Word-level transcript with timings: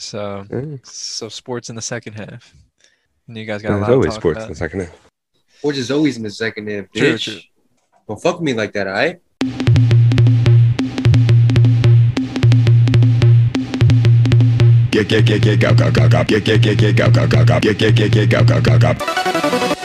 So 0.00 0.46
Mm. 0.48 0.84
so 0.86 1.28
sports 1.28 1.68
in 1.68 1.76
the 1.76 1.82
second 1.82 2.14
half. 2.14 2.54
And 3.28 3.36
you 3.36 3.44
guys 3.44 3.60
got 3.62 3.68
a 3.68 3.72
There's 3.72 3.80
lot 3.82 3.86
to 3.88 3.92
always 3.94 4.10
talk 4.14 4.20
sports 4.20 4.36
about. 4.38 4.46
in 4.46 4.52
the 4.52 4.56
second 4.56 4.80
half. 4.80 5.10
Which 5.62 5.76
is 5.76 5.90
always 5.90 6.16
in 6.16 6.22
the 6.22 6.30
second 6.30 6.68
half, 6.70 6.86
bitch. 6.94 7.24
true. 7.24 7.40
Don't 8.08 8.20
fuck 8.20 8.36
with 8.36 8.44
me 8.44 8.54
like 8.54 8.72
that, 8.72 8.86
alright? 8.86 9.20
Get 14.90 15.08
get 15.08 15.24
get 15.24 15.42
get 15.42 15.60
go 15.60 15.72
go 15.74 15.90
go 15.90 16.08
go 16.08 16.24
get 16.24 16.44
get 16.44 16.60
get 16.62 16.78
get 16.78 16.96
go 16.96 17.10
go 17.10 17.26
go 17.26 17.44
go 17.44 17.60
get 17.60 17.78
get 17.78 17.94
get 17.94 18.10
get 18.12 18.30
go 18.30 18.42
go 18.44 18.60
go 18.60 18.78
go. 18.78 19.79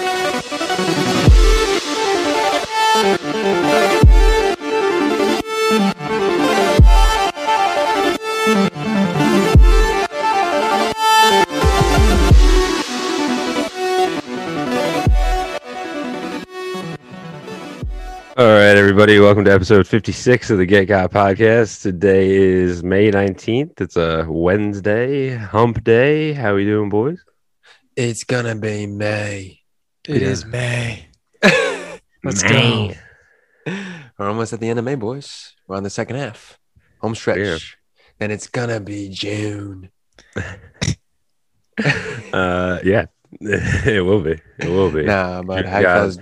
Everybody, 18.88 19.20
welcome 19.20 19.44
to 19.44 19.52
episode 19.52 19.88
56 19.88 20.52
of 20.52 20.60
the 20.60 20.66
Get 20.68 20.86
Got 20.86 21.10
podcast. 21.12 21.82
Today 21.82 22.30
is 22.36 22.84
May 22.84 23.10
19th. 23.10 23.82
It's 23.82 23.98
a 23.98 24.28
Wednesday, 24.30 25.36
hump 25.36 25.84
day. 25.84 26.34
How 26.34 26.52
are 26.52 26.56
we 26.56 26.66
doing, 26.66 26.90
boys? 26.90 27.18
It's 27.96 28.24
gonna 28.24 28.54
be 28.54 28.86
May. 28.86 29.60
It 30.08 30.22
Yeah. 30.22 30.28
is 30.28 30.46
May. 30.46 31.08
Let's 32.24 32.44
Man. 32.44 32.96
We're 33.66 34.28
almost 34.30 34.54
at 34.54 34.60
the 34.60 34.70
end 34.70 34.78
of 34.78 34.86
May, 34.86 34.94
boys. 34.94 35.56
We're 35.68 35.78
on 35.78 35.84
the 35.84 35.90
second 35.90 36.18
half. 36.18 36.60
Home 37.02 37.16
stretch. 37.16 37.40
Yeah. 37.40 37.58
Then 38.20 38.30
it's 38.30 38.48
gonna 38.48 38.80
be 38.80 39.10
June. 39.10 39.90
Uh, 42.32 42.80
yeah, 42.84 43.06
it 43.42 44.06
will 44.06 44.22
be. 44.22 44.40
It 44.60 44.70
will 44.70 44.92
be. 44.92 45.04
Nah, 45.04 45.42
but 45.42 45.66
how 45.66 45.80
you 45.80 45.86
fellas- 45.86 46.18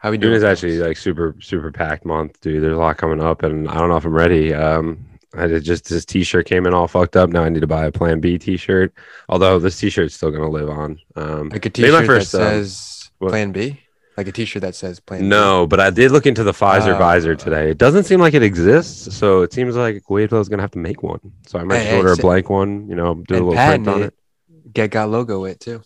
how 0.00 0.10
we 0.10 0.16
June 0.16 0.30
doing? 0.30 0.34
is 0.34 0.44
actually 0.44 0.78
like 0.78 0.96
super, 0.96 1.36
super 1.40 1.70
packed 1.70 2.04
month, 2.04 2.40
dude. 2.40 2.62
There's 2.62 2.74
a 2.76 2.78
lot 2.80 2.96
coming 2.96 3.20
up, 3.22 3.42
and 3.42 3.68
I 3.68 3.74
don't 3.74 3.88
know 3.88 3.96
if 3.96 4.04
I'm 4.04 4.12
ready. 4.14 4.52
Um, 4.52 5.06
I 5.34 5.46
just 5.58 5.88
this 5.88 6.04
T-shirt 6.04 6.46
came 6.46 6.66
in 6.66 6.74
all 6.74 6.88
fucked 6.88 7.16
up. 7.16 7.30
Now 7.30 7.44
I 7.44 7.48
need 7.48 7.60
to 7.60 7.66
buy 7.66 7.84
a 7.84 7.92
Plan 7.92 8.18
B 8.20 8.36
T-shirt. 8.38 8.92
Although 9.28 9.58
this 9.60 9.78
T-shirt's 9.78 10.14
still 10.14 10.30
gonna 10.30 10.48
live 10.50 10.68
on. 10.68 10.98
Um, 11.16 11.50
like 11.50 11.66
a 11.66 11.70
T-shirt 11.70 12.06
first, 12.06 12.32
that 12.32 12.42
um, 12.42 12.48
says 12.64 13.10
what? 13.18 13.28
Plan 13.30 13.52
B. 13.52 13.80
Like 14.16 14.26
a 14.26 14.32
T-shirt 14.32 14.62
that 14.62 14.74
says 14.74 14.98
Plan 15.00 15.20
B. 15.20 15.26
No, 15.28 15.66
but 15.66 15.78
I 15.80 15.90
did 15.90 16.10
look 16.10 16.26
into 16.26 16.42
the 16.42 16.52
Pfizer 16.52 16.94
Oh. 16.94 16.98
visor 16.98 17.36
today. 17.36 17.70
It 17.70 17.78
doesn't 17.78 18.04
seem 18.04 18.20
like 18.20 18.34
it 18.34 18.42
exists, 18.42 19.14
so 19.16 19.42
it 19.42 19.52
seems 19.52 19.76
like 19.76 20.02
Wavefield's 20.10 20.48
gonna 20.48 20.62
have 20.62 20.72
to 20.72 20.78
make 20.78 21.02
one. 21.02 21.20
So 21.46 21.58
I 21.58 21.64
might 21.64 21.76
Hey, 21.76 21.82
just 21.82 21.90
hey, 21.90 21.96
order 21.98 22.12
a 22.12 22.16
blank 22.16 22.50
one. 22.50 22.88
You 22.88 22.96
know, 22.96 23.14
do 23.28 23.34
a 23.34 23.36
little 23.36 23.52
print 23.52 23.86
on 23.86 24.02
it. 24.02 24.06
it. 24.06 24.72
Get 24.74 24.90
got 24.90 25.10
logo 25.10 25.44
it 25.44 25.60
too. 25.60 25.82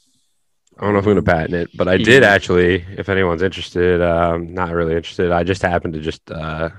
I 0.79 0.85
don't 0.85 0.93
know 0.93 0.99
if 0.99 1.07
I'm 1.07 1.11
gonna 1.13 1.23
patent 1.23 1.55
it, 1.55 1.71
but 1.77 1.89
I 1.89 1.97
did 1.99 2.23
actually. 2.25 2.85
If 2.99 3.09
anyone's 3.09 3.43
interested, 3.43 4.03
um, 4.03 4.53
not 4.55 4.73
really 4.73 4.97
interested. 4.97 5.31
I 5.31 5.45
just 5.45 5.63
happened 5.63 5.95
to 5.95 6.01
just, 6.01 6.29
uh, 6.31 6.71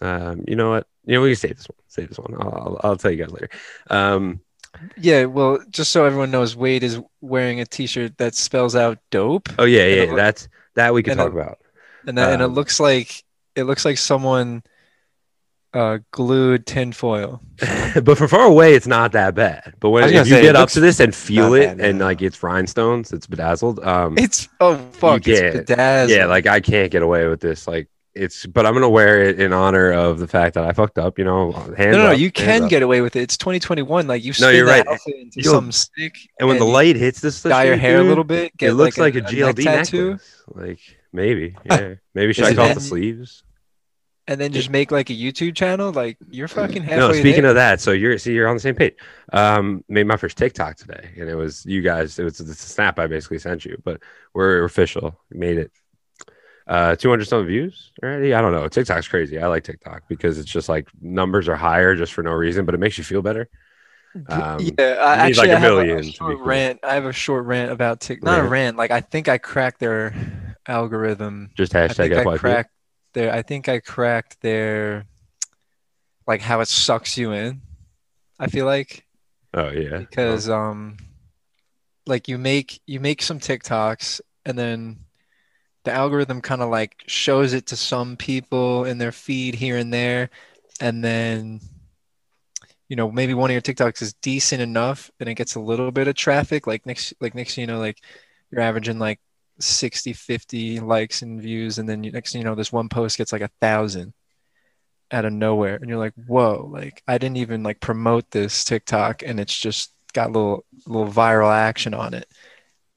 um, 0.00 0.44
you 0.46 0.56
know 0.56 0.70
what? 0.70 0.86
You 1.04 1.14
know, 1.14 1.22
we 1.22 1.30
can 1.30 1.36
save 1.36 1.56
this 1.56 1.68
one. 1.68 1.76
Save 1.88 2.08
this 2.08 2.18
one. 2.18 2.34
I'll, 2.40 2.54
I'll, 2.54 2.80
I'll 2.84 2.96
tell 2.96 3.10
you 3.10 3.16
guys 3.16 3.32
later. 3.32 3.50
Um, 3.88 4.40
Yeah, 4.96 5.24
well, 5.24 5.58
just 5.70 5.90
so 5.90 6.04
everyone 6.04 6.30
knows, 6.30 6.54
Wade 6.54 6.84
is 6.84 7.00
wearing 7.20 7.60
a 7.60 7.66
T-shirt 7.66 8.16
that 8.18 8.34
spells 8.36 8.76
out 8.76 8.98
"dope," 9.10 9.48
oh 9.58 9.64
yeah, 9.64 9.86
yeah, 9.86 10.02
it 10.02 10.14
that's 10.16 10.48
that 10.76 10.94
we 10.94 11.02
can 11.02 11.16
talk 11.16 11.28
it- 11.28 11.32
about. 11.36 11.58
and 12.06 12.16
that, 12.16 12.32
and 12.32 12.40
it 12.42 12.44
Um, 12.46 12.54
looks 12.54 12.78
like 12.78 13.24
it 13.56 13.64
looks 13.64 13.84
like 13.84 13.98
someone 13.98 14.62
uh, 15.72 15.98
glued 16.10 16.66
tinfoil. 16.66 17.40
but 18.02 18.18
from 18.18 18.28
far 18.28 18.46
away, 18.46 18.74
it's 18.74 18.86
not 18.86 19.12
that 19.12 19.34
bad. 19.34 19.74
But 19.80 19.90
when 19.90 20.04
if 20.04 20.12
you 20.12 20.24
say, 20.24 20.42
get 20.42 20.56
up 20.56 20.68
to 20.70 20.80
this 20.80 21.00
and 21.00 21.14
feel 21.14 21.54
it, 21.54 21.66
bad, 21.66 21.80
and 21.80 21.98
no. 21.98 22.06
like 22.06 22.22
it's 22.22 22.42
rhinestones, 22.42 23.12
it's 23.12 23.26
bedazzled. 23.26 23.80
Um, 23.80 24.16
It's 24.18 24.48
oh 24.60 24.76
fuck, 24.92 25.26
it's 25.26 25.58
bedazzled. 25.58 26.16
yeah, 26.16 26.26
like 26.26 26.46
I 26.46 26.60
can't 26.60 26.90
get 26.90 27.02
away 27.02 27.26
with 27.26 27.40
this. 27.40 27.68
Like 27.68 27.88
it's, 28.14 28.44
but 28.46 28.66
I'm 28.66 28.74
gonna 28.74 28.88
wear 28.88 29.22
it 29.22 29.40
in 29.40 29.52
honor 29.52 29.92
of 29.92 30.18
the 30.18 30.26
fact 30.26 30.54
that 30.54 30.64
I 30.64 30.72
fucked 30.72 30.98
up. 30.98 31.18
You 31.18 31.24
know, 31.24 31.50
no, 31.50 31.74
no, 31.78 31.90
no, 31.92 32.06
up, 32.12 32.18
you 32.18 32.32
can 32.32 32.64
up. 32.64 32.70
get 32.70 32.82
away 32.82 33.00
with 33.02 33.14
it. 33.14 33.20
It's 33.22 33.36
2021. 33.36 34.06
Like 34.06 34.24
you, 34.24 34.32
no, 34.40 34.50
you're 34.50 34.66
right. 34.66 34.84
into 35.06 35.40
You'll- 35.40 35.54
some 35.54 35.70
stick, 35.72 36.16
And 36.38 36.48
when 36.48 36.58
the 36.58 36.64
light 36.64 36.96
hits 36.96 37.20
this, 37.20 37.42
dye 37.42 37.64
your 37.64 37.76
hair 37.76 38.00
a 38.00 38.04
little 38.04 38.24
bit, 38.24 38.56
get 38.56 38.70
it 38.70 38.74
looks 38.74 38.98
like, 38.98 39.14
a, 39.14 39.20
neck 39.20 39.30
GLD 39.30 39.62
tattoo, 39.62 40.10
necklace. 40.10 40.42
Like 40.48 40.80
maybe, 41.12 41.56
yeah, 41.64 41.94
maybe 42.14 42.32
should 42.32 42.44
Is 42.44 42.48
I 42.48 42.52
it 42.52 42.56
call 42.56 42.66
it 42.70 42.74
the 42.74 42.80
sleeves? 42.80 43.44
And 44.30 44.40
then 44.40 44.52
just 44.52 44.70
make 44.70 44.92
like 44.92 45.10
a 45.10 45.14
YouTube 45.14 45.54
channel. 45.56 45.92
Like 45.92 46.18
you're 46.30 46.48
fucking 46.48 46.84
halfway 46.84 46.96
No, 46.96 47.12
speaking 47.12 47.42
there. 47.42 47.50
of 47.50 47.56
that, 47.56 47.80
so 47.80 47.92
you're 47.92 48.18
see 48.18 48.32
you're 48.32 48.48
on 48.48 48.56
the 48.56 48.60
same 48.60 48.76
page. 48.76 48.94
Um, 49.32 49.84
made 49.88 50.06
my 50.06 50.16
first 50.16 50.38
TikTok 50.38 50.76
today, 50.76 51.10
and 51.18 51.28
it 51.28 51.34
was 51.34 51.66
you 51.66 51.82
guys. 51.82 52.18
It 52.18 52.24
was 52.24 52.38
the 52.38 52.54
snap 52.54 52.98
I 52.98 53.06
basically 53.08 53.38
sent 53.38 53.64
you, 53.64 53.80
but 53.84 54.00
we're 54.34 54.64
official. 54.64 55.20
Made 55.30 55.58
it. 55.58 55.72
Uh, 56.66 56.94
200 56.94 57.24
some 57.26 57.46
views 57.46 57.92
already. 58.02 58.32
I 58.34 58.40
don't 58.40 58.52
know. 58.52 58.68
TikTok's 58.68 59.08
crazy. 59.08 59.38
I 59.40 59.48
like 59.48 59.64
TikTok 59.64 60.04
because 60.08 60.38
it's 60.38 60.50
just 60.50 60.68
like 60.68 60.88
numbers 61.00 61.48
are 61.48 61.56
higher 61.56 61.96
just 61.96 62.12
for 62.12 62.22
no 62.22 62.32
reason, 62.32 62.64
but 62.64 62.74
it 62.74 62.78
makes 62.78 62.96
you 62.98 63.04
feel 63.04 63.22
better. 63.22 63.48
Um, 64.28 64.76
yeah, 64.78 64.96
I 65.00 65.16
actually 65.16 65.48
like, 65.48 65.50
a 65.50 65.56
I 65.56 65.58
have 65.58 65.74
million 65.74 65.98
a, 65.98 66.02
be 66.02 66.12
short 66.12 66.38
cool. 66.42 66.46
rant. 66.46 66.80
I 66.82 66.94
have 66.94 67.06
a 67.06 67.12
short 67.12 67.44
rant 67.46 67.72
about 67.72 68.00
Tik. 68.00 68.22
Not 68.22 68.40
a 68.40 68.44
Rant. 68.44 68.76
Like 68.76 68.90
I 68.90 69.00
think 69.00 69.28
I 69.28 69.38
cracked 69.38 69.80
their 69.80 70.14
algorithm. 70.66 71.50
just 71.56 71.74
I 71.74 71.88
hashtag 71.88 71.96
think 71.96 72.16
I 72.16 72.26
cracked 72.26 72.72
their. 73.12 73.32
I 73.32 73.42
think 73.42 73.68
I 73.68 73.80
cracked 73.80 74.40
their. 74.40 75.06
Like 76.26 76.40
how 76.40 76.60
it 76.60 76.68
sucks 76.68 77.18
you 77.18 77.32
in. 77.32 77.62
I 78.38 78.46
feel 78.46 78.64
like 78.64 79.04
Oh 79.52 79.70
yeah, 79.70 79.98
because 79.98 80.48
um, 80.48 80.96
like 82.06 82.28
you 82.28 82.38
make 82.38 82.80
you 82.86 83.00
make 83.00 83.20
some 83.22 83.40
TikToks 83.40 84.20
and 84.44 84.56
then 84.58 84.98
the 85.84 85.92
algorithm 85.92 86.40
kind 86.40 86.62
of 86.62 86.70
like 86.70 87.02
shows 87.06 87.52
it 87.52 87.66
to 87.66 87.76
some 87.76 88.16
people 88.16 88.84
in 88.84 88.98
their 88.98 89.12
feed 89.12 89.56
here 89.56 89.76
and 89.76 89.92
there, 89.92 90.30
and 90.80 91.02
then 91.02 91.60
you 92.88 92.94
know 92.94 93.10
maybe 93.10 93.34
one 93.34 93.50
of 93.50 93.54
your 93.54 93.60
TikToks 93.60 94.02
is 94.02 94.12
decent 94.14 94.62
enough 94.62 95.10
and 95.18 95.28
it 95.28 95.34
gets 95.34 95.56
a 95.56 95.60
little 95.60 95.90
bit 95.90 96.06
of 96.06 96.14
traffic. 96.14 96.68
Like 96.68 96.86
next 96.86 97.12
like 97.20 97.34
next 97.34 97.58
you 97.58 97.66
know 97.66 97.80
like 97.80 97.98
you're 98.52 98.60
averaging 98.60 99.00
like 99.00 99.18
60, 99.60 100.12
50 100.12 100.80
likes 100.80 101.22
and 101.22 101.40
views, 101.40 101.78
and 101.78 101.88
then 101.88 102.04
you, 102.04 102.12
next 102.12 102.34
you 102.34 102.44
know 102.44 102.54
this 102.54 102.72
one 102.72 102.88
post 102.88 103.18
gets 103.18 103.32
like 103.32 103.42
a 103.42 103.50
thousand 103.60 104.12
out 105.12 105.24
of 105.24 105.32
nowhere 105.32 105.74
and 105.74 105.88
you're 105.88 105.98
like 105.98 106.12
whoa 106.28 106.68
like 106.72 107.02
i 107.08 107.18
didn't 107.18 107.38
even 107.38 107.64
like 107.64 107.80
promote 107.80 108.30
this 108.30 108.62
tiktok 108.62 109.24
and 109.24 109.40
it's 109.40 109.58
just 109.58 109.92
got 110.12 110.32
little 110.32 110.64
little 110.86 111.10
viral 111.10 111.52
action 111.52 111.94
on 111.94 112.14
it. 112.14 112.26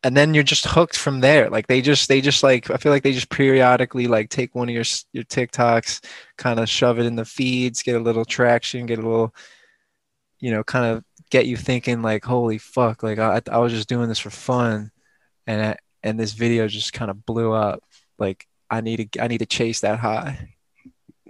And 0.05 0.17
then 0.17 0.33
you're 0.33 0.43
just 0.43 0.65
hooked 0.65 0.97
from 0.97 1.21
there. 1.21 1.49
Like 1.49 1.67
they 1.67 1.81
just 1.81 2.09
they 2.09 2.21
just 2.21 2.43
like 2.43 2.69
i 2.69 2.77
feel 2.77 2.91
like 2.91 3.03
they 3.03 3.13
just 3.13 3.29
periodically 3.29 4.07
like 4.07 4.29
take 4.29 4.53
one 4.55 4.69
of 4.69 4.75
your 4.75 4.83
your 5.13 5.23
tiktoks 5.23 6.03
kind 6.37 6.59
of 6.59 6.69
shove 6.69 6.99
it 6.99 7.05
in 7.05 7.15
the 7.15 7.25
feeds 7.25 7.83
get 7.83 7.95
a 7.95 7.99
little 7.99 8.25
traction 8.25 8.85
get 8.85 8.99
a 8.99 9.01
little 9.01 9.33
you 10.39 10.51
know 10.51 10.63
kind 10.63 10.85
of 10.85 11.03
get 11.29 11.45
you 11.47 11.55
thinking 11.55 12.01
like 12.01 12.25
holy 12.25 12.57
fuck 12.57 13.01
like 13.03 13.17
i, 13.19 13.41
I 13.49 13.59
was 13.59 13.71
just 13.71 13.87
doing 13.89 14.09
this 14.09 14.19
for 14.19 14.29
fun 14.29 14.91
and 15.47 15.61
I, 15.61 15.77
and 16.03 16.19
this 16.19 16.33
video 16.33 16.67
just 16.67 16.93
kind 16.93 17.09
of 17.09 17.25
blew 17.25 17.51
up 17.51 17.83
like 18.17 18.47
i 18.69 18.81
need 18.81 19.11
to 19.11 19.23
i 19.23 19.27
need 19.27 19.39
to 19.39 19.45
chase 19.45 19.81
that 19.81 19.99
high 19.99 20.49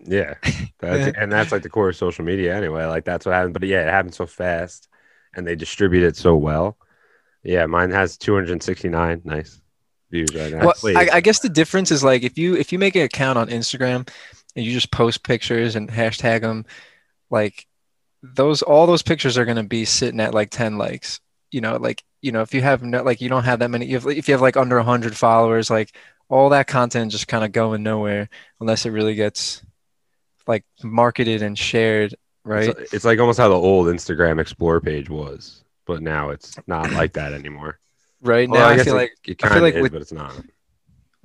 Yeah, 0.06 0.36
that's, 0.80 1.18
and 1.18 1.32
that's 1.32 1.52
like 1.52 1.64
the 1.64 1.70
core 1.70 1.90
of 1.90 1.96
social 1.96 2.26
media 2.26 2.56
anyway. 2.56 2.86
Like 2.86 3.06
that's 3.06 3.26
what 3.26 3.36
happened. 3.36 3.54
But 3.54 3.64
yeah, 3.64 3.88
it 3.88 3.92
happened 3.92 4.14
so 4.14 4.26
fast, 4.26 4.90
and 5.34 5.48
they 5.48 5.56
distribute 5.56 6.04
it 6.04 6.18
so 6.18 6.36
well. 6.36 6.78
Yeah, 7.44 7.66
mine 7.68 7.92
has 7.92 8.18
269 8.18 9.22
nice 9.24 9.62
views 10.12 10.34
right 10.36 10.52
now. 10.52 10.66
Well, 10.84 10.98
I, 10.98 11.10
I 11.14 11.22
guess 11.22 11.40
the 11.40 11.50
difference 11.50 11.92
is 11.92 12.04
like 12.04 12.24
if 12.24 12.38
you 12.38 12.56
if 12.56 12.72
you 12.72 12.80
make 12.80 12.96
an 12.96 13.04
account 13.04 13.38
on 13.38 13.48
Instagram 13.48 14.08
and 14.56 14.66
you 14.66 14.72
just 14.72 14.92
post 14.92 15.24
pictures 15.24 15.76
and 15.76 15.90
hashtag 15.90 16.42
them, 16.42 16.66
like 17.30 17.66
those 18.22 18.62
all 18.62 18.86
those 18.88 19.04
pictures 19.04 19.38
are 19.38 19.46
gonna 19.46 19.64
be 19.64 19.86
sitting 19.86 20.20
at 20.20 20.34
like 20.34 20.50
ten 20.50 20.78
likes. 20.78 21.20
You 21.54 21.62
know, 21.62 21.78
like 21.78 22.04
you 22.22 22.32
know 22.32 22.42
if 22.42 22.54
you 22.54 22.62
have 22.62 22.82
no, 22.84 23.04
like 23.04 23.22
you 23.22 23.30
don't 23.30 23.44
have 23.44 23.60
that 23.60 23.70
many. 23.70 23.92
If 23.92 24.06
if 24.08 24.28
you 24.28 24.34
have 24.34 24.42
like 24.42 24.58
under 24.58 24.80
hundred 24.82 25.16
followers, 25.16 25.70
like 25.70 25.96
all 26.30 26.50
that 26.50 26.68
content 26.68 27.12
just 27.12 27.28
kind 27.28 27.44
of 27.46 27.52
going 27.52 27.84
nowhere 27.84 28.28
unless 28.60 28.86
it 28.86 28.90
really 28.90 29.14
gets 29.16 29.62
like 30.48 30.66
marketed 30.84 31.42
and 31.42 31.58
shared, 31.58 32.16
right? 32.44 32.70
it's, 32.70 32.94
it's 32.94 33.06
like 33.06 33.20
almost 33.20 33.40
how 33.40 33.50
the 33.50 33.56
old 33.56 33.88
Instagram 33.88 34.40
Explore 34.42 34.82
page 34.82 35.10
was, 35.10 35.64
but 35.86 36.02
now 36.02 36.32
it's 36.32 36.58
not 36.68 36.92
like 36.92 37.14
that 37.14 37.34
anymore. 37.34 37.80
right 38.22 38.50
now, 38.50 38.66
I, 38.66 38.76
guess 38.76 38.86
feel 38.86 38.96
it- 38.96 38.98
like 38.98 39.12
it 39.26 39.44
I 39.44 39.48
feel 39.48 39.50
kind 39.50 39.58
of 39.58 39.64
like 39.64 39.76
is, 39.76 39.82
with- 39.84 39.92
but 39.92 40.02
it's 40.02 40.12
not. 40.12 40.34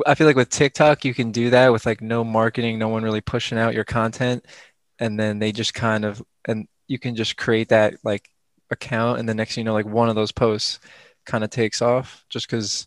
I 0.07 0.15
feel 0.15 0.27
like 0.29 0.37
with 0.37 0.51
TikTok, 0.51 1.05
you 1.05 1.13
can 1.13 1.33
do 1.33 1.51
that 1.51 1.73
with 1.73 1.85
like 1.85 2.01
no 2.01 2.23
marketing, 2.23 2.79
no 2.79 2.89
one 2.89 3.03
really 3.03 3.21
pushing 3.21 3.59
out 3.59 3.75
your 3.75 3.85
content. 3.85 4.45
And 5.01 5.19
then 5.19 5.39
they 5.41 5.51
just 5.53 5.75
kind 5.75 6.05
of, 6.05 6.23
and 6.47 6.69
you 6.87 6.99
can 7.01 7.17
just 7.17 7.37
create 7.37 7.71
that 7.71 7.95
like 8.05 8.29
account. 8.71 9.19
And 9.19 9.29
the 9.29 9.35
next 9.35 9.55
thing 9.55 9.63
you 9.63 9.67
know, 9.67 9.75
like 9.75 9.87
one 9.87 10.09
of 10.09 10.15
those 10.15 10.33
posts 10.33 10.81
kind 11.27 11.45
of 11.45 11.51
takes 11.51 11.83
off 11.83 12.25
just 12.29 12.47
because 12.47 12.87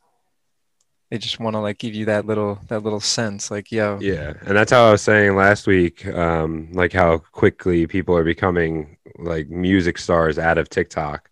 they 1.10 1.18
just 1.18 1.40
want 1.40 1.56
to 1.56 1.60
like 1.60 1.78
give 1.78 1.94
you 1.94 2.06
that 2.06 2.26
little, 2.26 2.60
that 2.68 2.84
little 2.84 3.02
sense 3.02 3.52
like, 3.52 3.72
yo, 3.72 4.00
Yeah, 4.00 4.34
and 4.46 4.56
that's 4.56 4.72
how 4.72 4.88
I 4.88 4.92
was 4.92 5.02
saying 5.02 5.36
last 5.36 5.68
week, 5.68 6.08
um, 6.08 6.70
like 6.72 6.94
how 6.94 7.18
quickly 7.18 7.86
people 7.88 8.16
are 8.16 8.24
becoming 8.24 8.98
like 9.18 9.50
music 9.50 9.98
stars 9.98 10.40
out 10.40 10.58
of 10.58 10.70
TikTok 10.70 11.30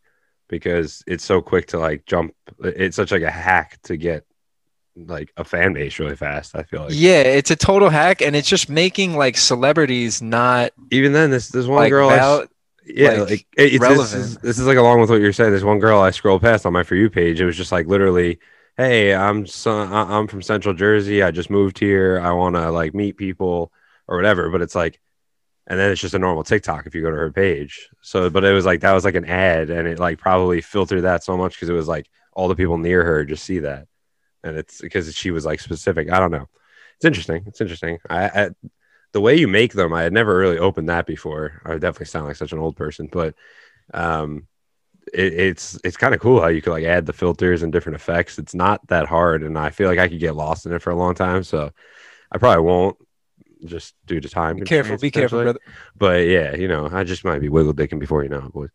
because 0.50 1.04
it's 1.08 1.24
so 1.24 1.42
quick 1.42 1.68
to 1.68 1.80
like 1.80 2.06
jump. 2.06 2.36
It's 2.60 2.98
such 2.98 3.12
like 3.12 3.22
a 3.22 3.32
hack 3.32 3.80
to 3.84 3.96
get 3.96 4.26
like 4.96 5.32
a 5.38 5.44
fan 5.44 5.74
base 5.74 5.98
really 6.00 6.16
fast. 6.16 6.56
I 6.56 6.64
feel 6.64 6.82
like 6.82 6.92
yeah, 6.94 7.22
it's 7.22 7.52
a 7.52 7.56
total 7.56 7.90
hack, 7.90 8.22
and 8.22 8.36
it's 8.36 8.50
just 8.50 8.70
making 8.70 9.16
like 9.16 9.38
celebrities 9.38 10.22
not 10.22 10.72
even 10.92 11.14
then 11.14 11.32
this 11.32 11.50
this 11.50 11.66
one 11.66 11.78
like 11.78 11.92
girl 11.92 12.10
val- 12.10 12.48
yeah 12.90 13.10
like, 13.12 13.30
like, 13.30 13.48
it- 13.58 13.74
it's, 13.74 13.80
this, 13.98 14.14
is, 14.14 14.38
this 14.38 14.60
is 14.60 14.68
like 14.68 14.78
along 14.78 15.00
with 15.02 15.10
what 15.10 15.22
you're 15.22 15.34
saying 15.34 15.52
there's 15.52 15.64
one 15.64 15.80
girl 15.80 16.00
i 16.02 16.12
scrolled 16.12 16.42
past 16.42 16.66
on 16.66 16.74
my 16.74 16.84
for 16.84 16.96
you 16.96 17.10
page. 17.10 17.40
It 17.40 17.46
was 17.46 17.58
just 17.58 17.72
like 17.72 17.88
literally 17.88 18.40
hey 18.78 19.14
i'm 19.14 19.46
so, 19.46 19.72
uh, 19.72 19.86
I- 19.86 20.18
i'm 20.18 20.28
from 20.28 20.42
central 20.42 20.74
jersey. 20.74 21.22
I 21.24 21.32
just 21.32 21.50
moved 21.50 21.80
here. 21.80 22.20
I 22.24 22.32
want 22.32 22.56
to 22.56 22.72
like 22.72 22.94
meet 22.94 23.18
people 23.18 23.72
or 24.08 24.16
whatever. 24.18 24.50
But 24.50 24.62
it's 24.62 24.76
like 24.76 25.00
and 25.68 25.78
then 25.80 25.92
it's 25.92 26.02
just 26.02 26.16
a 26.16 26.20
normal 26.20 26.44
tiktok 26.44 26.88
if 26.88 26.96
you 26.96 27.02
go 27.02 27.12
to 27.12 27.16
her 27.18 27.32
page. 27.32 27.90
So 28.02 28.30
but 28.30 28.44
it 28.44 28.54
was 28.54 28.66
like 28.66 28.82
that 28.82 28.94
was 28.94 29.06
like 29.06 29.16
an 29.16 29.26
ad 29.26 29.70
and 29.70 29.88
it 29.88 30.00
like 30.00 30.18
probably 30.18 30.62
filtered 30.62 31.04
that 31.04 31.24
so 31.24 31.38
much 31.38 31.54
because 31.56 31.70
it 31.70 31.74
was 31.74 31.88
like 31.88 32.10
all 32.34 32.48
the 32.48 32.56
people 32.56 32.78
near 32.78 33.04
her 33.04 33.24
just 33.26 33.44
see 33.44 33.60
that. 33.60 33.88
And 34.44 34.58
it's 34.58 34.80
because 34.82 35.14
she 35.14 35.32
was 35.32 35.46
like 35.46 35.60
specific. 35.60 36.12
I 36.12 36.20
don't 36.20 36.32
know. 36.32 36.48
It's 36.96 37.06
interesting. 37.06 37.44
It's 37.46 37.62
interesting. 37.62 38.00
I, 38.10 38.26
I 38.28 38.50
the 39.12 39.22
way 39.22 39.36
you 39.36 39.48
make 39.48 39.74
them, 39.74 39.94
I 39.94 40.04
had 40.04 40.14
never 40.14 40.38
really 40.38 40.58
opened 40.60 40.90
that 40.90 41.06
before. 41.06 41.62
I 41.66 41.70
would 41.70 41.82
definitely 41.82 42.06
sound 42.08 42.28
like 42.28 42.36
such 42.36 42.52
an 42.54 42.60
old 42.60 42.76
person, 42.76 43.10
but 43.12 43.36
um, 43.94 44.48
it, 45.14 45.34
it's 45.34 45.80
it's 45.84 45.98
kind 45.98 46.14
of 46.14 46.20
cool 46.22 46.42
how 46.42 46.48
you 46.48 46.62
could 46.62 46.72
like 46.72 46.84
add 46.86 47.06
the 47.06 47.14
filters 47.14 47.64
and 47.64 47.72
different 47.72 47.96
effects. 47.96 48.38
It's 48.38 48.54
not 48.54 48.86
that 48.88 49.08
hard, 49.08 49.44
and 49.44 49.58
I 49.58 49.72
feel 49.72 49.88
like 49.88 50.00
I 50.00 50.08
could 50.08 50.20
get 50.20 50.36
lost 50.36 50.66
in 50.66 50.74
it 50.74 50.82
for 50.82 50.92
a 50.92 50.96
long 50.96 51.16
time. 51.16 51.44
So 51.44 51.72
I 52.32 52.38
probably 52.38 52.64
won't, 52.64 52.98
just 53.66 53.96
due 54.06 54.20
to 54.20 54.30
time. 54.30 54.58
be 54.58 54.62
careful, 54.66 54.98
be 54.98 55.12
careful, 55.12 55.42
brother. 55.42 55.60
But 55.98 56.28
yeah, 56.28 56.56
you 56.56 56.68
know, 56.68 56.88
I 56.92 57.04
just 57.04 57.26
might 57.26 57.40
be 57.40 57.50
wiggle 57.50 57.74
dicking 57.74 58.00
before 58.00 58.24
you 58.24 58.30
know 58.30 58.46
it, 58.46 58.54
boys. 58.54 58.70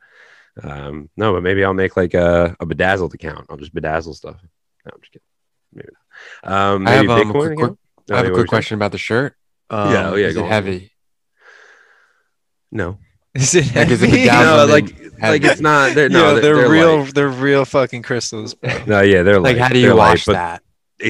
Um, 0.63 1.11
no, 1.17 1.33
but 1.33 1.43
maybe 1.43 1.65
I'll 1.65 1.75
make 1.75 1.97
like 1.97 2.15
a, 2.15 2.57
a 2.61 2.67
bedazzled 2.67 3.15
account. 3.15 3.47
I'll 3.51 3.57
just 3.57 3.75
bedazzle 3.75 4.15
stuff. 4.15 4.37
No, 4.85 4.91
I'm 4.93 5.01
just 5.01 5.13
kidding. 5.13 5.25
Maybe 5.73 5.89
not. 6.45 6.53
Um, 6.53 6.87
I 6.87 6.91
have, 6.93 7.07
maybe 7.07 7.23
um, 7.23 7.31
a 7.31 7.33
Bitcoin 7.33 7.47
quick- 7.57 7.59
quick- 7.59 7.79
Oh, 8.11 8.15
I 8.15 8.17
have 8.19 8.27
a 8.27 8.29
quick 8.29 8.33
were 8.33 8.41
you 8.41 8.43
saying? 8.43 8.47
question 8.49 8.75
about 8.77 8.93
the 8.93 8.99
shirt. 8.99 9.35
Um, 9.71 9.93
Yeah, 9.93 10.11
oh, 10.11 10.15
yeah, 10.17 10.27
is 10.29 10.35
go 10.35 10.41
it 10.41 10.45
on. 10.45 10.49
heavy? 10.51 10.93
No, 12.71 12.99
Is 13.35 13.55
it 13.55 13.67
Like, 13.75 13.89
heavy? 13.89 14.11
bedazzled? 14.11 14.69
no, 14.69 14.73
like 14.73 15.21
like 15.21 15.45
it's 15.45 15.61
not. 15.61 15.95
They're, 15.95 16.09
no, 16.09 16.35
yeah, 16.35 16.41
they're, 16.41 16.43
they're, 16.43 16.57
they're 16.57 16.71
real. 16.71 16.99
light. 17.03 17.15
They're 17.15 17.29
real 17.29 17.65
fucking 17.65 18.03
crystals, 18.03 18.55
bro. 18.55 18.85
No, 18.87 19.01
yeah, 19.01 19.23
they're 19.23 19.41
Like, 19.41 19.57
light. 19.57 19.63
how 19.63 19.69
do 19.69 19.81
They're 19.81 19.91
you 19.91 19.95
light, 19.95 20.11
wash 20.11 20.25
but 20.27 20.33
that? 20.33 20.63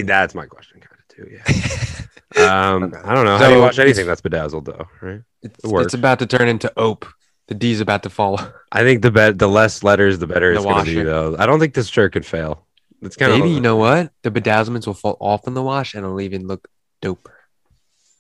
That's 0.07 0.35
my 0.35 0.47
question, 0.47 0.81
kind 0.81 0.99
of 1.01 1.09
too. 1.17 1.31
Yeah. 1.33 2.45
um, 2.75 2.85
Okay. 2.85 2.99
I 3.05 3.15
don't 3.15 3.25
know. 3.25 3.37
How 3.39 3.49
do 3.49 3.55
you 3.57 3.61
wash 3.61 3.79
anything 3.79 4.07
that's 4.07 4.21
bedazzled, 4.21 4.67
though? 4.67 4.87
Right. 5.01 5.21
It's, 5.43 5.59
It 5.65 5.75
it's 5.83 5.95
about 5.95 6.19
to 6.21 6.27
turn 6.27 6.49
into 6.49 6.73
ope. 6.77 7.07
The 7.49 7.55
D's 7.55 7.81
about 7.81 8.03
to 8.05 8.11
fall. 8.11 8.41
I 8.73 8.83
think 8.83 9.03
the 9.03 9.11
bet 9.11 9.39
the 9.39 9.49
less 9.49 9.83
letters, 9.83 10.19
the 10.19 10.27
better 10.27 10.51
The 10.53 10.57
it's 10.57 10.65
going 10.65 10.85
to 10.87 10.95
be, 10.95 11.03
though. 11.03 11.37
I 11.39 11.45
don't 11.45 11.61
think 11.61 11.75
this 11.75 11.89
shirt 11.89 12.13
could 12.15 12.25
fail. 12.25 12.67
It's 13.03 13.17
kind 13.17 13.33
of 13.33 13.39
Maybe 13.39 13.51
you 13.53 13.61
know 13.61 13.77
what? 13.77 14.13
The 14.23 14.31
bedazzlements 14.31 14.87
will 14.87 14.95
fall 14.95 15.19
off 15.21 15.47
in 15.47 15.53
the 15.53 15.63
wash 15.63 15.93
and 15.95 16.05
it'll 16.05 16.23
even 16.23 16.47
look 16.47 16.67
doper. 17.03 17.34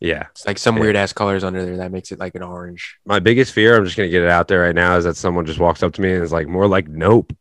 Yeah. 0.00 0.26
It's 0.32 0.46
like 0.46 0.58
some 0.58 0.76
Yeah. 0.76 0.82
weird 0.82 0.96
ass 0.96 1.12
colors 1.12 1.44
under 1.44 1.64
there 1.64 1.76
that 1.78 1.92
makes 1.92 2.12
it 2.12 2.18
like 2.18 2.34
an 2.34 2.42
orange. 2.42 2.96
My 3.06 3.20
biggest 3.20 3.52
fear, 3.52 3.76
I'm 3.76 3.84
just 3.84 3.96
gonna 3.96 4.08
get 4.08 4.22
it 4.22 4.28
out 4.28 4.48
there 4.48 4.62
right 4.62 4.74
now, 4.74 4.96
is 4.96 5.04
that 5.04 5.16
someone 5.16 5.46
just 5.46 5.58
walks 5.58 5.82
up 5.82 5.92
to 5.94 6.00
me 6.02 6.12
and 6.14 6.22
is 6.22 6.32
like, 6.32 6.46
more 6.48 6.66
like 6.68 6.88
nope. 6.88 7.32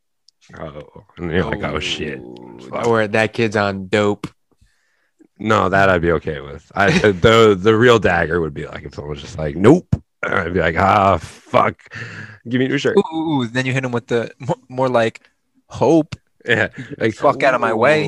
Oh, 0.60 1.04
and 1.18 1.32
you're 1.32 1.46
like, 1.46 1.64
oh 1.64 1.80
shit. 1.80 2.20
Fuck. 2.70 2.86
Or 2.88 3.08
that 3.08 3.34
kid's 3.34 3.56
on 3.56 3.88
dope. 3.88 4.28
No, 5.40 5.68
that 5.70 5.90
I'd 5.90 6.02
be 6.02 6.12
okay 6.12 6.42
with. 6.42 6.72
I 6.76 6.92
the 7.12 7.58
the 7.60 7.76
real 7.76 7.98
dagger 8.00 8.40
would 8.40 8.54
be 8.54 8.66
like 8.68 8.84
if 8.84 8.94
someone 8.94 9.12
was 9.12 9.22
just 9.22 9.38
like, 9.38 9.56
nope. 9.56 9.88
I'd 10.22 10.54
be 10.54 10.60
like, 10.62 10.78
ah, 10.78 11.18
fuck. 11.18 11.82
Give 12.48 12.60
me 12.60 12.66
a 12.66 12.70
new 12.70 12.78
shirt. 12.78 12.98
Ooh, 12.98 13.16
ooh, 13.16 13.42
ooh. 13.42 13.48
Then 13.48 13.66
you 13.66 13.74
hit 13.74 13.84
him 13.84 13.92
with 13.92 14.08
the 14.08 14.32
more, 14.40 14.56
more 14.70 14.90
like 14.90 15.22
hope. 15.68 16.16
Yeah, 16.46 16.70
like 16.98 17.14
Fuck 17.16 17.42
out 17.44 17.54
of 17.56 17.62
my 17.62 17.74
way. 17.74 18.06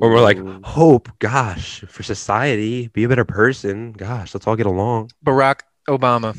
Or 0.00 0.10
we're 0.10 0.20
like, 0.20 0.38
hope, 0.64 1.08
gosh, 1.18 1.80
for 1.88 2.02
society, 2.02 2.88
be 2.88 3.04
a 3.04 3.08
better 3.08 3.24
person. 3.24 3.92
Gosh, 3.92 4.34
let's 4.34 4.46
all 4.46 4.56
get 4.56 4.66
along. 4.66 5.10
Barack 5.24 5.60
Obama. 5.88 6.36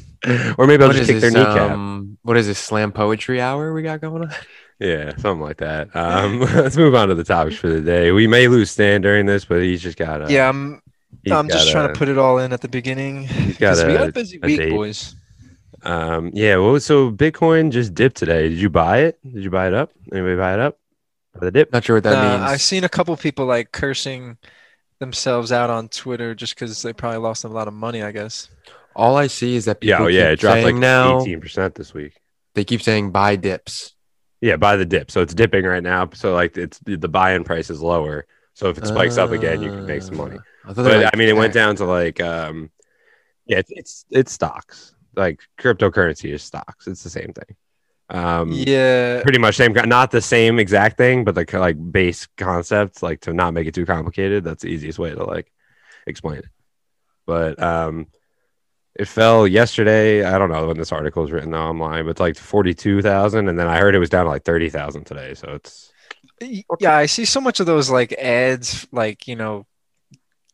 Or 0.57 0.67
maybe 0.67 0.83
I'll 0.83 0.89
What 0.89 0.97
just 0.97 1.09
is 1.09 1.21
kick 1.21 1.21
their 1.21 1.31
this, 1.31 1.33
kneecap. 1.33 1.71
um, 1.71 2.17
what 2.23 2.37
is 2.37 2.47
this 2.47 2.59
slam 2.59 2.91
poetry 2.91 3.39
hour 3.41 3.73
we 3.73 3.81
got 3.83 4.01
going 4.01 4.23
on? 4.23 4.31
Yeah, 4.79 5.11
something 5.17 5.39
like 5.41 5.57
that. 5.57 5.95
Um, 5.95 6.39
let's 6.55 6.77
move 6.77 6.93
on 6.95 7.07
to 7.09 7.15
the 7.15 7.23
topics 7.23 7.55
for 7.55 7.67
the 7.69 7.81
day. 7.81 8.11
We 8.11 8.27
may 8.27 8.47
lose 8.47 8.69
Stan 8.71 9.01
during 9.01 9.25
this, 9.25 9.45
but 9.45 9.61
he's 9.61 9.81
just 9.81 9.97
got 9.97 10.29
a. 10.29 10.31
yeah, 10.31 10.49
I'm. 10.49 10.81
I'm 11.31 11.47
just 11.49 11.65
got 11.67 11.71
trying 11.71 11.93
to 11.93 11.97
put 11.97 12.09
it 12.09 12.17
all 12.17 12.37
in 12.39 12.53
at 12.53 12.61
the 12.61 12.67
beginning. 12.67 13.23
He's 13.27 13.57
got 13.57 13.69
'Cause 13.77 13.85
we 13.85 13.93
got 13.93 14.01
a- 14.05 14.09
a 14.09 14.11
busy 14.11 14.39
a 14.41 14.45
week, 14.45 14.57
date. 14.59 14.69
boys. 14.71 15.15
Um, 15.83 16.31
yeah. 16.33 16.57
Well, 16.57 16.79
so 16.79 17.11
Bitcoin 17.11 17.71
just 17.71 17.93
dipped 17.95 18.17
today. 18.17 18.49
Did 18.49 18.59
you 18.59 18.69
buy 18.69 18.99
it? 18.99 19.19
Did 19.23 19.43
you 19.43 19.49
buy 19.49 19.67
it 19.67 19.73
up? 19.73 19.91
Anybody 20.11 20.35
buy 20.35 20.53
it 20.53 20.59
up? 20.59 20.77
Or 21.41 21.45
the 21.45 21.51
dip? 21.51 21.71
Not 21.71 21.83
sure 21.83 21.97
what 21.97 22.03
that 22.03 22.13
Nah, 22.13 22.37
means. 22.39 22.51
I've 22.51 22.61
seen 22.61 22.83
a 22.83 22.89
couple 22.89 23.15
people 23.17 23.45
like 23.45 23.71
cursing 23.71 24.37
themselves 24.99 25.51
out 25.51 25.69
on 25.69 25.89
Twitter 25.89 26.33
just 26.33 26.55
because 26.55 26.81
they 26.81 26.93
probably 26.93 27.19
lost 27.19 27.43
a 27.43 27.47
lot 27.47 27.67
of 27.67 27.73
money. 27.73 28.01
I 28.01 28.11
guess. 28.11 28.49
All 28.95 29.15
I 29.15 29.27
see 29.27 29.55
is 29.55 29.65
that 29.65 29.77
Yeah, 29.81 29.97
people 29.97 30.05
oh, 30.05 30.09
yeah. 30.09 30.29
keep 30.29 30.33
It 30.33 30.39
dropped 30.39 30.63
like 30.63 30.75
now 30.75 31.21
eighteen 31.21 31.39
percent 31.41 31.75
this 31.75 31.93
week. 31.93 32.19
they 32.55 32.63
keep 32.63 32.81
saying 32.81 33.11
buy 33.11 33.35
dips. 33.35 33.93
Yeah, 34.41 34.55
buy 34.57 34.75
the 34.75 34.85
dip. 34.85 35.09
So 35.11 35.21
it's 35.21 35.33
dipping 35.33 35.65
right 35.65 35.83
now. 35.83 36.09
So 36.13 36.33
like 36.33 36.57
it's 36.57 36.79
the 36.79 36.95
the 36.95 37.07
buy-in 37.07 37.43
price 37.43 37.69
is 37.69 37.81
lower. 37.81 38.25
So 38.53 38.69
if 38.69 38.77
it 38.79 38.87
spikes 38.87 39.17
up 39.17 39.31
again, 39.31 39.61
you 39.61 39.69
can 39.69 39.85
make 39.85 40.01
some 40.01 40.17
money. 40.17 40.37
Uh, 40.37 40.71
I, 40.71 40.73
thought 40.73 40.81
they 40.83 40.89
were, 40.89 40.95
But 40.95 41.03
like, 41.05 41.15
I 41.15 41.17
mean, 41.17 41.29
it 41.29 41.35
went 41.35 41.53
down 41.53 41.75
to 41.75 41.85
like 41.85 42.19
um, 42.21 42.71
yeah, 43.45 43.59
it's 43.59 43.71
it's, 43.71 44.05
it's 44.09 44.31
stocks. 44.31 44.95
Like 45.15 45.41
cryptocurrency 45.59 46.33
is 46.33 46.41
stocks. 46.43 46.87
It's 46.87 47.03
the 47.03 47.09
same 47.09 47.33
thing. 47.33 47.55
Um, 48.09 48.51
yeah. 48.51 49.21
pretty 49.21 49.39
much 49.39 49.57
same. 49.57 49.73
Not 49.73 50.11
the 50.11 50.21
same 50.21 50.59
exact 50.59 50.97
thing, 50.97 51.23
but 51.23 51.35
the 51.35 51.45
like 51.59 51.75
base 51.91 52.27
concepts 52.37 53.03
Like 53.03 53.21
to 53.21 53.33
not 53.33 53.53
make 53.53 53.67
it 53.67 53.73
too 53.73 53.85
complicated. 53.85 54.43
That's 54.43 54.63
the 54.63 54.69
easiest 54.69 54.99
way 54.99 55.11
to 55.11 55.23
like 55.23 55.51
explain 56.05 56.39
it. 56.39 56.45
But 57.25 57.61
um, 57.61 58.07
it 58.95 59.07
fell 59.07 59.45
yesterday. 59.47 60.23
I 60.23 60.37
don't 60.37 60.49
know 60.49 60.67
when 60.67 60.77
this 60.77 60.91
article 60.91 61.25
is 61.25 61.31
written 61.31 61.53
online, 61.53 62.05
but 62.05 62.11
it's 62.11 62.19
like 62.19 62.37
forty 62.37 62.73
two 62.73 63.01
thousand, 63.01 63.49
and 63.49 63.59
then 63.59 63.67
I 63.67 63.79
heard 63.79 63.93
it 63.93 63.99
was 63.99 64.09
down 64.09 64.25
to 64.25 64.31
like 64.31 64.43
thirty 64.43 64.69
thousand 64.69 65.03
today. 65.03 65.33
So 65.33 65.53
it's 65.55 65.91
Yeah, 66.79 66.95
I 66.95 67.05
see 67.05 67.25
so 67.25 67.41
much 67.41 67.59
of 67.59 67.65
those 67.65 67.89
like 67.89 68.13
ads, 68.13 68.87
like 68.91 69.27
you 69.27 69.35
know, 69.35 69.67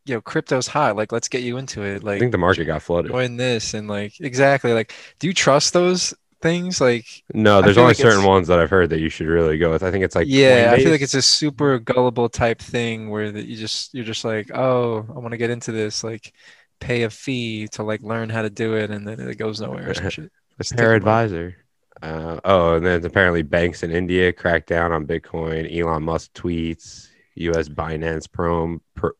you 0.06 0.16
know, 0.16 0.22
crypto's 0.22 0.68
hot. 0.68 0.96
Like, 0.96 1.12
let's 1.12 1.28
get 1.28 1.44
you 1.44 1.58
into 1.58 1.84
it. 1.84 2.04
like 2.04 2.16
I 2.18 2.20
think 2.20 2.32
the 2.32 2.38
market 2.38 2.66
got 2.66 2.82
flooded. 2.82 3.12
join 3.12 3.38
this 3.38 3.76
and 3.76 3.88
like 3.88 4.20
exactly. 4.20 4.74
Like, 4.74 4.94
do 5.20 5.28
you 5.28 5.34
trust 5.34 5.74
those 5.74 6.14
things? 6.44 6.80
Like, 6.80 7.24
No, 7.34 7.62
there's 7.62 7.78
only 7.78 7.90
like 7.90 7.98
certain 7.98 8.24
ones 8.24 8.48
that 8.50 8.60
I've 8.60 8.70
heard 8.70 8.92
that 8.92 9.00
you 9.00 9.10
should 9.10 9.28
really 9.28 9.58
go 9.58 9.72
with. 9.72 9.82
I 9.82 9.90
think 9.90 10.04
it's 10.04 10.16
like 10.16 10.28
yeah, 10.30 10.72
I 10.74 10.78
feel 10.78 10.92
like 10.92 11.02
it's 11.02 11.16
a 11.16 11.22
super 11.22 11.80
gullible 11.80 12.30
type 12.30 12.62
thing 12.62 13.10
where 13.10 13.32
that 13.32 13.46
you 13.46 13.56
just 13.58 13.94
you're 13.96 14.06
just 14.06 14.26
like, 14.26 14.52
oh, 14.54 15.06
I 15.10 15.20
want 15.20 15.32
to 15.32 15.38
get 15.38 15.50
into 15.50 15.72
this. 15.72 16.04
Like, 16.04 16.34
pay 16.80 17.04
a 17.04 17.10
fee 17.10 17.68
to 17.70 17.84
like 17.84 18.04
learn 18.04 18.30
how 18.30 18.44
to 18.44 18.50
do 18.52 18.76
it, 18.76 18.92
and 18.92 19.08
then 19.08 19.20
it 19.20 19.38
goes 19.38 19.62
nowhere 19.62 19.90
or 19.90 19.94
some 19.96 20.10
shit. 20.10 20.32
the 20.58 20.64
Stick 20.64 20.78
Pair 20.78 20.94
with 20.94 21.02
money. 21.02 21.24
Advisor. 21.24 21.56
Uh, 22.02 22.40
oh, 22.44 22.76
and 22.76 22.86
then 22.86 23.06
apparently 23.06 23.42
banks 23.44 23.82
in 23.84 23.92
India 23.92 24.34
cracked 24.34 24.68
down 24.68 24.92
on 24.92 25.08
Bitcoin. 25.08 25.74
Elon 25.76 26.04
Musk 26.04 26.34
tweets. 26.34 27.10
U.S. 27.36 27.70
Binance 27.70 28.32
probe. 28.32 28.82
Pro, 28.96 29.12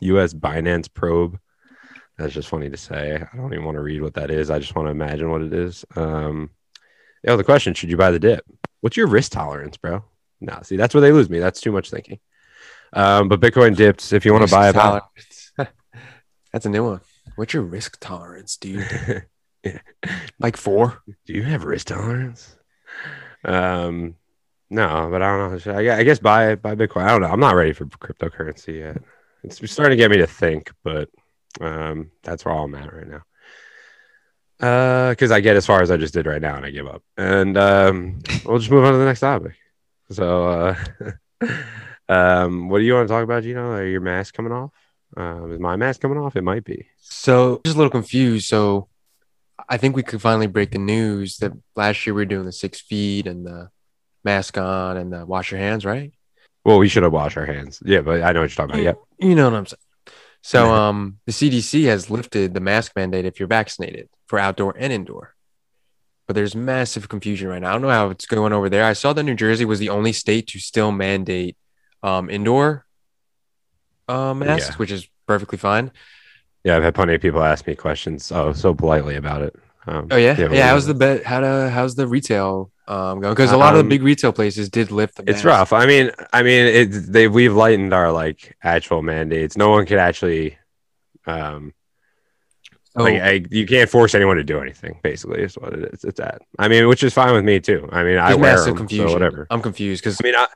U.S. 0.00 0.34
Binance 0.46 0.92
probe. 0.92 1.38
That's 2.18 2.34
just 2.34 2.48
funny 2.48 2.70
to 2.70 2.76
say. 2.76 3.16
I 3.16 3.36
don't 3.36 3.52
even 3.52 3.64
want 3.64 3.76
to 3.76 3.82
read 3.82 4.02
what 4.02 4.14
that 4.14 4.30
is. 4.30 4.50
I 4.50 4.58
just 4.58 4.74
want 4.76 4.86
to 4.86 4.90
imagine 4.90 5.30
what 5.30 5.42
it 5.42 5.52
is. 5.52 5.84
Um, 5.96 6.50
yeah, 7.24 7.36
the 7.36 7.44
question: 7.44 7.74
Should 7.74 7.90
you 7.90 7.96
buy 7.96 8.10
the 8.10 8.18
dip? 8.18 8.44
What's 8.80 8.96
your 8.96 9.06
risk 9.06 9.32
tolerance, 9.32 9.76
bro? 9.76 10.04
No, 10.40 10.58
see, 10.62 10.76
that's 10.76 10.94
where 10.94 11.00
they 11.00 11.12
lose 11.12 11.30
me. 11.30 11.38
That's 11.38 11.60
too 11.60 11.72
much 11.72 11.90
thinking. 11.90 12.18
Um, 12.92 13.28
but 13.28 13.40
Bitcoin 13.40 13.74
dips. 13.74 14.12
If 14.12 14.24
you 14.24 14.32
want 14.32 14.46
to 14.46 14.54
buy 14.54 14.68
it. 15.58 15.68
That's 16.52 16.66
a 16.66 16.70
new 16.70 16.84
one. 16.84 17.00
What's 17.36 17.54
your 17.54 17.64
risk 17.64 17.98
tolerance, 17.98 18.56
dude? 18.56 18.86
it. 19.64 19.80
like 20.38 20.56
four? 20.56 21.02
Do 21.26 21.32
you 21.32 21.42
have 21.42 21.64
risk 21.64 21.88
tolerance? 21.88 22.56
Um, 23.44 24.14
no, 24.70 25.08
but 25.10 25.22
I 25.22 25.36
don't 25.36 25.66
know. 25.66 25.72
I, 25.72 25.98
I 25.98 26.02
guess 26.04 26.18
buy 26.18 26.54
buy 26.54 26.74
Bitcoin. 26.74 27.04
I 27.04 27.08
don't 27.08 27.22
know. 27.22 27.28
I'm 27.28 27.40
not 27.40 27.56
ready 27.56 27.72
for 27.72 27.86
cryptocurrency 27.86 28.78
yet. 28.78 29.02
It's 29.42 29.56
starting 29.70 29.96
to 29.96 30.02
get 30.02 30.10
me 30.10 30.18
to 30.18 30.26
think, 30.26 30.72
but 30.82 31.08
um, 31.60 32.10
that's 32.22 32.44
where 32.44 32.54
I'm 32.54 32.74
at 32.74 32.92
right 32.92 33.08
now. 33.08 33.22
Uh, 34.64 35.10
because 35.10 35.30
I 35.30 35.40
get 35.40 35.56
as 35.56 35.66
far 35.66 35.82
as 35.82 35.90
I 35.90 35.98
just 35.98 36.14
did 36.14 36.24
right 36.24 36.40
now, 36.40 36.56
and 36.56 36.64
I 36.64 36.70
give 36.70 36.86
up. 36.86 37.02
And 37.18 37.58
um, 37.58 38.20
we'll 38.46 38.58
just 38.58 38.70
move 38.70 38.82
on 38.82 38.92
to 38.92 38.98
the 38.98 39.04
next 39.04 39.20
topic. 39.20 39.56
So, 40.10 40.48
uh, 40.48 41.52
um, 42.08 42.70
what 42.70 42.78
do 42.78 42.84
you 42.84 42.94
want 42.94 43.06
to 43.06 43.12
talk 43.12 43.24
about, 43.24 43.42
Geno? 43.42 43.72
Are 43.72 43.84
your 43.84 44.00
mask 44.00 44.32
coming 44.32 44.52
off? 44.52 44.72
Um, 45.18 45.52
is 45.52 45.60
my 45.60 45.76
mask 45.76 46.00
coming 46.00 46.16
off? 46.16 46.34
It 46.34 46.44
might 46.44 46.64
be. 46.64 46.86
So 46.98 47.60
just 47.66 47.76
a 47.76 47.78
little 47.78 47.90
confused. 47.90 48.46
So 48.46 48.88
I 49.68 49.76
think 49.76 49.96
we 49.96 50.02
could 50.02 50.22
finally 50.22 50.46
break 50.46 50.70
the 50.70 50.78
news 50.78 51.36
that 51.38 51.52
last 51.76 52.06
year 52.06 52.14
we 52.14 52.22
were 52.22 52.26
doing 52.26 52.46
the 52.46 52.52
six 52.52 52.80
feet 52.80 53.26
and 53.26 53.46
the 53.46 53.68
mask 54.24 54.56
on 54.56 54.96
and 54.96 55.12
the 55.12 55.26
wash 55.26 55.50
your 55.50 55.60
hands, 55.60 55.84
right? 55.84 56.10
Well, 56.64 56.78
we 56.78 56.88
should 56.88 57.02
have 57.02 57.12
washed 57.12 57.36
our 57.36 57.44
hands. 57.44 57.82
Yeah, 57.84 58.00
but 58.00 58.22
I 58.22 58.32
know 58.32 58.40
what 58.40 58.56
you're 58.56 58.66
talking 58.66 58.80
about. 58.80 58.82
Yep. 58.82 58.98
You 59.18 59.34
know 59.34 59.50
what 59.50 59.58
I'm 59.58 59.66
saying. 59.66 59.80
So 60.40 60.72
um 60.72 61.18
the 61.26 61.32
CDC 61.32 61.84
has 61.84 62.08
lifted 62.08 62.54
the 62.54 62.60
mask 62.60 62.92
mandate 62.96 63.26
if 63.26 63.38
you're 63.38 63.46
vaccinated 63.46 64.08
for 64.26 64.38
outdoor 64.38 64.74
and 64.78 64.92
indoor. 64.92 65.34
but 66.26 66.34
there's 66.34 66.54
massive 66.56 67.08
confusion 67.08 67.48
right 67.48 67.60
now. 67.60 67.68
I 67.68 67.72
don't 67.72 67.82
know 67.82 67.90
how 67.90 68.08
it's 68.08 68.24
going 68.26 68.52
over 68.54 68.70
there. 68.70 68.84
I 68.84 68.94
saw 68.94 69.12
that 69.12 69.22
New 69.24 69.34
Jersey 69.34 69.66
was 69.66 69.78
the 69.78 69.90
only 69.90 70.12
state 70.12 70.46
to 70.48 70.58
still 70.58 70.90
mandate 70.90 71.56
um, 72.02 72.30
indoor 72.30 72.86
uh, 74.08 74.32
masks, 74.34 74.70
Yeah. 74.70 74.76
which 74.76 74.90
is 74.90 75.06
perfectly 75.26 75.58
fine. 75.58 75.90
Yeah, 76.64 76.76
I've 76.76 76.82
had 76.82 76.94
plenty 76.94 77.14
of 77.14 77.20
people 77.20 77.42
ask 77.42 77.66
me 77.66 77.74
questions. 77.74 78.32
Oh, 78.32 78.52
so 78.54 78.72
politely 78.74 79.16
about 79.16 79.42
it. 79.42 79.54
Um, 79.86 80.08
Oh 80.10 80.16
yeah, 80.16 80.32
what 80.40 80.52
yeah. 80.52 80.68
how's 80.68 80.86
the 80.86 80.94
bet? 80.94 81.24
How 81.24 81.40
to 81.40 81.68
how's 81.70 81.94
the 81.94 82.06
retail 82.06 82.70
um, 82.88 83.20
going? 83.20 83.34
Because 83.34 83.52
a 83.52 83.56
lot 83.58 83.74
of 83.74 83.80
Um, 83.80 83.86
the 83.88 83.94
big 83.96 84.02
retail 84.02 84.32
places 84.32 84.70
did 84.70 84.90
lift 84.90 85.16
the. 85.16 85.22
It's 85.24 85.44
masks. 85.44 85.44
rough. 85.44 85.72
I 85.74 85.84
mean, 85.84 86.10
I 86.32 86.42
mean, 86.42 86.66
it, 86.66 86.86
they 87.12 87.28
we've 87.28 87.52
lightened 87.54 87.92
our 87.92 88.10
like 88.10 88.56
actual 88.62 89.02
mandates. 89.02 89.58
No 89.58 89.68
one 89.68 89.84
could 89.84 89.98
actually, 89.98 90.56
um, 91.26 91.74
So, 92.96 93.02
like 93.02 93.20
oh. 93.20 93.24
I, 93.24 93.44
you 93.50 93.66
can't 93.66 93.90
force 93.90 94.14
anyone 94.14 94.36
to 94.36 94.44
do 94.44 94.60
anything. 94.60 94.98
Basically, 95.02 95.42
is 95.42 95.54
what 95.56 95.72
it 95.72 95.92
is. 95.94 96.04
It's 96.04 96.18
that. 96.20 96.42
I 96.58 96.68
mean, 96.68 96.86
which 96.88 97.02
is 97.02 97.12
fine 97.12 97.34
with 97.34 97.44
me 97.44 97.58
too. 97.60 97.88
I 97.90 98.02
mean, 98.04 98.18
I 98.18 98.34
wear 98.34 98.64
them, 98.64 98.76
confusion. 98.76 99.08
so 99.08 99.12
whatever. 99.14 99.46
I'm 99.50 99.62
confused 99.62 100.02
because 100.02 100.18
I 100.22 100.24
mean, 100.24 100.34
I, 100.36 100.46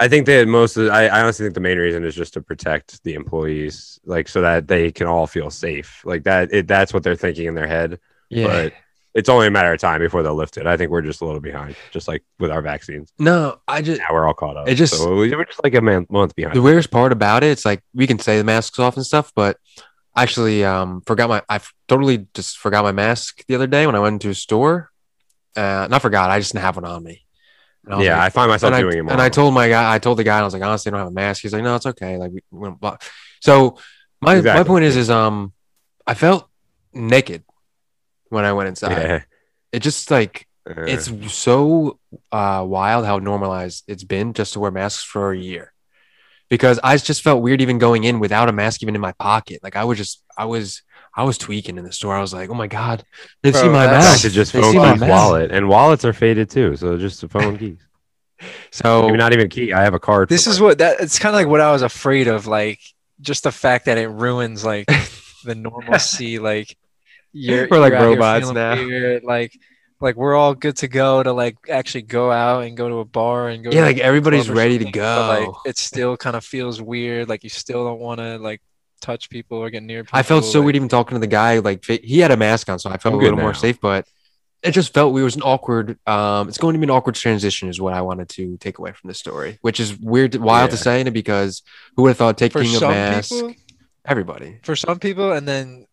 I 0.00 0.08
think 0.08 0.24
that 0.26 0.48
most 0.48 0.76
of 0.78 0.86
the, 0.86 0.90
I, 0.90 1.04
I 1.06 1.20
honestly 1.22 1.44
think 1.44 1.54
the 1.54 1.60
main 1.60 1.78
reason 1.78 2.02
is 2.04 2.14
just 2.14 2.32
to 2.34 2.40
protect 2.40 3.02
the 3.04 3.12
employees, 3.14 4.00
like 4.06 4.26
so 4.28 4.40
that 4.40 4.66
they 4.68 4.90
can 4.90 5.06
all 5.06 5.26
feel 5.26 5.50
safe. 5.50 6.00
Like 6.04 6.24
that, 6.24 6.52
it, 6.52 6.66
that's 6.66 6.94
what 6.94 7.02
they're 7.02 7.14
thinking 7.14 7.46
in 7.46 7.54
their 7.54 7.66
head. 7.68 8.00
yeah, 8.30 8.46
But 8.46 8.72
it's 9.14 9.28
only 9.28 9.46
a 9.46 9.50
matter 9.50 9.70
of 9.74 9.78
time 9.78 10.00
before 10.00 10.22
they'll 10.22 10.34
lift 10.34 10.56
it. 10.56 10.66
I 10.66 10.78
think 10.78 10.90
we're 10.90 11.02
just 11.02 11.20
a 11.20 11.26
little 11.26 11.40
behind, 11.40 11.76
just 11.90 12.08
like 12.08 12.24
with 12.38 12.50
our 12.50 12.62
vaccines. 12.62 13.12
no, 13.18 13.60
I 13.68 13.82
just 13.82 14.00
Now 14.00 14.06
we're 14.14 14.26
all 14.26 14.32
caught 14.32 14.56
up. 14.56 14.66
It 14.66 14.76
just- 14.76 14.96
so 14.96 15.14
we- 15.14 15.30
we're 15.36 15.44
just 15.44 15.62
like 15.62 15.74
a 15.74 15.82
man, 15.82 16.06
month 16.08 16.34
behind. 16.34 16.56
the 16.56 16.62
weirdest 16.62 16.90
part 16.90 17.12
about 17.12 17.44
it, 17.44 17.48
it's 17.48 17.66
like 17.66 17.82
we 17.94 18.06
can 18.06 18.18
say 18.18 18.38
the 18.38 18.44
masks 18.44 18.78
off 18.78 18.96
and 18.96 19.04
stuff, 19.04 19.30
but 19.36 19.58
actually 20.16 20.64
um 20.64 21.00
forgot 21.06 21.28
my 21.28 21.42
I 21.48 21.60
totally 21.88 22.26
just 22.34 22.58
forgot 22.58 22.84
my 22.84 22.92
mask 22.92 23.44
the 23.46 23.54
other 23.54 23.66
day 23.66 23.86
when 23.86 23.94
I 23.94 24.00
went 24.00 24.14
into 24.14 24.30
a 24.30 24.34
store. 24.34 24.90
Uh, 25.56 25.86
not 25.90 26.00
forgot, 26.02 26.30
I 26.30 26.38
just 26.38 26.52
didn't 26.52 26.62
have 26.64 26.76
one 26.76 26.84
on 26.86 27.02
me. 27.02 27.24
I 27.86 28.02
yeah, 28.02 28.16
like- 28.16 28.26
I 28.26 28.30
find 28.30 28.48
myself 28.50 28.68
and 28.68 28.76
I, 28.76 28.80
doing 28.80 28.98
it 28.98 29.02
more. 29.02 29.12
and 29.12 29.20
I 29.20 29.28
told 29.28 29.52
my 29.52 29.68
guy, 29.68 29.94
I 29.94 29.98
told 29.98 30.18
the 30.18 30.24
guy, 30.24 30.38
I 30.38 30.42
was 30.42 30.54
like, 30.54 30.62
honestly, 30.62 30.88
I 30.88 30.92
don't 30.92 31.00
have 31.00 31.08
a 31.08 31.12
mask. 31.12 31.42
He's 31.42 31.52
like, 31.52 31.62
no, 31.62 31.74
it's 31.74 31.84
okay. 31.86 32.16
Like, 32.16 32.30
we, 32.32 32.42
we 32.50 32.70
so 33.40 33.76
my 34.20 34.40
my 34.40 34.62
point 34.64 34.84
is, 34.84 34.96
is 34.96 35.10
um, 35.10 35.52
I 36.06 36.14
felt 36.14 36.48
naked 36.94 37.42
when 38.28 38.44
I 38.44 38.52
went 38.52 38.68
inside. 38.68 38.92
yeah, 38.92 39.20
It 39.72 39.80
just 39.80 40.10
like 40.10 40.46
Uh, 40.64 40.84
it's 40.86 41.10
so 41.34 41.98
uh 42.30 42.62
wild 42.66 43.04
how 43.04 43.18
normalized 43.18 43.82
it's 43.88 44.04
been 44.04 44.32
just 44.32 44.52
to 44.52 44.60
wear 44.60 44.70
masks 44.70 45.02
for 45.02 45.32
a 45.32 45.36
year 45.36 45.71
because 46.52 46.78
i 46.84 46.94
just 46.98 47.22
felt 47.22 47.42
weird 47.42 47.60
even 47.62 47.78
going 47.78 48.04
in 48.04 48.20
without 48.20 48.48
a 48.48 48.52
mask 48.52 48.82
even 48.82 48.94
in 48.94 49.00
my 49.00 49.12
pocket 49.12 49.58
like 49.62 49.74
i 49.74 49.84
was 49.84 49.96
just 49.96 50.22
i 50.36 50.44
was 50.44 50.82
i 51.16 51.24
was 51.24 51.38
tweaking 51.38 51.78
in 51.78 51.84
the 51.84 51.92
store 51.92 52.14
i 52.14 52.20
was 52.20 52.34
like 52.34 52.50
oh 52.50 52.54
my 52.54 52.66
god 52.66 53.02
they 53.42 53.50
Bro, 53.52 53.62
see 53.62 53.68
my 53.68 53.86
that's- 53.86 54.04
back 54.04 54.22
mask 54.24 54.34
just 54.34 54.52
They 54.52 54.60
phone 54.60 54.72
see 54.72 54.78
my 54.78 54.92
keys 54.92 55.02
wallet, 55.08 55.50
and 55.50 55.66
wallets 55.68 56.04
are 56.04 56.12
faded 56.12 56.50
too. 56.50 56.76
So 56.76 56.98
just 56.98 57.20
the 57.22 57.28
phone 57.28 57.56
keys. 57.58 57.78
so 58.70 59.06
Maybe 59.06 59.16
not 59.18 59.32
even 59.32 59.48
key. 59.48 59.72
I 59.72 59.82
have 59.82 59.94
a 59.94 60.00
card. 60.00 60.28
This 60.28 60.46
is 60.46 60.60
my- 60.60 60.66
what 60.66 60.78
that 60.78 61.00
it's 61.00 61.18
kind 61.18 61.34
of 61.34 61.38
like 61.40 61.48
what 61.48 61.60
I 61.60 61.72
was 61.72 61.82
afraid 61.82 62.28
of, 62.28 62.46
like 62.46 62.80
just 63.20 63.44
the 63.44 63.52
fact 63.52 63.86
that 63.86 63.96
it 63.98 64.08
ruins 64.08 64.64
like 64.64 64.86
the 65.44 65.54
normalcy, 65.54 66.38
like 66.38 66.76
you're 67.32 67.66
We're 67.70 67.78
like 67.80 67.92
you're 67.92 68.00
out 68.00 68.18
robots 68.18 68.50
now. 68.50 68.74
weird, 68.74 69.24
like 69.24 69.52
like 70.02 70.16
we're 70.16 70.34
all 70.34 70.54
good 70.54 70.76
to 70.76 70.88
go 70.88 71.22
to 71.22 71.32
like 71.32 71.56
actually 71.70 72.02
go 72.02 72.30
out 72.30 72.64
and 72.64 72.76
go 72.76 72.88
to 72.88 72.96
a 72.96 73.04
bar 73.04 73.48
and 73.48 73.64
go. 73.64 73.70
yeah 73.70 73.80
to 73.80 73.86
like 73.86 73.98
everybody's 73.98 74.50
ready 74.50 74.76
to 74.78 74.84
something, 74.84 75.00
but, 75.00 75.28
like 75.40 75.46
go 75.46 75.58
it 75.64 75.78
still 75.78 76.16
kind 76.16 76.36
of 76.36 76.44
feels 76.44 76.82
weird. 76.82 77.28
Like 77.28 77.44
you 77.44 77.50
still 77.50 77.84
don't 77.84 78.00
want 78.00 78.18
to 78.20 78.38
like 78.38 78.60
touch 79.00 79.30
people 79.30 79.58
or 79.58 79.68
get 79.70 79.82
near 79.82 80.04
people. 80.04 80.16
i 80.18 80.22
felt 80.22 80.44
so 80.44 80.58
like- 80.60 80.66
weird 80.66 80.76
even 80.76 80.88
talking 80.88 81.16
to 81.16 81.20
the 81.20 81.26
guy 81.26 81.58
like 81.58 81.84
he 81.84 82.20
had 82.20 82.30
a 82.30 82.36
mask 82.36 82.68
on 82.68 82.78
so 82.78 82.88
i 82.88 82.96
felt 82.96 83.14
I'm 83.14 83.18
a 83.18 83.22
good 83.22 83.30
little 83.30 83.40
more 83.40 83.52
safe 83.52 83.80
but 83.80 84.06
it 84.62 84.70
just 84.70 84.94
felt 84.94 85.12
we 85.12 85.24
was 85.24 85.34
an 85.34 85.42
awkward 85.42 85.98
um 86.06 86.48
it's 86.48 86.56
going 86.58 86.74
to 86.74 86.78
be 86.78 86.84
an 86.84 86.90
awkward 86.90 87.16
transition 87.16 87.68
is 87.68 87.80
what 87.80 87.94
i 87.94 88.00
wanted 88.00 88.28
to 88.28 88.56
take 88.58 88.78
away 88.78 88.92
from 88.92 89.08
the 89.08 89.14
story 89.14 89.58
which 89.62 89.80
is 89.80 89.98
weird 89.98 90.36
wild 90.36 90.70
to 90.70 90.76
Yeah. 90.76 90.82
say 90.82 91.10
because 91.10 91.62
who 91.96 92.02
would 92.02 92.10
have 92.10 92.16
thought 92.16 92.38
for 92.38 92.48
taking 92.48 92.76
a 92.76 92.80
mask 92.80 93.30
people. 93.32 93.54
everybody 94.04 94.60
For 94.62 94.76
some 94.76 95.00
people, 95.00 95.32
and 95.32 95.48
then 95.48 95.86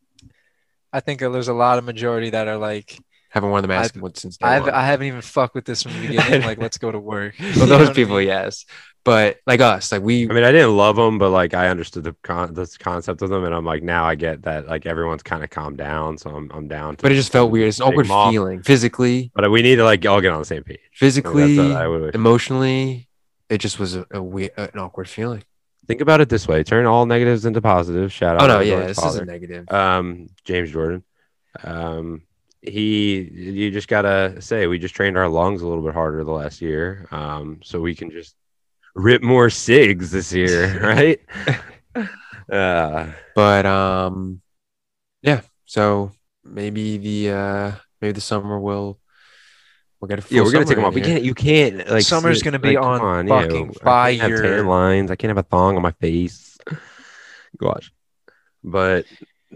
I 0.93 0.99
think 0.99 1.19
there's 1.19 1.47
a 1.47 1.53
lot 1.53 1.77
of 1.79 1.83
majority 1.85 2.31
that 2.31 2.47
are 2.47 2.57
like, 2.57 2.97
haven't 3.29 3.49
worn 3.49 3.61
the 3.61 3.67
mask 3.67 3.95
since 4.15 4.37
day 4.37 4.47
I've 4.47 4.63
one. 4.63 4.71
I 4.73 4.85
haven't 4.85 5.07
even 5.07 5.21
fucked 5.21 5.55
with 5.55 5.65
this 5.65 5.83
from 5.83 5.93
the 5.93 6.07
beginning. 6.07 6.41
like, 6.45 6.57
let's 6.57 6.77
go 6.77 6.91
to 6.91 6.99
work. 6.99 7.35
Well, 7.39 7.67
those 7.67 7.79
what 7.81 7.89
I 7.89 7.93
people, 7.93 8.17
mean? 8.17 8.27
yes, 8.27 8.65
but 9.05 9.37
like 9.47 9.61
us, 9.61 9.91
like 9.91 10.01
we, 10.01 10.29
I 10.29 10.33
mean, 10.33 10.43
I 10.43 10.51
didn't 10.51 10.75
love 10.75 10.95
them, 10.95 11.17
but 11.17 11.29
like 11.29 11.53
I 11.53 11.69
understood 11.69 12.03
the 12.03 12.15
con- 12.23 12.53
this 12.53 12.77
concept 12.77 13.21
of 13.21 13.29
them, 13.29 13.43
and 13.45 13.53
I'm 13.55 13.65
like, 13.65 13.81
now 13.83 14.03
I 14.05 14.15
get 14.15 14.43
that 14.43 14.67
like 14.67 14.85
everyone's 14.85 15.23
kind 15.23 15.43
of 15.43 15.49
calmed 15.49 15.77
down, 15.77 16.17
so 16.17 16.29
I'm 16.31 16.51
I'm 16.53 16.67
down. 16.67 16.95
To 16.97 17.01
but 17.03 17.11
it 17.11 17.15
just 17.15 17.31
felt 17.31 17.49
weird. 17.51 17.67
It's 17.69 17.79
an 17.79 17.85
take 17.85 17.93
awkward 17.93 18.07
them 18.07 18.31
feeling, 18.31 18.63
physically, 18.63 19.31
But 19.33 19.49
we 19.51 19.61
need 19.61 19.77
to 19.77 19.83
like 19.83 20.05
all 20.05 20.21
get 20.21 20.31
on 20.33 20.39
the 20.39 20.45
same 20.45 20.63
page. 20.63 20.79
physically, 20.93 21.55
That's 21.57 22.03
what 22.03 22.11
I 22.11 22.11
emotionally. 22.15 23.07
It 23.49 23.59
just 23.59 23.79
was 23.79 23.95
a, 23.95 24.05
a 24.11 24.21
weird, 24.21 24.51
an 24.57 24.77
awkward 24.79 25.09
feeling. 25.09 25.43
think 25.87 26.01
about 26.01 26.19
it 26.21 26.29
this 26.29 26.47
way: 26.47 26.63
turn 26.63 26.85
all 26.85 27.05
negatives 27.05 27.45
into 27.45 27.61
positives. 27.61 28.11
Shout 28.13 28.35
out. 28.35 28.43
Oh 28.43 28.47
no, 28.47 28.59
to 28.59 28.65
yeah, 28.65 28.71
Jordan's 28.75 28.89
this 28.97 28.99
father. 28.99 29.15
isn't 29.15 29.27
negative. 29.27 29.71
um 29.71 30.27
James 30.45 30.71
Jordan. 30.71 31.03
Um 31.63 32.23
he 32.61 33.21
you 33.21 33.71
just 33.71 33.87
gotta 33.87 34.41
say 34.41 34.67
we 34.67 34.79
just 34.79 34.95
trained 34.95 35.17
our 35.17 35.27
lungs 35.29 35.61
a 35.61 35.67
little 35.67 35.83
bit 35.83 35.93
harder 35.93 36.23
the 36.23 36.31
last 36.31 36.61
year. 36.61 37.07
Um 37.11 37.59
so 37.63 37.79
we 37.79 37.95
can 37.95 38.11
just 38.11 38.35
rip 38.95 39.21
more 39.21 39.49
cigs 39.49 40.11
this 40.11 40.33
year, 40.33 40.79
right? 40.83 41.19
uh 42.51 43.11
But 43.35 43.65
um, 43.65 44.41
yeah. 45.21 45.41
So 45.65 46.11
maybe 46.43 46.97
the 46.97 47.31
uh 47.31 47.71
maybe 48.01 48.13
the 48.13 48.21
summer 48.21 48.59
will 48.59 48.99
we're 49.99 50.07
gonna 50.07 50.21
full 50.21 50.35
yeah, 50.37 50.43
we're 50.43 50.51
gonna 50.51 50.65
summer 50.65 50.75
take 50.75 50.75
them 50.77 50.85
off. 50.85 50.93
in 50.95 51.01
We 51.01 51.07
can't. 51.07 51.23
You 51.23 51.33
can't 51.33 51.89
like. 51.89 52.03
Summer's 52.03 52.37
sit- 52.39 52.45
gonna 52.45 52.59
be 52.59 52.75
like, 52.75 52.77
come 52.83 53.01
on 53.01 53.27
yeah, 53.27 53.41
fucking 53.41 53.75
I 53.85 54.15
can't 54.17 54.21
have 54.21 54.31
fire. 54.31 54.41
tan 54.41 54.65
lines. 54.67 55.11
I 55.11 55.15
can't 55.17 55.29
have 55.29 55.37
a 55.37 55.43
thong 55.43 55.75
on 55.75 55.81
my 55.81 55.91
face. 55.91 56.57
Gosh, 57.57 57.91
but 58.63 59.05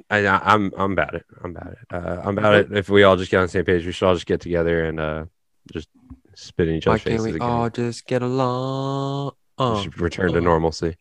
I, 0.09 0.25
I- 0.25 0.53
I'm 0.53 0.71
I'm 0.77 0.91
about 0.93 1.15
it. 1.15 1.25
I'm 1.43 1.51
about 1.55 1.71
it. 1.73 1.77
Uh, 1.91 2.21
I'm 2.23 2.37
about 2.37 2.55
it. 2.55 2.71
If 2.71 2.89
we 2.89 3.03
all 3.03 3.15
just 3.15 3.29
get 3.31 3.37
on 3.37 3.43
the 3.43 3.49
same 3.49 3.65
page, 3.65 3.85
we 3.85 3.91
should 3.91 4.07
all 4.07 4.15
just 4.15 4.25
get 4.25 4.41
together 4.41 4.85
and 4.85 4.99
uh, 4.99 5.25
just 5.71 5.87
spit 6.35 6.67
in 6.67 6.75
each 6.75 6.85
Why 6.87 6.93
other's 6.93 7.03
can't 7.03 7.13
faces 7.19 7.25
we 7.25 7.35
again. 7.35 7.49
all 7.49 7.69
just 7.69 8.05
get 8.07 8.21
along? 8.21 9.31
We 9.59 9.65
Oh, 9.65 9.81
should 9.83 9.99
return 9.99 10.33
to 10.33 10.41
normalcy. 10.41 10.97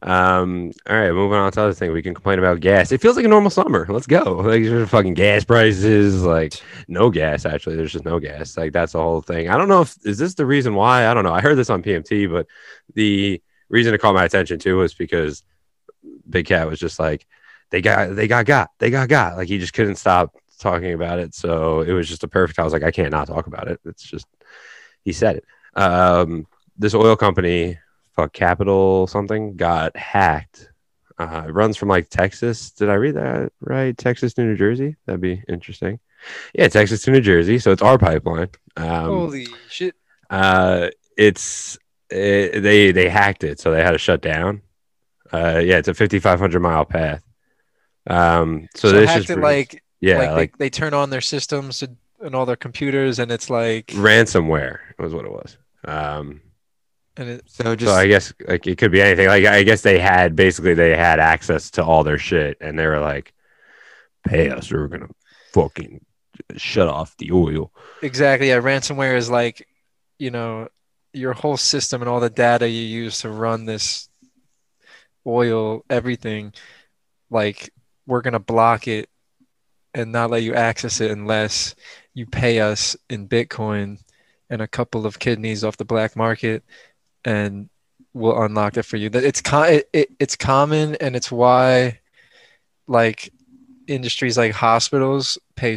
Um. 0.00 0.72
All 0.88 0.96
right, 0.96 1.12
moving 1.12 1.36
on 1.38 1.52
to 1.52 1.60
other 1.62 1.74
thing. 1.74 1.92
We 1.92 2.02
can 2.02 2.14
complain 2.14 2.38
about 2.38 2.60
gas. 2.60 2.92
It 2.92 3.00
feels 3.02 3.14
like 3.14 3.26
a 3.26 3.28
normal 3.28 3.50
summer. 3.50 3.86
Let's 3.88 4.06
go. 4.06 4.40
Like 4.42 4.62
there's 4.64 4.88
fucking 4.88 5.14
gas 5.14 5.44
prices. 5.44 6.24
Like 6.24 6.54
no 6.88 7.10
gas. 7.10 7.44
Actually, 7.44 7.76
there's 7.76 7.92
just 7.92 8.04
no 8.06 8.18
gas. 8.18 8.56
Like 8.56 8.72
that's 8.72 8.92
the 8.94 9.00
whole 9.00 9.20
thing. 9.20 9.48
I 9.50 9.56
don't 9.58 9.68
know 9.68 9.82
if 9.82 9.94
is 10.04 10.16
this 10.18 10.34
the 10.34 10.46
reason 10.46 10.74
why. 10.74 11.06
I 11.06 11.14
don't 11.14 11.24
know. 11.24 11.34
I 11.34 11.40
heard 11.42 11.56
this 11.56 11.70
on 11.70 11.82
PMT, 11.82 12.30
but 12.30 12.46
the 12.94 13.40
reason 13.68 13.92
to 13.92 13.98
call 13.98 14.14
my 14.14 14.24
attention 14.24 14.58
to 14.60 14.76
was 14.78 14.94
because 14.94 15.44
Big 16.28 16.46
Cat 16.46 16.68
was 16.68 16.80
just 16.80 16.98
like 16.98 17.26
they 17.72 17.80
got 17.80 18.14
they 18.14 18.28
got 18.28 18.46
got 18.46 18.70
they 18.78 18.90
got 18.90 19.08
got. 19.08 19.36
Like 19.36 19.48
he 19.48 19.58
just 19.58 19.72
couldn't 19.72 19.96
stop 19.96 20.36
talking 20.60 20.92
about 20.92 21.18
it. 21.18 21.34
So 21.34 21.80
it 21.80 21.92
was 21.92 22.08
just 22.08 22.22
a 22.22 22.28
perfect. 22.28 22.58
I 22.58 22.64
was 22.64 22.72
like, 22.72 22.84
I 22.84 22.92
can't 22.92 23.10
not 23.10 23.26
talk 23.26 23.48
about 23.48 23.66
it. 23.66 23.80
It's 23.84 24.04
just 24.04 24.26
he 25.04 25.12
said 25.12 25.36
it. 25.36 25.44
Um, 25.74 26.46
this 26.78 26.94
oil 26.94 27.16
company, 27.16 27.78
fuck 28.14 28.32
Capital 28.32 29.06
something, 29.06 29.56
got 29.56 29.96
hacked. 29.96 30.70
Uh, 31.18 31.44
it 31.48 31.52
runs 31.52 31.76
from 31.76 31.88
like 31.88 32.10
Texas. 32.10 32.70
Did 32.72 32.90
I 32.90 32.94
read 32.94 33.16
that 33.16 33.52
right? 33.60 33.96
Texas 33.96 34.34
to 34.34 34.42
New 34.42 34.56
Jersey. 34.56 34.96
That'd 35.06 35.20
be 35.20 35.42
interesting. 35.48 35.98
Yeah, 36.54 36.68
Texas 36.68 37.02
to 37.02 37.10
New 37.10 37.20
Jersey. 37.20 37.58
So 37.58 37.72
it's 37.72 37.82
our 37.82 37.98
pipeline. 37.98 38.50
Um, 38.76 39.06
Holy 39.06 39.46
shit! 39.68 39.94
uh, 40.28 40.88
it's 41.16 41.78
it, 42.10 42.60
they 42.60 42.92
they 42.92 43.08
hacked 43.08 43.44
it, 43.44 43.60
so 43.60 43.70
they 43.70 43.82
had 43.82 43.92
to 43.92 43.98
shut 43.98 44.20
down. 44.20 44.60
Uh, 45.32 45.62
yeah, 45.64 45.78
it's 45.78 45.88
a 45.88 45.94
5,500 45.94 46.60
mile 46.60 46.84
path. 46.84 47.22
Um, 48.08 48.68
so, 48.74 48.88
So, 48.88 48.92
this 49.00 49.16
is 49.16 49.30
it 49.30 49.38
like 49.38 49.82
yeah, 50.00 50.18
like, 50.18 50.30
like, 50.30 50.58
they, 50.58 50.66
they 50.66 50.70
turn 50.70 50.94
on 50.94 51.10
their 51.10 51.20
systems 51.20 51.82
and- 51.82 51.96
and 52.20 52.36
all 52.36 52.46
their 52.46 52.54
computers, 52.54 53.18
and 53.18 53.32
it's 53.32 53.50
like 53.50 53.88
ransomware 53.88 54.78
was 54.98 55.12
what 55.12 55.24
it 55.24 55.32
was. 55.32 55.56
Um, 55.84 56.40
and 57.16 57.28
it, 57.28 57.42
so 57.46 57.74
just 57.74 57.92
so 57.92 57.98
I 57.98 58.06
guess 58.06 58.32
like 58.46 58.64
it 58.68 58.78
could 58.78 58.92
be 58.92 59.02
anything. 59.02 59.26
Like 59.26 59.44
I 59.44 59.64
guess 59.64 59.82
they 59.82 59.98
had 59.98 60.36
basically 60.36 60.74
they 60.74 60.96
had 60.96 61.18
access 61.18 61.70
to 61.72 61.84
all 61.84 62.04
their 62.04 62.18
shit, 62.18 62.58
and 62.60 62.78
they 62.78 62.86
were 62.86 63.00
like, 63.00 63.32
"Pay 64.24 64.50
us, 64.50 64.70
or 64.70 64.82
we're 64.82 64.86
gonna 64.88 65.08
fucking 65.52 66.04
shut 66.56 66.86
off 66.88 67.16
the 67.16 67.32
oil." 67.32 67.72
exactly 68.02 68.48
yeah. 68.50 68.60
Ransomware 68.60 69.16
is 69.16 69.28
like 69.28 69.66
you 70.20 70.30
know 70.30 70.68
your 71.12 71.32
whole 71.32 71.56
system 71.56 72.02
and 72.02 72.08
all 72.08 72.20
the 72.20 72.30
data 72.30 72.68
you 72.68 72.82
use 72.82 73.20
to 73.22 73.30
run 73.30 73.64
this 73.66 74.08
oil 75.26 75.84
everything. 75.90 76.52
Like 77.30 77.72
we're 78.06 78.22
gonna 78.22 78.38
block 78.40 78.88
it 78.88 79.08
and 79.94 80.10
not 80.12 80.30
let 80.30 80.42
you 80.42 80.54
access 80.54 81.00
it 81.00 81.10
unless 81.10 81.74
you 82.14 82.26
pay 82.26 82.60
us 82.60 82.96
in 83.10 83.28
Bitcoin 83.28 83.98
and 84.50 84.62
a 84.62 84.68
couple 84.68 85.06
of 85.06 85.18
kidneys 85.18 85.64
off 85.64 85.76
the 85.76 85.84
black 85.84 86.14
market, 86.16 86.62
and 87.24 87.68
we'll 88.14 88.40
unlock 88.42 88.76
it 88.76 88.82
for 88.84 88.96
you. 88.96 89.08
That 89.08 89.24
it's 89.24 89.40
con- 89.40 89.68
it, 89.72 89.88
it, 89.92 90.08
it's 90.18 90.36
common, 90.36 90.96
and 90.96 91.16
it's 91.16 91.30
why 91.32 92.00
like 92.86 93.32
industries 93.86 94.36
like 94.38 94.52
hospitals 94.52 95.38
pay 95.56 95.76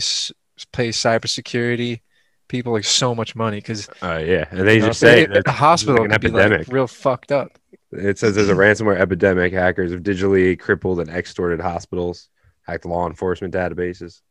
pay 0.71 0.89
cybersecurity 0.89 1.99
people 2.47 2.71
like 2.71 2.83
so 2.85 3.15
much 3.15 3.35
money 3.35 3.57
because 3.57 3.89
Uh, 4.01 4.21
yeah, 4.23 4.45
and 4.51 4.67
they 4.67 4.79
just 4.79 4.99
say 4.99 5.25
that 5.25 5.45
the 5.45 5.51
hospital 5.51 6.03
an 6.03 6.11
could 6.11 6.21
be 6.21 6.27
epidemic. 6.27 6.67
like 6.67 6.73
real 6.73 6.87
fucked 6.87 7.31
up. 7.31 7.57
It 7.97 8.19
says 8.19 8.35
there's 8.35 8.49
a 8.49 8.53
ransomware 8.55 8.99
epidemic. 8.99 9.53
Hackers 9.53 9.91
have 9.91 10.01
digitally 10.01 10.59
crippled 10.59 10.99
and 10.99 11.09
extorted 11.09 11.59
hospitals, 11.59 12.29
hacked 12.63 12.85
law 12.85 13.07
enforcement 13.07 13.53
databases. 13.53 14.21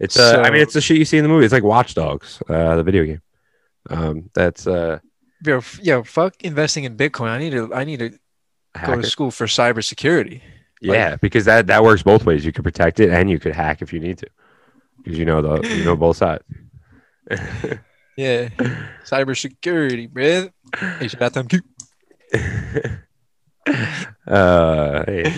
It's 0.00 0.18
uh, 0.18 0.42
I 0.44 0.50
mean, 0.50 0.62
it's 0.62 0.74
the 0.74 0.80
shit 0.80 0.96
you 0.96 1.04
see 1.04 1.18
in 1.18 1.24
the 1.24 1.28
movie. 1.28 1.44
It's 1.44 1.52
like 1.52 1.62
Watch 1.62 1.94
Dogs, 1.94 2.42
uh, 2.48 2.76
the 2.76 2.82
video 2.82 3.04
game. 3.04 3.22
Um, 3.90 4.30
that's 4.34 4.66
uh, 4.66 4.98
Yo, 5.44 5.60
yo, 5.80 6.02
fuck 6.04 6.40
investing 6.42 6.84
in 6.84 6.96
Bitcoin. 6.96 7.28
I 7.28 7.38
need 7.38 7.50
to 7.50 7.74
I 7.74 7.84
need 7.84 7.98
to 7.98 8.10
go 8.86 9.00
to 9.00 9.06
school 9.06 9.30
for 9.30 9.46
cybersecurity. 9.46 10.40
Yeah, 10.80 11.16
because 11.16 11.44
that 11.46 11.66
that 11.66 11.82
works 11.82 12.02
both 12.02 12.24
ways. 12.24 12.44
You 12.44 12.52
could 12.52 12.64
protect 12.64 13.00
it 13.00 13.10
and 13.10 13.28
you 13.28 13.38
could 13.38 13.54
hack 13.54 13.82
if 13.82 13.92
you 13.92 14.00
need 14.00 14.18
to, 14.18 14.28
because 14.98 15.18
you 15.18 15.24
know 15.24 15.42
the 15.42 15.68
you 15.68 15.84
know 15.84 15.96
both 15.96 16.16
sides. 16.16 16.44
Yeah, 18.14 18.48
cybersecurity, 19.06 20.14
man. 20.14 20.52
Hey, 20.76 21.08
shout 21.08 21.22
out 21.22 21.32
to 21.32 21.42
them. 21.44 21.62
Q. 22.32 22.98
uh, 24.26 25.04
hey. 25.06 25.32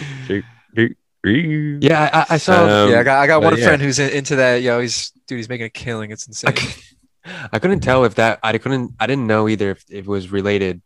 Yeah, 1.27 2.11
I, 2.13 2.35
I 2.35 2.37
saw. 2.37 2.85
Um, 2.85 2.91
yeah, 2.91 3.01
I 3.01 3.03
got 3.03 3.19
I 3.23 3.27
got 3.27 3.43
one 3.43 3.57
yeah. 3.57 3.65
friend 3.65 3.81
who's 3.81 3.99
in, 3.99 4.11
into 4.11 4.37
that. 4.37 4.61
Yo, 4.63 4.81
he's 4.81 5.11
dude, 5.27 5.39
he's 5.39 5.49
making 5.49 5.67
a 5.67 5.71
killing. 5.71 6.11
It's 6.11 6.27
insane. 6.27 6.55
I 7.51 7.59
couldn't 7.59 7.81
tell 7.81 8.05
if 8.05 8.17
that. 8.17 8.41
I 8.43 8.57
couldn't. 8.59 8.93
I 9.01 9.07
didn't 9.07 9.27
know 9.27 9.49
either 9.49 9.71
if 9.71 9.85
it 9.89 10.07
was 10.07 10.31
related 10.31 10.83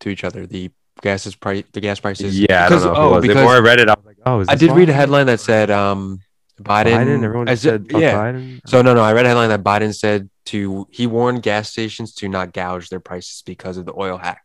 to 0.00 0.08
each 0.08 0.24
other. 0.24 0.46
The 0.46 0.70
gases 1.00 1.36
price. 1.36 1.62
The 1.72 1.80
gas 1.80 2.00
prices. 2.00 2.38
Yeah, 2.38 2.64
I 2.64 2.68
Because- 2.68 2.82
don't 2.82 2.94
know. 2.94 3.00
Oh, 3.00 3.06
it 3.06 3.14
was. 3.14 3.22
The 3.22 3.28
because- 3.28 3.42
more 3.44 3.54
I 3.54 3.60
read 3.60 3.78
it, 3.78 3.88
I 3.88 3.94
was 3.94 4.04
like, 4.04 4.16
oh, 4.26 4.40
is 4.40 4.48
I 4.48 4.56
this 4.56 4.68
did 4.68 4.76
read 4.76 4.88
a 4.88 4.92
headline 4.92 5.26
that 5.26 5.38
said 5.38 5.70
um 5.70 6.18
Biden. 6.60 6.86
Biden. 6.94 7.22
Everyone 7.22 7.48
as- 7.48 7.60
said, 7.60 7.86
yeah. 7.90 8.14
Biden. 8.14 8.60
So 8.66 8.82
no, 8.82 8.94
no. 8.94 9.02
I 9.02 9.12
read 9.12 9.26
a 9.26 9.28
headline 9.28 9.50
that 9.50 9.62
Biden 9.62 9.94
said 9.96 10.28
to 10.46 10.88
he 10.90 11.06
warned 11.06 11.44
gas 11.44 11.70
stations 11.70 12.14
to 12.16 12.28
not 12.28 12.52
gouge 12.52 12.88
their 12.88 13.00
prices 13.00 13.44
because 13.46 13.76
of 13.76 13.86
the 13.86 13.94
oil 13.96 14.16
hack. 14.16 14.42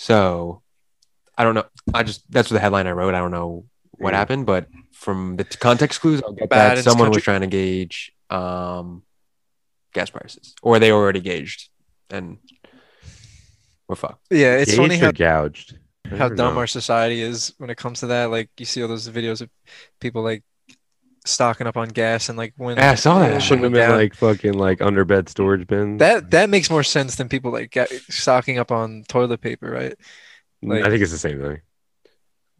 So 0.00 0.62
I 1.36 1.42
don't 1.42 1.56
know. 1.56 1.64
I 1.92 2.04
just 2.04 2.22
that's 2.30 2.48
the 2.50 2.60
headline 2.60 2.86
I 2.86 2.92
wrote. 2.92 3.14
I 3.14 3.18
don't 3.18 3.32
know 3.32 3.64
what 3.90 4.14
Mm. 4.14 4.16
happened, 4.16 4.46
but 4.46 4.68
from 4.92 5.34
the 5.36 5.42
t- 5.42 5.58
context 5.58 6.00
clues, 6.00 6.22
I'll 6.24 6.32
get 6.34 6.48
Biden's 6.48 6.84
that 6.84 6.90
someone 6.90 7.10
was 7.10 7.24
trying 7.24 7.40
to 7.40 7.48
gauge 7.48 8.12
um 8.30 9.02
gas 9.92 10.08
prices, 10.10 10.54
or 10.62 10.78
they 10.78 10.92
already 10.92 11.20
gauged, 11.20 11.68
and 12.10 12.38
we're 13.88 13.96
fucked. 13.96 14.24
yeah, 14.30 14.54
it's 14.58 14.76
funny 14.76 14.98
how 14.98 15.10
gouged. 15.10 15.76
How 16.16 16.28
dumb 16.28 16.54
know. 16.54 16.60
our 16.60 16.68
society 16.68 17.20
is 17.20 17.52
when 17.58 17.68
it 17.68 17.76
comes 17.76 18.00
to 18.00 18.06
that. 18.06 18.30
Like 18.30 18.50
you 18.56 18.66
see 18.66 18.80
all 18.82 18.88
those 18.88 19.08
videos 19.08 19.40
of 19.40 19.50
people 20.00 20.22
like 20.22 20.44
stocking 21.28 21.66
up 21.66 21.76
on 21.76 21.88
gas 21.88 22.28
and 22.28 22.36
like 22.38 22.54
when 22.56 22.76
Yeah, 22.76 22.92
I 22.92 22.94
saw 22.94 23.18
that. 23.20 23.30
when 23.32 23.40
Shouldn't 23.40 23.64
have 23.64 23.72
been 23.72 23.88
down- 23.90 23.98
like 23.98 24.14
fucking 24.14 24.54
like 24.54 24.78
underbed 24.80 25.28
storage 25.28 25.66
bins. 25.66 25.98
that. 26.00 26.30
That 26.30 26.50
makes 26.50 26.70
more 26.70 26.82
sense 26.82 27.16
than 27.16 27.28
people 27.28 27.52
like 27.52 27.70
ga- 27.70 27.86
stocking 28.08 28.58
up 28.58 28.70
on 28.72 29.04
toilet 29.08 29.40
paper, 29.40 29.70
right? 29.70 29.94
like- 30.62 30.84
I 30.84 30.90
think 30.90 31.02
it's 31.02 31.12
the 31.12 31.18
same 31.18 31.40
thing. 31.40 31.60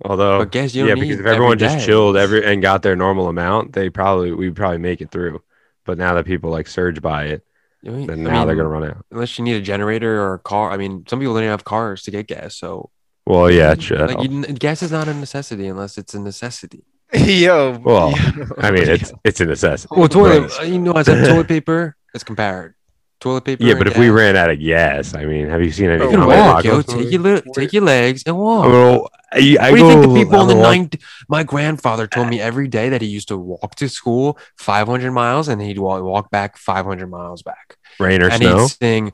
Although, 0.05 0.39
But 0.39 0.53
gas 0.53 0.75
you 0.75 0.87
yeah, 0.87 0.95
because 0.95 1.19
if 1.19 1.27
everyone 1.27 1.55
every 1.55 1.67
just 1.67 1.79
day. 1.79 1.87
chilled 1.87 2.17
every 2.17 2.45
and 2.45 2.63
got 2.63 2.83
their 2.83 2.95
normal 2.95 3.27
amount, 3.29 3.73
they 3.73 3.91
probably 3.91 4.33
we 4.33 4.51
probably 4.51 4.79
make 4.79 5.01
it 5.01 5.11
through. 5.11 5.43
But 5.85 5.99
now 5.99 6.15
that 6.15 6.25
people 6.25 6.51
like 6.51 6.69
surge 6.69 7.03
by 7.03 7.25
it, 7.25 7.43
I 7.85 7.91
mean, 7.91 8.07
then 8.07 8.25
I 8.27 8.31
now 8.31 8.45
they're 8.45 8.55
gonna 8.55 8.69
run 8.69 8.85
out. 8.85 9.05
unless 9.11 9.39
you 9.39 9.45
need 9.45 9.57
a 9.57 9.61
generator 9.61 10.21
or 10.23 10.35
a 10.35 10.39
car. 10.39 10.71
I 10.71 10.77
mean, 10.77 11.05
some 11.09 11.19
people 11.19 11.35
don't 11.35 11.43
even 11.43 11.51
have 11.51 11.65
cars 11.65 12.03
to 12.05 12.13
get 12.13 12.29
gas, 12.29 12.55
so 12.57 12.91
Well, 13.27 13.51
yeah, 13.51 13.75
true. 13.75 13.99
like 13.99 14.23
you, 14.23 14.43
gas 14.47 14.83
is 14.85 14.93
not 14.93 15.09
a 15.09 15.15
necessity 15.15 15.67
unless 15.67 15.99
it's 15.99 16.15
a 16.15 16.21
necessity. 16.21 16.85
Yo, 17.27 17.79
Well, 17.85 18.11
yo. 18.11 18.45
I 18.59 18.71
mean, 18.71 18.87
it's 18.89 19.13
it's 19.25 19.41
a 19.41 19.47
necessity. 19.47 19.95
Well, 19.97 20.09
toilet, 20.09 20.53
Right. 20.59 20.69
you 20.69 20.79
know, 20.79 20.95
I 20.95 21.03
said 21.03 21.27
toilet 21.27 21.49
paper. 21.57 21.97
It's 22.15 22.25
compared. 22.25 22.75
Toilet 23.21 23.45
paper. 23.45 23.65
Yeah, 23.65 23.75
but 23.75 23.87
if 23.89 23.97
we 23.99 24.11
ran 24.11 24.37
out 24.37 24.51
of 24.51 24.61
gas, 24.61 25.15
I 25.15 25.25
mean, 25.25 25.49
have 25.49 25.61
you 25.63 25.73
seen 25.73 25.91
any? 25.91 26.03
Oh, 26.03 26.11
you 26.11 26.17
can 26.19 26.27
walk, 26.27 26.65
yo. 26.65 26.83
Take 26.83 27.11
your 27.11 27.21
li- 27.23 27.43
take 27.55 27.73
your 27.73 27.83
legs 27.83 28.23
and 28.27 28.37
walk. 28.39 28.67
Well, 28.67 29.09
I, 29.33 29.57
I 29.61 29.71
what 29.71 29.77
do 29.79 29.83
you 29.85 29.91
think 29.91 30.03
the 30.03 30.15
people 30.15 30.41
in 30.43 30.49
the 30.49 30.55
walk- 30.55 30.63
ninth? 30.77 30.95
My 31.29 31.43
grandfather 31.43 32.07
told 32.07 32.29
me 32.29 32.41
every 32.41 32.69
day 32.69 32.91
that 32.91 33.03
he 33.03 33.09
used 33.09 33.29
to 33.29 33.37
walk 33.39 33.75
to 33.77 33.89
school 33.89 34.39
500 34.57 35.11
miles 35.11 35.49
and 35.49 35.61
he'd 35.61 35.79
walk, 35.79 36.03
walk 36.05 36.31
back 36.31 36.57
500 36.57 37.09
miles 37.11 37.43
back. 37.43 37.77
rain 37.99 38.23
or 38.23 38.29
and 38.31 38.41
snow? 38.43 38.59
he'd 38.61 38.69
sing, 38.71 39.13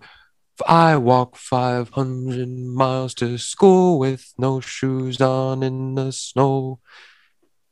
I 0.69 0.97
walk 0.97 1.37
500 1.37 2.49
miles 2.49 3.15
to 3.15 3.39
school 3.39 3.99
with 3.99 4.35
no 4.37 4.61
shoes 4.61 5.21
on 5.21 5.63
in 5.63 5.95
the 5.95 6.13
snow, 6.13 6.79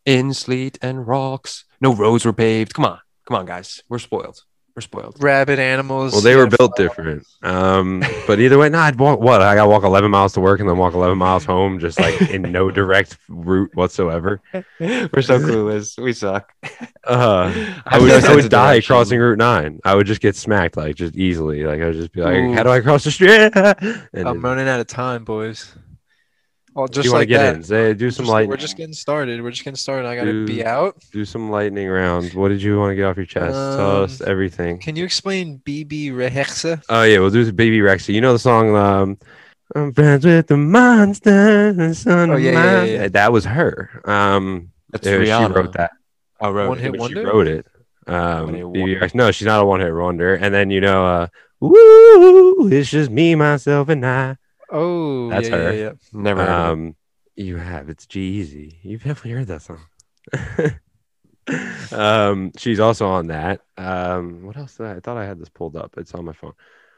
in 0.04 0.34
sleet 0.34 0.78
and 0.82 1.06
rocks. 1.06 1.64
No 1.80 1.94
roads 1.94 2.24
were 2.24 2.32
paved. 2.32 2.74
Come 2.74 2.84
on. 2.84 2.98
Come 3.26 3.36
on, 3.36 3.46
guys. 3.46 3.82
We're 3.88 3.98
spoiled. 3.98 4.42
We're 4.74 4.80
spoiled. 4.80 5.22
rabid 5.22 5.58
animals. 5.58 6.12
Well, 6.12 6.22
they 6.22 6.34
were 6.34 6.46
built 6.46 6.76
fly. 6.76 6.84
different. 6.86 7.26
Um, 7.42 8.02
but 8.26 8.40
either 8.40 8.56
way, 8.56 8.70
no, 8.70 8.78
I'd 8.78 8.98
walk 8.98 9.20
what? 9.20 9.42
I 9.42 9.54
got 9.54 9.64
to 9.64 9.68
walk 9.68 9.82
11 9.82 10.10
miles 10.10 10.32
to 10.32 10.40
work 10.40 10.60
and 10.60 10.68
then 10.68 10.78
walk 10.78 10.94
11 10.94 11.18
miles 11.18 11.44
home, 11.44 11.78
just 11.78 12.00
like 12.00 12.18
in 12.30 12.40
no 12.40 12.70
direct 12.80 13.18
route 13.28 13.70
whatsoever. 13.74 14.40
We're 14.80 15.20
so 15.20 15.38
clueless. 15.38 16.02
We 16.02 16.14
suck. 16.14 16.54
Uh, 17.04 17.52
I 17.86 17.98
would, 17.98 18.10
I 18.12 18.34
would 18.34 18.48
die 18.48 18.80
crossing 18.80 19.20
Route 19.20 19.36
9. 19.36 19.80
I 19.84 19.94
would 19.94 20.06
just 20.06 20.22
get 20.22 20.36
smacked, 20.36 20.78
like, 20.78 20.96
just 20.96 21.16
easily. 21.16 21.64
Like, 21.64 21.82
I 21.82 21.86
would 21.86 21.96
just 21.96 22.12
be 22.12 22.22
like, 22.22 22.36
Ooh. 22.36 22.54
how 22.54 22.62
do 22.62 22.70
I 22.70 22.80
cross 22.80 23.04
the 23.04 23.10
street? 23.10 23.30
And 23.54 24.02
I'm 24.14 24.24
then, 24.24 24.40
running 24.40 24.68
out 24.68 24.80
of 24.80 24.86
time, 24.86 25.24
boys. 25.24 25.74
Well, 26.74 26.86
do 26.86 26.94
just 26.94 27.04
you 27.06 27.12
want 27.12 27.16
to 27.16 27.20
like 27.22 27.28
get 27.28 27.38
that. 27.38 27.54
in? 27.56 27.62
Say, 27.62 27.94
do 27.94 28.10
some 28.10 28.24
just- 28.24 28.32
light, 28.32 28.48
We're 28.48 28.56
just 28.56 28.76
getting 28.78 28.94
started. 28.94 29.42
We're 29.42 29.50
just 29.50 29.62
getting 29.64 29.76
started. 29.76 30.08
I 30.08 30.16
gotta 30.16 30.44
be 30.46 30.64
out. 30.64 30.96
do 31.12 31.24
some 31.24 31.50
lightning 31.50 31.86
rounds. 31.88 32.34
What 32.34 32.48
did 32.48 32.62
you 32.62 32.78
want 32.78 32.92
to 32.92 32.96
get 32.96 33.04
off 33.04 33.16
your 33.16 33.26
chest? 33.26 33.52
Tell 33.52 34.02
us 34.04 34.20
Um, 34.20 34.28
everything. 34.30 34.78
Can 34.78 34.96
you 34.96 35.04
explain 35.04 35.58
Bebe 35.64 36.08
Rexha? 36.10 36.82
Oh 36.88 37.02
yeah, 37.02 37.18
we'll 37.18 37.30
do 37.30 37.44
the 37.44 37.52
Bebe 37.52 37.78
Rexha. 37.80 38.14
You 38.14 38.20
know 38.22 38.32
the 38.32 38.38
song 38.38 38.74
um 38.76 39.18
I'm 39.74 39.92
friends 39.92 40.24
with 40.24 40.46
the 40.48 40.56
monster, 40.56 41.72
the 41.72 41.94
son 41.94 42.30
Oh, 42.30 42.34
of 42.34 42.40
yeah, 42.42 42.52
yeah, 42.52 42.82
yeah, 42.84 42.92
yeah. 43.02 43.08
That 43.08 43.32
was 43.32 43.44
her. 43.44 44.00
Um 44.04 44.70
That's 44.90 45.06
yeah, 45.06 45.46
she 45.46 45.52
wrote 45.52 45.72
that. 45.74 45.90
Oh, 46.40 46.50
wrote 46.50 46.68
One 46.70 46.78
it. 46.78 46.82
hit 46.82 46.98
wonder? 46.98 47.20
She 47.20 47.26
wrote 47.26 47.46
it. 47.48 47.66
Um 48.06 48.48
BB 48.48 48.64
wonder. 48.80 48.98
Rex. 49.00 49.14
No, 49.14 49.30
she's 49.30 49.46
not 49.46 49.62
a 49.62 49.66
one 49.66 49.80
hit 49.80 49.94
wonder. 49.94 50.34
And 50.34 50.54
then 50.54 50.70
you 50.70 50.80
know 50.80 51.04
uh 51.06 51.26
Woo 51.60 52.68
it's 52.72 52.90
just 52.90 53.10
me, 53.10 53.34
myself, 53.34 53.88
and 53.88 54.04
I. 54.04 54.36
Oh, 54.72 55.28
That's 55.30 55.48
yeah, 55.48 55.56
her. 55.56 55.72
Yeah, 55.72 55.82
yeah. 55.84 55.92
Never. 56.12 56.48
Um 56.48 56.96
you 57.36 57.56
have 57.56 57.88
it's 57.88 58.06
G-Eazy. 58.06 58.76
You've 58.82 59.02
definitely 59.04 59.32
heard 59.32 59.46
that 59.48 59.62
song. 59.62 59.80
um 61.92 62.52
she's 62.56 62.80
also 62.80 63.06
on 63.08 63.28
that. 63.28 63.60
Um 63.76 64.44
what 64.44 64.56
else 64.56 64.76
did 64.76 64.86
I, 64.86 64.92
I 64.96 65.00
thought 65.00 65.16
I 65.16 65.24
had 65.26 65.38
this 65.38 65.48
pulled 65.48 65.76
up. 65.76 65.94
It's 65.98 66.14
on 66.14 66.24
my 66.24 66.32
phone. 66.32 66.52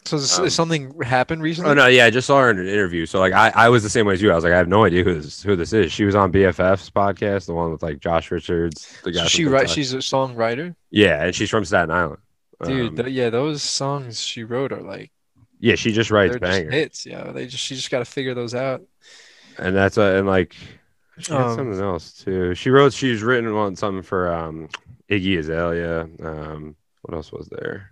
So 0.05 0.17
is, 0.17 0.39
Um, 0.39 0.51
something 0.51 1.01
happened 1.01 1.43
recently? 1.43 1.71
Oh 1.71 1.75
no, 1.75 1.87
yeah, 1.87 2.05
I 2.05 2.11
just 2.11 2.27
saw 2.27 2.41
her 2.41 2.51
in 2.51 2.59
an 2.59 2.69
interview. 2.69 3.07
So 3.07 3.19
like 3.21 3.33
I, 3.33 3.51
I 3.55 3.69
was 3.71 3.83
the 3.83 3.89
same 3.89 4.05
way 4.07 4.13
as 4.15 4.21
you. 4.23 4.31
I 4.31 4.35
was 4.35 4.45
like, 4.45 4.53
I 4.53 4.59
have 4.59 4.69
no 4.69 4.85
idea 4.85 5.03
who 5.03 5.15
this 5.15 5.43
who 5.43 5.57
this 5.57 5.73
is. 5.73 5.93
She 5.93 6.05
was 6.05 6.15
on 6.15 6.31
BFF's 6.31 6.91
podcast, 6.91 7.47
the 7.47 7.55
one 7.55 7.73
with 7.73 7.83
like 7.83 8.01
Josh 8.01 8.31
Richards. 8.31 8.87
The 9.03 9.13
guy 9.13 9.23
So 9.23 9.29
she 9.29 9.47
writes. 9.47 9.73
She's 9.73 9.95
a 9.95 9.99
songwriter, 9.99 10.77
yeah, 10.91 11.25
and 11.25 11.35
she's 11.35 11.49
from 11.49 11.65
Staten 11.65 11.91
Island. 11.91 12.21
dude. 12.63 12.91
Um, 12.91 12.97
th- 12.97 13.09
yeah, 13.09 13.31
those 13.31 13.63
songs 13.63 14.21
she 14.21 14.45
wrote 14.45 14.73
are 14.73 14.83
like 14.83 15.11
yeah, 15.65 15.75
she 15.77 15.93
just 15.93 16.11
writes 16.11 16.33
they're 16.33 16.41
just 16.41 16.51
bangers, 16.59 16.75
hits. 16.75 17.07
Yeah, 17.07 17.33
they 17.33 17.47
just 17.47 17.65
she 17.65 17.75
just 17.75 17.91
got 17.91 18.01
to 18.01 18.05
figure 18.05 18.35
those 18.35 18.55
out. 18.55 18.83
and 19.59 19.75
that's 19.75 19.97
uh, 19.99 20.17
and 20.19 20.27
like 20.27 20.55
she 21.19 21.33
had 21.33 21.41
Um, 21.43 21.57
something 21.57 21.81
else 21.81 22.13
too. 22.13 22.55
She 22.55 22.71
wrote, 22.71 22.93
she's 22.93 23.23
written 23.23 23.51
on 23.53 23.75
something 23.77 24.03
for 24.03 24.33
um 24.33 24.69
Iggy 25.11 25.39
Azalea. 25.39 26.03
Um, 26.23 26.77
what 27.03 27.15
else 27.15 27.33
was 27.33 27.49
there? 27.49 27.91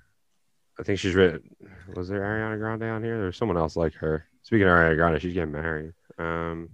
I 0.78 0.82
think 0.82 0.98
she's 0.98 1.14
written. 1.14 1.54
Was 1.94 2.08
there 2.08 2.20
Ariana 2.20 2.58
Grande 2.58 2.82
on 2.84 3.02
here? 3.02 3.18
There's 3.18 3.36
someone 3.36 3.56
else 3.58 3.76
like 3.76 3.94
her. 3.94 4.26
Speaking 4.42 4.66
of 4.66 4.72
Ariana 4.72 4.96
Grande, 4.96 5.22
she's 5.22 5.34
getting 5.34 5.52
married. 5.52 5.92
Um, 6.18 6.70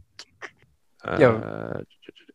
Yo. 1.19 1.37
uh, 1.37 1.81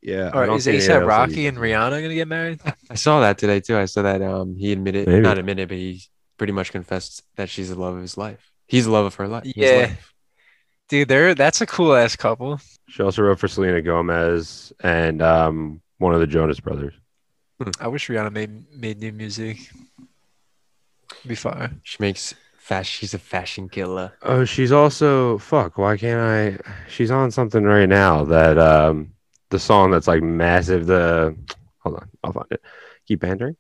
yeah. 0.02 0.30
All 0.34 0.42
I 0.42 0.46
don't 0.46 0.58
is 0.58 0.64
see 0.66 0.72
ASAP 0.78 1.06
Rocky 1.06 1.48
and 1.48 1.58
Rihanna 1.58 2.02
gonna 2.02 2.14
get 2.14 2.28
married? 2.28 2.62
I 2.90 2.96
saw 2.96 3.20
that 3.22 3.38
today 3.38 3.60
too. 3.60 3.78
I 3.78 3.86
saw 3.86 4.04
that 4.04 4.22
um 4.22 4.56
he 4.56 4.72
admitted 4.72 5.08
Maybe. 5.08 5.22
not 5.22 5.38
admitted, 5.38 5.68
but 5.70 5.78
he 5.78 6.02
pretty 6.38 6.54
much 6.54 6.72
confessed 6.72 7.24
that 7.36 7.50
she's 7.50 7.70
the 7.70 7.76
love 7.80 7.96
of 7.96 8.02
his 8.02 8.18
life. 8.18 8.52
He's 8.68 8.86
the 8.86 8.92
love 8.92 9.06
of 9.06 9.16
her 9.16 9.28
life. 9.28 9.44
his 9.44 9.54
Yeah. 9.56 9.72
life. 9.88 10.14
Dude, 10.90 11.08
they're 11.08 11.34
that's 11.36 11.62
a 11.62 11.66
cool 11.66 11.96
ass 11.96 12.16
couple. 12.16 12.60
She 12.90 13.02
also 13.04 13.22
wrote 13.24 13.40
for 13.40 13.48
Selena 13.48 13.82
Gomez 13.82 14.74
and 14.82 15.22
um, 15.22 15.82
one 15.98 16.14
of 16.14 16.20
the 16.20 16.28
Jonas 16.28 16.60
Brothers. 16.60 16.94
I 17.80 17.88
wish 17.88 18.08
Rihanna 18.10 18.32
made 18.32 18.72
made 18.72 19.00
new 19.00 19.12
music. 19.14 19.58
Be 21.26 21.36
fire. 21.36 21.72
She 21.84 21.98
makes 22.00 22.34
fast. 22.58 22.90
She's 22.90 23.14
a 23.14 23.20
fashion 23.20 23.70
killer. 23.70 24.12
Oh, 24.22 24.44
she's 24.46 24.72
also 24.72 25.38
fuck. 25.38 25.78
Why 25.78 25.96
can't 25.98 26.20
I? 26.20 26.72
She's 26.90 27.12
on 27.12 27.32
something 27.32 27.64
right 27.64 27.88
now 27.88 28.26
that 28.26 28.58
um, 28.58 29.14
the 29.50 29.60
song 29.60 29.92
that's 29.92 30.08
like 30.08 30.22
massive. 30.22 30.86
The 30.86 31.36
hold 31.80 31.96
on, 31.96 32.10
I'll 32.24 32.34
find 32.34 32.48
it. 32.52 32.62
Keep 33.08 33.22
pandering. 33.22 33.56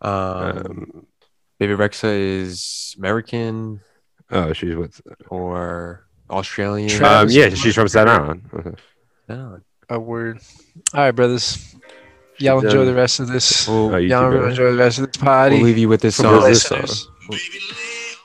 Um, 0.00 0.12
Um, 0.12 1.06
Bebe 1.58 1.74
Rexha 1.74 2.08
is 2.42 2.94
American 2.98 3.80
oh, 4.32 4.52
she's 4.52 4.74
with. 4.74 5.00
or 5.28 6.06
Australian. 6.30 7.02
Um, 7.04 7.28
yeah, 7.30 7.50
she's 7.50 7.74
from 7.74 7.88
Staten 7.88 8.08
Island. 8.08 8.42
Okay. 8.52 8.74
No. 9.28 9.60
A 9.88 10.00
word. 10.00 10.40
All 10.94 11.00
right, 11.00 11.10
brothers. 11.12 11.74
Y'all 12.38 12.64
enjoy 12.64 12.82
uh, 12.82 12.84
the 12.86 12.94
rest 12.94 13.20
of 13.20 13.28
this. 13.28 13.68
We'll, 13.68 13.94
Oh, 13.94 13.96
you 13.98 14.08
Y'all 14.08 14.30
too, 14.30 14.44
enjoy 14.44 14.72
the 14.72 14.78
rest 14.78 14.98
of 14.98 15.06
this 15.12 15.22
party. 15.22 15.56
we'll 15.56 15.66
leave 15.66 15.78
you 15.78 15.88
with 15.88 16.00
this 16.00 16.16
song. 16.16 16.42
This 16.42 16.62
song? 16.62 16.86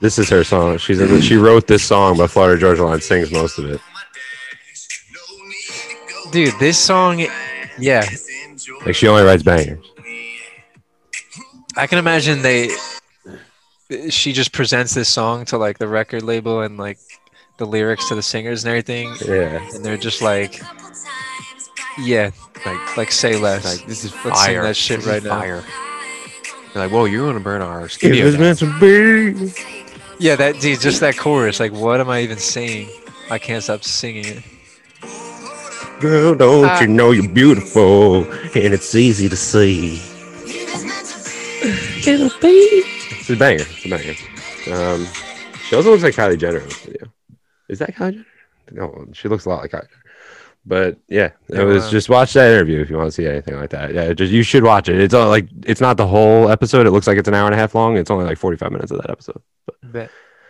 This 0.02 0.18
is 0.18 0.30
her 0.30 0.44
song. 0.44 0.78
She's 0.78 1.00
in 1.00 1.10
the, 1.10 1.22
she 1.22 1.36
wrote 1.36 1.68
this 1.68 1.84
song, 1.84 2.18
but 2.18 2.30
Florida 2.32 2.60
Georgia 2.60 2.86
Line 2.86 3.02
sings 3.02 3.32
most 3.32 3.60
of 3.60 3.66
it. 3.70 3.82
Dude, 6.32 6.54
this 6.60 6.78
song, 6.78 7.20
yeah, 7.80 8.08
Like 8.86 8.96
she 8.96 9.08
only 9.08 9.24
writes 9.24 9.44
bangers. 9.44 9.84
I 11.76 11.88
can 11.88 12.00
imagine 12.00 12.42
they. 12.42 12.70
She 14.10 14.34
just 14.34 14.52
presents 14.52 14.94
this 14.94 15.08
song 15.08 15.46
to 15.46 15.58
like 15.58 15.78
the 15.78 15.88
record 15.88 16.22
label 16.24 16.62
and 16.62 16.78
like 16.78 17.00
the 17.58 17.66
lyrics 17.66 18.10
to 18.10 18.16
the 18.16 18.22
singers 18.22 18.64
and 18.66 18.70
everything, 18.70 19.16
Yeah. 19.26 19.66
and 19.74 19.84
they're 19.84 19.98
just 19.98 20.22
like, 20.22 20.62
yeah, 21.98 22.32
like 22.66 22.98
like 22.98 23.12
say 23.12 23.38
less. 23.38 23.64
Like 23.64 23.88
this 23.88 24.04
is 24.04 24.12
Let's 24.26 24.44
sing 24.44 24.56
fire. 24.56 24.64
that 24.64 24.76
shit 24.76 24.98
This 25.00 25.08
is 25.08 25.12
right 25.14 25.24
now. 25.24 25.40
Fire. 25.40 25.64
You're 26.76 26.84
like, 26.84 26.92
whoa, 26.92 27.06
you're 27.06 27.26
gonna 27.28 27.40
burn 27.40 27.62
our 27.62 27.86
If 27.86 27.94
studio. 27.94 28.26
it's 28.28 28.36
down." 28.36 28.42
meant 28.44 28.60
to 28.60 28.80
be. 28.80 29.54
yeah, 30.20 30.36
that 30.36 30.60
dude, 30.60 30.82
just 30.82 31.00
that 31.00 31.18
chorus. 31.18 31.60
Like, 31.60 31.72
what 31.72 32.02
am 32.02 32.10
I 32.10 32.22
even 32.22 32.38
saying? 32.38 32.90
I 33.32 33.40
can't 33.40 33.64
stop 33.64 33.84
singing 33.84 34.26
it. 34.26 34.44
Girl, 36.02 36.36
don't 36.36 36.66
Ah. 36.66 36.82
you 36.82 36.88
know 36.88 37.12
you're 37.12 37.28
beautiful 37.30 38.26
and 38.32 38.74
it's 38.74 38.94
easy 38.94 39.30
to 39.30 39.36
see. 39.38 40.02
It's 43.28 43.30
a 43.30 43.36
banger. 43.36 43.64
It's 43.68 43.86
a 43.86 43.90
banger. 43.90 44.16
Um, 44.74 45.06
she 45.68 45.76
also 45.76 45.92
looks 45.92 46.04
like 46.04 46.16
Kylie 46.16 46.40
Jenner 46.40 46.60
in 46.60 46.66
this 46.66 46.80
video. 46.86 47.08
Is 47.68 47.80
that 47.80 47.94
Kylie 47.94 48.14
Jenner? 48.14 48.26
No, 48.72 49.08
she 49.14 49.28
looks 49.28 49.46
a 49.46 49.50
lot 49.50 49.62
like 49.62 49.72
Kylie 49.72 49.90
Jenner. 49.90 50.04
But 50.66 50.98
yeah, 51.08 51.32
it 51.50 51.64
was 51.64 51.86
wow. 51.86 51.90
just 51.92 52.10
watch 52.10 52.34
that 52.34 52.52
interview 52.54 52.82
if 52.82 52.90
you 52.90 52.98
want 52.98 53.08
to 53.08 53.12
see 53.12 53.26
anything 53.26 53.56
like 53.56 53.70
that. 53.72 53.94
Yeah, 53.94 54.12
just 54.14 54.32
you 54.32 54.44
should 54.44 54.64
watch 54.64 54.90
it. 54.90 55.00
It's 55.00 55.14
all 55.14 55.30
like 55.30 55.48
it's 55.66 55.80
not 55.82 55.96
the 55.98 56.08
whole 56.08 56.50
episode. 56.50 56.86
It 56.86 56.92
looks 56.92 57.08
like 57.08 57.18
it's 57.18 57.28
an 57.28 57.34
hour 57.34 57.46
and 57.46 57.54
a 57.56 57.58
half 57.58 57.74
long. 57.76 57.98
It's 57.98 58.12
only 58.12 58.26
like 58.26 58.38
45 58.38 58.72
minutes 58.72 58.92
of 58.92 58.98
that 59.02 59.10
episode. 59.10 59.42
Bet. 59.84 60.10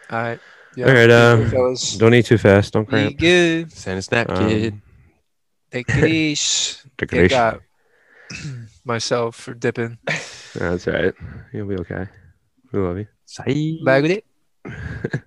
All 0.10 0.20
right. 0.20 0.40
Yeah. 0.76 0.86
All 0.88 0.94
right, 0.94 1.10
um. 1.10 1.76
Don't 1.98 2.14
eat 2.14 2.26
too 2.26 2.38
fast. 2.38 2.74
Don't 2.74 2.86
Be 2.86 2.90
cramp. 2.90 3.18
good. 3.18 3.72
Send 3.72 4.00
a 4.00 4.02
snap, 4.02 4.30
Um, 4.30 4.48
kid. 4.50 4.82
Take 5.72 5.90
it 5.90 6.04
easy. 6.06 6.78
Take 6.98 7.12
Yeah, 7.32 7.56
it 7.56 7.62
easy. 8.34 8.54
myself 8.86 9.36
for 9.36 9.54
dipping. 9.54 9.98
That's 10.56 10.88
right. 10.88 11.14
You'll 11.54 11.68
be 11.68 11.78
okay. 11.78 12.08
We 12.72 12.80
love 12.80 12.98
you. 12.98 13.08
Say. 13.26 13.80
Bag 13.84 14.04
with 14.04 14.12
it. 14.66 15.24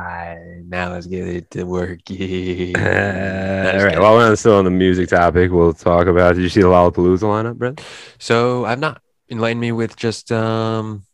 Alright, 0.00 0.64
now 0.66 0.90
let's 0.92 1.06
get 1.06 1.26
it 1.28 1.50
to 1.52 1.64
working. 1.64 2.74
Uh, 3.64 3.72
all 3.78 3.84
right. 3.84 3.98
While 4.00 4.14
we're 4.16 4.34
still 4.36 4.56
on 4.56 4.64
the 4.64 4.70
music 4.70 5.08
topic, 5.08 5.50
we'll 5.52 5.72
talk 5.72 6.06
about. 6.06 6.34
Did 6.34 6.42
you 6.42 6.48
see 6.48 6.60
the 6.60 6.66
Lollapalooza 6.66 7.20
lineup, 7.22 7.56
Brett? 7.56 7.80
So 8.18 8.64
I've 8.64 8.78
not 8.80 9.00
enlightened 9.30 9.60
me 9.60 9.72
with 9.72 9.96
just 9.96 10.30
um. 10.32 11.04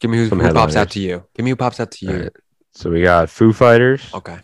Give 0.00 0.10
me 0.10 0.18
who, 0.18 0.28
who 0.36 0.52
pops 0.52 0.76
out 0.76 0.90
to 0.90 1.00
you. 1.00 1.24
Give 1.34 1.44
me 1.44 1.50
who 1.50 1.56
pops 1.56 1.80
out 1.80 1.90
to 1.92 2.06
you. 2.06 2.12
All 2.12 2.18
right. 2.20 2.32
So 2.72 2.90
we 2.90 3.02
got 3.02 3.30
Foo 3.30 3.52
Fighters, 3.52 4.12
Okay. 4.12 4.38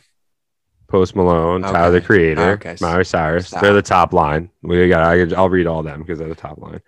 Post 0.88 1.14
Malone, 1.14 1.64
Okay. 1.64 1.72
Tyler 1.72 1.90
the 1.92 2.00
Creator, 2.00 2.50
Okay. 2.52 2.76
Miley 2.80 3.04
Cyrus. 3.04 3.48
Stop. 3.48 3.62
They're 3.62 3.74
the 3.74 3.82
top 3.82 4.12
line. 4.12 4.50
We 4.62 4.88
got. 4.88 5.02
I, 5.02 5.34
I'll 5.36 5.50
read 5.50 5.66
all 5.66 5.82
them 5.82 6.00
because 6.00 6.18
they're 6.18 6.28
the 6.28 6.34
top 6.34 6.58
line. 6.58 6.80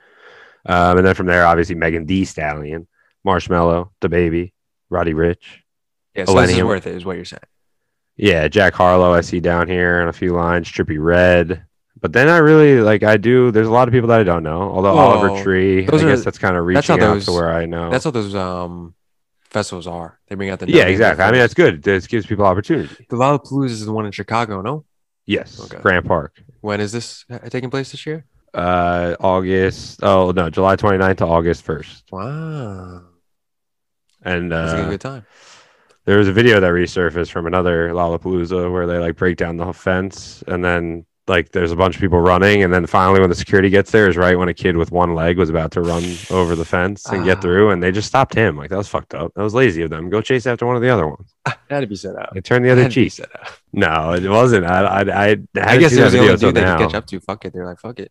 Um, 0.65 0.99
and 0.99 1.07
then 1.07 1.15
from 1.15 1.27
there, 1.27 1.45
obviously 1.47 1.75
Megan 1.75 2.07
Thee 2.07 2.25
Stallion, 2.25 2.89
Marshmello, 3.27 3.91
DaBaby, 4.01 4.53
Roddy 4.91 5.15
Ricch. 5.15 5.61
Yeah, 6.15 6.25
so 6.27 6.41
this 6.41 6.51
is 6.57 6.63
worth 6.63 6.87
it, 6.87 6.95
is 6.95 7.05
what 7.05 7.17
you're 7.17 7.25
saying. 7.25 7.41
Yeah, 8.17 8.47
Jack 8.49 8.75
Harlow. 8.75 9.13
I 9.13 9.23
see 9.23 9.41
down 9.41 9.69
here 9.69 10.01
on 10.03 10.09
a 10.09 10.13
few 10.13 10.33
lines. 10.35 10.71
Trippie 10.71 11.03
Redd. 11.03 11.65
But 12.01 12.13
then 12.13 12.29
I 12.29 12.39
really 12.39 12.81
like. 12.81 13.03
I 13.05 13.17
do. 13.17 13.51
There's 13.51 13.69
a 13.69 13.71
lot 13.71 13.89
of 13.89 13.93
people 13.93 14.09
that 14.09 14.21
I 14.21 14.25
don't 14.25 14.43
know. 14.43 14.63
Although 14.63 14.95
Well, 14.97 15.11
Oliver 15.13 15.43
Tree, 15.43 15.85
I 15.85 15.95
are- 15.95 15.99
guess 15.99 16.25
that's 16.25 16.39
kind 16.39 16.57
of 16.57 16.67
reaching 16.67 17.01
out 17.01 17.23
to 17.23 17.33
where 17.33 17.53
I 17.53 17.65
know. 17.67 17.91
That's 17.91 18.05
how 18.05 18.11
those 18.11 18.35
um 18.35 18.95
festivals 19.51 19.87
are. 19.87 20.19
They 20.29 20.35
bring 20.35 20.51
out 20.51 20.59
the 20.59 20.69
yeah, 20.71 20.85
exactly. 20.85 21.25
I 21.25 21.31
mean, 21.31 21.41
that's 21.41 21.55
good. 21.55 21.83
This 21.83 22.07
gives 22.07 22.27
people 22.27 22.45
opportunity. 22.45 23.07
the 23.09 23.17
Lollapalooza 23.17 23.67
is 23.71 23.87
the 23.87 23.93
one 23.93 24.05
in 24.07 24.13
Chicago. 24.13 24.61
No, 24.63 24.85
Yes, 25.25 25.61
Okay. 25.61 25.81
Grant 25.81 26.05
Park. 26.07 26.43
when 26.61 26.81
is 26.81 26.91
this 26.93 27.25
uh, 27.31 27.39
taking 27.49 27.71
place 27.71 27.93
this 27.93 28.05
year? 28.05 28.25
Uh, 28.53 29.15
August. 29.21 30.01
Oh 30.03 30.33
no, 30.33 30.51
July 30.51 30.77
29th 30.77 31.19
to 31.19 31.27
August 31.27 31.65
1st. 31.65 32.03
Wow, 32.13 33.03
And 34.25 34.53
that's 34.53 34.73
a 34.73 34.85
uh, 34.85 34.91
good 34.91 35.01
time. 35.01 35.27
there 36.05 36.19
was 36.19 36.29
a 36.29 36.33
video 36.33 36.61
that 36.61 36.71
resurfaced 36.71 37.31
from 37.31 37.47
another 37.47 37.91
Lollapalooza 37.91 38.71
where 38.73 38.87
they 38.87 38.99
like 38.99 39.17
break 39.17 39.37
down 39.37 39.57
the 39.57 39.73
fence, 39.73 40.43
and 40.47 40.65
then 40.65 41.05
like 41.29 41.53
there's 41.53 41.71
a 41.71 41.77
bunch 41.77 41.95
of 41.95 42.01
people 42.01 42.21
running, 42.21 42.63
and 42.65 42.73
then 42.75 42.85
finally 42.87 43.21
when 43.21 43.31
the 43.31 43.37
security 43.37 43.71
gets 43.71 43.93
there 43.93 44.09
is 44.09 44.17
right 44.17 44.37
when 44.37 44.49
a 44.49 44.55
kid 44.55 44.77
with 44.77 44.91
one 44.91 45.15
leg 45.15 45.39
was 45.39 45.51
about 45.51 45.71
to 45.73 45.81
run 45.81 46.03
over 46.31 46.57
the 46.57 46.65
fence 46.65 47.07
and 47.07 47.25
get 47.25 47.39
Ah. 47.39 47.41
through, 47.41 47.71
and 47.71 47.81
they 47.83 47.93
just 47.93 48.09
stopped 48.09 48.35
him. 48.35 48.57
Like 48.57 48.71
that 48.71 48.77
was 48.77 48.89
fucked 48.89 49.15
up. 49.15 49.33
That 49.35 49.43
was 49.43 49.55
lazy 49.55 49.83
of 49.83 49.91
them. 49.91 50.11
Go 50.11 50.21
chase 50.21 50.47
after 50.47 50.67
one 50.67 50.75
of 50.75 50.83
the 50.83 50.89
other 50.89 51.07
ones. 51.07 51.33
Had 51.71 51.81
to 51.81 51.87
be 51.87 51.95
set 51.97 52.17
out. 52.17 52.35
They 52.35 52.41
turned 52.41 52.65
the 52.65 52.71
other 52.71 52.89
cheek. 52.89 53.13
set 53.13 53.31
out. 53.41 53.61
No, 53.73 54.13
it 54.15 54.29
wasn't. 54.29 54.67
I 54.67 54.81
I 54.83 55.01
I, 55.01 55.37
I 55.61 55.79
guess 55.79 55.93
it 55.93 56.01
it 56.01 56.05
was 56.05 56.13
the 56.13 56.19
only 56.19 56.37
dude 56.37 56.55
they 56.57 56.63
could 56.63 56.79
catch 56.79 56.95
up 56.95 57.07
to. 57.07 57.21
Fuck 57.21 57.45
it, 57.45 57.53
they're 57.53 57.67
like, 57.67 57.79
fuck 57.79 58.01
it, 58.01 58.11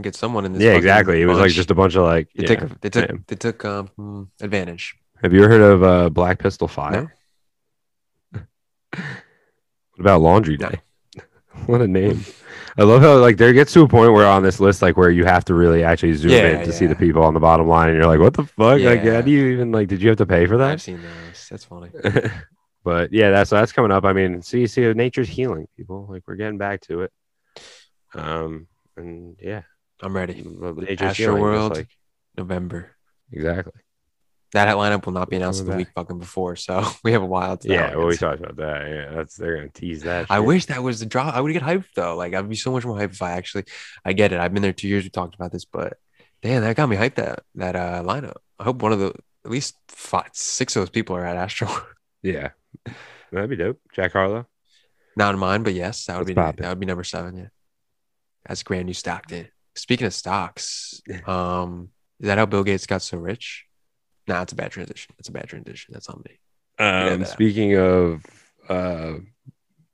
get 0.00 0.14
someone 0.14 0.44
in 0.44 0.52
this. 0.52 0.62
Yeah, 0.62 0.74
exactly. 0.74 1.20
It 1.20 1.26
was 1.26 1.38
like 1.38 1.50
just 1.50 1.70
a 1.72 1.74
bunch 1.74 1.96
of 1.96 2.04
like. 2.04 2.28
they 2.36 2.44
yeah, 2.44 2.54
took 2.60 2.80
they 2.80 2.88
took 2.90 3.26
they 3.26 3.36
took 3.36 3.64
um 3.64 4.30
advantage. 4.40 4.94
Have 5.22 5.32
you 5.32 5.44
ever 5.44 5.48
heard 5.52 5.60
of 5.60 5.82
uh, 5.82 6.08
Black 6.10 6.38
Pistol 6.38 6.66
Fire? 6.68 7.14
what 8.32 8.42
about 9.98 10.20
Laundry 10.20 10.56
No. 10.56 10.70
Day? 10.70 10.80
what 11.66 11.80
a 11.80 11.86
name! 11.86 12.24
I 12.76 12.82
love 12.82 13.02
how 13.02 13.18
like 13.18 13.36
there 13.36 13.52
gets 13.52 13.72
to 13.74 13.82
a 13.82 13.88
point 13.88 14.12
where 14.12 14.26
on 14.26 14.42
this 14.42 14.58
list, 14.58 14.82
like 14.82 14.96
where 14.96 15.10
you 15.10 15.24
have 15.24 15.44
to 15.44 15.54
really 15.54 15.84
actually 15.84 16.14
zoom 16.14 16.32
Yeah, 16.32 16.60
in 16.60 16.66
to 16.66 16.72
see 16.72 16.86
the 16.86 16.96
people 16.96 17.22
on 17.22 17.34
the 17.34 17.40
bottom 17.40 17.68
line, 17.68 17.88
and 17.90 17.96
you're 17.96 18.06
like, 18.06 18.18
what 18.18 18.34
the 18.34 18.44
fuck? 18.44 18.80
Like, 18.80 19.02
how 19.04 19.20
do 19.20 19.30
you 19.30 19.46
even 19.52 19.70
like? 19.70 19.88
Did 19.88 20.02
you 20.02 20.08
have 20.08 20.18
to 20.18 20.26
pay 20.26 20.46
for 20.46 20.56
that?" 20.56 20.72
I've 20.72 20.82
seen 20.82 21.00
those. 21.02 21.48
That's 21.50 21.64
funny. 21.64 21.90
but 22.84 23.12
yeah, 23.12 23.30
that's 23.30 23.50
that's 23.50 23.72
coming 23.72 23.92
up. 23.92 24.04
I 24.04 24.12
mean, 24.12 24.42
see, 24.42 24.66
see, 24.66 24.92
nature's 24.94 25.28
healing 25.28 25.68
people. 25.76 26.06
Like 26.10 26.22
we're 26.26 26.36
getting 26.36 26.58
back 26.58 26.80
to 26.82 27.02
it. 27.02 27.12
Um, 28.14 28.66
and 28.96 29.36
yeah, 29.40 29.62
I'm 30.00 30.16
ready. 30.16 30.34
nature's 30.42 31.00
Astro 31.10 31.26
healing, 31.26 31.42
World. 31.42 31.76
like 31.76 31.88
November. 32.36 32.90
exactly. 33.30 33.74
That 34.52 34.68
lineup 34.76 35.06
will 35.06 35.14
not 35.14 35.30
be 35.30 35.36
announced 35.36 35.60
Coming 35.60 35.70
the 35.70 35.76
week 35.78 35.88
fucking 35.94 36.18
before, 36.18 36.56
so 36.56 36.86
we 37.04 37.12
have 37.12 37.22
a 37.22 37.26
while. 37.26 37.56
To 37.56 37.68
Yeah, 37.68 37.96
well, 37.96 38.06
we 38.06 38.16
talked 38.16 38.40
about 38.40 38.56
that. 38.56 38.86
Yeah, 38.86 39.10
that's 39.14 39.34
they're 39.34 39.56
gonna 39.56 39.70
tease 39.70 40.02
that. 40.02 40.26
I 40.28 40.40
wish 40.40 40.66
that 40.66 40.82
was 40.82 41.00
the 41.00 41.06
drop. 41.06 41.34
I 41.34 41.40
would 41.40 41.52
get 41.52 41.62
hyped 41.62 41.86
though. 41.94 42.16
Like 42.16 42.34
I'd 42.34 42.48
be 42.48 42.56
so 42.56 42.70
much 42.70 42.84
more 42.84 42.96
hyped 42.96 43.12
if 43.12 43.22
I 43.22 43.32
actually. 43.32 43.64
I 44.04 44.12
get 44.12 44.32
it. 44.32 44.40
I've 44.40 44.52
been 44.52 44.62
there 44.62 44.74
two 44.74 44.88
years. 44.88 45.04
We 45.04 45.10
talked 45.10 45.34
about 45.34 45.52
this, 45.52 45.64
but 45.64 45.94
damn, 46.42 46.62
that 46.62 46.76
got 46.76 46.88
me 46.88 46.96
hyped. 46.96 47.14
That 47.14 47.44
that 47.54 47.76
uh 47.76 48.02
lineup. 48.04 48.36
I 48.58 48.64
hope 48.64 48.82
one 48.82 48.92
of 48.92 48.98
the 48.98 49.14
at 49.44 49.50
least 49.50 49.76
five, 49.88 50.30
six 50.32 50.76
of 50.76 50.82
those 50.82 50.90
people 50.90 51.16
are 51.16 51.24
at 51.24 51.36
Astro. 51.36 51.68
Yeah, 52.24 52.50
that'd 53.32 53.50
be 53.50 53.56
dope. 53.56 53.80
Jack 53.92 54.12
Harlow. 54.12 54.46
Not 55.16 55.34
in 55.34 55.40
mine, 55.40 55.64
but 55.64 55.74
yes, 55.74 56.04
that 56.04 56.16
would 56.16 56.28
Let's 56.28 56.56
be 56.56 56.62
that 56.62 56.68
would 56.68 56.78
be 56.78 56.86
number 56.86 57.02
seven. 57.02 57.36
Yeah, 57.36 57.48
that's 58.46 58.62
grand 58.62 58.86
new 58.86 58.92
Stockton. 58.92 59.48
Speaking 59.74 60.06
of 60.06 60.14
stocks, 60.14 61.02
um, 61.26 61.88
is 62.20 62.28
that 62.28 62.38
how 62.38 62.46
Bill 62.46 62.62
Gates 62.62 62.86
got 62.86 63.02
so 63.02 63.18
rich? 63.18 63.64
Nah, 64.28 64.42
it's 64.42 64.52
a 64.52 64.56
bad 64.56 64.70
transition. 64.70 65.14
It's 65.18 65.28
a 65.28 65.32
bad 65.32 65.48
transition. 65.48 65.92
That's 65.92 66.08
on 66.08 66.22
me. 66.26 66.38
Um, 66.78 67.20
that. 67.20 67.28
speaking 67.28 67.76
of 67.76 68.24
uh, 68.68 69.14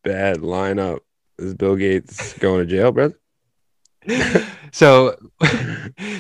bad 0.04 0.38
lineup, 0.38 1.00
is 1.38 1.54
Bill 1.54 1.76
Gates 1.76 2.34
going 2.38 2.60
to 2.60 2.66
jail, 2.66 2.92
brother? 2.92 3.18
so 4.72 5.16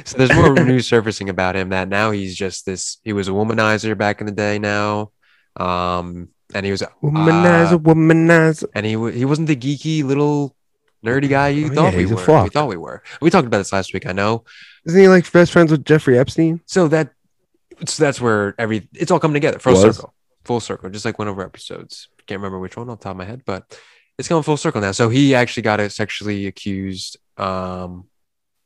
so 0.04 0.16
there's 0.18 0.34
more 0.34 0.52
news 0.54 0.86
surfacing 0.86 1.28
about 1.28 1.54
him 1.56 1.68
that 1.70 1.88
now 1.88 2.10
he's 2.10 2.34
just 2.36 2.66
this 2.66 2.98
he 3.04 3.12
was 3.12 3.28
a 3.28 3.30
womanizer 3.30 3.96
back 3.96 4.20
in 4.20 4.26
the 4.26 4.32
day 4.32 4.58
now 4.58 5.10
um 5.56 6.28
and 6.54 6.66
he 6.66 6.72
was 6.72 6.82
a 6.82 6.90
Womanizer, 7.02 7.72
uh, 7.74 7.78
womanizer. 7.78 8.64
and 8.74 8.84
he 8.84 8.92
he 9.12 9.24
wasn't 9.24 9.46
the 9.48 9.56
geeky 9.56 10.02
little 10.02 10.54
nerdy 11.04 11.28
guy 11.28 11.48
you 11.48 11.66
Oh, 11.70 11.74
thought 11.74 11.92
yeah, 11.92 11.98
we 12.00 12.06
were 12.06 12.42
we 12.42 12.48
thought 12.50 12.68
we 12.68 12.76
were 12.76 13.02
we 13.22 13.30
talked 13.30 13.46
about 13.46 13.58
this 13.58 13.72
last 13.72 13.94
week 13.94 14.06
i 14.06 14.12
know 14.12 14.44
Isn't 14.84 15.00
he 15.00 15.08
like 15.08 15.30
best 15.30 15.52
friends 15.52 15.70
with 15.70 15.84
Jeffrey 15.84 16.18
Epstein? 16.18 16.60
so 16.66 16.88
that 16.88 17.12
so 17.86 18.02
that's 18.02 18.20
where 18.20 18.54
every 18.58 18.88
it's 18.94 19.10
all 19.10 19.20
coming 19.20 19.34
together 19.34 19.58
full 19.58 19.72
Was. 19.72 19.96
circle 19.96 20.14
full 20.44 20.60
circle 20.60 20.88
just 20.90 21.04
like 21.04 21.18
one 21.18 21.28
of 21.28 21.38
our 21.38 21.44
episodes. 21.44 22.08
Can't 22.26 22.40
remember 22.40 22.58
which 22.58 22.76
one 22.76 22.88
off 22.88 23.00
the 23.00 23.04
top 23.04 23.12
of 23.12 23.16
my 23.18 23.24
head 23.24 23.42
but 23.44 23.78
it's 24.18 24.28
going 24.28 24.42
full 24.42 24.56
circle 24.56 24.80
now. 24.80 24.92
So 24.92 25.08
he 25.08 25.34
actually 25.34 25.62
got 25.62 25.80
sexually 25.92 26.46
accused 26.46 27.16
um 27.36 28.06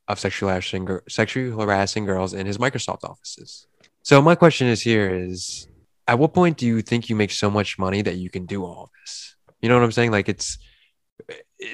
of 0.09 0.19
sexually 0.19 0.53
harassing 0.53 1.01
sexually 1.09 1.51
harassing 1.51 2.05
girls 2.05 2.35
in 2.35 2.47
his 2.47 2.59
microsoft 2.59 3.05
offices. 3.05 3.67
So 4.03 4.21
my 4.21 4.35
question 4.35 4.67
is 4.67 4.83
here 4.83 5.15
is 5.15 5.69
at 6.09 6.19
what 6.19 6.35
point 6.35 6.57
do 6.57 6.67
you 6.67 6.83
think 6.83 7.09
you 7.09 7.17
make 7.17 7.31
so 7.31 7.51
much 7.51 7.79
money 7.79 8.03
that 8.03 8.17
you 8.17 8.31
can 8.31 8.47
do 8.47 8.65
all 8.65 8.91
this? 9.01 9.37
You 9.61 9.69
know 9.69 9.77
what 9.77 9.85
i'm 9.85 9.93
saying? 9.93 10.11
Like 10.11 10.29
it's 10.29 10.59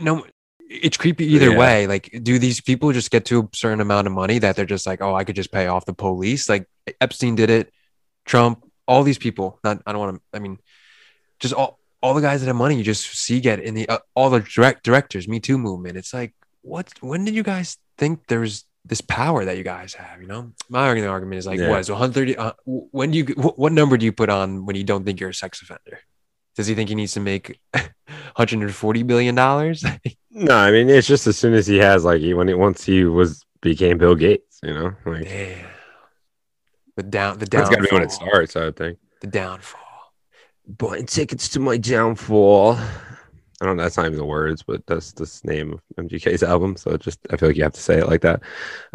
know 0.01 0.27
it's 0.71 0.97
creepy 0.97 1.25
either 1.35 1.51
Yeah. 1.51 1.59
way 1.59 1.87
like 1.87 2.11
do 2.23 2.39
these 2.39 2.61
people 2.61 2.93
just 2.93 3.11
get 3.11 3.25
to 3.27 3.41
a 3.41 3.49
certain 3.57 3.81
amount 3.81 4.07
of 4.07 4.13
money 4.13 4.39
that 4.39 4.55
they're 4.55 4.67
just 4.67 4.87
like 4.87 5.01
oh 5.01 5.15
i 5.15 5.25
could 5.25 5.37
just 5.37 5.51
pay 5.51 5.67
off 5.67 5.87
the 5.87 5.95
police 5.95 6.49
like 6.49 6.67
epstein 7.01 7.35
did 7.35 7.49
it 7.51 7.73
trump 8.27 8.63
all 8.87 9.03
these 9.03 9.19
people 9.19 9.59
not 9.65 9.81
i 9.87 9.93
don't 9.93 10.01
want 10.01 10.17
to 10.17 10.23
i 10.37 10.39
mean 10.39 10.59
just 11.41 11.55
all 11.55 11.79
all 12.03 12.13
the 12.15 12.21
guys 12.21 12.41
that 12.41 12.47
have 12.47 12.57
money 12.57 12.77
you 12.77 12.85
just 12.85 13.07
see 13.17 13.41
get 13.41 13.61
in 13.61 13.75
the 13.75 13.89
uh, 13.89 13.99
all 14.15 14.29
the 14.31 14.41
direct 14.41 14.85
directors 14.85 15.27
me 15.27 15.41
too 15.41 15.57
movement 15.59 15.97
it's 15.97 16.13
like 16.13 16.35
what 16.63 16.93
when 17.01 17.25
did 17.25 17.35
you 17.35 17.43
guys 17.43 17.79
think 17.97 18.27
there's 18.29 18.65
this 18.85 19.01
power 19.03 19.45
that 19.45 19.59
you 19.59 19.65
guys 19.65 19.93
have. 19.93 20.23
You 20.23 20.29
know, 20.29 20.53
my 20.71 20.87
argument 20.87 21.11
argument 21.11 21.39
is 21.41 21.47
like, 21.47 21.59
Yeah. 21.59 21.69
what 21.69 21.81
is 21.81 21.91
130? 21.91 22.37
Uh, 22.39 22.53
when 22.65 23.11
do 23.11 23.19
you 23.19 23.25
wh- 23.35 23.59
what 23.59 23.71
number 23.73 23.99
do 23.99 24.07
you 24.07 24.13
put 24.13 24.31
on 24.31 24.65
when 24.65 24.77
you 24.77 24.85
don't 24.85 25.05
think 25.05 25.21
you're 25.21 25.29
a 25.29 25.35
sex 25.35 25.61
offender? 25.61 25.99
Does 26.57 26.69
he 26.69 26.75
think 26.75 26.89
he 26.89 26.95
needs 26.95 27.13
to 27.13 27.21
make 27.21 27.61
140 27.75 29.03
billion 29.03 29.35
dollars? 29.35 29.85
No, 30.39 30.57
I 30.57 30.71
mean 30.71 30.89
it's 30.89 31.07
just 31.07 31.27
as 31.27 31.37
soon 31.39 31.55
as 31.55 31.67
he 31.67 31.77
has 31.79 32.05
like 32.05 32.21
he 32.21 32.35
when 32.35 32.49
he 32.49 32.55
once 32.55 32.85
he 32.85 33.05
was 33.05 33.45
became 33.61 33.99
Bill 33.99 34.15
Gates, 34.15 34.59
you 34.63 34.73
know, 34.75 34.93
like 35.05 35.25
Damn. 35.25 35.67
The 36.97 37.03
down 37.05 37.39
the 37.39 37.47
that's 37.47 37.69
downfall. 37.69 37.77
got 37.77 37.83
to 37.83 37.89
be 37.91 37.95
when 37.95 38.03
it 38.03 38.11
starts. 38.13 38.57
I 38.57 38.65
would 38.65 38.77
think. 38.77 38.99
The 39.21 39.27
downfall. 39.29 39.81
Buying 40.67 41.07
tickets 41.07 41.49
to 41.51 41.61
my 41.61 41.77
downfall. 41.77 42.77
I 43.61 43.67
don't 43.67 43.77
know. 43.77 43.83
That's 43.83 43.97
not 43.97 44.07
even 44.07 44.19
the 44.19 44.25
words, 44.25 44.63
but 44.63 44.87
that's 44.87 45.11
the 45.13 45.29
name 45.45 45.73
of 45.73 45.81
MGK's 46.07 46.43
album. 46.45 46.77
So 46.77 46.91
it 46.93 47.01
just 47.01 47.19
I 47.31 47.37
feel 47.37 47.49
like 47.49 47.57
you 47.57 47.63
have 47.65 47.73
to 47.73 47.81
say 47.81 47.99
it 47.99 48.07
like 48.09 48.21
that. 48.21 48.41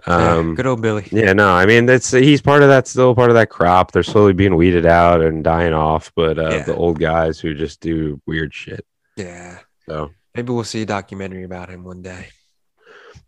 Yeah, 0.07 0.33
Um, 0.35 0.55
good 0.55 0.65
old 0.67 0.81
Billy. 0.81 1.05
Yeah, 1.11 1.33
no, 1.33 1.49
I 1.53 1.65
mean 1.65 1.85
that's 1.85 2.11
he's 2.11 2.41
part 2.41 2.61
of 2.61 2.69
that 2.69 2.87
still 2.87 3.13
part 3.15 3.29
of 3.29 3.35
that 3.35 3.49
crop. 3.49 3.91
They're 3.91 4.03
slowly 4.03 4.31
being 4.33 4.55
weeded 4.55 4.85
out 4.85 5.21
and 5.21 5.43
dying 5.43 5.73
off, 5.73 6.11
but 6.15 6.37
uh, 6.39 6.49
Yeah. 6.49 6.63
the 6.63 6.75
old 6.75 6.99
guys 6.99 7.39
who 7.39 7.53
just 7.53 7.81
do 7.81 8.21
weird 8.25 8.53
shit. 8.53 8.85
Yeah. 9.17 9.59
So 9.89 10.11
Maybe 10.35 10.51
we'll 10.51 10.63
see 10.63 10.81
a 10.81 10.85
documentary 10.85 11.43
about 11.43 11.69
him 11.69 11.83
one 11.83 12.01
day. 12.01 12.27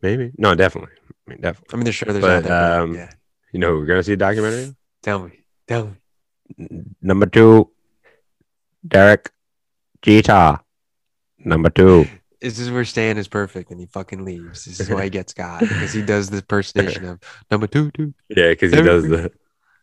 maybe 0.02 0.32
no, 0.38 0.56
definitely. 0.56 0.92
I 1.28 1.32
mean, 1.32 1.42
definitely. 1.42 1.74
I 1.74 1.76
mean, 1.78 1.84
there's 1.86 1.96
sure 1.96 2.12
there's 2.12 2.22
But, 2.22 2.44
there, 2.44 2.82
um, 2.82 2.96
yeah. 2.96 3.12
You 3.52 3.60
know, 3.60 3.72
who 3.72 3.80
we're 3.80 3.86
gonna 3.86 4.04
see 4.04 4.14
a 4.14 4.18
documentary. 4.18 4.76
Tell 5.02 5.20
me. 5.20 5.32
Tell 5.68 5.94
me. 6.60 6.84
Number 7.02 7.26
two, 7.26 7.70
Derek 8.88 9.32
Jeter. 10.02 10.60
Number 11.40 11.70
two. 11.70 12.06
This 12.42 12.60
is 12.60 12.70
where 12.70 12.86
Stan 12.86 13.18
is 13.18 13.28
perfect 13.28 13.72
and 13.72 13.80
he 13.80 13.86
fucking 13.88 14.24
leaves. 14.24 14.66
This 14.66 14.80
is 14.80 14.90
why 14.90 15.06
he 15.06 15.10
gets 15.10 15.34
got 15.34 15.62
because 15.62 15.94
he 15.94 16.02
does 16.02 16.30
the 16.30 16.38
impersonation 16.38 17.06
of 17.06 17.20
number 17.50 17.66
two, 17.66 17.92
two. 17.92 18.14
Yeah, 18.30 18.50
because 18.50 18.72
he 18.72 18.82
does 18.82 19.08
the 19.08 19.32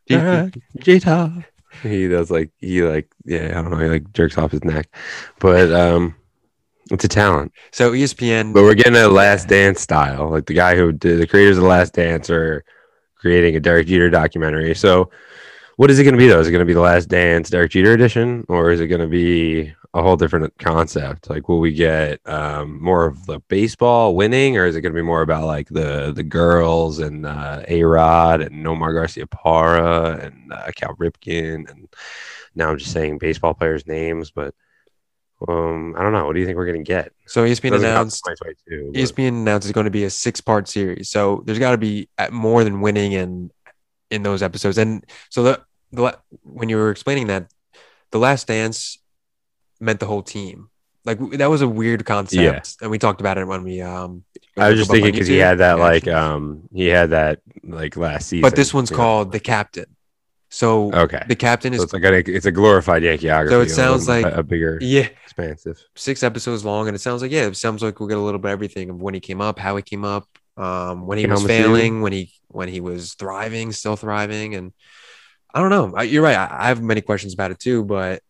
Derek 0.07 0.59
Jeter. 0.79 1.45
He 1.83 2.07
does 2.07 2.31
like 2.31 2.51
he 2.59 2.83
like 2.83 3.11
yeah 3.25 3.59
I 3.59 3.63
don't 3.63 3.71
know 3.71 3.79
he 3.79 3.89
like 3.89 4.13
jerks 4.13 4.39
off 4.39 4.53
his 4.53 4.63
neck, 4.63 4.95
but 5.41 5.73
um, 5.73 6.15
it's 6.91 7.05
a 7.05 7.09
talent. 7.09 7.53
So 7.71 7.93
ESPN. 7.93 8.53
But 8.53 8.63
we're 8.63 8.75
getting 8.75 8.97
a 8.97 9.09
Last 9.09 9.49
Dance 9.49 9.81
style. 9.81 10.31
Like 10.31 10.47
the 10.47 10.55
guy 10.55 10.77
who 10.77 10.93
did 10.93 11.21
the 11.21 11.27
creators 11.27 11.57
of 11.57 11.63
the 11.63 11.69
Last 11.69 11.95
Dance 11.95 12.29
are 12.31 12.65
creating 13.17 13.57
a 13.57 13.61
Derek 13.61 13.87
Jeter 13.87 14.11
documentary. 14.11 14.75
So 14.75 15.11
what 15.77 15.91
is 15.91 15.99
it 15.99 16.05
going 16.05 16.15
to 16.15 16.19
be 16.19 16.29
though? 16.29 16.41
Is 16.41 16.49
it 16.49 16.53
going 16.53 16.61
to 16.61 16.67
be 16.67 16.75
the 16.75 16.81
Last 16.81 17.09
Dance 17.09 17.51
Derek 17.51 17.71
Jeter 17.71 17.93
edition, 17.93 18.45
or 18.49 18.73
is 18.73 18.81
it 18.81 18.89
going 18.89 19.01
to 19.01 19.07
be 19.07 19.73
a 19.95 20.03
whole 20.03 20.17
different 20.17 20.57
concept? 20.59 21.31
Like, 21.31 21.49
will 21.49 21.61
we 21.61 21.73
get 21.73 22.21
um, 22.29 22.83
more 22.83 23.07
of 23.07 23.25
the 23.27 23.41
baseball 23.41 24.15
winning, 24.15 24.57
or 24.57 24.67
is 24.67 24.77
it 24.77 24.83
going 24.83 24.93
to 24.93 24.99
be 24.99 25.07
more 25.07 25.23
about 25.23 25.47
like 25.47 25.69
the 25.69 26.13
the 26.13 26.23
girls 26.23 26.99
and 26.99 27.25
uh, 27.25 27.63
A 27.69 27.85
Rod 27.85 28.43
and 28.43 28.65
Nomar 28.65 28.93
Garciaparra 28.93 30.25
and 30.25 30.53
uh, 30.53 30.71
Cal 30.77 30.95
Ripken? 30.97 31.71
And 31.71 31.89
now 32.55 32.71
I'm 32.71 32.79
just 32.79 32.93
saying 32.93 33.19
baseball 33.19 33.55
players' 33.55 33.87
names, 33.87 34.31
but 34.31 34.55
um, 35.49 35.95
I 35.97 36.03
don't 36.03 36.13
know. 36.13 36.27
What 36.27 36.35
do 36.35 36.41
you 36.41 36.47
think 36.47 36.57
we're 36.57 36.67
going 36.67 36.85
to 36.85 36.89
get? 36.89 37.13
So 37.27 37.45
ESPN 37.45 37.77
announced 37.77 38.25
2022, 38.25 38.91
but- 38.93 39.01
ESPN 39.01 39.29
announced 39.29 39.67
it's 39.67 39.75
going 39.75 39.85
to 39.85 39.91
be 39.91 40.05
a 40.05 40.11
six 40.11 40.41
part 40.41 40.69
series. 40.69 41.11
So 41.11 41.43
there's 41.47 41.59
got 41.59 41.73
to 41.73 41.79
be 41.79 42.09
more 42.31 42.65
than 42.65 42.81
winning 42.81 43.13
in 43.13 43.51
in 44.11 44.23
those 44.23 44.43
episodes. 44.43 44.79
And 44.79 45.05
so 45.31 45.43
the, 45.43 45.61
the 45.93 46.19
when 46.43 46.69
you 46.69 46.77
were 46.77 46.91
explaining 46.91 47.29
that, 47.29 47.51
the 48.11 48.19
Last 48.19 48.47
Dance 48.47 48.99
meant 49.81 50.01
the 50.01 50.07
whole 50.07 50.23
team. 50.23 50.69
Like 51.05 51.19
that 51.33 51.51
was 51.51 51.63
a 51.63 51.69
weird 51.69 52.05
concept, 52.05 52.41
Yeah. 52.41 52.61
and 52.81 52.91
we 52.91 52.99
talked 52.99 53.21
about 53.21 53.37
it 53.39 53.45
when 53.47 53.65
we 53.65 53.81
um. 53.81 54.25
I 54.57 54.69
was 54.69 54.79
just 54.79 54.91
them 54.91 54.97
up 54.97 55.03
on 55.03 55.03
thinking 55.07 55.13
because 55.13 55.27
he 55.27 55.39
had 55.39 55.59
that 55.59 55.79
like 55.79 56.07
um 56.07 56.69
he 56.73 56.87
had 56.87 57.11
that 57.11 57.41
like 57.65 57.97
last 57.97 58.29
season. 58.29 58.43
but 58.43 58.55
this 58.55 58.73
one's 58.73 58.91
know? 58.91 58.99
called 58.99 59.33
the 59.33 59.41
captain. 59.41 59.87
So 60.53 60.93
okay. 60.93 61.23
the 61.27 61.35
captain 61.35 61.73
So 61.73 61.79
is 61.79 61.83
it's 61.85 61.93
like 61.95 62.05
a, 62.05 62.31
it's 62.31 62.45
a 62.45 62.53
glorified 62.53 63.03
Yankeeography. 63.03 63.49
So 63.49 63.61
it 63.63 63.69
a 63.69 63.71
sounds 63.71 64.07
little- 64.07 64.23
like- 64.25 64.35
a, 64.37 64.41
a 64.41 64.43
bigger, 64.43 64.79
yeah 64.83 65.09
expansive. 65.25 65.83
six 65.97 66.23
episodes 66.23 66.63
long, 66.63 66.89
and 66.89 66.95
it 66.95 66.99
sounds 66.99 67.23
like 67.23 67.31
yeah, 67.31 67.47
it 67.47 67.57
sounds 67.57 67.83
like 67.83 67.99
we'll 67.99 68.09
get 68.09 68.19
a 68.19 68.21
little 68.21 68.39
bit 68.39 68.51
of 68.51 68.53
everything 68.53 68.91
of 68.91 69.01
when 69.01 69.15
he 69.15 69.21
came 69.21 69.41
up, 69.41 69.59
how 69.59 69.77
he 69.77 69.83
came 69.83 70.05
up, 70.05 70.29
um, 70.59 71.07
when 71.07 71.17
he 71.17 71.25
was 71.27 71.43
failing, 71.47 72.03
when 72.03 72.13
he 72.13 72.31
when 72.49 72.69
he 72.69 72.81
was 72.83 73.15
thriving, 73.15 73.73
still 73.73 73.97
thriving, 73.97 74.55
and 74.55 74.75
I 75.55 75.61
don't 75.61 75.71
know. 75.71 75.95
I, 75.97 76.03
you're 76.03 76.23
right. 76.23 76.37
I, 76.37 76.65
I 76.65 76.69
have 76.69 76.83
many 76.83 77.01
questions 77.01 77.33
about 77.33 77.51
it 77.51 77.59
too, 77.59 77.83
but 77.83 78.23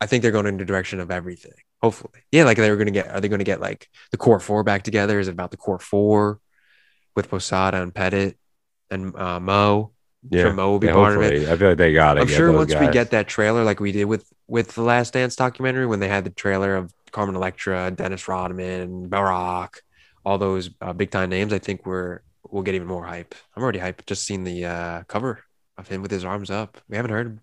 I 0.00 0.06
think 0.06 0.22
they're 0.22 0.30
going 0.30 0.46
in 0.46 0.58
the 0.58 0.64
direction 0.64 1.00
of 1.00 1.10
everything. 1.10 1.54
Hopefully, 1.82 2.20
yeah. 2.30 2.44
Like 2.44 2.56
they're 2.56 2.76
going 2.76 2.86
to 2.86 2.92
get. 2.92 3.08
Are 3.10 3.20
they 3.20 3.28
going 3.28 3.40
to 3.40 3.44
get 3.44 3.60
like 3.60 3.88
the 4.12 4.16
core 4.16 4.38
four 4.38 4.62
back 4.62 4.84
together? 4.84 5.18
Is 5.18 5.26
it 5.26 5.32
about 5.32 5.50
the 5.50 5.56
core 5.56 5.80
four 5.80 6.38
with 7.16 7.28
Posada 7.28 7.82
and 7.82 7.92
Pettitte 7.92 8.36
and 8.92 9.12
uh, 9.16 9.40
Mo? 9.40 9.90
Yeah. 10.30 10.52
Mo 10.52 10.70
will 10.70 10.78
be 10.78 10.88
Yeah, 10.88 10.94
part 10.94 11.16
of 11.16 11.22
it. 11.22 11.48
I 11.48 11.56
feel 11.56 11.68
like 11.68 11.78
they 11.78 11.92
got 11.92 12.16
it. 12.16 12.20
I'm 12.20 12.26
sure 12.28 12.52
once 12.52 12.74
we 12.74 12.88
get 12.88 13.10
that 13.10 13.28
trailer, 13.28 13.64
like 13.64 13.80
we 13.80 13.92
did 13.92 14.04
with 14.06 14.26
with 14.48 14.74
the 14.74 14.82
Last 14.82 15.12
Dance 15.12 15.36
documentary, 15.36 15.86
when 15.86 16.00
they 16.00 16.08
had 16.08 16.24
the 16.24 16.30
trailer 16.30 16.76
of 16.76 16.92
Carmen 17.12 17.36
Electra, 17.36 17.90
Dennis 17.90 18.28
Rodman, 18.28 19.08
Barack, 19.08 19.76
all 20.24 20.38
those 20.38 20.70
uh, 20.80 20.92
big 20.92 21.10
time 21.10 21.30
names, 21.30 21.52
I 21.52 21.58
think 21.58 21.86
we're 21.86 22.20
we'll 22.50 22.62
get 22.62 22.74
even 22.74 22.88
more 22.88 23.04
hype. 23.04 23.34
I'm 23.56 23.62
already 23.62 23.78
hyped. 23.80 24.06
Just 24.06 24.24
seen 24.24 24.44
the 24.44 24.64
uh, 24.64 25.02
cover 25.04 25.42
of 25.78 25.88
him 25.88 26.02
with 26.02 26.10
his 26.10 26.24
arms 26.24 26.50
up. 26.50 26.78
We 26.88 26.96
haven't 26.96 27.10
heard 27.12 27.26
him. 27.26 27.40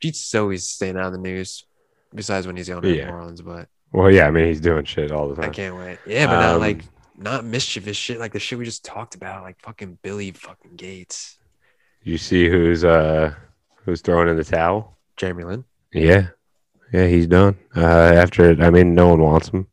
Jeet's 0.00 0.34
always 0.34 0.66
staying 0.68 0.96
out 0.96 1.06
of 1.06 1.12
the 1.12 1.18
news, 1.18 1.64
besides 2.14 2.46
when 2.46 2.56
he's 2.56 2.66
the 2.66 2.74
owner 2.74 2.88
Yeah. 2.88 3.06
New 3.06 3.12
Orleans. 3.12 3.40
But 3.42 3.68
Well, 3.92 4.10
yeah, 4.10 4.26
I 4.26 4.30
mean 4.30 4.46
he's 4.46 4.60
doing 4.60 4.84
shit 4.84 5.10
all 5.10 5.28
the 5.28 5.36
time. 5.36 5.50
I 5.50 5.52
can't 5.52 5.76
wait. 5.76 5.98
Yeah, 6.06 6.26
but 6.26 6.40
not 6.40 6.54
Um, 6.56 6.60
like 6.60 6.84
not 7.16 7.44
mischievous 7.44 7.96
shit 7.96 8.18
like 8.18 8.32
the 8.32 8.38
shit 8.40 8.58
we 8.58 8.64
just 8.64 8.84
talked 8.84 9.14
about, 9.14 9.42
like 9.42 9.58
fucking 9.62 9.98
Billy 10.02 10.32
fucking 10.32 10.76
Gates, 10.76 11.38
You 12.06 12.18
see 12.18 12.48
who's 12.48 12.84
uh 12.84 13.34
who's 13.84 14.00
throwing 14.00 14.28
in 14.28 14.36
the 14.36 14.44
towel? 14.44 14.96
Jeremy 15.16 15.42
Lin. 15.42 15.64
Yeah, 15.92 16.28
yeah, 16.92 17.06
he's 17.08 17.26
done. 17.26 17.56
Uh, 17.76 17.80
after 17.80 18.50
I 18.62 18.70
mean, 18.70 18.94
no 18.94 19.08
one 19.08 19.20
wants 19.20 19.48
him. 19.48 19.66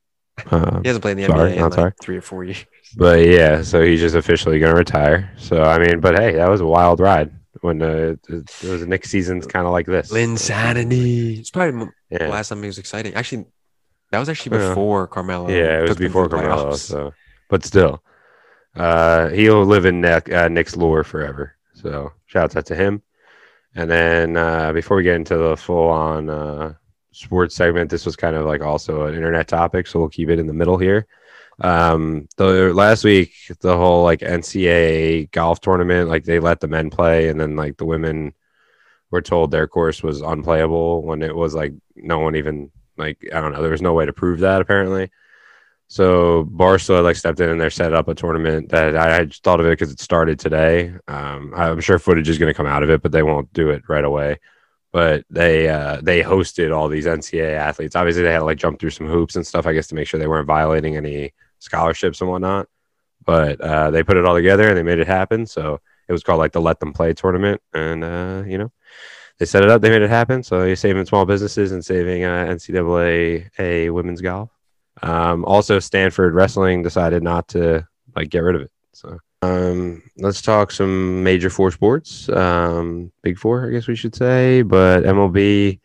Um, 0.49 0.81
He 0.81 0.87
hasn't 0.89 1.03
played 1.03 1.11
in 1.11 1.17
the 1.19 1.27
Sorry, 1.27 1.51
NBA 1.51 1.55
in 1.57 1.61
like 1.61 1.73
sorry. 1.73 1.91
three 2.01 2.17
or 2.17 2.21
four 2.21 2.43
years. 2.43 2.65
But 2.97 3.19
yeah, 3.25 3.61
so 3.61 3.83
he's 3.83 3.99
just 3.99 4.15
officially 4.15 4.57
going 4.57 4.71
to 4.73 4.77
retire. 4.79 5.31
So 5.37 5.61
I 5.61 5.77
mean, 5.77 5.99
but 5.99 6.17
hey, 6.17 6.31
that 6.33 6.49
was 6.49 6.59
a 6.61 6.65
wild 6.65 6.99
ride 6.99 7.31
when 7.61 7.83
uh, 7.83 8.15
it, 8.27 8.51
it 8.63 8.67
was 8.67 8.85
Knick 8.87 9.05
seasons 9.05 9.45
kind 9.45 9.67
of 9.67 9.71
like 9.71 9.85
this. 9.85 10.11
Linsanity. 10.11 11.37
It's 11.39 11.51
probably 11.51 11.85
the 12.09 12.17
Yeah, 12.19 12.29
last 12.29 12.49
time 12.49 12.61
he 12.61 12.67
was 12.67 12.79
exciting. 12.79 13.13
Actually, 13.13 13.45
that 14.09 14.17
was 14.19 14.27
actually 14.29 14.57
Yeah. 14.57 14.69
before 14.69 15.05
Carmelo. 15.07 15.49
yeah, 15.49 15.77
it 15.79 15.81
was 15.81 15.89
took 15.91 15.97
them 15.99 16.05
to 16.05 16.09
before 16.09 16.27
the 16.29 16.37
Carmelo. 16.37 16.75
So, 16.77 17.13
but 17.49 17.63
still, 17.63 18.01
uh, 18.75 19.29
he'll 19.29 19.65
live 19.65 19.85
in 19.85 20.01
Knick, 20.01 20.31
uh, 20.33 20.47
Knick's 20.47 20.75
lore 20.75 21.03
forever. 21.03 21.55
So 21.83 22.13
shouts 22.25 22.55
out 22.55 22.65
to 22.67 22.75
him. 22.75 23.03
And 23.75 23.89
then 23.89 24.37
uh, 24.37 24.71
before 24.73 24.97
we 24.97 25.03
get 25.03 25.15
into 25.15 25.37
the 25.37 25.57
full 25.57 25.89
on 25.89 26.29
uh, 26.29 26.73
sports 27.11 27.55
segment, 27.55 27.89
this 27.89 28.05
was 28.05 28.15
kind 28.15 28.35
of 28.35 28.45
like 28.45 28.61
also 28.61 29.05
an 29.05 29.15
internet 29.15 29.47
topic, 29.47 29.87
so 29.87 29.99
we'll 29.99 30.09
keep 30.09 30.29
it 30.29 30.39
in 30.39 30.47
the 30.47 30.53
middle 30.53 30.77
here. 30.77 31.07
Um, 31.59 32.27
the 32.37 32.73
last 32.73 33.03
week, 33.03 33.33
the 33.61 33.77
whole 33.77 34.03
like 34.03 34.19
NCAA 34.19 35.31
golf 35.31 35.59
tournament, 35.59 36.09
like 36.09 36.23
they 36.23 36.39
let 36.39 36.59
the 36.59 36.67
men 36.67 36.89
play, 36.89 37.29
and 37.29 37.39
then 37.39 37.55
like 37.55 37.77
the 37.77 37.85
women 37.85 38.33
were 39.11 39.21
told 39.21 39.51
their 39.51 39.67
course 39.67 40.01
was 40.01 40.21
unplayable 40.21 41.03
when 41.03 41.21
it 41.21 41.35
was 41.35 41.53
like 41.53 41.73
no 41.95 42.19
one 42.19 42.35
even 42.35 42.71
like 42.97 43.17
I 43.33 43.41
don't 43.41 43.53
know, 43.53 43.61
there 43.61 43.71
was 43.71 43.81
no 43.81 43.93
way 43.93 44.05
to 44.05 44.13
prove 44.13 44.39
that 44.39 44.61
apparently. 44.61 45.11
So 45.87 46.45
Barstool 46.45 47.03
like 47.03 47.15
stepped 47.15 47.39
in 47.39 47.49
and 47.49 47.61
they 47.61 47.69
set 47.69 47.93
up 47.93 48.07
a 48.07 48.15
tournament 48.15 48.69
that 48.69 48.95
I, 48.95 49.19
I 49.19 49.27
thought 49.27 49.59
of 49.59 49.65
it 49.67 49.71
because 49.71 49.91
it 49.91 49.99
started 49.99 50.39
today. 50.39 50.93
Um, 51.07 51.53
I'm 51.55 51.81
sure 51.81 51.99
footage 51.99 52.29
is 52.29 52.37
going 52.37 52.49
to 52.49 52.57
come 52.57 52.65
out 52.65 52.83
of 52.83 52.89
it, 52.89 53.01
but 53.01 53.11
they 53.11 53.23
won't 53.23 53.51
do 53.53 53.69
it 53.69 53.83
right 53.87 54.03
away. 54.03 54.39
But 54.91 55.25
they 55.29 55.69
uh, 55.69 56.01
they 56.01 56.21
hosted 56.21 56.75
all 56.75 56.87
these 56.87 57.05
NCAA 57.05 57.55
athletes. 57.55 57.95
Obviously, 57.95 58.23
they 58.23 58.31
had 58.31 58.39
to 58.39 58.45
like 58.45 58.59
jump 58.59 58.79
through 58.79 58.91
some 58.91 59.07
hoops 59.07 59.35
and 59.35 59.45
stuff, 59.45 59.65
I 59.65 59.73
guess, 59.73 59.87
to 59.87 59.95
make 59.95 60.07
sure 60.07 60.19
they 60.19 60.27
weren't 60.27 60.47
violating 60.47 60.95
any 60.95 61.33
scholarships 61.59 62.21
and 62.21 62.29
whatnot. 62.29 62.67
But 63.25 63.59
uh, 63.59 63.91
they 63.91 64.03
put 64.03 64.17
it 64.17 64.25
all 64.25 64.35
together 64.35 64.67
and 64.67 64.77
they 64.77 64.83
made 64.83 64.99
it 64.99 65.07
happen. 65.07 65.45
So 65.45 65.79
it 66.07 66.11
was 66.11 66.23
called 66.23 66.39
like 66.39 66.51
the 66.51 66.61
Let 66.61 66.79
Them 66.79 66.93
Play 66.93 67.13
tournament, 67.13 67.61
and 67.73 68.03
uh, 68.03 68.43
you 68.45 68.57
know 68.57 68.71
they 69.39 69.45
set 69.45 69.63
it 69.63 69.69
up, 69.69 69.81
they 69.81 69.89
made 69.89 70.01
it 70.01 70.09
happen. 70.09 70.43
So 70.43 70.63
you're 70.63 70.75
saving 70.75 71.05
small 71.05 71.25
businesses 71.25 71.71
and 71.71 71.83
saving 71.83 72.23
uh, 72.23 72.45
NCAA 72.45 73.49
a 73.59 73.89
women's 73.89 74.21
golf. 74.21 74.49
Um, 75.03 75.43
also, 75.45 75.79
Stanford 75.79 76.33
wrestling 76.33 76.81
decided 76.81 77.21
not 77.23 77.47
to 77.49 77.85
like 78.15 78.29
get 78.29 78.39
rid 78.39 78.55
of 78.55 78.61
it. 78.61 78.71
So 78.93 79.19
um, 79.41 80.01
let's 80.17 80.41
talk 80.41 80.71
some 80.71 81.23
major 81.23 81.49
four 81.49 81.71
sports, 81.71 82.29
um, 82.29 83.11
big 83.21 83.37
four, 83.37 83.67
I 83.67 83.71
guess 83.71 83.87
we 83.87 83.95
should 83.95 84.15
say. 84.15 84.61
But 84.61 85.03
MLB, 85.03 85.79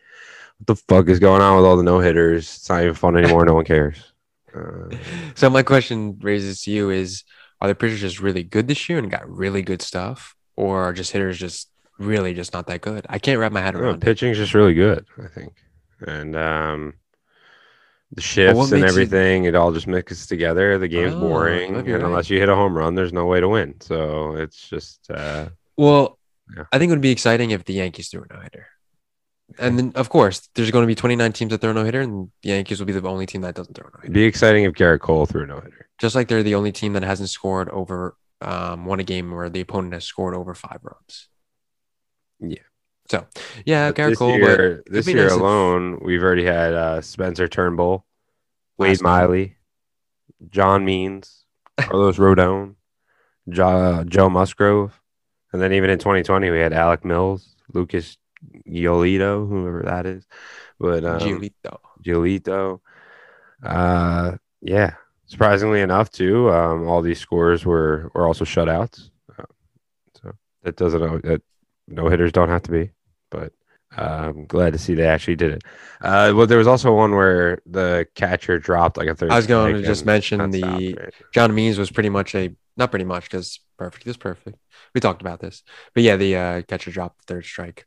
what 0.58 0.66
the 0.66 0.76
fuck 0.76 1.08
is 1.08 1.18
going 1.18 1.42
on 1.42 1.56
with 1.56 1.64
all 1.64 1.76
the 1.76 1.82
no 1.82 1.98
hitters? 1.98 2.44
It's 2.56 2.68
not 2.68 2.82
even 2.82 2.94
fun 2.94 3.16
anymore. 3.16 3.44
no 3.44 3.54
one 3.54 3.64
cares. 3.64 4.12
Uh, 4.54 4.94
So 5.34 5.50
my 5.50 5.62
question 5.62 6.18
raises 6.20 6.62
to 6.62 6.70
you 6.70 6.90
is: 6.90 7.24
Are 7.60 7.68
the 7.68 7.74
pitchers 7.74 8.00
just 8.00 8.20
really 8.20 8.44
good 8.44 8.68
this 8.68 8.88
year 8.88 8.98
and 8.98 9.10
got 9.10 9.28
really 9.28 9.62
good 9.62 9.82
stuff, 9.82 10.36
or 10.56 10.82
are 10.84 10.92
just 10.92 11.12
hitters 11.12 11.38
just 11.38 11.68
really 11.98 12.34
just 12.34 12.52
not 12.52 12.66
that 12.68 12.80
good? 12.82 13.04
I 13.08 13.18
can't 13.18 13.40
wrap 13.40 13.50
my 13.52 13.60
head 13.60 13.68
I 13.68 13.72
don't 13.72 13.82
know, 13.82 13.88
around 13.88 14.02
it. 14.02 14.06
pitching's 14.06 14.36
just 14.38 14.54
really 14.54 14.74
good, 14.74 15.06
I 15.22 15.26
think. 15.28 15.54
And 16.00 16.36
um, 16.36 16.94
the 18.12 18.20
shifts 18.22 18.72
and 18.72 18.84
everything, 18.84 19.44
it 19.44 19.54
all 19.54 19.72
just 19.72 19.86
mixes 19.86 20.26
together. 20.26 20.78
The 20.78 20.88
game's 20.88 21.14
Oh, 21.14 21.20
boring, 21.20 21.76
and 21.76 21.86
right. 21.86 22.02
unless 22.02 22.30
you 22.30 22.38
hit 22.40 22.48
a 22.48 22.54
home 22.54 22.76
run, 22.76 22.94
there's 22.94 23.12
no 23.12 23.26
way 23.26 23.40
to 23.40 23.48
win. 23.48 23.80
So 23.80 24.36
it's 24.36 24.68
just 24.68 25.10
uh, 25.10 25.48
Well, 25.76 26.18
Yeah. 26.56 26.64
I 26.72 26.78
think 26.78 26.90
it 26.90 26.94
would 26.94 27.02
be 27.02 27.10
exciting 27.10 27.50
if 27.50 27.64
the 27.64 27.74
Yankees 27.74 28.08
threw 28.08 28.24
a 28.28 28.32
no 28.34 28.40
hitter. 28.40 28.66
And 29.58 29.78
then, 29.78 29.92
of 29.94 30.08
course, 30.10 30.48
there's 30.54 30.70
going 30.70 30.82
to 30.82 30.86
be 30.86 30.94
29 30.94 31.32
teams 31.32 31.50
that 31.50 31.60
throw 31.60 31.70
a 31.70 31.74
no 31.74 31.84
hitter, 31.84 32.00
and 32.00 32.30
the 32.42 32.48
Yankees 32.50 32.78
will 32.80 32.86
be 32.86 32.92
the 32.92 33.06
only 33.08 33.26
team 33.26 33.40
that 33.42 33.54
doesn't 33.54 33.74
throw 33.74 33.86
a 33.86 33.90
no 33.90 33.98
it'd 33.98 34.04
hitter. 34.04 34.12
be 34.14 34.24
exciting 34.24 34.64
if 34.64 34.72
Gerrit 34.74 35.00
Cole 35.00 35.26
threw 35.26 35.42
a 35.44 35.46
no 35.46 35.56
hitter. 35.60 35.88
Just 35.98 36.14
like 36.14 36.28
they're 36.28 36.42
the 36.42 36.54
only 36.54 36.72
team 36.72 36.92
that 36.94 37.02
hasn't 37.02 37.28
scored 37.30 37.68
over 37.70 38.16
um, 38.40 38.84
won 38.86 39.00
a 39.00 39.04
game 39.04 39.30
where 39.32 39.50
the 39.50 39.60
opponent 39.60 39.94
has 39.94 40.04
scored 40.04 40.34
over 40.34 40.54
five 40.54 40.78
runs. 40.82 41.28
Yeah. 42.40 42.58
So, 43.10 43.26
yeah, 43.64 43.88
But 43.88 43.96
Gerrit 43.96 44.08
this 44.10 44.18
Cole, 44.18 44.36
year, 44.36 44.82
this 44.86 45.06
year 45.06 45.24
nice 45.24 45.32
if- 45.32 45.40
alone, 45.40 45.98
we've 46.02 46.22
already 46.22 46.44
had 46.44 46.74
uh, 46.74 47.00
Spencer 47.00 47.48
Turnbull, 47.48 48.04
Wade. 48.76 49.00
Miley, 49.02 49.56
John 50.50 50.84
Means, 50.84 51.44
Carlos 51.78 52.16
Rodon, 52.18 52.74
jo- 53.48 54.04
Joe 54.06 54.28
Musgrove, 54.28 55.00
and 55.52 55.62
then 55.62 55.72
even 55.72 55.88
in 55.90 55.98
2020 55.98 56.50
we 56.50 56.58
had 56.60 56.72
Alec 56.74 57.04
Mills, 57.04 57.54
Lucas 57.72 58.18
Giolito, 58.68 59.48
whoever 59.48 59.82
that 59.84 60.04
is, 60.06 60.26
but 60.78 61.02
um, 61.04 61.18
Giolito. 61.20 61.78
Giolito. 62.04 62.80
Uh, 63.62 64.36
yeah, 64.60 64.94
surprisingly 65.26 65.80
enough, 65.80 66.10
too, 66.10 66.50
um, 66.50 66.86
all 66.86 67.00
these 67.02 67.18
scores 67.20 67.64
were 67.64 68.10
were 68.14 68.26
also 68.26 68.44
shutouts. 68.44 69.10
Uh, 69.36 69.44
so 70.20 70.32
that 70.62 70.76
doesn't 70.76 71.22
that 71.22 71.42
no 71.88 72.08
hitters 72.08 72.32
don't 72.32 72.50
have 72.50 72.62
to 72.62 72.70
be, 72.70 72.90
but 73.30 73.52
uh, 73.96 74.30
I'm 74.34 74.46
glad 74.46 74.74
to 74.74 74.78
see 74.78 74.94
they 74.94 75.06
actually 75.06 75.36
did 75.36 75.52
it. 75.52 75.64
Uh, 76.00 76.32
well, 76.34 76.46
there 76.46 76.58
was 76.58 76.66
also 76.66 76.94
one 76.94 77.14
where 77.14 77.60
the 77.66 78.06
catcher 78.14 78.58
dropped 78.58 78.96
like 78.96 79.08
a 79.08 79.14
third. 79.14 79.30
I 79.30 79.36
was 79.36 79.46
going 79.46 79.76
to 79.76 79.82
just 79.82 80.04
mention 80.04 80.50
the 80.50 80.58
stopped, 80.58 80.82
right? 80.98 81.14
John 81.32 81.54
Means 81.54 81.78
was 81.78 81.90
pretty 81.90 82.10
much 82.10 82.34
a 82.34 82.54
not 82.76 82.90
pretty 82.90 83.06
much 83.06 83.24
because 83.24 83.60
perfect 83.78 84.06
is 84.06 84.16
perfect. 84.16 84.58
We 84.94 85.00
talked 85.00 85.20
about 85.22 85.40
this, 85.40 85.62
but 85.94 86.02
yeah, 86.02 86.16
the 86.16 86.36
uh, 86.36 86.62
catcher 86.62 86.90
dropped 86.90 87.26
the 87.26 87.34
third 87.34 87.44
strike, 87.44 87.86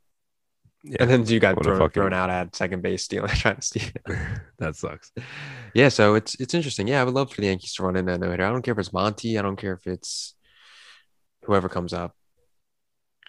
Yeah, 0.83 0.97
and 0.99 1.09
then 1.09 1.25
you 1.27 1.39
got 1.39 1.61
thrown, 1.63 1.77
fucking- 1.77 1.93
thrown 1.93 2.13
out 2.13 2.29
at 2.29 2.55
second 2.55 2.81
base, 2.81 3.03
stealing, 3.03 3.29
trying 3.35 3.55
to 3.57 3.61
steal. 3.61 3.89
that 4.59 4.75
sucks. 4.75 5.11
Yeah, 5.73 5.89
so 5.89 6.15
it's 6.15 6.35
it's 6.39 6.53
interesting. 6.53 6.87
Yeah, 6.87 7.01
I 7.01 7.03
would 7.03 7.13
love 7.13 7.31
for 7.31 7.39
the 7.41 7.47
Yankees 7.47 7.73
to 7.75 7.83
run 7.83 7.95
in 7.95 8.05
that 8.05 8.19
no 8.19 8.31
hitter. 8.31 8.43
I 8.45 8.49
don't 8.49 8.63
care 8.63 8.73
if 8.73 8.79
it's 8.79 8.91
Monty. 8.91 9.37
I 9.37 9.41
don't 9.43 9.55
care 9.55 9.73
if 9.73 9.85
it's 9.87 10.33
whoever 11.45 11.69
comes 11.69 11.93
up. 11.93 12.15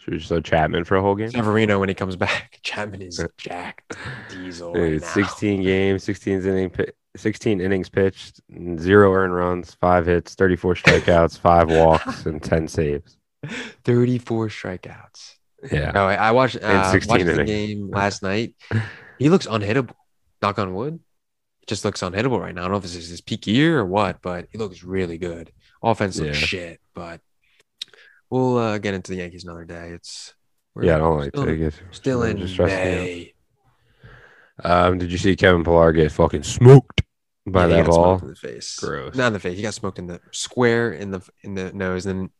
Should 0.03 0.15
we 0.15 0.19
just 0.19 0.29
throw 0.31 0.41
Chapman 0.41 0.83
for 0.83 0.97
a 0.97 1.01
whole 1.01 1.15
game? 1.15 1.31
Severino 1.31 1.79
when 1.79 1.88
he 1.88 1.95
comes 1.95 2.17
back. 2.17 2.59
Chapman 2.62 3.03
is 3.03 3.25
jacked. 3.38 3.97
Diesel 4.31 4.73
right 4.75 4.81
Dude, 4.91 5.03
now. 5.03 5.07
16 5.09 5.62
games, 5.62 6.03
16 6.03 6.45
inning, 6.45 6.75
16 7.17 7.61
innings 7.61 7.88
pitched, 7.88 8.41
zero 8.81 9.12
earned 9.12 9.33
runs, 9.33 9.75
five 9.75 10.05
hits, 10.07 10.35
34 10.35 10.75
strikeouts, 10.75 11.38
five 11.38 11.71
walks, 11.71 12.27
and 12.27 12.43
10 12.43 12.67
saves. 12.67 13.17
34 13.85 14.49
strikeouts. 14.49 15.35
Yeah. 15.71 15.93
No, 15.93 16.07
I, 16.09 16.15
I 16.15 16.31
watched, 16.33 16.57
uh, 16.57 16.91
16 16.91 17.09
watched 17.25 17.37
the 17.37 17.45
game 17.45 17.88
last 17.93 18.25
night. 18.25 18.57
He 19.21 19.29
looks 19.29 19.47
unhittable. 19.47 19.95
Knock 20.41 20.59
on 20.59 20.75
wood. 20.75 20.99
Just 21.69 21.85
looks 21.85 22.01
unhittable 22.01 22.41
right 22.41 22.53
now. 22.53 22.62
I 22.62 22.65
don't 22.65 22.73
know 22.73 22.77
if 22.79 22.83
this 22.83 22.97
is 22.97 23.09
his 23.09 23.21
peak 23.21 23.47
year 23.47 23.79
or 23.79 23.87
what, 23.87 24.21
but 24.21 24.49
he 24.51 24.59
looks 24.59 24.83
really 24.83 25.17
good. 25.17 25.53
Offense 25.81 26.19
looks 26.19 26.41
Yeah. 26.41 26.47
shit, 26.47 26.81
but 26.93 27.21
we'll 28.33 28.59
uh, 28.59 28.79
get 28.79 28.95
into 28.95 29.12
the 29.12 29.18
Yankees 29.18 29.45
another 29.45 29.64
day. 29.64 29.90
It's 29.90 30.35
we're 30.75 30.85
Yeah, 30.87 30.97
I 30.97 30.99
don't 30.99 31.18
like 31.18 31.31
still, 31.31 31.45
to 31.47 31.57
get 31.57 31.75
still 31.92 32.23
in 32.25 32.38
just. 32.38 32.59
May. 32.59 33.35
Um, 34.64 34.99
did 34.99 35.11
you 35.11 35.18
see 35.18 35.37
Kevin 35.37 35.64
Pillar 35.64 35.92
get 35.92 36.12
fucking 36.12 36.42
smoked 36.42 37.03
by 37.47 37.62
Yeah, 37.62 37.68
he 37.68 37.75
that 37.75 37.85
got 37.85 37.90
ball? 37.90 38.18
smoked 38.18 38.23
in 38.23 38.29
the 38.29 38.35
face. 38.37 38.77
Gross. 38.79 39.14
Not 39.14 39.29
in 39.29 39.33
the 39.33 39.40
face. 39.40 39.57
He 39.57 39.62
got 39.62 39.75
smoked 39.75 39.99
in 39.99 40.07
the 40.07 40.21
square 40.31 40.92
in 40.92 41.11
the 41.11 41.21
in 41.42 41.55
the 41.55 41.73
nose, 41.73 42.07
and 42.07 42.31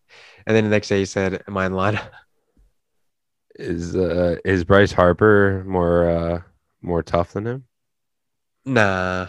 and 0.47 0.57
then 0.57 0.65
the 0.65 0.71
next 0.71 0.89
day 0.89 1.01
he 1.01 1.05
said, 1.05 1.43
"Am 1.47 1.57
I 1.57 1.67
in 1.67 1.73
line?" 1.75 1.99
Is 3.57 3.95
uh 3.95 4.37
is 4.47 4.65
Bryce 4.65 4.93
Harper 4.93 5.63
more 5.67 6.09
uh 6.09 6.43
more 6.81 7.03
tough 7.03 7.33
than 7.35 7.47
him? 7.47 7.65
nah, 8.65 9.27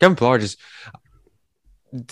Kevin 0.00 0.16
Pillar 0.16 0.38
just 0.38 0.58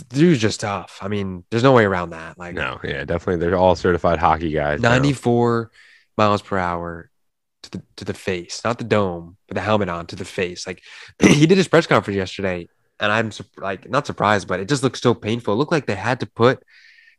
dude's 0.08 0.40
just 0.40 0.60
tough. 0.60 0.98
I 1.00 1.08
mean, 1.08 1.44
there's 1.50 1.62
no 1.62 1.72
way 1.72 1.84
around 1.84 2.10
that. 2.10 2.38
Like 2.38 2.54
No, 2.54 2.78
yeah, 2.84 3.04
definitely. 3.04 3.36
They're 3.36 3.56
all 3.56 3.76
certified 3.76 4.18
hockey 4.18 4.50
guys. 4.52 4.80
now. 4.80 4.90
94 4.90 5.70
miles 6.16 6.42
per 6.42 6.58
hour 6.58 7.10
to 7.62 7.70
the 7.70 7.82
to 7.96 8.04
the 8.04 8.14
face, 8.14 8.62
not 8.64 8.78
the 8.78 8.84
dome, 8.84 9.36
but 9.48 9.54
the 9.54 9.60
helmet 9.60 9.88
on 9.88 10.06
to 10.08 10.16
the 10.16 10.24
face. 10.24 10.66
Like 10.66 10.82
he 11.22 11.46
did 11.46 11.58
his 11.58 11.68
press 11.68 11.86
conference 11.86 12.16
yesterday, 12.16 12.68
and 12.98 13.12
I'm 13.12 13.30
like 13.58 13.88
not 13.88 14.06
surprised, 14.06 14.48
but 14.48 14.60
it 14.60 14.68
just 14.68 14.82
looked 14.82 14.98
so 14.98 15.14
painful. 15.14 15.54
It 15.54 15.56
looked 15.56 15.72
like 15.72 15.86
they 15.86 15.94
had 15.94 16.20
to 16.20 16.26
put 16.26 16.62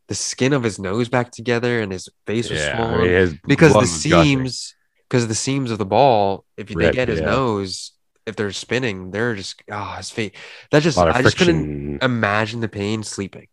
the 0.08 0.14
skin 0.14 0.52
of 0.52 0.62
his 0.62 0.78
nose 0.78 1.08
back 1.08 1.30
together, 1.32 1.80
and 1.80 1.92
his 1.92 2.08
face 2.26 2.50
was 2.50 2.60
Yeah, 2.60 2.74
I 2.74 2.76
swollen 2.76 3.00
mean, 3.00 3.40
because 3.46 3.72
the 3.78 3.86
gushing. 3.86 3.86
seams, 3.86 4.74
because 5.08 5.28
the 5.28 5.34
seams 5.34 5.70
of 5.70 5.78
the 5.78 5.86
ball, 5.86 6.44
if 6.56 6.68
they 6.68 6.74
Rip, 6.74 6.92
get 6.92 7.08
his 7.08 7.20
yeah. 7.20 7.26
nose, 7.26 7.92
if 8.26 8.36
they're 8.36 8.52
spinning, 8.52 9.10
they're 9.10 9.34
just 9.34 9.62
ah 9.70 9.96
his 9.96 10.10
face. 10.10 10.32
That 10.70 10.82
just 10.82 10.98
I 10.98 11.22
just 11.22 11.36
couldn't 11.38 12.02
imagine 12.02 12.60
the 12.60 12.68
pain 12.68 13.02
sleeping 13.02 13.46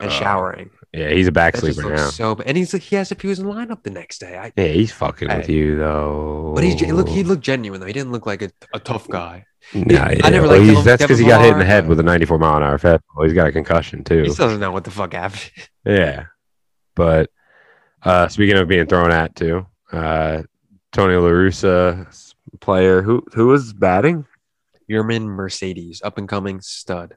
and 0.00 0.10
Oh, 0.10 0.12
showering. 0.14 0.70
Yeah, 0.92 1.10
he's 1.10 1.28
a 1.28 1.32
back 1.32 1.54
That 1.54 1.60
sleeper 1.60 1.94
now. 1.94 2.10
so. 2.10 2.36
And 2.44 2.56
he's 2.56 2.72
he 2.72 2.96
has 2.96 3.12
if 3.12 3.20
he 3.20 3.28
was 3.28 3.38
in 3.38 3.46
lineup 3.46 3.82
the 3.84 3.90
next 3.90 4.18
day. 4.18 4.36
I, 4.36 4.52
Yeah, 4.56 4.68
he's 4.72 4.90
fucking 4.92 5.28
with 5.28 5.48
you 5.48 5.76
though. 5.76 6.52
but 6.54 6.64
he's 6.64 6.80
look 6.82 7.08
he 7.08 7.22
looked 7.22 7.42
genuine 7.44 7.80
though. 7.80 7.86
He 7.86 7.92
didn't 7.92 8.12
look 8.12 8.26
like 8.26 8.42
a, 8.42 8.50
a 8.74 8.80
tough 8.80 9.08
guy. 9.08 9.44
Nah, 9.74 10.04
I 10.04 10.12
yeah. 10.12 10.28
never 10.30 10.48
well, 10.48 10.82
that's 10.82 11.02
because 11.02 11.18
he 11.18 11.26
got 11.26 11.42
hit 11.42 11.52
in 11.52 11.58
the 11.58 11.64
head 11.64 11.86
with 11.86 12.00
a 12.00 12.02
94 12.02 12.38
mile 12.38 12.56
an 12.56 12.62
hour 12.62 12.78
fastball. 12.78 13.24
He's 13.24 13.34
got 13.34 13.46
a 13.46 13.52
concussion 13.52 14.02
too. 14.02 14.22
He 14.22 14.30
still 14.30 14.46
doesn't 14.46 14.60
know 14.60 14.72
what 14.72 14.84
the 14.84 14.90
fuck 14.90 15.12
happened. 15.12 15.50
Yeah. 15.84 16.24
But 16.96 17.30
uh 18.02 18.28
speaking 18.28 18.56
of 18.56 18.66
being 18.68 18.86
thrown 18.86 19.12
at 19.12 19.36
too, 19.36 19.66
uh 19.92 20.42
Tony 20.92 21.14
La 21.14 21.28
Russa 21.28 22.29
player 22.58 23.02
who 23.02 23.22
who 23.34 23.46
was 23.48 23.72
batting? 23.72 24.26
Yermín 24.90 25.26
Mercedes, 25.26 26.02
up 26.04 26.18
and 26.18 26.28
coming 26.28 26.60
stud. 26.60 27.16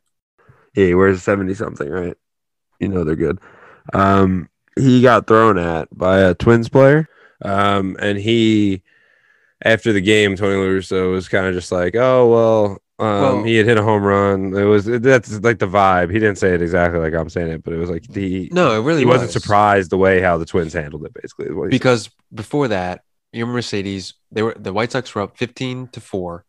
Yeah, 0.76 0.86
he 0.88 0.96
wears 0.96 1.24
70 1.24 1.54
something, 1.56 1.90
right? 1.90 2.16
You 2.80 2.88
know 2.90 3.04
they're 3.04 3.16
good. 3.16 3.40
Um 3.94 4.50
he 4.78 5.02
got 5.02 5.28
thrown 5.28 5.58
at 5.58 5.88
by 5.96 6.20
a 6.20 6.34
twins 6.34 6.70
player. 6.70 7.08
Um 7.44 7.96
and 8.00 8.18
he 8.18 8.84
after 9.64 9.94
the 9.94 10.02
game, 10.02 10.36
Tony 10.36 10.56
La 10.56 10.64
Russa 10.66 11.12
was 11.12 11.30
kind 11.30 11.46
of 11.46 11.54
just 11.54 11.72
like, 11.72 11.96
Oh 11.96 12.28
well, 12.30 12.66
um, 13.00 13.22
Well- 13.22 13.44
he 13.44 13.56
had 13.56 13.66
hit 13.66 13.78
a 13.78 13.84
home 13.84 14.04
run. 14.04 14.54
It 14.56 14.64
was 14.66 14.86
that's 14.86 15.40
like 15.42 15.60
the 15.60 15.68
vibe. 15.68 16.12
He 16.12 16.20
didn't 16.20 16.38
say 16.38 16.54
it 16.54 16.62
exactly 16.62 17.00
like 17.00 17.14
I'm 17.14 17.30
saying 17.30 17.48
it, 17.50 17.64
but 17.64 17.74
it 17.74 17.78
was 17.78 17.90
like 17.90 18.04
the 18.08 18.50
No, 18.52 18.72
it 18.80 18.84
really 18.86 19.00
he 19.00 19.06
wasn't 19.06 19.32
surprised 19.32 19.90
the 19.90 19.98
way 19.98 20.22
how 20.22 20.38
the 20.38 20.46
Twins 20.46 20.74
handled 20.74 21.06
it. 21.06 21.14
Basically, 21.14 21.46
he 21.48 21.54
said. 21.54 21.70
because 21.72 22.10
before 22.34 22.68
that, 22.70 23.04
your 23.34 23.48
Mercedes, 23.48 24.14
they 24.32 24.42
were 24.42 24.56
the 24.58 24.74
White 24.74 24.92
Sox 24.92 25.14
were 25.14 25.22
up 25.22 25.38
15 25.38 25.90
to 25.90 26.02
4 26.02 26.46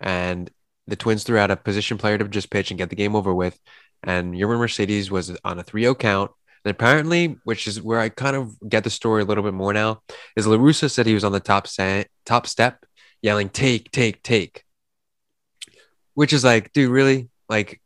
and 0.00 0.50
the 0.86 0.96
Twins 0.96 1.24
threw 1.24 1.38
out 1.38 1.50
a 1.50 1.56
position 1.56 1.98
player 1.98 2.18
to 2.18 2.28
just 2.28 2.50
pitch 2.50 2.70
and 2.70 2.78
get 2.78 2.90
the 2.90 2.96
game 2.96 3.16
over 3.16 3.34
with 3.34 3.58
and 4.02 4.36
your 4.36 4.56
Mercedes 4.56 5.10
was 5.10 5.36
on 5.44 5.58
a 5.58 5.64
3-0 5.64 5.98
count. 5.98 6.30
And 6.64 6.70
apparently, 6.70 7.36
which 7.44 7.66
is 7.66 7.82
where 7.82 8.00
I 8.00 8.08
kind 8.08 8.36
of 8.36 8.56
get 8.68 8.84
the 8.84 8.90
story 8.90 9.22
a 9.22 9.24
little 9.24 9.44
bit 9.44 9.52
more 9.54 9.72
now, 9.72 10.02
is 10.36 10.46
LaRussa 10.46 10.90
said 10.90 11.06
he 11.06 11.14
was 11.14 11.24
on 11.24 11.32
the 11.32 11.40
top 11.40 11.66
sa- 11.66 12.04
top 12.24 12.46
step 12.46 12.84
yelling 13.20 13.48
take 13.48 13.90
take 13.90 14.22
take. 14.22 14.64
Which 16.14 16.32
is 16.32 16.44
like, 16.44 16.72
dude, 16.72 16.90
really? 16.90 17.28
Like 17.48 17.80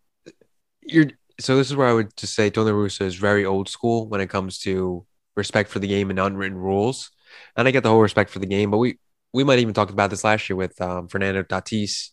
you're 0.83 1.11
so 1.41 1.57
this 1.57 1.71
is 1.71 1.77
where 1.77 1.88
I 1.88 1.93
would 1.93 2.17
just 2.17 2.35
say 2.35 2.51
Tony 2.51 2.71
La 2.71 2.77
Russa 2.77 3.03
is 3.03 3.14
very 3.14 3.45
old 3.45 3.69
school 3.69 4.09
when 4.09 4.21
it 4.21 4.31
comes 4.31 4.59
to 4.61 5.07
respect 5.37 5.71
for 5.71 5.79
the 5.79 5.87
game 5.88 6.11
and 6.11 6.19
unwritten 6.19 6.59
rules. 6.59 7.11
And 7.57 7.67
I 7.67 7.71
get 7.71 7.83
the 7.83 7.91
whole 7.91 8.01
respect 8.01 8.31
for 8.31 8.38
the 8.38 8.47
game, 8.47 8.71
but 8.71 8.79
we 8.79 8.99
we 9.33 9.45
might 9.45 9.59
even 9.59 9.75
talk 9.75 9.91
about 9.91 10.11
this 10.11 10.25
last 10.25 10.49
year 10.49 10.57
with 10.57 10.81
um, 10.81 11.09
Fernando 11.09 11.43
Tatis 11.43 12.11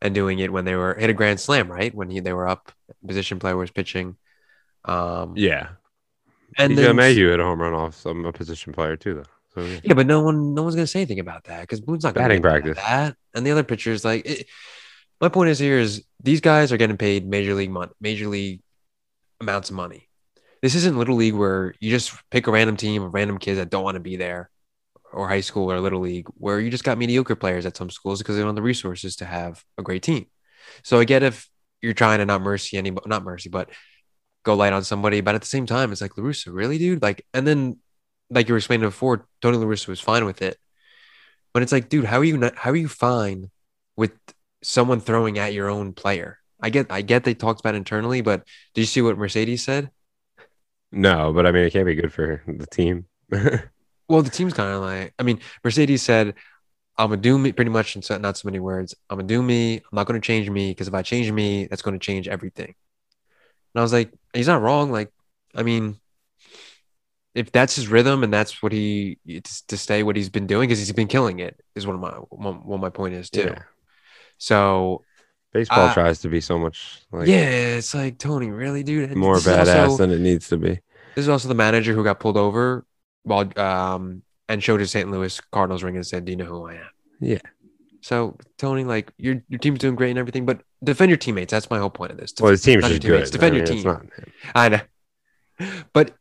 and 0.00 0.14
doing 0.14 0.38
it 0.38 0.52
when 0.52 0.64
they 0.64 0.74
were 0.74 0.94
hit 0.94 1.10
a 1.10 1.14
grand 1.14 1.40
slam, 1.40 1.70
right? 1.70 1.94
When 1.94 2.10
he 2.10 2.20
they 2.20 2.32
were 2.32 2.48
up, 2.48 2.72
position 3.06 3.38
player 3.38 3.56
was 3.56 3.70
pitching. 3.70 4.16
Um, 4.84 5.34
yeah, 5.36 5.68
and 6.58 6.76
then 6.76 6.96
Mayhew 6.96 7.30
hit 7.30 7.40
a 7.40 7.44
home 7.44 7.60
run 7.60 7.74
off 7.74 7.94
some 7.94 8.24
a 8.24 8.32
position 8.32 8.72
player 8.72 8.96
too, 8.96 9.14
though. 9.14 9.22
So 9.54 9.60
yeah. 9.62 9.80
yeah, 9.84 9.94
but 9.94 10.06
no 10.06 10.22
one 10.22 10.54
no 10.54 10.62
one's 10.62 10.74
gonna 10.74 10.86
say 10.86 11.00
anything 11.00 11.20
about 11.20 11.44
that 11.44 11.62
because 11.62 11.80
Boone's 11.80 12.04
not 12.04 12.14
Batting 12.14 12.42
practice. 12.42 12.76
that. 12.76 13.16
And 13.34 13.46
the 13.46 13.50
other 13.50 13.64
pitchers, 13.64 14.04
like 14.04 14.26
it, 14.26 14.46
my 15.20 15.28
point 15.28 15.50
is 15.50 15.58
here 15.58 15.78
is 15.78 16.04
these 16.22 16.40
guys 16.40 16.72
are 16.72 16.76
getting 16.76 16.96
paid 16.96 17.26
major 17.26 17.54
league 17.54 17.70
money, 17.70 17.92
major 18.00 18.28
league 18.28 18.60
amounts 19.40 19.70
of 19.70 19.76
money. 19.76 20.08
This 20.62 20.74
isn't 20.74 20.96
little 20.96 21.16
league 21.16 21.34
where 21.34 21.74
you 21.80 21.90
just 21.90 22.14
pick 22.30 22.46
a 22.46 22.52
random 22.52 22.76
team 22.76 23.02
of 23.02 23.14
random 23.14 23.38
kids 23.38 23.58
that 23.58 23.70
don't 23.70 23.84
want 23.84 23.96
to 23.96 24.00
be 24.00 24.16
there, 24.16 24.50
or 25.12 25.28
high 25.28 25.40
school 25.40 25.70
or 25.70 25.80
little 25.80 26.00
league 26.00 26.28
where 26.34 26.60
you 26.60 26.70
just 26.70 26.84
got 26.84 26.98
mediocre 26.98 27.36
players 27.36 27.66
at 27.66 27.76
some 27.76 27.90
schools 27.90 28.18
because 28.18 28.36
they 28.36 28.42
don't 28.42 28.48
have 28.48 28.56
the 28.56 28.62
resources 28.62 29.16
to 29.16 29.24
have 29.24 29.62
a 29.78 29.82
great 29.82 30.02
team. 30.02 30.26
So 30.84 30.98
I 30.98 31.04
get 31.04 31.22
if 31.22 31.48
you're 31.80 31.92
trying 31.92 32.18
to 32.18 32.26
not 32.26 32.42
mercy 32.42 32.76
anybody, 32.78 33.08
not 33.08 33.24
mercy, 33.24 33.48
but 33.48 33.70
go 34.44 34.54
light 34.54 34.72
on 34.72 34.84
somebody, 34.84 35.20
but 35.20 35.34
at 35.34 35.40
the 35.40 35.46
same 35.46 35.66
time, 35.66 35.92
it's 35.92 36.00
like 36.00 36.16
La 36.16 36.24
Russa, 36.24 36.52
really, 36.52 36.78
dude. 36.78 37.02
Like, 37.02 37.26
and 37.34 37.46
then 37.46 37.78
like 38.30 38.48
you 38.48 38.54
were 38.54 38.58
explaining 38.58 38.88
before, 38.88 39.26
Tony 39.40 39.56
La 39.56 39.66
Russa 39.66 39.88
was 39.88 40.00
fine 40.00 40.24
with 40.24 40.42
it. 40.42 40.56
But 41.52 41.62
it's 41.62 41.72
like, 41.72 41.88
dude, 41.88 42.06
how 42.06 42.18
are 42.18 42.24
you 42.24 42.38
not 42.38 42.56
how 42.56 42.70
are 42.70 42.76
you 42.76 42.88
fine 42.88 43.50
with 43.96 44.12
someone 44.62 45.00
throwing 45.00 45.38
at 45.38 45.52
your 45.52 45.68
own 45.68 45.92
player. 45.92 46.38
I 46.60 46.70
get 46.70 46.86
I 46.90 47.02
get 47.02 47.24
they 47.24 47.34
talked 47.34 47.60
about 47.60 47.74
internally, 47.74 48.20
but 48.20 48.46
did 48.74 48.82
you 48.82 48.86
see 48.86 49.02
what 49.02 49.18
Mercedes 49.18 49.64
said? 49.64 49.90
No, 50.92 51.32
but 51.32 51.46
I 51.46 51.52
mean, 51.52 51.64
it 51.64 51.72
can't 51.72 51.86
be 51.86 51.94
good 51.94 52.12
for 52.12 52.42
the 52.46 52.66
team. 52.66 53.06
Well, 54.08 54.22
the 54.22 54.30
team's 54.30 54.52
kind 54.54 54.74
of 54.74 54.82
like, 54.82 55.14
I 55.18 55.22
mean, 55.22 55.40
Mercedes 55.64 56.02
said, 56.02 56.34
I'm 56.98 57.08
gonna 57.10 57.20
do 57.22 57.38
me 57.38 57.52
pretty 57.52 57.70
much 57.70 57.96
in 57.96 58.02
so- 58.02 58.18
not 58.18 58.36
so 58.36 58.46
many 58.46 58.58
words. 58.60 58.94
I'm 59.08 59.16
gonna 59.18 59.28
do 59.28 59.42
me. 59.42 59.76
I'm 59.76 59.82
not 59.92 60.06
gonna 60.06 60.20
change 60.20 60.50
me 60.50 60.70
because 60.70 60.88
if 60.88 60.94
I 60.94 61.02
change 61.02 61.30
me, 61.32 61.66
that's 61.66 61.82
gonna 61.82 61.98
change 61.98 62.28
everything. 62.28 62.74
And 63.74 63.80
I 63.80 63.82
was 63.82 63.92
like, 63.92 64.12
he's 64.34 64.48
not 64.48 64.60
wrong. 64.60 64.92
Like, 64.92 65.10
I 65.54 65.62
mean, 65.62 65.98
if 67.34 67.50
that's 67.50 67.74
his 67.76 67.88
rhythm 67.88 68.22
and 68.22 68.32
that's 68.32 68.62
what 68.62 68.72
he 68.72 69.18
it's 69.24 69.62
to 69.62 69.78
stay 69.78 70.02
what 70.02 70.16
he's 70.16 70.28
been 70.28 70.46
doing 70.46 70.68
because 70.68 70.78
he's 70.78 70.92
been 70.92 71.08
killing 71.08 71.38
it 71.40 71.58
is 71.74 71.86
what 71.86 71.98
my 71.98 72.10
what 72.10 72.66
what 72.66 72.80
my 72.80 72.90
point 72.90 73.14
is 73.14 73.30
too. 73.30 73.44
Yeah. 73.54 73.62
So 74.38 75.04
Baseball 75.52 75.88
Uh, 75.88 75.94
tries 75.94 76.20
to 76.20 76.28
be 76.28 76.40
so 76.40 76.58
much 76.58 77.00
like 77.10 77.28
yeah, 77.28 77.76
it's 77.76 77.94
like 77.94 78.18
Tony, 78.18 78.50
really, 78.50 78.82
dude. 78.82 79.14
More 79.16 79.36
badass 79.36 79.84
also- 79.88 79.96
than 79.98 80.10
it 80.10 80.20
needs 80.20 80.48
to 80.48 80.56
be. 80.58 80.80
This 81.14 81.24
is 81.24 81.28
also 81.28 81.48
the 81.48 81.54
manager 81.54 81.92
who 81.94 82.02
got 82.04 82.20
pulled 82.20 82.38
over 82.38 82.84
while 83.24 83.50
um 83.58 84.22
and 84.48 84.62
showed 84.62 84.80
his 84.80 84.90
St. 84.90 85.10
Louis 85.10 85.40
Cardinals 85.52 85.82
ring 85.82 85.96
and 85.96 86.06
said, 86.06 86.24
"Do 86.24 86.32
you 86.32 86.36
know 86.36 86.44
who 86.44 86.66
I 86.68 86.74
am?" 86.74 86.90
Yeah. 87.20 87.38
So 88.00 88.36
Tony, 88.58 88.84
like 88.84 89.12
your 89.16 89.42
your 89.48 89.58
team's 89.58 89.78
doing 89.78 89.94
great 89.94 90.10
and 90.10 90.18
everything, 90.18 90.44
but 90.44 90.60
defend 90.82 91.10
your 91.10 91.16
teammates. 91.16 91.52
That's 91.52 91.70
my 91.70 91.78
whole 91.78 91.90
point 91.90 92.10
of 92.12 92.18
this. 92.18 92.34
Well, 92.40 92.50
his 92.50 92.62
team's 92.62 92.82
not 92.82 92.90
your 92.90 92.98
just 92.98 93.06
teammates, 93.06 93.30
good. 93.30 93.38
defend 93.38 93.54
I 93.54 93.58
your 93.58 93.66
mean, 93.66 93.76
team. 93.76 93.84
not. 93.84 94.06
I 94.54 94.68
know, 94.68 94.80
but 95.92 96.14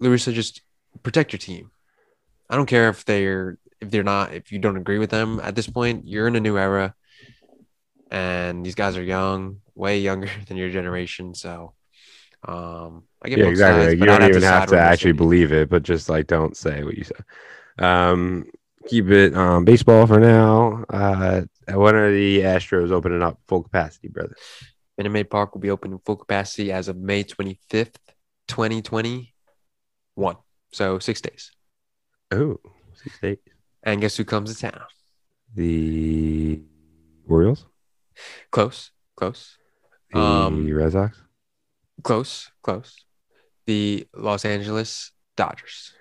La 0.00 0.10
Russa, 0.10 0.32
just 0.32 0.60
protect 1.02 1.32
your 1.32 1.38
team. 1.38 1.70
I 2.50 2.56
don't 2.56 2.66
care 2.66 2.90
if 2.90 3.04
they're 3.06 3.58
if 3.80 3.90
they're 3.90 4.02
not 4.02 4.34
if 4.34 4.52
you 4.52 4.58
don't 4.58 4.76
agree 4.76 4.98
with 4.98 5.10
them 5.10 5.40
at 5.42 5.54
this 5.54 5.66
point. 5.66 6.06
You're 6.06 6.28
in 6.28 6.36
a 6.36 6.40
new 6.40 6.58
era, 6.58 6.94
and 8.10 8.64
these 8.64 8.74
guys 8.74 8.96
are 8.96 9.02
young, 9.02 9.60
way 9.74 10.00
younger 10.00 10.28
than 10.46 10.58
your 10.58 10.70
generation. 10.70 11.34
So, 11.34 11.72
um, 12.46 13.04
I 13.24 13.28
get 13.28 13.40
Yeah, 13.40 13.44
both 13.44 13.50
exactly. 13.50 13.82
sides, 13.82 13.90
Like, 13.90 13.98
you 13.98 14.04
I'd 14.04 14.18
don't 14.18 14.22
even 14.28 14.42
side 14.42 14.60
have 14.60 14.66
to 14.68 14.78
actually 14.78 15.12
believe 15.12 15.52
it, 15.52 15.68
but 15.70 15.82
just 15.82 16.08
like 16.08 16.26
don't 16.26 16.56
say 16.56 16.84
what 16.84 16.96
you 16.96 17.04
say. 17.04 17.14
Um, 17.78 18.46
keep 18.86 19.08
it 19.10 19.34
um, 19.34 19.64
baseball 19.64 20.06
for 20.06 20.20
now. 20.20 20.84
Uh, 20.88 21.42
when 21.72 21.94
are 21.94 22.12
the 22.12 22.40
Astros 22.40 22.90
opening 22.92 23.22
up 23.22 23.38
full 23.48 23.62
capacity, 23.62 24.08
brother? 24.08 24.36
Minute 24.98 25.10
Maid 25.10 25.30
Park 25.30 25.54
will 25.54 25.60
be 25.60 25.70
open 25.70 25.92
in 25.92 25.98
full 25.98 26.16
capacity 26.16 26.70
as 26.70 26.88
of 26.88 26.96
May 26.96 27.24
25th, 27.24 27.96
2021. 28.48 30.36
So 30.72 30.98
six 30.98 31.20
days. 31.20 31.50
Oh, 32.30 32.58
six 32.94 33.18
days. 33.18 33.38
And 33.82 34.00
guess 34.00 34.16
who 34.16 34.24
comes 34.24 34.54
to 34.54 34.60
town? 34.70 34.82
The 35.54 36.60
Orioles, 37.28 37.66
Close, 38.50 38.90
close, 39.16 39.58
the 40.10 40.18
Um, 40.18 40.66
Red 40.72 40.92
Sox. 40.92 41.22
close, 42.02 42.50
close. 42.62 43.04
The 43.66 44.06
Los 44.14 44.44
Angeles 44.44 45.10
Dodgers. 45.36 45.92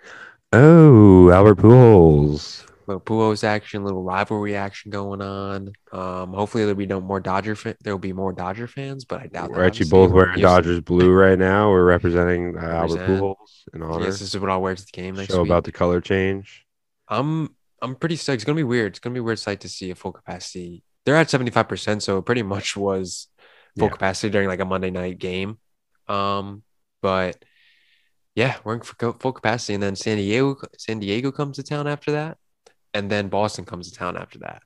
Oh, 0.52 1.30
Albert 1.32 1.56
Pujols. 1.58 2.66
Little 2.86 3.00
Pujols 3.00 3.46
action, 3.46 3.86
little 3.86 4.04
rivalry 4.04 4.58
action 4.58 4.92
going 4.92 5.22
on. 5.22 5.72
Um, 5.94 6.34
hopefully 6.34 6.66
there'll 6.66 6.76
be 6.78 6.86
no 6.86 7.00
more 7.00 7.22
Dodger. 7.22 7.56
Fa- 7.56 7.78
there'll 7.82 7.98
be 7.98 8.12
more 8.12 8.34
Dodger 8.34 8.68
fans, 8.68 9.06
but 9.06 9.22
I 9.22 9.28
doubt 9.28 9.50
that. 9.50 9.58
We're 9.58 9.66
actually 9.66 9.90
both 9.90 10.12
wearing 10.12 10.42
Dodgers 10.42 10.82
blue 10.82 11.10
right 11.12 11.40
now. 11.40 11.70
We're 11.72 11.86
representing 11.86 12.58
uh, 12.58 12.62
Albert 12.62 13.08
Pujols 13.08 13.36
in 13.74 13.82
honor. 13.82 14.04
Yes, 14.04 14.20
this 14.20 14.36
is 14.36 14.40
what 14.42 14.50
I'll 14.50 14.62
wear 14.62 14.76
to 14.76 14.82
the 14.86 14.92
game 14.92 15.16
next 15.16 15.32
Show 15.32 15.44
week. 15.44 15.48
about 15.50 15.64
the 15.64 15.72
color 15.72 16.02
change. 16.02 16.66
I'm 17.08 17.56
I'm 17.82 17.96
pretty 17.96 18.18
stoked. 18.18 18.36
It's 18.36 18.44
gonna 18.44 18.58
be 18.58 18.64
weird. 18.64 18.92
It's 18.92 19.00
gonna 19.00 19.14
be 19.14 19.20
a 19.22 19.24
weird 19.24 19.40
sight 19.40 19.62
to 19.62 19.70
see 19.70 19.90
a 19.90 19.96
full 19.96 20.12
capacity. 20.12 20.84
They're 21.06 21.16
at 21.16 21.28
75%, 21.30 22.02
so 22.02 22.18
it 22.18 22.26
pretty 22.26 22.44
much 22.44 22.76
was 22.78 23.28
full 23.78 23.88
Yeah. 23.88 23.92
capacity 23.94 24.30
during 24.30 24.50
like 24.50 24.60
a 24.60 24.66
Monday 24.66 24.90
night 24.92 25.20
game. 25.20 25.58
Um, 26.10 26.64
but 27.02 27.44
yeah, 28.36 28.58
we're 28.64 28.76
in 28.76 28.82
for 28.82 28.96
co- 28.96 29.14
full 29.14 29.32
capacity, 29.32 29.74
and 29.76 29.84
then 29.84 29.96
San 29.96 30.18
Diego 30.18 30.58
San 30.78 31.00
Diego 31.00 31.32
comes 31.32 31.58
to 31.58 31.64
town 31.64 31.88
after 31.88 32.12
that, 32.14 32.38
and 32.94 33.10
then 33.10 33.28
Boston 33.28 33.66
comes 33.66 33.92
to 33.92 33.98
town 33.98 34.18
after 34.18 34.40
that. 34.40 34.64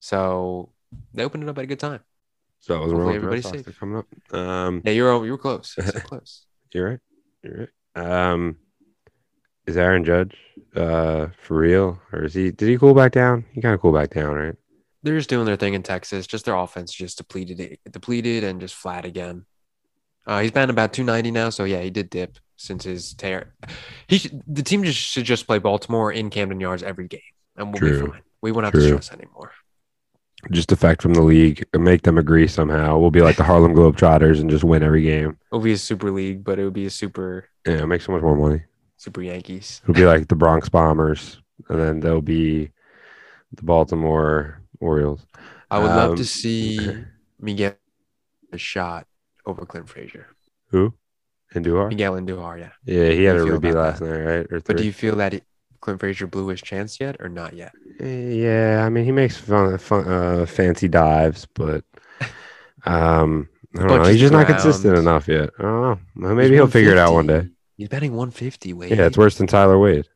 So 0.00 0.72
they 1.12 1.24
opened 1.24 1.42
it 1.42 1.48
up 1.48 1.58
at 1.58 1.64
a 1.64 1.66
good 1.66 1.80
time. 1.80 2.00
So 2.60 2.74
that 2.74 2.80
was 2.82 2.92
wrong. 2.92 3.14
Everybody's 3.14 3.48
safe. 3.48 3.78
coming 3.78 3.98
up. 3.98 4.06
Um, 4.34 4.82
Yeah, 4.84 4.92
you're 4.92 5.24
you 5.24 5.32
were 5.32 5.38
close. 5.38 5.74
So 5.80 6.00
close. 6.00 6.46
You're 6.72 6.90
right. 6.90 7.00
You're 7.42 7.68
right. 7.94 8.30
Um, 8.32 8.56
is 9.66 9.76
Aaron 9.76 10.04
Judge 10.04 10.36
uh 10.74 11.28
for 11.42 11.58
real, 11.58 12.00
or 12.12 12.24
is 12.24 12.34
he? 12.34 12.50
Did 12.50 12.68
he 12.68 12.78
cool 12.78 12.94
back 12.94 13.12
down? 13.12 13.44
He 13.52 13.60
kind 13.60 13.74
of 13.74 13.80
cool 13.80 13.92
back 13.92 14.10
down, 14.10 14.34
right? 14.34 14.54
They're 15.02 15.16
just 15.16 15.28
doing 15.30 15.46
their 15.46 15.56
thing 15.56 15.74
in 15.74 15.82
Texas. 15.82 16.26
Just 16.26 16.46
their 16.46 16.56
offense 16.56 16.92
just 16.92 17.18
depleted, 17.18 17.78
depleted, 17.90 18.42
and 18.44 18.60
just 18.60 18.74
flat 18.74 19.04
again. 19.04 19.44
Uh, 20.26 20.40
he's 20.40 20.50
been 20.50 20.70
about 20.70 20.92
290 20.92 21.30
now, 21.30 21.50
so 21.50 21.62
yeah, 21.62 21.80
he 21.80 21.90
did 21.90 22.10
dip 22.10 22.38
since 22.56 22.84
his 22.84 23.14
tear. 23.14 23.54
He 24.08 24.18
should, 24.18 24.42
the 24.46 24.62
team 24.62 24.82
just 24.84 24.98
should 24.98 25.24
just 25.24 25.46
play 25.46 25.58
Baltimore 25.58 26.12
in 26.12 26.30
Camden 26.30 26.60
Yards 26.60 26.82
every 26.82 27.08
game, 27.08 27.20
and 27.56 27.72
we'll 27.72 27.78
True. 27.80 28.04
be 28.06 28.10
fine. 28.12 28.22
We 28.42 28.52
won't 28.52 28.64
have 28.64 28.74
to 28.74 28.80
stress 28.86 29.12
anymore. 29.12 29.52
Just 30.52 30.68
defect 30.68 31.02
from 31.02 31.14
the 31.14 31.22
league, 31.22 31.64
make 31.74 32.02
them 32.02 32.18
agree 32.18 32.46
somehow. 32.46 32.98
We'll 32.98 33.10
be 33.10 33.22
like 33.22 33.36
the 33.36 33.42
Harlem 33.44 33.74
Globetrotters 33.74 34.38
and 34.40 34.50
just 34.50 34.62
win 34.64 34.82
every 34.82 35.02
game. 35.02 35.38
It'll 35.50 35.62
be 35.64 35.72
a 35.72 35.78
super 35.78 36.10
league, 36.10 36.44
but 36.44 36.58
it 36.58 36.64
would 36.64 36.72
be 36.74 36.86
a 36.86 36.90
super 36.90 37.48
Yeah, 37.66 37.84
make 37.86 38.02
so 38.02 38.12
much 38.12 38.22
more 38.22 38.36
money. 38.36 38.62
super 38.96 39.22
Yankees. 39.22 39.80
It'll 39.82 39.94
be 39.94 40.04
like 40.04 40.28
the 40.28 40.36
Bronx 40.36 40.68
Bombers, 40.68 41.40
and 41.68 41.80
then 41.80 42.00
there'll 42.00 42.22
be 42.22 42.70
the 43.52 43.62
Baltimore 43.62 44.62
Orioles. 44.78 45.26
I 45.70 45.78
would 45.78 45.86
love 45.88 46.10
Um, 46.10 46.16
to 46.16 46.24
see 46.24 46.78
me 47.40 47.54
get 47.54 47.80
a 48.52 48.58
shot 48.58 49.06
over 49.46 49.64
Clint 49.66 49.88
Frazier. 49.88 50.26
Who? 50.68 50.94
Andujar? 51.54 51.88
Miguel 51.88 52.14
Andujar, 52.14 52.58
yeah. 52.58 52.70
Yeah, 52.84 53.10
he 53.10 53.24
had 53.24 53.36
a 53.36 53.44
Ruby 53.44 53.72
last 53.72 54.00
that? 54.00 54.06
night, 54.06 54.18
right? 54.20 54.46
Or 54.50 54.60
But 54.60 54.76
do 54.78 54.84
you 54.84 54.92
feel 54.92 55.16
that 55.16 55.34
it, 55.34 55.44
Clint 55.80 56.00
Frazier 56.00 56.26
blew 56.26 56.48
his 56.48 56.60
chance 56.60 56.98
yet, 57.00 57.16
or 57.20 57.28
not 57.28 57.54
yet? 57.54 57.72
Eh, 58.00 58.30
Yeah, 58.30 58.82
I 58.84 58.88
mean 58.88 59.04
he 59.04 59.12
makes 59.12 59.36
fun, 59.36 59.78
fun 59.78 60.06
uh, 60.08 60.46
fancy 60.46 60.88
dives, 60.88 61.46
but 61.54 61.84
um, 62.84 63.48
I 63.76 63.86
don't 63.86 64.02
know. 64.02 64.08
He's 64.08 64.20
just 64.20 64.32
not 64.32 64.46
consistent 64.46 64.98
enough 64.98 65.28
yet. 65.28 65.50
I 65.58 65.62
don't 65.62 66.00
know. 66.14 66.34
Maybe 66.34 66.50
He's 66.50 66.58
he'll 66.58 66.66
figure 66.66 66.92
it 66.92 66.98
out 66.98 67.12
one 67.12 67.26
day. 67.26 67.48
He's 67.76 67.88
betting 67.88 68.12
150. 68.12 68.72
Wade. 68.72 68.90
Yeah, 68.90 69.06
it's 69.06 69.18
worse 69.18 69.36
than 69.36 69.46
Tyler 69.46 69.78
Wade. 69.78 70.06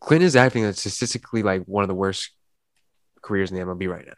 Clint 0.00 0.22
is 0.24 0.36
acting 0.36 0.70
statistically 0.72 1.42
like 1.42 1.64
one 1.64 1.82
of 1.84 1.88
the 1.88 1.94
worst 1.94 2.30
careers 3.22 3.50
in 3.50 3.56
the 3.58 3.64
MLB 3.64 3.88
right 3.88 4.06
now. 4.06 4.12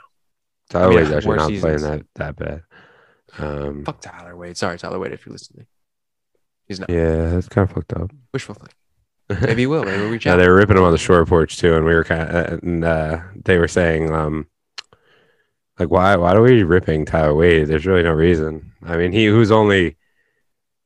Tyler 0.71 0.89
mean, 0.91 0.99
Wade's 0.99 1.13
actually 1.13 1.37
not 1.37 1.49
seasons. 1.49 1.83
playing 1.83 1.99
that 1.99 2.07
that 2.17 2.37
bad. 2.37 2.63
Um, 3.39 3.85
Fuck 3.85 4.01
Tyler 4.01 4.37
Wade. 4.37 4.57
Sorry, 4.57 4.79
Tyler 4.79 4.99
Wade, 4.99 5.13
if 5.13 5.27
you're 5.27 5.33
listening. 5.33 5.67
He's 6.67 6.81
not. 6.81 6.91
yeah, 6.91 7.31
that's 7.31 7.49
kind 7.49 7.69
of 7.69 7.75
fucked 7.75 7.93
up. 7.93 8.11
Wishful 8.33 8.55
thinking. 8.57 9.47
Maybe 9.49 9.63
he 9.63 9.67
will. 9.67 9.85
Maybe 9.85 10.01
we'll 10.01 10.11
reach 10.11 10.27
Yeah, 10.27 10.33
out. 10.35 10.37
they 10.37 10.49
were 10.49 10.55
ripping 10.57 10.77
him 10.77 10.85
on 10.85 10.93
the 10.93 10.99
short 10.99 11.29
porch 11.29 11.59
too, 11.59 11.75
and 11.77 11.85
we 11.85 11.95
were 11.95 12.05
kind 12.05 12.23
of, 12.31 12.63
and 12.63 12.85
uh, 12.85 13.21
they 13.45 13.59
were 13.59 13.69
saying, 13.69 14.13
um, 14.13 14.47
like, 15.79 15.91
why, 15.91 16.17
why 16.17 16.33
are 16.33 16.43
we 16.43 16.63
ripping 16.63 17.05
Tyler 17.05 17.35
Wade? 17.35 17.67
There's 17.69 17.87
really 17.87 18.03
no 18.03 18.13
reason. 18.13 18.73
I 18.85 18.97
mean, 18.97 19.13
he 19.13 19.29
was 19.31 19.51
only, 19.51 19.97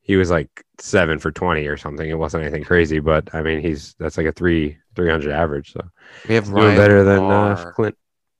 he 0.01 0.15
was 0.15 0.29
like 0.29 0.49
seven 0.79 1.19
for 1.19 1.31
twenty 1.31 1.67
or 1.67 1.77
something. 1.77 2.09
It 2.09 2.17
wasn't 2.17 2.43
anything 2.43 2.63
crazy, 2.63 2.99
but 2.99 3.33
I 3.33 3.41
mean, 3.41 3.61
he's 3.61 3.93
that's 3.99 4.17
like 4.17 4.25
a 4.25 4.31
three, 4.31 4.77
three 4.95 5.09
hundred 5.09 5.31
average. 5.33 5.71
So 5.73 5.81
we 6.27 6.35
have 6.35 6.45
doing 6.45 6.55
Ryan 6.57 6.77
better 6.77 7.03
than 7.03 7.23
uh, 7.23 7.71
Clint 7.75 7.95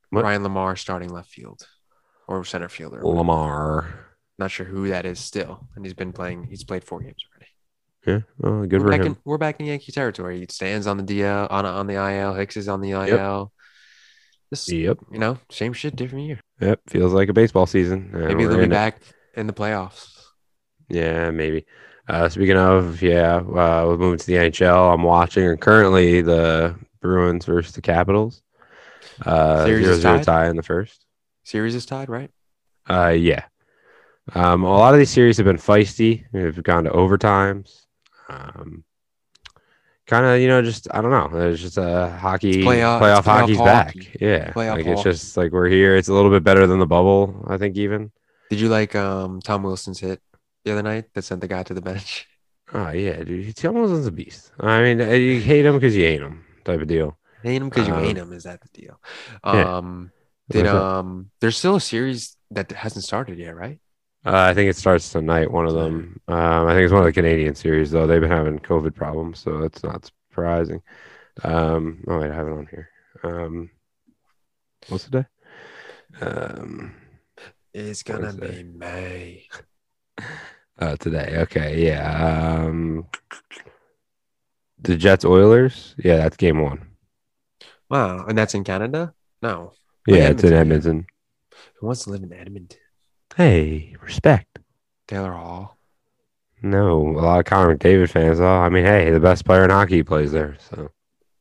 what? 0.09 0.23
Ryan 0.23 0.43
LaMarre 0.43 0.77
starting 0.77 1.09
left 1.09 1.29
field 1.29 1.65
or 2.39 2.45
center 2.45 2.69
fielder. 2.69 3.01
LaMarre. 3.01 3.91
Not 4.39 4.51
sure 4.51 4.65
who 4.65 4.89
that 4.89 5.05
is 5.05 5.19
still, 5.19 5.67
and 5.75 5.85
he's 5.85 5.93
been 5.93 6.13
playing. 6.13 6.45
He's 6.45 6.63
played 6.63 6.83
four 6.83 6.99
games 7.01 7.23
already. 7.31 7.47
Yeah, 8.07 8.21
well, 8.39 8.65
good 8.65 8.79
we're 8.81 8.87
for 8.87 8.91
back 8.91 9.01
him. 9.01 9.07
in 9.07 9.17
we're 9.23 9.37
back 9.37 9.59
in 9.59 9.67
Yankee 9.67 9.91
territory. 9.91 10.39
He 10.39 10.47
stands 10.49 10.87
on 10.87 10.97
the 10.97 11.03
DL 11.03 11.47
on 11.51 11.65
on 11.65 11.85
the 11.85 11.93
IL. 11.95 12.33
Hicks 12.33 12.57
is 12.57 12.67
on 12.67 12.81
the 12.81 12.91
IL. 12.91 13.51
This 14.49 14.69
Yep, 14.71 14.97
you 15.11 15.19
know 15.19 15.37
same 15.51 15.73
shit, 15.73 15.95
different 15.95 16.25
year. 16.25 16.39
yep. 16.59 16.79
Feels 16.89 17.13
like 17.13 17.29
a 17.29 17.33
baseball 17.33 17.67
season. 17.67 18.09
Maybe 18.11 18.45
they'll 18.45 18.57
be 18.57 18.63
in 18.63 18.71
it. 18.71 18.73
back 18.73 19.01
in 19.35 19.45
the 19.47 19.53
playoffs. 19.53 20.09
Yeah, 20.89 21.29
maybe. 21.31 21.65
Uh, 22.07 22.27
speaking 22.27 22.57
of, 22.57 23.01
yeah, 23.01 23.35
uh, 23.37 23.85
we're 23.87 23.97
moving 23.97 24.17
to 24.19 24.25
the 24.27 24.33
NHL. 24.33 24.93
I'm 24.93 25.03
watching 25.03 25.55
currently 25.57 26.21
the 26.21 26.75
Bruins 27.01 27.45
versus 27.45 27.73
the 27.73 27.81
Capitals. 27.81 28.41
Uh, 29.25 29.65
Series 29.65 29.85
zero 29.85 29.97
zero 29.97 30.23
tie 30.23 30.49
in 30.49 30.55
the 30.57 30.63
first. 30.63 31.05
Series 31.43 31.75
is 31.75 31.85
tied, 31.85 32.09
right? 32.09 32.29
Uh, 32.89 33.09
yeah. 33.09 33.45
Um, 34.33 34.63
a 34.63 34.69
lot 34.69 34.93
of 34.93 34.99
these 34.99 35.09
series 35.09 35.37
have 35.37 35.45
been 35.45 35.57
feisty. 35.57 36.25
We've 36.31 36.61
gone 36.63 36.83
to 36.85 36.91
overtimes. 36.91 37.81
Um, 38.29 38.83
kind 40.07 40.25
of, 40.25 40.39
you 40.39 40.47
know, 40.47 40.61
just 40.61 40.87
I 40.93 41.01
don't 41.01 41.11
know. 41.11 41.29
There's 41.37 41.61
just 41.61 41.77
a 41.77 42.09
hockey 42.19 42.49
It's 42.49 42.57
playoff- 42.59 43.01
playoff, 43.01 43.19
it's 43.19 43.27
playoff 43.27 43.39
hockey's 43.39 43.57
hockey. 43.57 43.99
back. 43.99 44.21
Yeah, 44.21 44.51
Playoff 44.51 44.75
like 44.77 44.85
it's 44.85 45.03
just 45.03 45.37
like 45.37 45.51
we're 45.51 45.67
here. 45.67 45.95
It's 45.95 46.07
a 46.07 46.13
little 46.13 46.31
bit 46.31 46.43
better 46.43 46.67
than 46.67 46.79
the 46.79 46.85
bubble, 46.85 47.45
I 47.49 47.57
think. 47.57 47.75
Even. 47.77 48.11
Did 48.49 48.59
you 48.59 48.69
like 48.69 48.95
um 48.95 49.41
Tom 49.41 49.63
Wilson's 49.63 49.99
hit 49.99 50.21
the 50.63 50.71
other 50.73 50.83
night 50.83 51.05
that 51.13 51.23
sent 51.23 51.41
the 51.41 51.47
guy 51.47 51.63
to 51.63 51.73
the 51.73 51.81
bench? 51.81 52.27
Oh 52.73 52.89
yeah, 52.91 53.21
dude. 53.21 53.59
He 53.59 53.67
almost 53.67 53.91
is 53.91 54.07
a 54.07 54.13
beast. 54.13 54.53
I 54.57 54.81
mean, 54.81 55.01
uh, 55.01 55.07
you 55.07 55.41
hate 55.41 55.65
him 55.65 55.73
because 55.73 55.93
you 55.93 56.03
hate 56.05 56.21
him, 56.21 56.45
type 56.63 56.79
of 56.79 56.87
deal. 56.87 57.17
Hate 57.43 57.61
him 57.61 57.67
because 57.67 57.85
you 57.85 57.93
Um, 57.93 58.01
hate 58.01 58.15
him. 58.15 58.31
Is 58.31 58.43
that 58.43 58.61
the 58.61 58.69
deal? 58.69 58.97
yeah. 59.43 59.75
Did 60.51 60.67
um? 60.67 61.31
There's 61.39 61.57
still 61.57 61.75
a 61.75 61.81
series 61.81 62.35
that 62.51 62.71
hasn't 62.71 63.03
started 63.05 63.37
yet, 63.37 63.55
right? 63.55 63.79
Uh, 64.25 64.37
I 64.37 64.53
think 64.53 64.69
it 64.69 64.75
starts 64.75 65.11
tonight. 65.11 65.49
One 65.51 65.65
of 65.65 65.73
them. 65.73 66.19
Um, 66.27 66.67
I 66.67 66.73
think 66.73 66.83
it's 66.85 66.91
one 66.93 67.01
of 67.01 67.07
the 67.07 67.13
Canadian 67.13 67.55
series 67.55 67.91
though. 67.91 68.05
They've 68.05 68.21
been 68.21 68.29
having 68.29 68.59
COVID 68.59 68.93
problems, 68.95 69.39
so 69.39 69.63
it's 69.63 69.83
not 69.83 70.05
surprising. 70.05 70.81
Um, 71.43 72.03
oh 72.07 72.19
wait, 72.19 72.29
I 72.31 72.35
have 72.35 72.47
it 72.47 72.51
on 72.51 72.67
here. 72.69 72.89
Um, 73.23 73.69
what's 74.89 75.05
the 75.05 75.21
day? 75.21 75.25
Um, 76.25 76.93
It's 77.73 78.03
gonna 78.03 78.33
be 78.33 78.63
May. 78.63 79.47
uh, 80.77 80.95
today. 80.99 81.37
Okay, 81.39 81.85
yeah. 81.85 82.63
Um, 82.65 83.07
the 84.79 84.97
Jets 84.97 85.25
Oilers. 85.25 85.95
Yeah, 85.97 86.17
that's 86.17 86.37
game 86.37 86.61
one. 86.61 86.87
Wow, 87.89 88.25
and 88.25 88.37
that's 88.37 88.53
in 88.53 88.63
Canada. 88.63 89.13
No, 89.41 89.73
Yeah, 90.07 90.15
Like 90.23 90.31
it's 90.31 90.43
in 90.43 90.53
Edmonton, 90.53 91.05
who 91.75 91.85
wants 91.87 92.03
to 92.05 92.09
live 92.09 92.23
in 92.23 92.33
Edmonton? 92.33 92.79
Hey, 93.35 93.95
respect. 94.01 94.59
Taylor 95.07 95.31
Hall. 95.33 95.77
No, 96.61 96.99
a 97.17 97.21
lot 97.21 97.39
of 97.39 97.45
Connor 97.45 97.75
McDavid 97.75 98.09
fans. 98.09 98.37
though. 98.39 98.47
I 98.47 98.69
mean, 98.69 98.85
hey, 98.85 99.09
the 99.09 99.19
best 99.19 99.45
player 99.45 99.63
in 99.63 99.69
hockey 99.69 100.03
plays 100.03 100.31
there. 100.31 100.57
So 100.69 100.89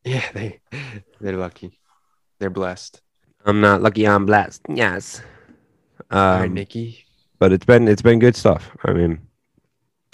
Yeah, 0.04 0.24
they 0.32 0.60
they're 1.20 1.36
lucky. 1.36 1.78
They're 2.38 2.50
blessed. 2.50 3.00
I'm 3.44 3.60
not 3.60 3.82
lucky. 3.82 4.06
I'm 4.08 4.24
blessed. 4.26 4.62
Yes. 4.68 5.22
All 6.10 6.18
right, 6.38 6.46
Um, 6.46 6.54
Nikki. 6.54 7.04
but 7.38 7.52
it's 7.52 7.64
been 7.66 7.86
it's 7.88 8.02
been 8.02 8.18
good 8.18 8.34
stuff. 8.36 8.70
I 8.84 8.92
mean, 8.92 9.20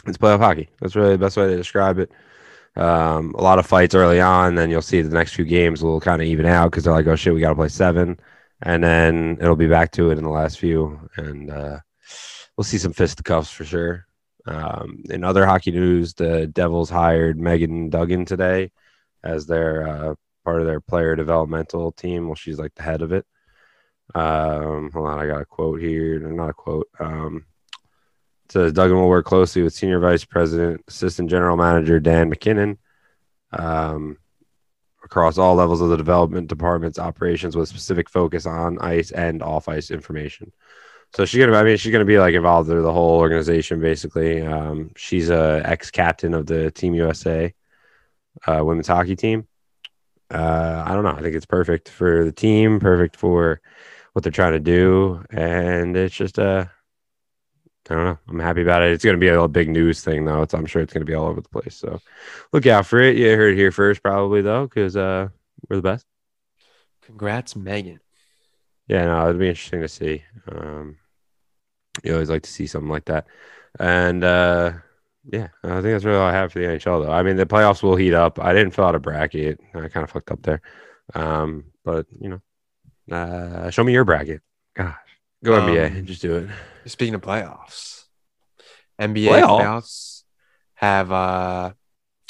it's 0.06 0.18
playoff 0.18 0.38
hockey. 0.40 0.68
That's 0.80 0.96
really 0.96 1.12
the 1.12 1.18
best 1.18 1.36
way 1.36 1.46
to 1.48 1.56
describe 1.56 1.98
it. 1.98 2.10
Um, 2.76 3.34
a 3.38 3.42
lot 3.42 3.58
of 3.58 3.66
fights 3.66 3.94
early 3.94 4.20
on, 4.20 4.54
then 4.56 4.70
you'll 4.70 4.82
see 4.82 5.00
the 5.02 5.14
next 5.16 5.34
few 5.34 5.44
games 5.46 5.82
will 5.82 6.00
kind 6.00 6.20
of 6.20 6.28
even 6.28 6.44
out 6.46 6.70
because 6.70 6.84
they're 6.84 6.92
like, 6.92 7.06
oh 7.06 7.16
shit, 7.16 7.32
we 7.32 7.40
got 7.40 7.48
to 7.50 7.54
play 7.54 7.68
seven, 7.68 8.18
and 8.62 8.82
then 8.82 9.38
it'll 9.40 9.56
be 9.56 9.68
back 9.68 9.92
to 9.92 10.10
it 10.10 10.18
in 10.18 10.24
the 10.24 10.30
last 10.30 10.58
few, 10.58 11.08
and 11.16 11.50
uh, 11.50 11.78
we'll 12.56 12.64
see 12.64 12.78
some 12.78 12.92
fisticuffs 12.92 13.50
for 13.50 13.64
sure. 13.64 14.06
Um, 14.46 15.02
in 15.10 15.24
other 15.24 15.44
hockey 15.44 15.72
news, 15.72 16.14
the 16.14 16.46
Devils 16.46 16.90
hired 16.90 17.40
Megan 17.40 17.90
Duggan 17.90 18.24
today 18.24 18.70
as 19.22 19.46
their 19.46 19.88
uh, 19.88 20.14
part 20.44 20.60
of 20.60 20.66
their 20.66 20.80
player 20.80 21.16
developmental 21.16 21.92
team. 21.92 22.26
Well, 22.26 22.36
she's 22.36 22.58
like 22.58 22.74
the 22.74 22.82
head 22.82 23.02
of 23.02 23.12
it. 23.12 23.26
Um, 24.14 24.90
hold 24.92 25.08
on, 25.08 25.18
I 25.18 25.26
got 25.26 25.42
a 25.42 25.46
quote 25.46 25.80
here. 25.80 26.20
Not 26.20 26.50
a 26.50 26.54
quote. 26.54 26.88
Um, 27.00 27.46
it 28.44 28.52
says 28.52 28.72
Duggan 28.72 28.96
will 28.96 29.08
work 29.08 29.26
closely 29.26 29.62
with 29.62 29.74
Senior 29.74 29.98
Vice 29.98 30.24
President, 30.24 30.82
Assistant 30.86 31.28
General 31.28 31.56
Manager 31.56 31.98
Dan 31.98 32.28
MacKinnon 32.28 32.78
um, 33.52 34.18
across 35.06 35.38
all 35.38 35.54
levels 35.54 35.80
of 35.80 35.88
the 35.88 35.96
development 35.96 36.48
department's 36.48 36.98
operations 36.98 37.56
with 37.56 37.68
specific 37.68 38.10
focus 38.10 38.44
on 38.44 38.78
ice 38.80 39.12
and 39.12 39.40
off 39.42 39.68
ice 39.68 39.90
information. 39.92 40.52
So 41.14 41.24
she's 41.24 41.40
gonna, 41.40 41.56
I 41.56 41.62
mean, 41.62 41.76
she's 41.76 41.92
gonna 41.92 42.04
be 42.04 42.18
like 42.18 42.34
involved 42.34 42.68
through 42.68 42.82
the 42.82 42.92
whole 42.92 43.18
organization 43.20 43.80
basically. 43.80 44.44
Um, 44.44 44.90
she's 44.96 45.30
a 45.30 45.62
ex 45.64 45.92
captain 45.92 46.34
of 46.34 46.46
the 46.46 46.72
Team 46.72 46.92
USA 46.94 47.54
uh, 48.46 48.62
women's 48.64 48.88
hockey 48.88 49.14
team. 49.14 49.46
Uh, 50.28 50.82
I 50.84 50.92
don't 50.94 51.04
know. 51.04 51.10
I 51.10 51.22
think 51.22 51.36
it's 51.36 51.46
perfect 51.46 51.88
for 51.88 52.24
the 52.24 52.32
team, 52.32 52.80
perfect 52.80 53.14
for 53.14 53.60
what 54.12 54.24
they're 54.24 54.32
trying 54.32 54.54
to 54.54 54.60
do, 54.60 55.24
and 55.30 55.96
it's 55.96 56.16
just 56.16 56.38
uh 56.40 56.66
I 57.88 57.94
don't 57.94 58.04
know. 58.04 58.18
I'm 58.28 58.40
happy 58.40 58.62
about 58.62 58.82
it. 58.82 58.90
It's 58.92 59.04
going 59.04 59.14
to 59.14 59.20
be 59.20 59.28
a 59.28 59.46
big 59.48 59.68
news 59.68 60.02
thing, 60.02 60.24
though. 60.24 60.42
It's, 60.42 60.54
I'm 60.54 60.66
sure 60.66 60.82
it's 60.82 60.92
going 60.92 61.06
to 61.06 61.10
be 61.10 61.14
all 61.14 61.26
over 61.26 61.40
the 61.40 61.48
place. 61.48 61.76
So 61.76 62.00
look 62.52 62.66
out 62.66 62.86
for 62.86 63.00
it. 63.00 63.16
You 63.16 63.36
heard 63.36 63.54
it 63.54 63.56
here 63.56 63.70
first, 63.70 64.02
probably 64.02 64.42
though, 64.42 64.66
because 64.66 64.96
uh, 64.96 65.28
we're 65.68 65.76
the 65.76 65.82
best. 65.82 66.06
Congrats, 67.02 67.54
Megan. 67.54 68.00
Yeah, 68.88 69.06
no, 69.06 69.28
it'd 69.28 69.38
be 69.40 69.48
interesting 69.48 69.80
to 69.80 69.88
see. 69.88 70.22
Um, 70.50 70.98
you 72.02 72.12
always 72.12 72.30
like 72.30 72.42
to 72.42 72.50
see 72.50 72.66
something 72.66 72.90
like 72.90 73.06
that, 73.06 73.26
and 73.78 74.22
uh, 74.22 74.72
yeah, 75.24 75.48
I 75.64 75.68
think 75.68 75.84
that's 75.84 76.04
really 76.04 76.18
all 76.18 76.26
I 76.26 76.32
have 76.32 76.52
for 76.52 76.58
the 76.58 76.66
NHL. 76.66 77.04
Though 77.04 77.12
I 77.12 77.22
mean, 77.22 77.36
the 77.36 77.46
playoffs 77.46 77.82
will 77.82 77.96
heat 77.96 78.14
up. 78.14 78.38
I 78.38 78.52
didn't 78.52 78.72
fill 78.72 78.84
out 78.84 78.94
a 78.94 79.00
bracket. 79.00 79.60
I 79.74 79.88
kind 79.88 80.04
of 80.04 80.10
fucked 80.10 80.30
up 80.30 80.42
there, 80.42 80.60
um, 81.14 81.64
but 81.84 82.06
you 82.20 82.28
know, 83.08 83.16
uh, 83.16 83.70
show 83.70 83.82
me 83.82 83.92
your 83.92 84.04
bracket. 84.04 84.42
Gosh, 84.74 84.94
go 85.42 85.54
Um, 85.54 85.68
NBA, 85.68 86.04
just 86.04 86.22
do 86.22 86.36
it. 86.36 86.50
Speaking 86.86 87.14
of 87.14 87.20
playoffs, 87.20 88.04
NBA 89.00 89.28
Playoffs? 89.28 89.60
playoffs 89.60 90.22
have 90.74 91.12
uh 91.12 91.72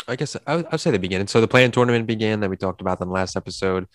I 0.09 0.17
guess 0.17 0.37
I 0.47 0.57
would, 0.57 0.81
say 0.81 0.91
they 0.91 0.99
began. 0.99 1.27
So 1.27 1.41
the 1.41 1.49
play-in 1.49 1.73
tournament 1.73 2.07
began 2.07 2.41
that 2.41 2.51
we 2.51 2.57
talked 2.57 2.81
about 2.81 3.01
in 3.01 3.09
the 3.09 3.15
last 3.15 3.37
episode. 3.37 3.87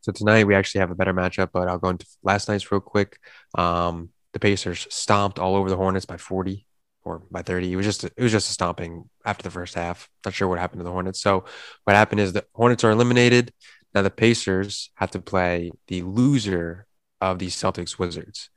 So 0.00 0.12
tonight 0.12 0.46
we 0.46 0.54
actually 0.54 0.80
have 0.80 0.90
a 0.90 0.94
better 0.94 1.12
matchup, 1.12 1.50
but 1.52 1.66
I'll 1.66 1.78
go 1.78 1.88
into 1.88 2.06
last 2.22 2.48
night's 2.48 2.70
real 2.70 2.80
quick. 2.80 3.18
Um, 3.56 4.10
the 4.32 4.38
Pacers 4.38 4.86
stomped 4.90 5.38
all 5.38 5.56
over 5.56 5.68
the 5.68 5.76
Hornets 5.76 6.06
by 6.06 6.16
40 6.16 6.64
or 7.02 7.22
by 7.30 7.42
30. 7.42 7.72
It 7.72 7.76
was 7.76 7.86
just 7.86 8.04
it 8.04 8.12
was 8.18 8.30
just 8.30 8.50
a 8.50 8.52
stomping 8.52 9.08
after 9.24 9.42
the 9.42 9.50
first 9.50 9.74
half. 9.74 10.08
Not 10.24 10.34
sure 10.34 10.46
what 10.46 10.60
happened 10.60 10.80
to 10.80 10.84
the 10.84 10.92
Hornets. 10.92 11.20
So 11.20 11.44
what 11.84 11.96
happened 11.96 12.20
is 12.20 12.32
the 12.32 12.44
Hornets 12.52 12.84
are 12.84 12.90
eliminated. 12.90 13.52
Now 13.94 14.02
the 14.02 14.10
Pacers 14.10 14.90
have 14.94 15.10
to 15.12 15.20
play 15.20 15.72
the 15.88 16.02
loser 16.02 16.86
of 17.20 17.38
the 17.40 17.48
Celtics 17.48 17.98
Wizards. 17.98 18.50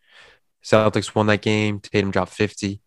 Celtics 0.63 1.15
won 1.15 1.27
that 1.27 1.41
game. 1.41 1.79
Tatum 1.79 2.11
dropped 2.11 2.33
50. 2.33 2.81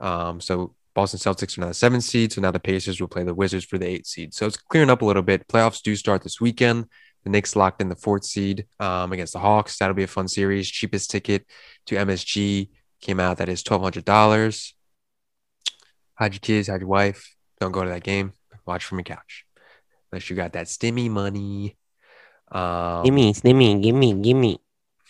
Um, 0.00 0.40
so 0.40 0.74
Boston 0.94 1.20
Celtics 1.20 1.56
are 1.56 1.60
now 1.60 1.68
the 1.68 1.74
seventh 1.74 2.04
seed. 2.04 2.32
So 2.32 2.40
now 2.40 2.50
the 2.50 2.60
Pacers 2.60 3.00
will 3.00 3.08
play 3.08 3.22
the 3.22 3.34
Wizards 3.34 3.64
for 3.64 3.78
the 3.78 3.86
eighth 3.86 4.06
seed. 4.06 4.34
So 4.34 4.46
it's 4.46 4.56
clearing 4.56 4.90
up 4.90 5.02
a 5.02 5.04
little 5.04 5.22
bit. 5.22 5.46
Playoffs 5.48 5.82
do 5.82 5.94
start 5.94 6.22
this 6.22 6.40
weekend. 6.40 6.86
The 7.24 7.30
Knicks 7.30 7.56
locked 7.56 7.82
in 7.82 7.88
the 7.88 7.96
fourth 7.96 8.24
seed 8.24 8.66
um, 8.78 9.12
against 9.12 9.32
the 9.32 9.40
Hawks. 9.40 9.78
That'll 9.78 9.94
be 9.94 10.04
a 10.04 10.08
fun 10.08 10.28
series. 10.28 10.70
Cheapest 10.70 11.10
ticket 11.10 11.44
to 11.86 11.96
MSG 11.96 12.70
came 13.00 13.20
out. 13.20 13.38
That 13.38 13.48
is 13.48 13.62
$1,200. 13.62 14.72
Hide 16.14 16.32
your 16.32 16.40
kids, 16.40 16.68
hide 16.68 16.80
your 16.80 16.88
wife. 16.88 17.36
Don't 17.60 17.72
go 17.72 17.82
to 17.82 17.90
that 17.90 18.04
game. 18.04 18.32
Watch 18.64 18.84
from 18.84 18.98
your 18.98 19.04
couch. 19.04 19.44
Unless 20.10 20.30
you 20.30 20.36
got 20.36 20.52
that 20.52 20.66
stimmy 20.66 21.10
money. 21.10 21.76
Um, 22.50 23.04
gimme, 23.04 23.32
gimme, 23.32 23.80
gimme, 23.80 24.14
gimme. 24.14 24.60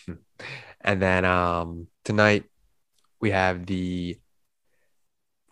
and 0.87 1.03
then 1.03 1.25
um, 1.25 1.89
tonight 2.05 2.45
we 3.21 3.33
have 3.33 3.67
the 3.67 4.19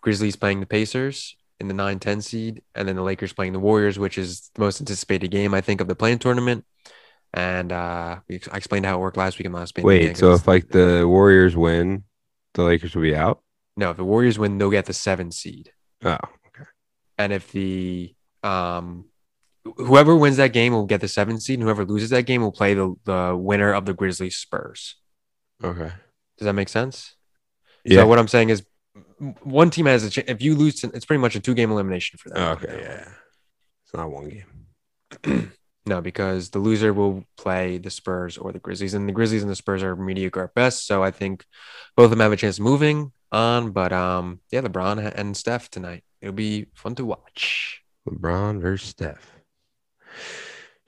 Grizzlies 0.01 0.35
playing 0.35 0.61
the 0.61 0.65
Pacers 0.65 1.35
in 1.59 1.67
the 1.67 1.73
9 1.73 1.99
10 1.99 2.21
seed, 2.21 2.61
and 2.73 2.87
then 2.87 2.95
the 2.95 3.01
Lakers 3.01 3.33
playing 3.33 3.53
the 3.53 3.59
Warriors, 3.59 3.99
which 3.99 4.17
is 4.17 4.49
the 4.55 4.61
most 4.61 4.79
anticipated 4.79 5.29
game, 5.29 5.53
I 5.53 5.61
think, 5.61 5.81
of 5.81 5.87
the 5.87 5.95
play-in 5.95 6.19
tournament. 6.19 6.65
And 7.33 7.71
uh, 7.71 8.19
I 8.29 8.57
explained 8.57 8.85
how 8.85 8.95
it 8.95 9.01
worked 9.01 9.17
last 9.17 9.37
week 9.37 9.45
in 9.45 9.51
last 9.51 9.69
Spin. 9.69 9.83
Wait, 9.83 10.17
so 10.17 10.33
if 10.33 10.47
like 10.47 10.69
the 10.69 11.05
Warriors 11.05 11.55
win, 11.55 12.03
the 12.53 12.63
Lakers 12.63 12.95
will 12.95 13.01
be 13.01 13.15
out. 13.15 13.41
no, 13.75 13.89
if 13.89 13.97
the 13.97 14.05
Warriors 14.05 14.39
win, 14.39 14.57
they'll 14.57 14.69
get 14.69 14.85
the 14.85 14.93
seven 14.93 15.31
seed. 15.31 15.71
Oh, 16.03 16.17
okay. 16.47 16.69
And 17.17 17.33
if 17.33 17.51
the 17.51 18.15
um, 18.41 19.05
whoever 19.77 20.15
wins 20.15 20.37
that 20.37 20.53
game 20.53 20.71
will 20.71 20.85
get 20.85 21.01
the 21.01 21.09
seven 21.09 21.39
seed, 21.41 21.59
and 21.59 21.63
whoever 21.63 21.83
loses 21.83 22.11
that 22.11 22.25
game 22.25 22.41
will 22.41 22.53
play 22.53 22.73
the, 22.73 22.95
the 23.03 23.35
winner 23.37 23.73
of 23.73 23.85
the 23.85 23.93
Grizzlies 23.93 24.37
Spurs. 24.37 24.95
Okay. 25.63 25.91
Does 26.37 26.45
that 26.45 26.53
make 26.53 26.69
sense? 26.69 27.15
Yeah. 27.83 28.01
So 28.01 28.07
what 28.07 28.19
I'm 28.19 28.27
saying 28.27 28.49
is, 28.49 28.65
one 29.43 29.69
team 29.69 29.85
has 29.85 30.03
a 30.03 30.09
chance. 30.09 30.29
If 30.29 30.41
you 30.41 30.55
lose, 30.55 30.83
it's 30.83 31.05
pretty 31.05 31.21
much 31.21 31.35
a 31.35 31.39
two 31.39 31.53
game 31.53 31.71
elimination 31.71 32.17
for 32.17 32.29
them. 32.29 32.37
Oh, 32.39 32.51
okay. 32.51 32.79
Yeah. 32.81 33.07
It's 33.85 33.93
not 33.93 34.11
one 34.11 34.29
game. 34.29 35.51
No, 35.87 36.01
because 36.01 36.49
the 36.49 36.59
loser 36.59 36.93
will 36.93 37.23
play 37.37 37.77
the 37.77 37.91
Spurs 37.91 38.37
or 38.37 38.51
the 38.51 38.59
Grizzlies, 38.59 38.95
and 38.95 39.07
the 39.07 39.13
Grizzlies 39.13 39.43
and 39.43 39.51
the 39.51 39.55
Spurs 39.55 39.83
are 39.83 39.95
mediocre 39.95 40.43
at 40.43 40.55
best. 40.55 40.87
So 40.87 41.03
I 41.03 41.11
think 41.11 41.45
both 41.95 42.05
of 42.05 42.09
them 42.09 42.21
have 42.21 42.31
a 42.31 42.37
chance 42.37 42.57
of 42.57 42.63
moving 42.63 43.11
on. 43.31 43.71
But 43.71 43.93
um, 43.93 44.39
yeah, 44.51 44.61
LeBron 44.61 45.13
and 45.15 45.37
Steph 45.37 45.69
tonight. 45.69 46.03
It'll 46.21 46.33
be 46.33 46.67
fun 46.73 46.95
to 46.95 47.05
watch. 47.05 47.83
LeBron 48.09 48.61
versus 48.61 48.89
Steph. 48.89 49.31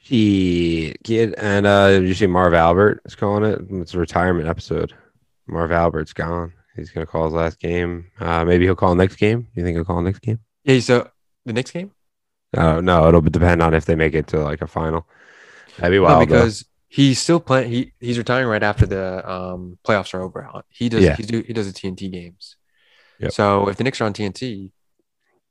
Shit, 0.07 1.03
kid. 1.03 1.33
And 1.37 1.65
uh 1.67 1.89
did 1.99 2.07
you 2.07 2.13
see 2.13 2.27
Marv 2.27 2.53
Albert 2.53 3.01
is 3.05 3.15
calling 3.15 3.43
it? 3.43 3.59
It's 3.69 3.93
a 3.93 3.99
retirement 3.99 4.47
episode. 4.47 4.93
Marv 5.47 5.71
Albert's 5.71 6.13
gone. 6.13 6.53
He's 6.75 6.91
gonna 6.91 7.05
call 7.05 7.25
his 7.25 7.33
last 7.33 7.59
game. 7.59 8.09
Uh 8.19 8.45
maybe 8.45 8.63
he'll 8.65 8.75
call 8.75 8.95
next 8.95 9.17
game. 9.17 9.47
You 9.53 9.63
think 9.63 9.75
he'll 9.75 9.83
call 9.85 10.01
next 10.01 10.19
game? 10.19 10.39
Yeah. 10.63 10.79
So 10.79 11.09
the 11.45 11.53
next 11.53 11.71
game, 11.71 11.91
Oh 12.55 12.79
no, 12.79 13.07
it'll 13.09 13.21
depend 13.21 13.61
on 13.61 13.73
if 13.73 13.83
they 13.85 13.95
make 13.95 14.13
it 14.13 14.27
to 14.27 14.39
like 14.39 14.61
a 14.61 14.67
final. 14.67 15.05
That'd 15.77 15.91
be 15.91 15.97
no, 15.97 16.03
wild. 16.03 16.21
though. 16.21 16.25
because 16.25 16.65
he's 16.87 17.19
still 17.19 17.41
playing. 17.41 17.69
He 17.71 17.93
he's 17.99 18.17
retiring 18.17 18.47
right 18.47 18.63
after 18.63 18.85
the 18.85 19.29
um 19.29 19.77
playoffs 19.85 20.13
are 20.13 20.21
over. 20.21 20.49
He 20.69 20.87
does. 20.87 21.03
Yeah. 21.03 21.15
He 21.17 21.23
do. 21.23 21.41
He 21.41 21.51
does 21.51 21.71
the 21.71 21.77
TNT 21.77 22.09
games. 22.11 22.55
Yep. 23.19 23.31
So 23.33 23.67
if 23.67 23.75
the 23.75 23.83
Knicks 23.83 23.99
are 23.99 24.05
on 24.05 24.13
TNT, 24.13 24.71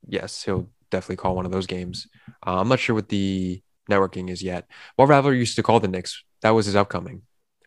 yes, 0.09 0.45
he'll 0.45 0.71
definitely 0.91 1.17
call 1.17 1.35
one 1.37 1.45
of 1.45 1.53
those 1.53 1.67
games. 1.67 2.07
Uh, 2.47 2.61
I'm 2.61 2.69
not 2.69 2.79
sure 2.79 2.95
what 2.95 3.09
the 3.09 3.61
networking 3.91 4.31
is 4.31 4.43
yet. 4.43 4.67
Marv 4.99 5.11
Albert 5.11 5.35
used 5.35 5.57
to 5.57 5.63
call 5.63 5.81
the 5.81 5.89
Knicks. 5.89 6.23
That 6.43 6.51
was 6.51 6.67
his 6.67 6.77
upcoming, 6.77 7.23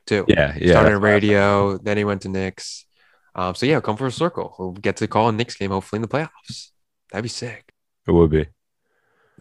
too. 0.05 0.25
yeah, 0.27 0.55
yeah. 0.57 0.71
Started 0.71 0.93
in 0.93 1.01
radio, 1.01 1.77
then 1.77 1.97
he 1.97 2.03
went 2.03 2.21
to 2.23 2.29
Knicks. 2.29 2.85
Um, 3.35 3.55
so 3.55 3.65
yeah, 3.65 3.79
come 3.79 3.97
for 3.97 4.07
a 4.07 4.11
circle. 4.11 4.55
We'll 4.59 4.71
get 4.71 4.97
to 4.97 5.07
call 5.07 5.29
a 5.29 5.31
Knicks 5.31 5.55
game 5.55 5.71
hopefully 5.71 5.97
in 5.97 6.01
the 6.01 6.07
playoffs. 6.07 6.69
That'd 7.11 7.23
be 7.23 7.29
sick. 7.29 7.71
It 8.07 8.11
would 8.11 8.29
be. 8.31 8.47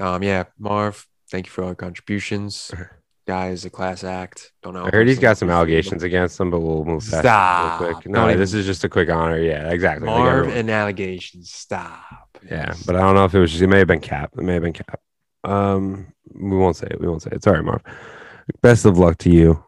Um, 0.00 0.22
yeah, 0.22 0.44
Marv, 0.58 1.06
thank 1.30 1.46
you 1.46 1.50
for 1.50 1.62
all 1.62 1.68
your 1.70 1.74
contributions. 1.74 2.70
guy 3.26 3.50
is 3.50 3.66
a 3.66 3.70
class 3.70 4.04
act. 4.04 4.52
Don't 4.62 4.72
know. 4.72 4.86
I 4.86 4.90
heard 4.90 5.06
he's 5.06 5.18
got 5.18 5.36
some 5.36 5.50
allegations 5.50 6.02
against 6.02 6.40
him, 6.40 6.50
but 6.50 6.60
we'll 6.60 6.84
move 6.84 7.02
past 7.02 7.18
Stop. 7.18 7.80
real 7.80 7.92
quick. 7.92 8.04
Don't 8.04 8.12
No, 8.14 8.26
even- 8.28 8.38
this 8.38 8.54
is 8.54 8.64
just 8.64 8.84
a 8.84 8.88
quick 8.88 9.10
honor. 9.10 9.38
Yeah, 9.38 9.68
exactly. 9.70 10.06
Marv 10.06 10.48
and 10.48 10.70
allegations. 10.70 11.50
Stop. 11.52 12.38
yeah, 12.50 12.72
but 12.86 12.96
I 12.96 13.00
don't 13.00 13.14
know 13.14 13.24
if 13.26 13.34
it 13.34 13.38
was. 13.40 13.50
Just, 13.50 13.62
it 13.62 13.66
may 13.66 13.78
have 13.78 13.86
been 13.88 14.00
Cap. 14.00 14.30
It 14.38 14.42
may 14.44 14.54
have 14.54 14.62
been 14.62 14.72
Cap. 14.72 14.98
Um, 15.44 16.12
we 16.32 16.56
won't 16.56 16.76
say 16.76 16.88
it. 16.90 17.00
We 17.00 17.08
won't 17.08 17.22
say 17.22 17.30
it. 17.32 17.42
Sorry, 17.42 17.62
Marv. 17.62 17.82
Best 18.62 18.84
of 18.84 18.98
luck 18.98 19.18
to 19.18 19.30
you. 19.30 19.64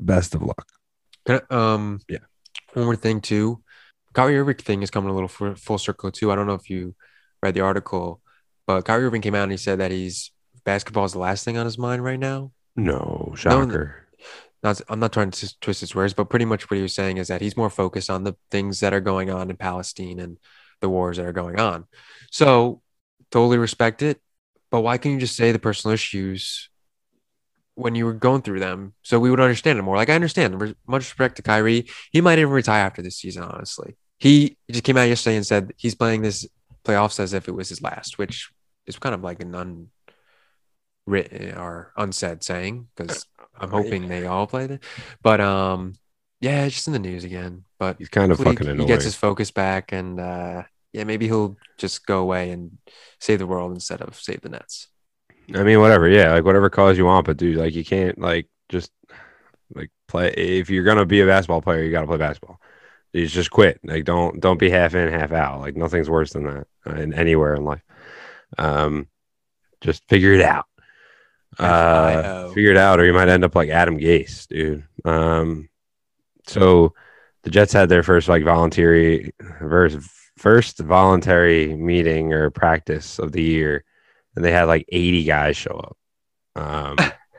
Best 0.00 0.34
of 0.34 0.42
luck. 0.42 0.66
Can 1.26 1.40
I- 1.50 1.54
um, 1.74 2.00
Yeah. 2.08 2.18
One 2.74 2.84
more 2.84 2.96
thing 2.96 3.20
too, 3.20 3.62
Kyrie 4.12 4.38
Irving 4.38 4.56
thing 4.56 4.82
is 4.82 4.90
coming 4.90 5.10
a 5.10 5.14
little 5.14 5.28
full, 5.28 5.54
full 5.54 5.78
circle 5.78 6.10
too. 6.10 6.30
I 6.30 6.34
don't 6.36 6.46
know 6.46 6.54
if 6.54 6.68
you 6.70 6.94
read 7.42 7.54
the 7.54 7.60
article, 7.62 8.20
but 8.66 8.84
Kyrie 8.84 9.04
Irving 9.06 9.22
came 9.22 9.34
out 9.34 9.44
and 9.44 9.52
he 9.52 9.56
said 9.58 9.78
that 9.80 9.90
he's 9.90 10.30
basketball 10.64 11.04
is 11.06 11.12
the 11.12 11.18
last 11.18 11.44
thing 11.44 11.56
on 11.56 11.64
his 11.64 11.78
mind 11.78 12.04
right 12.04 12.18
now. 12.18 12.52
No 12.76 13.32
shocker. 13.36 14.06
Not, 14.62 14.80
I'm 14.88 15.00
not 15.00 15.12
trying 15.12 15.30
to 15.30 15.60
twist 15.60 15.80
his 15.80 15.94
words, 15.94 16.14
but 16.14 16.28
pretty 16.28 16.44
much 16.44 16.68
what 16.70 16.76
he 16.76 16.82
was 16.82 16.94
saying 16.94 17.16
is 17.18 17.28
that 17.28 17.40
he's 17.40 17.56
more 17.56 17.70
focused 17.70 18.10
on 18.10 18.24
the 18.24 18.36
things 18.50 18.80
that 18.80 18.92
are 18.92 19.00
going 19.00 19.30
on 19.30 19.50
in 19.50 19.56
Palestine 19.56 20.18
and 20.18 20.36
the 20.80 20.88
wars 20.88 21.16
that 21.16 21.26
are 21.26 21.32
going 21.32 21.58
on. 21.60 21.86
So 22.30 22.82
totally 23.30 23.58
respect 23.58 24.02
it, 24.02 24.20
but 24.70 24.80
why 24.80 24.98
can't 24.98 25.14
you 25.14 25.20
just 25.20 25.36
say 25.36 25.52
the 25.52 25.58
personal 25.58 25.94
issues 25.94 26.68
when 27.74 27.94
you 27.94 28.04
were 28.04 28.12
going 28.12 28.42
through 28.42 28.58
them 28.58 28.92
so 29.02 29.20
we 29.20 29.30
would 29.30 29.40
understand 29.40 29.78
it 29.78 29.82
more? 29.82 29.96
Like 29.96 30.10
I 30.10 30.14
understand, 30.14 30.60
re- 30.60 30.74
much 30.86 31.02
respect 31.02 31.36
to 31.36 31.42
Kyrie. 31.42 31.86
He 32.12 32.20
might 32.20 32.38
even 32.38 32.52
retire 32.52 32.84
after 32.84 33.02
this 33.02 33.16
season. 33.16 33.42
Honestly, 33.44 33.96
he 34.18 34.56
just 34.70 34.84
came 34.84 34.96
out 34.96 35.08
yesterday 35.08 35.36
and 35.36 35.46
said 35.46 35.72
he's 35.76 35.94
playing 35.94 36.22
this 36.22 36.46
playoffs 36.84 37.20
as 37.20 37.32
if 37.32 37.48
it 37.48 37.52
was 37.52 37.68
his 37.68 37.82
last, 37.82 38.18
which 38.18 38.50
is 38.86 38.98
kind 38.98 39.14
of 39.14 39.22
like 39.22 39.42
an 39.42 39.54
unwritten 41.06 41.58
or 41.58 41.92
unsaid 41.96 42.42
saying 42.42 42.88
because 42.96 43.26
I'm 43.60 43.70
hoping 43.70 44.08
they 44.08 44.26
all 44.26 44.46
play 44.46 44.64
it. 44.64 44.82
But 45.22 45.40
um, 45.40 45.94
yeah, 46.40 46.64
it's 46.64 46.76
just 46.76 46.86
in 46.86 46.92
the 46.92 46.98
news 46.98 47.24
again. 47.24 47.64
But 47.78 47.96
He's 47.98 48.08
kind 48.08 48.32
of 48.32 48.38
fucking 48.38 48.78
he 48.78 48.86
gets 48.86 49.04
his 49.04 49.14
focus 49.14 49.50
back, 49.50 49.92
and 49.92 50.20
uh, 50.20 50.62
yeah, 50.92 51.04
maybe 51.04 51.26
he'll 51.26 51.56
just 51.76 52.06
go 52.06 52.20
away 52.20 52.50
and 52.50 52.78
save 53.18 53.38
the 53.38 53.46
world 53.46 53.72
instead 53.72 54.00
of 54.00 54.16
save 54.16 54.40
the 54.40 54.48
Nets. 54.48 54.88
I 55.54 55.62
mean, 55.62 55.80
whatever. 55.80 56.08
Yeah, 56.08 56.32
like 56.32 56.44
whatever 56.44 56.70
cause 56.70 56.98
you 56.98 57.04
want, 57.06 57.26
but 57.26 57.36
dude, 57.36 57.56
like 57.56 57.74
you 57.74 57.84
can't 57.84 58.18
like 58.18 58.48
just 58.68 58.90
like 59.74 59.90
play. 60.06 60.28
If 60.30 60.70
you're 60.70 60.84
gonna 60.84 61.06
be 61.06 61.20
a 61.20 61.26
basketball 61.26 61.62
player, 61.62 61.82
you 61.82 61.90
gotta 61.90 62.06
play 62.06 62.18
basketball. 62.18 62.60
You 63.12 63.26
just 63.26 63.50
quit. 63.50 63.80
Like 63.84 64.04
don't 64.04 64.40
don't 64.40 64.58
be 64.58 64.70
half 64.70 64.94
in, 64.94 65.12
half 65.12 65.32
out. 65.32 65.60
Like 65.60 65.76
nothing's 65.76 66.10
worse 66.10 66.32
than 66.32 66.44
that 66.44 66.66
uh, 66.86 66.94
in 66.96 67.14
anywhere 67.14 67.54
in 67.54 67.64
life. 67.64 67.82
Um, 68.56 69.08
just 69.80 70.06
figure 70.08 70.32
it 70.32 70.42
out. 70.42 70.66
Uh, 71.58 72.48
figure 72.48 72.70
it 72.70 72.76
out, 72.76 73.00
or 73.00 73.06
you 73.06 73.12
might 73.12 73.28
end 73.28 73.44
up 73.44 73.54
like 73.54 73.70
Adam 73.70 73.98
Gase, 73.98 74.46
dude. 74.46 74.84
Um, 75.04 75.68
so 76.46 76.94
the 77.42 77.50
Jets 77.50 77.72
had 77.72 77.88
their 77.88 78.02
first 78.02 78.28
like 78.28 78.44
voluntary 78.44 79.34
first 79.58 79.98
first 80.38 80.78
voluntary 80.78 81.74
meeting 81.74 82.32
or 82.32 82.50
practice 82.50 83.18
of 83.18 83.32
the 83.32 83.42
year, 83.42 83.84
and 84.36 84.44
they 84.44 84.52
had 84.52 84.64
like 84.64 84.86
80 84.88 85.24
guys 85.24 85.56
show 85.56 85.76
up. 85.76 85.96
Um, 86.56 86.96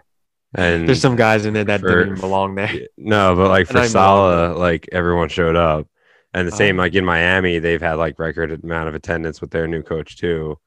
and 0.56 0.88
There's 0.88 1.02
some 1.02 1.16
guys 1.16 1.46
in 1.46 1.54
there 1.54 1.64
that 1.66 1.82
for- 1.82 2.04
didn't 2.06 2.20
belong 2.22 2.56
there. 2.56 2.74
no, 2.98 3.36
but 3.36 3.50
like 3.50 3.68
for 3.72 3.80
I 3.80 3.88
Saleh, 3.88 4.58
like 4.58 4.88
everyone 4.92 5.30
showed 5.30 5.56
up, 5.56 5.88
and 6.34 6.48
the 6.48 6.52
same 6.52 6.78
Oh. 6.80 6.84
like 6.84 6.94
in 6.96 7.06
Miami, 7.06 7.60
they've 7.60 7.82
had 7.82 7.96
like 7.96 8.20
record 8.20 8.64
amount 8.64 8.90
of 8.90 8.96
attendance 8.96 9.42
with 9.42 9.52
their 9.52 9.68
new 9.68 9.82
coach 9.82 10.18
too, 10.18 10.58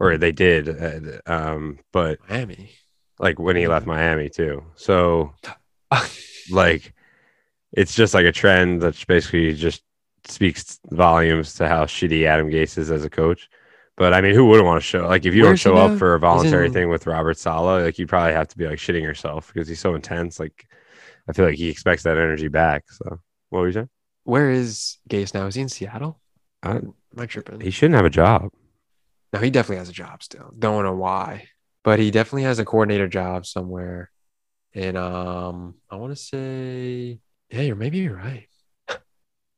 or 0.00 0.16
they 0.16 0.32
did. 0.32 0.68
uh, 0.68 1.20
Um, 1.26 1.78
but 1.92 2.18
Miami. 2.28 2.70
like 3.18 3.38
when 3.38 3.56
he 3.56 3.68
left 3.68 3.86
Miami 3.86 4.28
too. 4.30 4.64
So 4.76 5.34
like 6.50 6.92
it's 7.72 7.94
just 7.94 8.14
like 8.14 8.26
a 8.26 8.32
trend 8.32 8.82
that's 8.82 9.04
basically 9.04 9.54
just 9.54 9.82
speaks 10.26 10.78
volumes 10.90 11.54
to 11.54 11.68
how 11.68 11.84
shitty 11.84 12.24
Adam 12.26 12.48
Gase 12.50 12.78
is 12.78 12.90
as 12.90 13.04
a 13.04 13.10
coach. 13.10 13.48
But 13.96 14.14
I 14.14 14.20
mean, 14.20 14.34
who 14.34 14.46
wouldn't 14.46 14.66
want 14.66 14.80
to 14.80 14.86
show 14.86 15.06
like 15.06 15.26
if 15.26 15.34
you 15.34 15.42
don't 15.42 15.56
show 15.56 15.76
up 15.76 15.92
now? 15.92 15.98
for 15.98 16.14
a 16.14 16.18
voluntary 16.20 16.66
in- 16.66 16.72
thing 16.72 16.88
with 16.88 17.06
Robert 17.06 17.36
Saleh, 17.38 17.82
like 17.84 17.98
you 17.98 18.06
probably 18.06 18.32
have 18.32 18.48
to 18.48 18.56
be 18.58 18.66
like 18.66 18.78
shitting 18.78 19.02
yourself 19.02 19.52
because 19.52 19.68
he's 19.68 19.80
so 19.80 19.94
intense. 19.94 20.40
Like 20.40 20.66
I 21.28 21.32
feel 21.32 21.44
like 21.44 21.56
he 21.56 21.68
expects 21.68 22.02
that 22.04 22.16
energy 22.16 22.48
back. 22.48 22.84
So 22.90 23.20
what 23.50 23.60
were 23.60 23.66
you 23.66 23.72
saying? 23.74 23.90
Where 24.24 24.50
is 24.50 24.98
Gase 25.10 25.34
now? 25.34 25.46
Is 25.46 25.54
he 25.56 25.62
in 25.62 25.68
Seattle? 25.68 26.20
I- 26.62 26.76
Am 26.76 26.94
I 27.18 27.26
tripping? 27.26 27.60
He 27.60 27.70
shouldn't 27.70 27.96
have 27.96 28.06
a 28.06 28.10
job. 28.10 28.50
no, 29.34 29.40
he 29.40 29.50
definitely 29.50 29.76
has 29.76 29.88
a 29.90 29.92
job 29.92 30.22
still. 30.22 30.52
Don't 30.58 30.84
know 30.84 30.94
why, 30.94 31.48
but 31.84 31.98
he 31.98 32.10
definitely 32.10 32.44
has 32.44 32.58
a 32.58 32.64
coordinator 32.64 33.08
job 33.08 33.44
somewhere. 33.44 34.10
And 34.74 34.96
um, 34.96 35.74
I 35.90 35.96
want 35.96 36.12
to 36.12 36.16
say, 36.16 37.18
yeah, 37.50 37.60
you're 37.60 37.76
maybe 37.76 37.98
you're 37.98 38.16
right. 38.16 38.46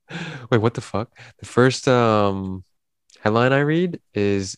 Wait, 0.50 0.58
what 0.58 0.74
the 0.74 0.80
fuck? 0.80 1.16
The 1.38 1.46
first 1.46 1.88
um 1.88 2.64
headline 3.20 3.52
I 3.52 3.60
read 3.60 4.00
is 4.12 4.56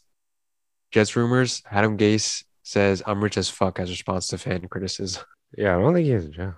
Jets 0.91 1.17
rumors. 1.17 1.63
Adam 1.71 1.97
Gase 1.97 2.45
says 2.63 3.03
I'm 3.07 3.23
rich 3.23 3.37
as 3.37 3.49
fuck 3.49 3.79
as 3.79 3.91
response 3.91 4.29
to 4.29 4.39
fan 4.39 4.67
criticism. 4.69 5.23
Yeah, 5.57 5.77
I 5.77 5.81
don't 5.81 5.95
think 5.95 6.07
he 6.07 6.13
has 6.13 6.27
a 6.27 6.31
job. 6.31 6.55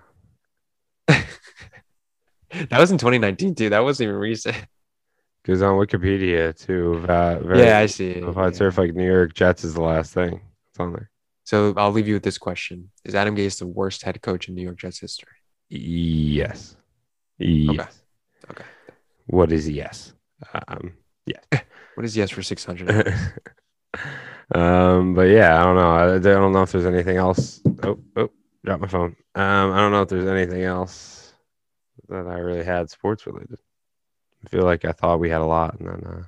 That 2.69 2.79
was 2.79 2.91
in 2.91 2.97
2019 2.97 3.55
too. 3.55 3.69
That 3.69 3.83
wasn't 3.83 4.07
even 4.09 4.19
recent. 4.19 4.55
Because 5.43 5.61
on 5.61 5.75
Wikipedia 5.75 6.57
too, 6.57 7.05
uh, 7.07 7.39
very, 7.39 7.59
yeah, 7.59 7.79
I 7.79 7.85
see. 7.85 8.11
if 8.11 8.37
I 8.37 8.51
surf 8.51 8.77
like 8.77 8.93
New 8.93 9.05
York 9.05 9.33
Jets 9.33 9.63
is 9.63 9.73
the 9.73 9.81
last 9.81 10.13
thing. 10.13 10.41
It's 10.71 10.79
on 10.79 10.93
there. 10.93 11.09
So 11.43 11.73
I'll 11.77 11.91
leave 11.91 12.07
you 12.07 12.15
with 12.15 12.23
this 12.23 12.37
question: 12.37 12.91
Is 13.05 13.15
Adam 13.15 13.35
Gase 13.35 13.59
the 13.59 13.67
worst 13.67 14.03
head 14.03 14.21
coach 14.21 14.49
in 14.49 14.55
New 14.55 14.63
York 14.63 14.77
Jets 14.77 14.99
history? 14.99 15.31
Yes. 15.69 16.75
Yes. 17.37 18.01
Okay. 18.49 18.65
What 19.29 19.51
is 19.51 19.69
yes? 19.69 20.13
Um, 20.67 20.93
What 21.95 22.05
is 22.05 22.15
yes 22.15 22.31
for 22.31 22.41
600? 22.41 22.89
um, 24.55 25.13
but 25.13 25.23
yeah, 25.23 25.59
I 25.59 25.63
don't 25.63 25.75
know. 25.75 25.91
I, 25.91 26.15
I 26.15 26.19
don't 26.19 26.53
know 26.53 26.63
if 26.63 26.71
there's 26.71 26.85
anything 26.85 27.17
else. 27.17 27.61
Oh, 27.83 27.99
oh, 28.15 28.29
dropped 28.63 28.81
my 28.81 28.87
phone. 28.87 29.15
Um, 29.35 29.71
I 29.71 29.77
don't 29.77 29.91
know 29.91 30.01
if 30.01 30.09
there's 30.09 30.27
anything 30.27 30.63
else 30.63 31.33
that 32.07 32.25
I 32.25 32.37
really 32.39 32.63
had 32.63 32.89
sports 32.89 33.27
related. 33.27 33.59
I 34.45 34.49
feel 34.49 34.63
like 34.63 34.85
I 34.85 34.93
thought 34.93 35.19
we 35.19 35.29
had 35.29 35.41
a 35.41 35.45
lot, 35.45 35.77
and 35.79 35.89
then 35.89 36.03
uh, 36.05 36.23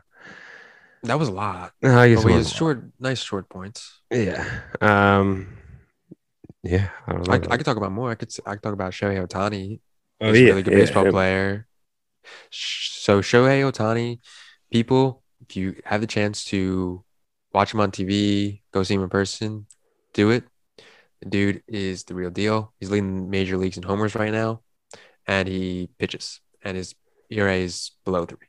that 1.04 1.18
was 1.18 1.30
a 1.30 1.32
lot. 1.32 1.72
no, 1.82 1.98
I 1.98 2.10
guess 2.10 2.20
But 2.20 2.26
we 2.26 2.34
had 2.34 2.48
short, 2.48 2.84
nice 3.00 3.24
short 3.24 3.50
points. 3.50 4.02
Yeah. 4.12 4.46
Um. 4.82 5.58
Yeah, 6.64 6.90
I 7.08 7.14
don't 7.14 7.28
know. 7.28 7.34
I, 7.34 7.38
I 7.38 7.58
could 7.58 7.66
talk 7.66 7.78
about 7.78 7.92
more. 7.92 8.12
I 8.12 8.16
could 8.16 8.32
I 8.46 8.54
could 8.56 8.64
talk 8.64 8.74
about 8.74 8.92
Shohei 8.92 9.26
Ohtani. 9.26 9.80
Oh, 10.20 10.28
He's 10.28 10.42
a 10.42 10.44
yeah, 10.44 10.50
really 10.50 10.64
good 10.64 10.74
yeah, 10.74 10.80
baseball 10.80 11.06
yeah. 11.06 11.12
player. 11.12 11.68
So 12.52 13.22
Shohei 13.22 13.62
Ohtani, 13.70 14.20
people, 14.72 15.24
if 15.48 15.56
you 15.56 15.76
have 15.86 16.02
the 16.02 16.08
chance 16.08 16.46
to 16.46 17.04
watch 17.54 17.74
him 17.74 17.80
on 17.80 17.92
TV, 17.92 18.62
go 18.72 18.84
see 18.84 18.96
him 18.96 19.04
in 19.04 19.10
person, 19.10 19.68
do 20.14 20.30
it. 20.32 20.44
The 21.22 21.30
dude 21.30 21.64
is 21.68 22.04
the 22.04 22.16
real 22.16 22.30
deal. 22.30 22.74
He's 22.80 22.90
leading 22.90 23.30
major 23.30 23.58
leagues 23.58 23.78
in 23.78 23.84
homers 23.84 24.16
right 24.16 24.32
now, 24.32 24.62
and 25.28 25.48
he 25.48 25.90
pitches, 26.00 26.40
and 26.64 26.76
his 26.76 26.96
ERA 27.30 27.56
is 27.56 27.92
below 28.06 28.26
three. 28.26 28.48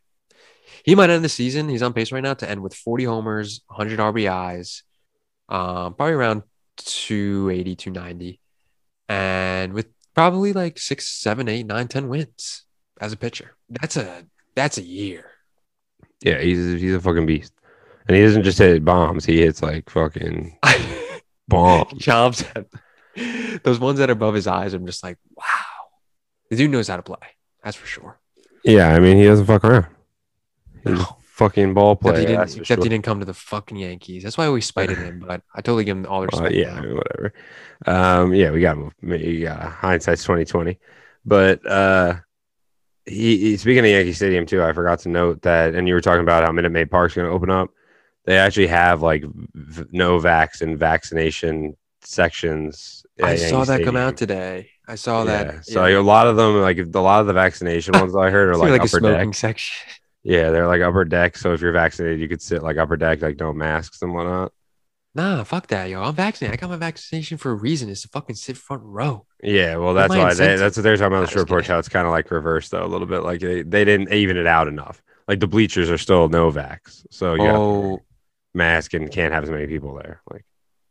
He 0.84 0.94
might 0.94 1.10
end 1.10 1.24
the 1.24 1.28
season. 1.28 1.68
He's 1.68 1.82
on 1.82 1.92
pace 1.92 2.12
right 2.12 2.22
now 2.22 2.34
to 2.34 2.48
end 2.48 2.62
with 2.62 2.74
40 2.74 3.04
homers, 3.04 3.60
100 3.66 3.98
RBIs, 3.98 4.82
um, 5.48 5.94
probably 5.94 6.14
around 6.14 6.42
280, 6.78 7.76
290, 7.76 8.40
and 9.08 9.72
with 9.74 9.88
probably 10.14 10.52
like 10.52 10.78
six, 10.78 11.08
seven, 11.08 11.48
eight, 11.48 11.66
nine, 11.66 11.88
ten 11.88 12.08
wins 12.08 12.64
as 13.02 13.12
a 13.12 13.16
pitcher. 13.16 13.52
That's 13.68 13.96
a 13.98 14.24
that's 14.54 14.78
a 14.78 14.82
year. 14.82 15.26
Yeah, 16.24 16.38
he's 16.40 16.80
he's 16.80 16.94
a 16.94 17.00
fucking 17.00 17.26
beast, 17.26 17.52
and 18.06 18.16
he 18.16 18.22
doesn't 18.22 18.44
just 18.44 18.58
hit 18.58 18.84
bombs. 18.84 19.24
He 19.26 19.40
hits 19.42 19.60
like 19.62 19.90
fucking 19.90 20.56
bombs. 21.48 21.92
Jobs 21.98 22.44
those 23.64 23.78
ones 23.78 23.98
that 23.98 24.08
are 24.08 24.14
above 24.14 24.34
his 24.34 24.46
eyes. 24.46 24.72
I'm 24.72 24.86
just 24.86 25.02
like, 25.04 25.18
wow, 25.36 25.44
the 26.48 26.56
dude 26.56 26.70
knows 26.70 26.88
how 26.88 26.96
to 26.96 27.02
play. 27.02 27.18
That's 27.62 27.76
for 27.76 27.86
sure. 27.86 28.18
Yeah, 28.64 28.88
I 28.94 29.00
mean 29.00 29.16
he 29.18 29.24
doesn't 29.24 29.44
fuck 29.46 29.64
around. 29.64 29.86
He's 30.84 30.94
No. 30.98 31.16
fucking 31.24 31.74
ball 31.74 31.92
Except, 31.92 32.02
player. 32.02 32.20
he 32.20 32.26
didn't, 32.26 32.42
except 32.42 32.66
sure. 32.66 32.76
he 32.84 32.88
didn't 32.88 33.04
come 33.04 33.18
to 33.20 33.26
the 33.26 33.34
fucking 33.34 33.76
Yankees. 33.76 34.22
That's 34.22 34.38
why 34.38 34.46
always 34.46 34.64
spited 34.66 34.96
him. 34.98 35.24
But 35.26 35.42
I 35.54 35.60
totally 35.60 35.84
give 35.84 35.96
him 35.96 36.06
all 36.06 36.20
the 36.22 36.28
Uh, 36.34 36.40
respect. 36.42 36.54
yeah, 36.54 36.74
I 36.74 36.80
mean, 36.80 36.94
whatever. 36.96 37.32
Um, 37.86 38.34
yeah, 38.34 38.50
we 38.50 38.60
got 38.60 38.76
him. 38.78 38.92
We 39.02 39.42
got 39.42 39.60
hindsight's 39.60 40.22
twenty 40.24 40.44
twenty, 40.44 40.78
but 41.24 41.66
uh, 41.66 42.14
he, 43.06 43.38
he 43.38 43.56
speaking 43.56 43.80
of 43.80 43.90
Yankee 43.90 44.12
Stadium 44.12 44.46
too. 44.46 44.62
I 44.62 44.72
forgot 44.72 45.00
to 45.00 45.08
note 45.08 45.42
that, 45.42 45.74
and 45.74 45.88
you 45.88 45.94
were 45.94 46.00
talking 46.00 46.22
about 46.22 46.44
how 46.44 46.52
Minute 46.52 46.70
Maid 46.72 46.90
Park's 46.90 47.14
going 47.14 47.26
to 47.28 47.32
open 47.32 47.50
up. 47.50 47.70
They 48.24 48.38
actually 48.38 48.68
have 48.68 49.02
like 49.02 49.24
v- 49.24 49.84
no 49.90 50.18
vax 50.18 50.62
and 50.62 50.78
vaccination 50.78 51.76
sections. 52.02 53.04
I 53.22 53.36
saw 53.36 53.64
that 53.64 53.82
come 53.82 53.96
out 53.96 54.16
today. 54.16 54.70
I 54.86 54.94
saw 54.94 55.24
Yeah, 55.24 55.44
that. 55.44 55.66
So 55.66 55.80
like, 55.82 55.94
a 55.94 56.00
lot 56.00 56.26
of 56.26 56.36
them, 56.36 56.60
like 56.60 56.78
a 56.78 57.00
lot 57.00 57.20
of 57.20 57.26
the 57.26 57.32
vaccination 57.32 57.94
ones 57.94 58.14
I 58.14 58.30
heard 58.30 58.48
are 58.50 58.56
like, 58.58 58.70
like 58.70 58.80
a 58.80 58.84
upper 58.84 59.00
deck. 59.00 59.34
section. 59.34 59.92
Yeah, 60.24 60.50
they're 60.50 60.68
like 60.68 60.82
upper 60.82 61.04
deck. 61.04 61.36
So 61.36 61.52
if 61.52 61.60
you're 61.60 61.72
vaccinated, 61.72 62.20
you 62.20 62.28
could 62.28 62.42
sit 62.42 62.62
like 62.62 62.76
upper 62.76 62.96
deck, 62.96 63.22
like 63.22 63.38
no 63.40 63.52
masks 63.52 64.02
and 64.02 64.14
whatnot. 64.14 64.52
Nah, 65.14 65.44
fuck 65.44 65.66
that, 65.66 65.90
yo. 65.90 66.02
I'm 66.02 66.14
vaccinated. 66.14 66.58
I 66.58 66.60
got 66.60 66.70
my 66.70 66.76
vaccination 66.76 67.36
for 67.36 67.50
a 67.50 67.54
reason. 67.54 67.90
It's 67.90 68.02
to 68.02 68.08
fucking 68.08 68.36
sit 68.36 68.56
front 68.56 68.82
row. 68.82 69.26
Yeah, 69.42 69.76
well, 69.76 69.92
that's 69.92 70.08
why 70.08 70.32
they, 70.32 70.56
that's 70.56 70.76
what 70.76 70.82
they're 70.82 70.96
talking 70.96 71.08
about 71.08 71.18
on 71.18 71.24
the 71.24 71.30
short 71.30 71.48
porch. 71.48 71.66
How 71.66 71.78
it's 71.78 71.88
kind 71.88 72.06
of 72.06 72.12
like 72.12 72.30
reversed 72.30 72.70
though 72.70 72.84
a 72.84 72.88
little 72.88 73.06
bit. 73.06 73.20
Like 73.22 73.40
they, 73.40 73.62
they 73.62 73.84
didn't 73.84 74.12
even 74.12 74.36
it 74.36 74.46
out 74.46 74.68
enough. 74.68 75.02
Like 75.28 75.40
the 75.40 75.46
bleachers 75.46 75.90
are 75.90 75.98
still 75.98 76.28
no 76.28 76.50
vax, 76.50 77.04
so 77.10 77.34
you 77.34 77.46
Oh, 77.46 78.00
mask 78.54 78.94
and 78.94 79.10
can't 79.10 79.32
have 79.32 79.42
as 79.42 79.50
many 79.50 79.66
people 79.66 79.94
there. 79.94 80.22
Like 80.30 80.44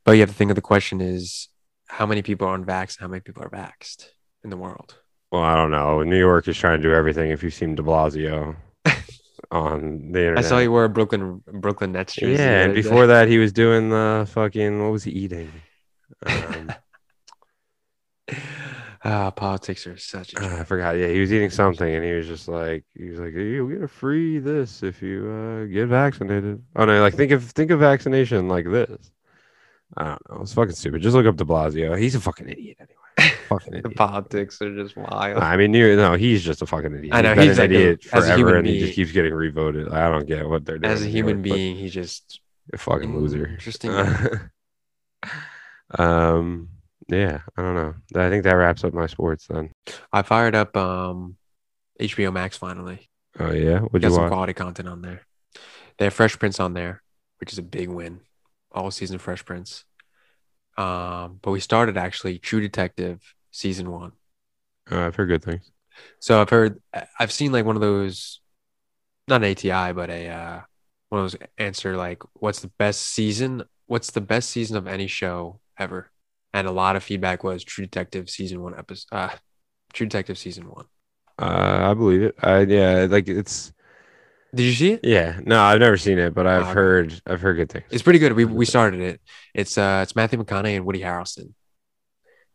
but 0.03 0.13
you 0.13 0.21
have 0.21 0.29
to 0.29 0.35
think 0.35 0.51
of 0.51 0.55
the 0.55 0.61
question 0.61 1.01
is 1.01 1.47
how 1.87 2.05
many 2.05 2.21
people 2.21 2.47
are 2.47 2.57
unvaxxed 2.57 2.97
and 2.97 3.01
how 3.01 3.07
many 3.07 3.21
people 3.21 3.43
are 3.43 3.49
vaxxed 3.49 4.07
in 4.43 4.49
the 4.49 4.57
world? 4.57 4.95
Well, 5.31 5.43
I 5.43 5.55
don't 5.55 5.71
know. 5.71 6.03
New 6.03 6.17
York 6.17 6.47
is 6.47 6.57
trying 6.57 6.81
to 6.81 6.83
do 6.87 6.93
everything. 6.93 7.31
If 7.31 7.43
you've 7.43 7.53
seen 7.53 7.75
De 7.75 7.83
Blasio 7.83 8.55
on 9.51 10.11
the 10.11 10.19
internet. 10.19 10.45
I 10.45 10.47
saw 10.47 10.59
you 10.59 10.71
wore 10.71 10.85
a 10.85 10.89
Brooklyn 10.89 11.43
Brooklyn 11.45 11.91
Nets 11.91 12.15
jersey. 12.15 12.41
Yeah, 12.41 12.63
and 12.63 12.73
before 12.73 13.07
that, 13.07 13.27
he 13.27 13.37
was 13.37 13.51
doing 13.51 13.89
the 13.89 14.27
fucking. 14.31 14.81
What 14.81 14.91
was 14.91 15.03
he 15.03 15.11
eating? 15.11 15.51
Um, 16.25 16.71
Ah, 19.03 19.31
politics 19.31 19.87
are 19.87 19.97
such 19.97 20.35
a 20.35 20.43
uh, 20.43 20.59
I 20.59 20.63
forgot. 20.63 20.95
Yeah, 20.95 21.07
he 21.07 21.19
was 21.19 21.33
eating 21.33 21.49
something, 21.49 21.91
and 21.91 22.05
he 22.05 22.11
was 22.11 22.27
just 22.27 22.47
like, 22.47 22.85
he 22.95 23.09
was 23.09 23.19
like, 23.19 23.33
"You'll 23.33 23.67
get 23.67 23.81
a 23.81 23.87
free 23.87 24.37
this 24.37 24.83
if 24.83 25.01
you 25.01 25.27
uh, 25.27 25.65
get 25.65 25.87
vaccinated." 25.87 26.61
Oh 26.75 26.85
no, 26.85 27.01
like 27.01 27.15
think 27.15 27.31
of 27.31 27.43
think 27.43 27.71
of 27.71 27.79
vaccination 27.79 28.47
like 28.47 28.69
this. 28.69 29.11
I 29.97 30.03
don't 30.05 30.29
know. 30.29 30.41
It's 30.41 30.53
fucking 30.53 30.75
stupid. 30.75 31.01
Just 31.01 31.15
look 31.15 31.25
up 31.25 31.35
De 31.35 31.43
Blasio. 31.43 31.99
He's 31.99 32.15
a 32.15 32.21
fucking 32.21 32.47
idiot 32.49 32.77
anyway. 32.79 33.33
fucking 33.49 33.73
The 33.73 33.79
idiot. 33.79 33.95
politics 33.97 34.61
are 34.61 34.73
just 34.75 34.95
wild. 34.95 35.43
I 35.43 35.57
mean, 35.57 35.73
you 35.73 35.95
no, 35.95 36.13
he's 36.13 36.43
just 36.43 36.61
a 36.61 36.65
fucking 36.65 36.95
idiot. 36.95 37.13
I 37.13 37.21
know, 37.21 37.35
been 37.35 37.49
he's 37.49 37.57
an 37.57 37.63
like 37.63 37.71
idiot 37.71 38.05
a 38.05 38.21
forever, 38.21 38.55
and 38.55 38.67
he 38.67 38.79
just 38.79 38.95
keeps 38.95 39.11
getting 39.11 39.33
revoted. 39.33 39.89
I 39.89 40.09
don't 40.09 40.27
get 40.27 40.47
what 40.47 40.65
they're 40.65 40.77
doing. 40.77 40.91
As 40.91 41.03
a 41.03 41.07
human 41.09 41.41
but 41.41 41.51
being, 41.51 41.75
he's 41.75 41.93
just 41.93 42.39
a 42.71 42.77
fucking 42.77 43.17
loser. 43.17 43.47
Interesting. 43.47 43.91
um, 45.99 46.69
yeah, 47.09 47.41
I 47.57 47.61
don't 47.61 47.75
know. 47.75 47.95
I 48.15 48.29
think 48.29 48.43
that 48.43 48.53
wraps 48.55 48.83
up 48.83 48.93
my 48.93 49.07
sports 49.07 49.47
then. 49.47 49.71
I 50.13 50.21
fired 50.21 50.55
up 50.55 50.75
um 50.77 51.35
HBO 51.99 52.31
Max 52.31 52.57
finally. 52.57 53.09
Oh 53.39 53.51
yeah, 53.51 53.79
what'd 53.79 54.01
Got 54.01 54.09
you 54.09 54.13
some 54.13 54.23
watch? 54.23 54.31
quality 54.31 54.53
content 54.53 54.87
on 54.87 55.01
there. 55.01 55.21
They 55.97 56.05
have 56.05 56.13
Fresh 56.13 56.39
Prince 56.39 56.59
on 56.59 56.73
there, 56.73 57.01
which 57.39 57.51
is 57.51 57.59
a 57.59 57.63
big 57.63 57.89
win. 57.89 58.21
All 58.71 58.91
season 58.91 59.19
Fresh 59.19 59.45
Prince. 59.45 59.85
Um, 60.77 61.39
but 61.41 61.51
we 61.51 61.59
started 61.59 61.97
actually 61.97 62.39
True 62.39 62.61
Detective 62.61 63.21
season 63.51 63.91
one. 63.91 64.13
Uh, 64.89 65.07
I've 65.07 65.15
heard 65.15 65.27
good 65.27 65.43
things. 65.43 65.71
So 66.19 66.41
I've 66.41 66.49
heard, 66.49 66.81
I've 67.19 67.31
seen 67.31 67.51
like 67.51 67.65
one 67.65 67.75
of 67.75 67.81
those, 67.81 68.39
not 69.27 69.43
an 69.43 69.51
ATI, 69.51 69.93
but 69.93 70.09
a 70.09 70.27
uh, 70.29 70.61
one 71.09 71.25
of 71.25 71.31
those 71.31 71.47
answer 71.57 71.97
like, 71.97 72.23
what's 72.33 72.61
the 72.61 72.71
best 72.79 73.01
season? 73.01 73.63
What's 73.87 74.11
the 74.11 74.21
best 74.21 74.49
season 74.49 74.77
of 74.77 74.87
any 74.87 75.07
show 75.07 75.59
ever? 75.77 76.09
And 76.53 76.67
a 76.67 76.71
lot 76.71 76.95
of 76.95 77.03
feedback 77.03 77.43
was 77.43 77.63
True 77.63 77.85
Detective 77.85 78.29
season 78.29 78.61
one 78.61 78.77
episode. 78.77 79.07
Uh, 79.11 79.29
True 79.93 80.07
Detective 80.07 80.37
season 80.37 80.69
one. 80.69 80.85
Uh, 81.37 81.91
I 81.91 81.93
believe 81.93 82.21
it. 82.21 82.35
I 82.41 82.61
yeah, 82.61 83.07
like 83.09 83.27
it's 83.27 83.73
Did 84.53 84.63
you 84.63 84.73
see 84.73 84.91
it? 84.93 84.99
yeah. 85.03 85.39
No, 85.45 85.61
I've 85.61 85.79
never 85.79 85.97
seen 85.97 86.19
it, 86.19 86.33
but 86.33 86.45
I've 86.45 86.63
Oh, 86.67 86.73
heard 86.73 87.21
I've 87.25 87.41
heard 87.41 87.55
good 87.55 87.69
things. 87.69 87.85
It's 87.91 88.03
pretty 88.03 88.19
good. 88.19 88.33
We 88.33 88.45
we 88.45 88.65
started 88.65 88.99
it. 89.01 89.21
It's 89.53 89.77
uh 89.77 90.01
it's 90.03 90.15
Matthew 90.15 90.43
McConaughey 90.43 90.75
and 90.75 90.85
Woody 90.85 90.99
Harrelson. 91.01 91.53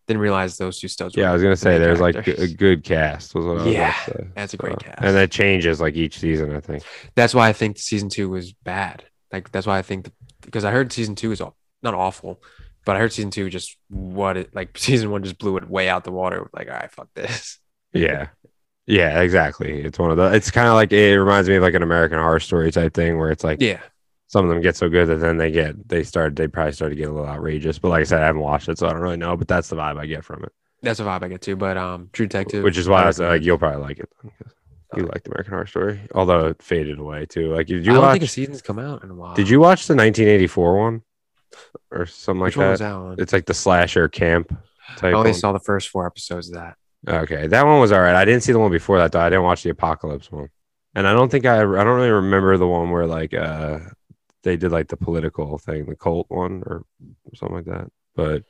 Didn't 0.06 0.20
realize 0.22 0.56
those 0.56 0.78
two 0.78 0.86
studs. 0.88 1.16
were 1.16 1.22
yeah, 1.22 1.30
I 1.30 1.32
was 1.32 1.42
gonna 1.42 1.56
say 1.56 1.78
there's 1.78 2.00
like 2.00 2.14
a 2.28 2.46
good 2.46 2.84
cast. 2.84 3.34
Was 3.34 3.44
what 3.44 3.58
I 3.58 3.64
was 3.64 3.74
Yeah, 3.74 3.94
that's 4.36 4.54
a 4.54 4.56
great 4.56 4.74
So- 4.74 4.78
cast. 4.86 5.02
and 5.02 5.16
that 5.16 5.30
changes 5.32 5.80
like 5.80 5.94
each 5.96 6.18
season. 6.18 6.54
I 6.54 6.60
think. 6.60 6.84
That's 7.16 7.34
why 7.34 7.48
I 7.48 7.52
think 7.52 7.78
season 7.78 8.08
two 8.08 8.28
was 8.30 8.52
bad. 8.52 9.04
Like 9.32 9.50
that's 9.50 9.66
why 9.66 9.78
I 9.78 9.82
think 9.82 10.08
because 10.42 10.64
I 10.64 10.70
heard 10.70 10.92
season 10.92 11.16
two 11.16 11.32
is 11.32 11.40
aw- 11.40 11.50
not 11.82 11.94
awful, 11.94 12.40
but 12.84 12.94
I 12.94 13.00
heard 13.00 13.12
season 13.12 13.32
two 13.32 13.50
just 13.50 13.76
what 13.88 14.36
it 14.36 14.54
like 14.54 14.78
season 14.78 15.10
one 15.10 15.24
just 15.24 15.38
blew 15.38 15.56
it 15.56 15.68
way 15.68 15.88
out 15.88 16.04
the 16.04 16.12
water. 16.12 16.48
Like 16.52 16.68
all 16.68 16.74
right, 16.74 16.92
fuck 16.92 17.08
this. 17.14 17.58
Yeah. 17.92 18.28
Yeah, 18.86 19.20
exactly. 19.22 19.82
It's 19.82 19.98
one 19.98 20.10
of 20.10 20.16
the. 20.16 20.32
It's 20.34 20.50
kind 20.50 20.68
of 20.68 20.74
like 20.74 20.92
it 20.92 21.18
reminds 21.18 21.48
me 21.48 21.56
of 21.56 21.62
like 21.62 21.74
an 21.74 21.82
American 21.82 22.18
Horror 22.18 22.40
Story 22.40 22.70
type 22.70 22.94
thing, 22.94 23.18
where 23.18 23.30
it's 23.30 23.42
like 23.44 23.60
Yeah, 23.60 23.80
some 24.28 24.44
of 24.44 24.48
them 24.50 24.60
get 24.62 24.76
so 24.76 24.88
good 24.88 25.06
that 25.06 25.16
then 25.16 25.36
they 25.38 25.50
get 25.50 25.88
they 25.88 26.02
start 26.04 26.36
they 26.36 26.46
probably 26.46 26.72
start 26.72 26.92
to 26.92 26.96
get 26.96 27.08
a 27.08 27.12
little 27.12 27.28
outrageous. 27.28 27.78
But 27.78 27.88
like 27.88 28.00
I 28.02 28.04
said, 28.04 28.22
I 28.22 28.26
haven't 28.26 28.42
watched 28.42 28.68
it, 28.68 28.78
so 28.78 28.86
I 28.86 28.92
don't 28.92 29.00
really 29.02 29.16
know. 29.16 29.36
But 29.36 29.48
that's 29.48 29.68
the 29.68 29.76
vibe 29.76 29.98
I 29.98 30.06
get 30.06 30.24
from 30.24 30.44
it, 30.44 30.52
that's 30.82 31.00
a 31.00 31.04
vibe 31.04 31.24
I 31.24 31.28
get 31.28 31.40
too. 31.42 31.56
But 31.56 31.76
um, 31.76 32.10
True 32.12 32.26
Detective, 32.26 32.62
which 32.62 32.78
is 32.78 32.88
why 32.88 33.02
I 33.02 33.06
was 33.06 33.18
like, 33.18 33.42
you'll 33.42 33.58
probably 33.58 33.82
like 33.82 33.98
it. 33.98 34.08
You 34.96 35.02
liked 35.02 35.26
American 35.26 35.52
Horror 35.52 35.66
Story, 35.66 36.00
although 36.14 36.46
it 36.46 36.62
faded 36.62 37.00
away 37.00 37.26
too. 37.26 37.52
Like, 37.52 37.66
did 37.66 37.82
I 37.82 37.84
you 37.86 37.92
don't 37.92 38.02
watch? 38.02 38.12
think 38.12 38.24
a 38.24 38.28
season's 38.28 38.62
come 38.62 38.78
out 38.78 39.02
in 39.02 39.10
a 39.10 39.14
while. 39.14 39.34
Did 39.34 39.48
you 39.48 39.58
watch 39.58 39.88
the 39.88 39.96
1984 39.96 40.78
one 40.78 41.02
or 41.90 42.06
something 42.06 42.40
like 42.40 42.46
Which 42.50 42.56
one 42.56 42.66
that? 42.66 42.70
was 42.70 42.80
that 42.80 42.94
one? 42.94 43.16
It's 43.18 43.32
like 43.32 43.46
the 43.46 43.52
slasher 43.52 44.08
camp 44.08 44.56
I 45.02 45.08
only 45.08 45.32
one. 45.32 45.34
saw 45.34 45.50
the 45.52 45.58
first 45.58 45.88
four 45.88 46.06
episodes 46.06 46.48
of 46.48 46.54
that. 46.54 46.76
Okay, 47.06 47.46
that 47.46 47.64
one 47.64 47.80
was 47.80 47.92
all 47.92 48.00
right. 48.00 48.14
I 48.14 48.24
didn't 48.24 48.42
see 48.42 48.52
the 48.52 48.58
one 48.58 48.70
before 48.70 48.98
that 48.98 49.12
though. 49.12 49.20
I 49.20 49.30
didn't 49.30 49.44
watch 49.44 49.62
the 49.62 49.70
Apocalypse 49.70 50.30
one, 50.30 50.48
and 50.94 51.06
I 51.06 51.12
don't 51.12 51.30
think 51.30 51.46
I 51.46 51.58
I 51.58 51.62
don't 51.62 51.86
really 51.96 52.10
remember 52.10 52.56
the 52.56 52.66
one 52.66 52.90
where 52.90 53.06
like 53.06 53.32
uh 53.32 53.78
they 54.42 54.56
did 54.56 54.72
like 54.72 54.88
the 54.88 54.96
political 54.96 55.58
thing, 55.58 55.86
the 55.86 55.96
cult 55.96 56.26
one 56.28 56.62
or 56.66 56.84
something 57.34 57.56
like 57.56 57.66
that. 57.66 57.90
But 58.14 58.44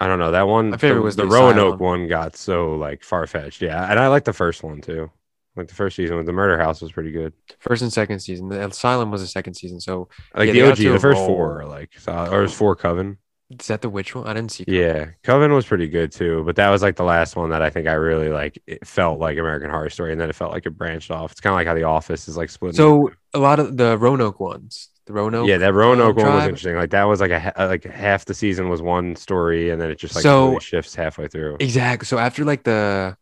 I 0.00 0.06
don't 0.06 0.18
know 0.18 0.32
that 0.32 0.48
one. 0.48 0.70
My 0.70 0.76
favorite 0.76 1.00
the, 1.00 1.04
was 1.04 1.16
the 1.16 1.22
the 1.22 1.28
Roanoke 1.28 1.80
one. 1.80 2.08
Got 2.08 2.36
so 2.36 2.74
like 2.76 3.02
far 3.02 3.26
fetched. 3.26 3.62
Yeah, 3.62 3.90
and 3.90 3.98
I 3.98 4.08
like 4.08 4.24
the 4.24 4.32
first 4.32 4.62
one 4.62 4.80
too. 4.80 5.10
Like 5.56 5.68
the 5.68 5.74
first 5.74 5.96
season 5.96 6.16
with 6.16 6.26
the 6.26 6.32
Murder 6.32 6.58
House 6.58 6.82
was 6.82 6.92
pretty 6.92 7.12
good. 7.12 7.32
First 7.60 7.80
and 7.80 7.92
second 7.92 8.20
season. 8.20 8.48
The 8.48 8.66
Asylum 8.66 9.10
was 9.10 9.22
the 9.22 9.26
second 9.26 9.54
season. 9.54 9.80
So 9.80 10.08
Like 10.34 10.48
Yeah, 10.48 10.52
the 10.52 10.70
OG, 10.70 10.76
the 10.76 10.98
first 10.98 11.18
four, 11.18 11.62
are 11.62 11.66
like 11.66 11.92
or 12.06 12.38
it 12.38 12.42
was 12.42 12.52
four 12.52 12.76
Coven. 12.76 13.16
Is 13.50 13.66
that 13.68 13.80
the 13.82 13.88
witch 13.88 14.14
one? 14.14 14.26
I 14.26 14.34
didn't 14.34 14.50
see. 14.52 14.64
Yeah, 14.66 15.10
Coven 15.22 15.52
was 15.52 15.66
pretty 15.66 15.88
good 15.88 16.10
too, 16.12 16.42
but 16.44 16.56
that 16.56 16.70
was 16.70 16.82
like 16.82 16.96
the 16.96 17.04
last 17.04 17.36
one 17.36 17.50
that 17.50 17.62
I 17.62 17.70
think 17.70 17.86
I 17.86 17.92
really 17.92 18.28
like. 18.28 18.60
It 18.66 18.86
felt 18.86 19.20
like 19.20 19.38
American 19.38 19.70
Horror 19.70 19.90
Story, 19.90 20.12
and 20.12 20.20
then 20.20 20.28
it 20.28 20.34
felt 20.34 20.52
like 20.52 20.66
it 20.66 20.70
branched 20.70 21.10
off. 21.10 21.32
It's 21.32 21.40
kind 21.40 21.52
of 21.52 21.56
like 21.58 21.66
how 21.66 21.74
The 21.74 21.84
Office 21.84 22.28
is 22.28 22.36
like 22.36 22.50
split. 22.50 22.74
So 22.74 23.10
a 23.34 23.38
lot 23.38 23.60
of 23.60 23.76
the 23.76 23.96
Roanoke 23.98 24.40
ones. 24.40 24.88
The 25.06 25.12
Roanoke. 25.12 25.46
yeah, 25.46 25.58
that 25.58 25.72
Roanoke 25.72 26.18
um, 26.18 26.24
one 26.26 26.34
was 26.34 26.44
interesting. 26.44 26.74
Like 26.74 26.90
that 26.90 27.04
was 27.04 27.20
like 27.20 27.30
a 27.30 27.52
like 27.56 27.84
half 27.84 28.24
the 28.24 28.34
season 28.34 28.68
was 28.68 28.82
one 28.82 29.14
story, 29.14 29.70
and 29.70 29.80
then 29.80 29.90
it 29.90 29.98
just 29.98 30.16
like 30.16 30.22
So- 30.24 30.48
really 30.48 30.60
shifts 30.60 30.96
halfway 30.96 31.28
through. 31.28 31.58
Exactly. 31.60 32.06
So 32.06 32.18
after 32.18 32.44
like 32.44 32.64
the, 32.64 33.16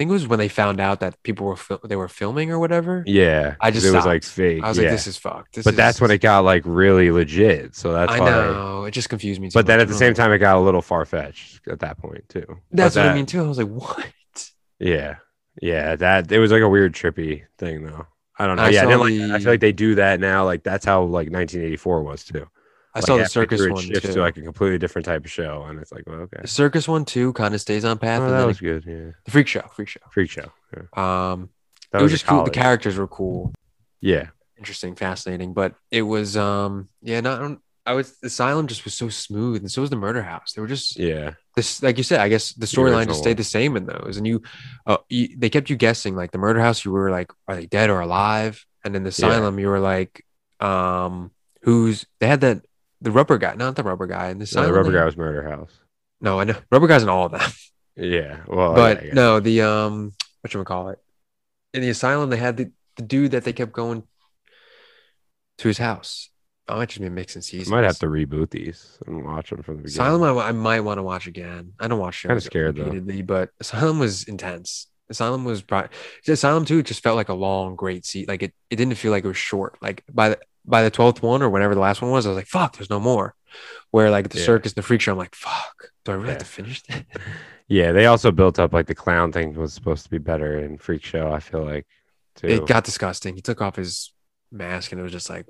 think 0.00 0.08
it 0.08 0.12
was 0.14 0.26
when 0.26 0.38
they 0.38 0.48
found 0.48 0.80
out 0.80 1.00
that 1.00 1.22
people 1.24 1.44
were 1.44 1.56
fil- 1.56 1.80
they 1.84 1.94
were 1.94 2.08
filming 2.08 2.50
or 2.50 2.58
whatever. 2.58 3.04
Yeah, 3.06 3.56
I 3.60 3.70
just 3.70 3.84
it 3.84 3.90
was 3.90 4.06
like 4.06 4.24
fake. 4.24 4.64
I 4.64 4.68
was 4.68 4.78
yeah. 4.78 4.84
like, 4.84 4.92
this 4.92 5.06
is 5.06 5.18
fucked. 5.18 5.56
This 5.56 5.64
but 5.64 5.74
is, 5.74 5.76
that's 5.76 6.00
when 6.00 6.10
it 6.10 6.22
got 6.22 6.42
like 6.42 6.62
really 6.64 7.10
legit. 7.10 7.76
So 7.76 7.92
that's 7.92 8.10
I 8.10 8.18
why. 8.18 8.30
know 8.30 8.84
it 8.86 8.92
just 8.92 9.10
confused 9.10 9.42
me. 9.42 9.50
But 9.52 9.66
then 9.66 9.78
at 9.78 9.88
the 9.88 9.94
same 9.94 10.14
time, 10.14 10.32
it 10.32 10.38
got 10.38 10.56
a 10.56 10.60
little 10.60 10.80
far 10.80 11.04
fetched 11.04 11.68
at 11.68 11.80
that 11.80 11.98
point 11.98 12.26
too. 12.30 12.46
But 12.46 12.56
that's 12.72 12.96
what 12.96 13.02
that- 13.02 13.12
I 13.12 13.14
mean 13.14 13.26
too. 13.26 13.44
I 13.44 13.48
was 13.48 13.58
like, 13.58 13.68
what? 13.68 14.50
Yeah, 14.78 15.16
yeah, 15.60 15.96
that 15.96 16.32
it 16.32 16.38
was 16.38 16.50
like 16.50 16.62
a 16.62 16.68
weird 16.68 16.94
trippy 16.94 17.42
thing 17.58 17.84
though. 17.84 18.06
I 18.38 18.46
don't 18.46 18.56
know. 18.56 18.62
I 18.62 18.70
yeah, 18.70 18.88
I 18.88 18.94
like. 18.94 19.12
I 19.12 19.38
feel 19.38 19.52
like 19.52 19.60
they 19.60 19.72
do 19.72 19.96
that 19.96 20.18
now. 20.18 20.46
Like 20.46 20.62
that's 20.62 20.86
how 20.86 21.02
like 21.02 21.28
1984 21.28 22.02
was 22.02 22.24
too. 22.24 22.48
I 22.94 22.98
Like, 22.98 23.06
saw 23.06 23.16
the 23.18 23.26
circus 23.26 23.60
one 23.68 23.76
shifts 23.82 24.08
too. 24.08 24.14
to 24.14 24.20
like 24.20 24.36
a 24.36 24.42
completely 24.42 24.78
different 24.78 25.06
type 25.06 25.24
of 25.24 25.30
show, 25.30 25.64
and 25.68 25.78
it's 25.78 25.92
like, 25.92 26.02
well, 26.06 26.20
okay, 26.22 26.38
the 26.42 26.48
circus 26.48 26.88
one 26.88 27.04
too 27.04 27.32
kind 27.34 27.54
of 27.54 27.60
stays 27.60 27.84
on 27.84 27.98
path. 27.98 28.20
oh, 28.20 28.24
and 28.24 28.32
that 28.32 28.38
then 28.38 28.46
was 28.48 28.56
it- 28.58 28.60
good. 28.64 28.84
Yeah, 28.84 29.10
the 29.24 29.30
freak 29.30 29.46
show, 29.46 29.62
freak 29.74 29.88
show. 29.88 30.00
freak 30.10 30.30
show. 30.30 30.50
Yeah, 30.76 30.82
Um, 31.32 31.50
that 31.92 32.00
it 32.00 32.02
was 32.02 32.12
a 32.12 32.14
just 32.16 32.26
cool. 32.26 32.44
The 32.44 32.50
characters 32.50 32.96
were 32.98 33.06
cool, 33.08 33.52
Yeah, 34.00 34.28
interesting, 34.58 34.94
fascinating. 34.96 35.52
But 35.54 35.74
it 35.90 36.02
was 36.02 36.36
um, 36.36 36.88
yeah, 37.02 37.20
not. 37.20 37.58
I 37.86 37.94
was 37.94 38.14
Asylum 38.22 38.66
just 38.66 38.84
was 38.84 38.94
so 38.94 39.08
smooth, 39.08 39.62
and 39.62 39.70
so 39.70 39.80
was 39.80 39.90
the 39.90 39.96
Murder 39.96 40.22
House. 40.22 40.52
They 40.52 40.60
were 40.60 40.68
just 40.68 40.98
yeah, 40.98 41.34
this 41.56 41.82
like 41.82 41.96
you 41.96 42.04
said 42.04 42.20
i 42.20 42.28
guess 42.28 42.52
the 42.52 42.66
storyline 42.66 43.06
just 43.06 43.20
stayed 43.20 43.36
the 43.38 43.42
same 43.44 43.76
in 43.76 43.86
those 43.86 44.16
and 44.16 44.26
you, 44.26 44.42
uh, 44.86 44.98
you 45.08 45.28
they 45.36 45.48
kept 45.50 45.70
you 45.70 45.76
guessing 45.76 46.14
like 46.14 46.30
the 46.30 46.38
murder 46.38 46.60
house 46.60 46.84
you 46.84 46.92
were 46.92 47.10
like 47.10 47.32
are 47.48 47.56
they 47.56 47.66
dead 47.66 47.90
or 47.90 48.00
alive 48.00 48.64
and 48.84 48.94
in 48.94 49.02
the 49.02 49.08
Yeah. 49.18 49.26
asylum 49.28 49.58
you 49.58 49.66
were 49.68 49.80
like 49.80 50.24
um 50.60 51.32
who's 51.62 52.06
they 52.20 52.28
had 52.28 52.42
that 52.42 52.62
the 53.00 53.10
rubber 53.10 53.38
guy 53.38 53.54
not 53.54 53.76
the 53.76 53.82
rubber 53.82 54.06
guy 54.06 54.28
in 54.28 54.38
the 54.38 54.42
no, 54.42 54.44
asylum 54.44 54.70
the 54.70 54.76
rubber 54.76 54.92
guy 54.92 55.04
was 55.04 55.16
Murder 55.16 55.48
House. 55.48 55.72
no 56.20 56.40
i 56.40 56.44
know 56.44 56.56
rubber 56.70 56.86
guy's 56.86 57.02
in 57.02 57.08
all 57.08 57.26
of 57.26 57.32
them 57.32 57.50
Yeah, 57.96 58.40
well, 58.46 58.74
but 58.74 59.04
yeah, 59.06 59.14
no 59.14 59.40
the 59.40 59.62
um 59.62 60.12
what 60.40 60.54
you 60.54 60.62
call 60.64 60.88
it 60.90 60.98
in 61.74 61.82
the 61.82 61.90
asylum 61.90 62.30
they 62.30 62.36
had 62.36 62.56
the, 62.56 62.70
the 62.96 63.02
dude 63.02 63.32
that 63.32 63.44
they 63.44 63.52
kept 63.52 63.72
going 63.72 64.02
to 65.58 65.68
his 65.68 65.78
house 65.78 66.30
i 66.68 66.76
might 66.76 66.88
just 66.88 67.00
be 67.00 67.08
mixing 67.08 67.42
seasons. 67.42 67.70
I 67.70 67.76
might 67.76 67.84
have 67.84 67.98
to 67.98 68.06
reboot 68.06 68.50
these 68.50 68.98
and 69.06 69.24
watch 69.24 69.50
them 69.50 69.62
from 69.62 69.78
the 69.78 69.82
beginning. 69.82 70.06
Asylum, 70.06 70.38
I, 70.38 70.48
I 70.48 70.52
might 70.52 70.80
want 70.80 70.98
to 70.98 71.02
watch 71.02 71.26
again. 71.26 71.72
I 71.80 71.88
don't 71.88 71.98
watch 71.98 72.14
shows 72.14 72.28
Kinda 72.28 72.40
scared, 72.42 72.76
though. 72.76 73.22
but 73.24 73.50
Asylum 73.58 73.98
was 73.98 74.22
intense. 74.24 74.86
Asylum 75.08 75.44
was 75.44 75.62
probably 75.62 75.90
Asylum 76.28 76.64
too. 76.64 76.78
It 76.78 76.86
just 76.86 77.02
felt 77.02 77.16
like 77.16 77.28
a 77.28 77.34
long, 77.34 77.74
great 77.74 78.06
seat. 78.06 78.28
Like 78.28 78.44
it, 78.44 78.54
it 78.70 78.76
didn't 78.76 78.94
feel 78.94 79.10
like 79.10 79.24
it 79.24 79.28
was 79.28 79.36
short. 79.36 79.76
Like 79.82 80.04
by 80.12 80.28
the 80.30 80.38
by 80.64 80.82
the 80.82 80.90
twelfth 80.90 81.22
one 81.22 81.42
or 81.42 81.50
whenever 81.50 81.74
the 81.74 81.80
last 81.80 82.02
one 82.02 82.10
was, 82.10 82.26
I 82.26 82.30
was 82.30 82.36
like, 82.36 82.46
"Fuck, 82.46 82.76
there's 82.76 82.90
no 82.90 83.00
more." 83.00 83.34
Where 83.90 84.10
like 84.10 84.30
the 84.30 84.38
Yeah. 84.38 84.44
circus, 84.44 84.72
the 84.74 84.82
freak 84.82 85.00
show, 85.00 85.12
I'm 85.12 85.18
like, 85.18 85.34
"Fuck, 85.34 85.90
do 86.04 86.12
I 86.12 86.14
really 86.14 86.30
have 86.30 86.38
to 86.38 86.44
finish 86.44 86.82
that?" 86.84 87.04
Yeah, 87.68 87.92
they 87.92 88.06
also 88.06 88.32
built 88.32 88.58
up 88.58 88.72
like 88.72 88.86
the 88.86 88.94
clown 88.96 89.30
thing 89.32 89.54
was 89.54 89.72
supposed 89.72 90.02
to 90.04 90.10
be 90.10 90.18
better 90.18 90.58
in 90.58 90.76
Freak 90.76 91.04
Show. 91.04 91.30
I 91.30 91.38
feel 91.38 91.64
like 91.64 91.86
too. 92.34 92.48
It 92.48 92.66
got 92.66 92.84
disgusting. 92.84 93.36
He 93.36 93.42
took 93.42 93.60
off 93.60 93.76
his 93.76 94.12
mask 94.50 94.90
and 94.92 95.00
it 95.00 95.04
was 95.04 95.12
just 95.12 95.30
like, 95.30 95.46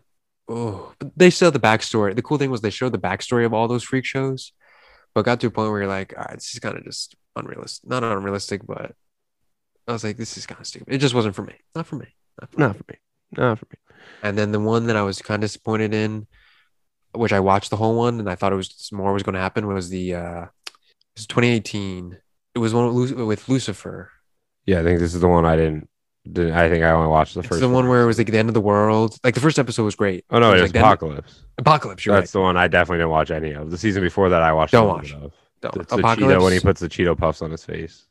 oh, 0.49 0.93
but 0.99 1.13
they 1.17 1.31
still 1.31 1.51
the 1.51 1.59
backstory. 1.59 2.15
The 2.15 2.23
cool 2.23 2.37
thing 2.39 2.51
was 2.51 2.61
they 2.61 2.71
showed 2.71 2.93
the 2.93 2.99
backstory 2.99 3.47
of 3.47 3.55
all 3.55 3.69
those 3.69 3.83
freak 3.85 4.05
shows, 4.05 4.53
but 5.15 5.25
got 5.25 5.41
to 5.41 5.47
a 5.47 5.51
point 5.51 5.71
where 5.71 5.81
you're 5.81 5.89
like, 5.89 6.15
all 6.17 6.25
right, 6.25 6.35
this 6.35 6.53
is 6.53 6.61
kind 6.61 6.77
of 6.77 6.85
just 6.85 7.15
unrealistic. 7.37 7.89
Not 7.89 8.05
unrealistic, 8.05 8.67
but 8.67 8.93
I 9.89 9.93
was 9.93 10.05
like, 10.05 10.17
this 10.17 10.37
is 10.37 10.47
kind 10.47 10.61
of 10.61 10.67
stupid. 10.67 10.93
It 10.93 10.99
just 10.99 11.15
wasn't 11.15 11.35
for 11.35 11.43
me. 11.43 11.55
Not 11.75 11.87
for 11.87 11.97
me. 11.97 12.07
Not 12.41 12.51
for 12.53 12.61
me. 12.61 12.67
Not 12.67 12.77
for 12.77 12.85
me. 12.89 12.99
Not 13.37 13.59
for 13.59 13.67
me. 13.71 13.79
And 14.23 14.37
then 14.37 14.53
the 14.53 14.61
one 14.61 14.87
that 14.87 14.97
I 14.97 15.03
was 15.03 15.21
kind 15.23 15.43
of 15.43 15.49
disappointed 15.49 15.95
in, 15.95 16.27
which 17.15 17.33
I 17.33 17.41
watched 17.41 17.71
the 17.71 17.77
whole 17.77 17.97
one 17.97 18.21
and 18.21 18.29
I 18.29 18.35
thought 18.35 18.53
it 18.53 18.57
was 18.57 18.91
more 18.93 19.13
was 19.13 19.23
going 19.23 19.35
to 19.35 19.41
happen, 19.41 19.67
was 19.67 19.89
the 19.89 20.15
uh, 20.15 20.43
it 20.45 21.17
was 21.17 21.27
2018. 21.27 22.17
It 22.55 22.59
was 22.59 22.75
one 22.75 22.87
with 22.95 23.13
Lu- 23.13 23.27
with 23.27 23.49
Lucifer. 23.49 24.11
Yeah, 24.67 24.81
I 24.81 24.83
think 24.83 25.01
this 25.01 25.15
is 25.15 25.21
the 25.21 25.29
one 25.29 25.45
I 25.47 25.57
didn't. 25.57 25.89
didn't 26.31 26.53
I 26.53 26.69
think 26.69 26.85
I 26.85 26.91
only 26.91 27.09
watched 27.09 27.35
the 27.35 27.41
It's 27.41 27.49
first. 27.49 27.61
the 27.61 27.69
one 27.69 27.89
where 27.89 28.03
it 28.03 28.07
was 28.07 28.19
like 28.19 28.31
the 28.31 28.39
end 28.39 28.49
of 28.49 28.55
the 28.55 28.61
world. 28.61 29.17
Like 29.25 29.35
the 29.35 29.41
first 29.41 29.59
episode 29.59 29.85
was 29.85 29.95
great. 29.97 30.25
Oh 30.31 30.39
no, 30.39 30.51
it 30.51 30.55
was 30.55 30.63
like 30.63 30.73
the 30.73 30.79
end- 30.79 30.87
Apocalypse. 30.87 31.45
Apocalypse. 31.59 32.05
You're 32.07 32.15
That's 32.17 32.33
the 32.33 32.41
one 32.41 32.57
I 32.57 32.69
definitely 32.69 32.99
didn't 32.99 33.11
watch 33.11 33.31
any 33.31 33.53
of. 33.53 33.71
The 33.71 33.79
season 33.79 34.03
before 34.03 34.29
that, 34.29 34.43
I 34.43 34.53
watched. 34.53 34.73
Don't 34.73 34.89
a 34.89 34.93
little 35.03 35.21
watch. 35.21 35.33
bit 35.63 35.73
of. 35.73 35.77
right. 35.77 35.83
It's 35.83 35.91
the 35.95 36.03
Cheeto 36.03 36.43
when 36.43 36.53
he 36.53 36.61
puts 36.61 36.81
the 36.81 36.89
Cheeto 36.89 37.17
puffs 37.17 37.41
on 37.43 37.51
his 37.51 37.65
face. 37.65 38.05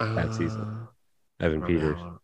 Like 0.00 0.14
that 0.16 0.34
season. 0.34 0.60
Uh, 0.62 1.44
Evan 1.44 1.62
I 1.62 1.66
don't 1.66 1.76
Peters. 1.76 1.96
know. 1.98 2.18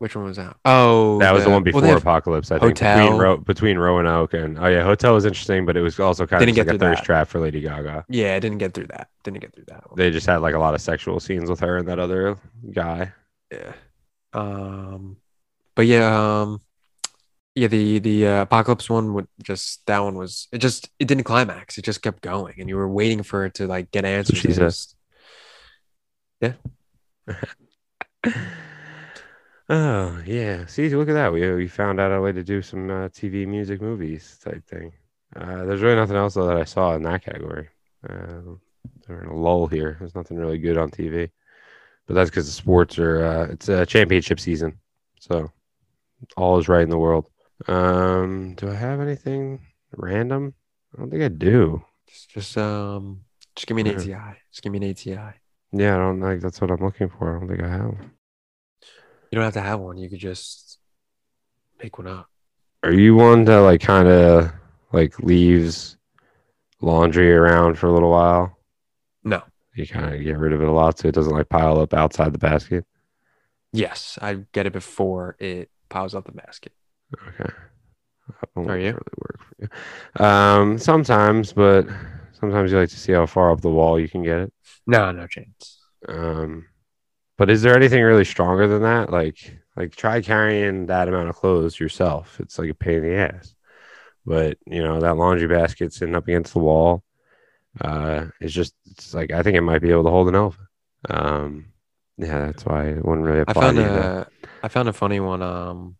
Which 0.00 0.14
one 0.14 0.26
was 0.26 0.36
that? 0.36 0.56
Oh, 0.64 1.18
That 1.18 1.34
was 1.34 1.42
the 1.42 1.50
one 1.50 1.64
before 1.64 1.80
they 1.80 1.88
have- 1.88 1.98
Apocalypse. 2.02 2.52
I 2.52 2.58
think 2.60 2.74
between 2.74 2.92
Hotel. 2.98 3.18
Ro- 3.18 3.36
between 3.38 3.78
Roanoke 3.78 4.32
and 4.34 4.56
oh 4.58 4.66
yeah, 4.68 4.84
Hotel 4.84 5.12
was 5.12 5.24
interesting, 5.24 5.66
but 5.66 5.76
it 5.76 5.80
was 5.80 5.98
also 5.98 6.24
kind 6.24 6.40
of 6.40 6.46
Didn't 6.46 6.54
just 6.56 6.66
get 6.66 6.72
like 6.72 6.76
a 6.76 6.78
through 6.78 6.88
thirst 6.90 7.02
that. 7.02 7.06
trap 7.06 7.28
for 7.28 7.40
Lady 7.40 7.60
Gaga. 7.60 8.04
yeah, 8.08 8.34
I 8.34 8.38
didn't 8.38 8.58
get 8.58 8.74
through 8.74 8.86
that. 8.88 9.08
Didn't 9.24 9.40
get 9.40 9.52
through 9.54 9.64
that 9.66 9.90
one. 9.90 9.96
They 9.96 10.10
just 10.12 10.26
had 10.26 10.36
like 10.36 10.54
a 10.54 10.58
lot 10.60 10.74
of 10.74 10.80
sexual 10.80 11.18
scenes 11.18 11.50
with 11.50 11.58
her 11.60 11.78
and 11.78 11.88
that 11.88 11.98
other 11.98 12.38
guy. 12.72 13.12
Yeah. 13.50 13.72
Um, 14.32 15.16
but 15.74 15.86
yeah, 15.86 16.42
um, 16.42 16.60
yeah, 17.56 17.66
the 17.66 17.98
the 17.98 18.26
uh, 18.28 18.42
apocalypse 18.42 18.88
one 18.88 19.14
would 19.14 19.26
just 19.42 19.84
that 19.86 19.98
one 19.98 20.14
was 20.14 20.46
it 20.52 20.58
just 20.58 20.90
it 21.00 21.08
didn't 21.08 21.24
climax. 21.24 21.76
It 21.76 21.84
just 21.84 22.02
kept 22.02 22.22
going, 22.22 22.54
and 22.60 22.68
you 22.68 22.76
were 22.76 22.88
waiting 22.88 23.24
for 23.24 23.46
it 23.46 23.54
to 23.54 23.66
like 23.66 23.90
get 23.90 24.04
answers. 24.04 24.38
she 24.38 24.46
and 24.46 24.52
it 24.52 24.54
said. 24.56 24.64
was- 24.64 24.94
Oh 29.68 30.22
yeah, 30.24 30.64
see, 30.66 30.88
look 30.88 31.08
at 31.08 31.14
that. 31.14 31.32
We 31.32 31.52
we 31.52 31.68
found 31.68 32.00
out 32.00 32.12
a 32.12 32.20
way 32.20 32.32
to 32.32 32.42
do 32.42 32.62
some 32.62 32.90
uh, 32.90 33.08
TV, 33.08 33.46
music, 33.46 33.82
movies 33.82 34.38
type 34.42 34.66
thing. 34.66 34.92
Uh, 35.36 35.64
there's 35.64 35.82
really 35.82 35.96
nothing 35.96 36.16
else 36.16 36.34
though 36.34 36.46
that 36.46 36.56
I 36.56 36.64
saw 36.64 36.94
in 36.94 37.02
that 37.02 37.22
category. 37.22 37.68
Uh, 38.08 38.56
we're 39.08 39.22
in 39.22 39.28
a 39.28 39.36
lull 39.36 39.66
here. 39.66 39.96
There's 39.98 40.14
nothing 40.14 40.38
really 40.38 40.58
good 40.58 40.78
on 40.78 40.90
TV, 40.90 41.30
but 42.06 42.14
that's 42.14 42.30
because 42.30 42.46
the 42.46 42.52
sports 42.52 42.98
are. 42.98 43.24
Uh, 43.24 43.46
it's 43.50 43.68
a 43.68 43.84
championship 43.84 44.40
season, 44.40 44.78
so 45.20 45.50
all 46.36 46.58
is 46.58 46.68
right 46.68 46.82
in 46.82 46.90
the 46.90 46.98
world. 46.98 47.26
Um, 47.66 48.54
do 48.54 48.70
I 48.70 48.74
have 48.74 49.00
anything 49.00 49.60
random? 49.96 50.54
I 50.94 51.00
don't 51.00 51.10
think 51.10 51.22
I 51.22 51.28
do. 51.28 51.84
Just, 52.08 52.30
just 52.30 52.58
um, 52.58 53.20
just 53.54 53.66
give 53.66 53.76
me 53.76 53.82
an 53.82 53.98
ATI. 53.98 54.38
Just 54.50 54.62
give 54.62 54.72
me 54.72 54.78
an 54.78 54.90
ATI. 54.90 55.36
Yeah, 55.72 55.96
I 55.96 55.98
don't 55.98 56.20
like. 56.20 56.40
That's 56.40 56.60
what 56.60 56.70
I'm 56.70 56.82
looking 56.82 57.10
for. 57.10 57.36
I 57.36 57.38
don't 57.38 57.48
think 57.48 57.62
I 57.62 57.68
have. 57.68 57.98
You 59.30 59.36
don't 59.36 59.44
have 59.44 59.54
to 59.54 59.60
have 59.60 59.80
one. 59.80 59.98
You 59.98 60.08
could 60.08 60.18
just 60.18 60.78
make 61.82 61.98
one 61.98 62.06
up. 62.06 62.28
Are 62.82 62.92
you 62.92 63.14
one 63.14 63.44
that 63.44 63.58
like 63.58 63.80
kind 63.80 64.08
of 64.08 64.50
like 64.92 65.18
leaves 65.20 65.96
laundry 66.80 67.32
around 67.32 67.78
for 67.78 67.88
a 67.88 67.92
little 67.92 68.10
while? 68.10 68.58
No. 69.24 69.42
You 69.74 69.86
kind 69.86 70.14
of 70.14 70.22
get 70.22 70.38
rid 70.38 70.52
of 70.52 70.62
it 70.62 70.68
a 70.68 70.72
lot 70.72 70.98
so 70.98 71.08
it 71.08 71.14
doesn't 71.14 71.34
like 71.34 71.48
pile 71.48 71.80
up 71.80 71.92
outside 71.94 72.32
the 72.32 72.38
basket. 72.38 72.84
Yes, 73.72 74.18
I 74.22 74.44
get 74.52 74.66
it 74.66 74.72
before 74.72 75.36
it 75.38 75.70
piles 75.88 76.14
up 76.14 76.24
the 76.24 76.32
basket. 76.32 76.72
Okay. 77.28 77.52
Are 78.56 78.78
you? 78.78 78.86
really 78.86 79.18
work 79.18 79.40
for 79.40 79.54
you. 79.60 80.24
Um, 80.24 80.78
sometimes, 80.78 81.52
but 81.52 81.86
sometimes 82.32 82.72
you 82.72 82.78
like 82.78 82.88
to 82.90 82.98
see 82.98 83.12
how 83.12 83.26
far 83.26 83.50
up 83.50 83.60
the 83.60 83.70
wall 83.70 83.98
you 83.98 84.08
can 84.08 84.22
get 84.22 84.38
it. 84.38 84.52
No, 84.86 85.12
no 85.12 85.26
chance. 85.26 85.80
Um, 86.06 86.66
but 87.38 87.48
is 87.50 87.62
there 87.62 87.74
anything 87.76 88.02
really 88.02 88.24
stronger 88.26 88.68
than 88.68 88.82
that? 88.82 89.10
Like, 89.10 89.58
like 89.76 89.96
try 89.96 90.20
carrying 90.20 90.86
that 90.86 91.08
amount 91.08 91.30
of 91.30 91.36
clothes 91.36 91.80
yourself. 91.80 92.38
It's 92.40 92.58
like 92.58 92.70
a 92.70 92.74
pain 92.74 92.96
in 92.96 93.02
the 93.04 93.16
ass. 93.16 93.54
But 94.26 94.58
you 94.66 94.82
know 94.82 95.00
that 95.00 95.16
laundry 95.16 95.48
basket 95.48 95.92
sitting 95.94 96.14
up 96.14 96.28
against 96.28 96.52
the 96.52 96.58
wall. 96.58 97.02
Uh, 97.80 98.26
it's 98.40 98.52
just 98.52 98.74
it's 98.90 99.14
like 99.14 99.30
I 99.32 99.42
think 99.42 99.56
it 99.56 99.62
might 99.62 99.80
be 99.82 99.90
able 99.90 100.04
to 100.04 100.10
hold 100.10 100.28
an 100.28 100.34
elephant. 100.34 100.66
Um, 101.08 101.66
yeah, 102.18 102.46
that's 102.46 102.66
why 102.66 102.88
it 102.88 103.04
wouldn't 103.04 103.26
really 103.26 103.44
I 103.46 103.52
found 103.54 103.76
to 103.76 103.82
you. 103.82 103.88
though. 103.88 104.00
a 104.00 104.26
I 104.62 104.68
found 104.68 104.88
a 104.88 104.92
funny 104.92 105.20
one. 105.20 105.40
Um, 105.40 105.96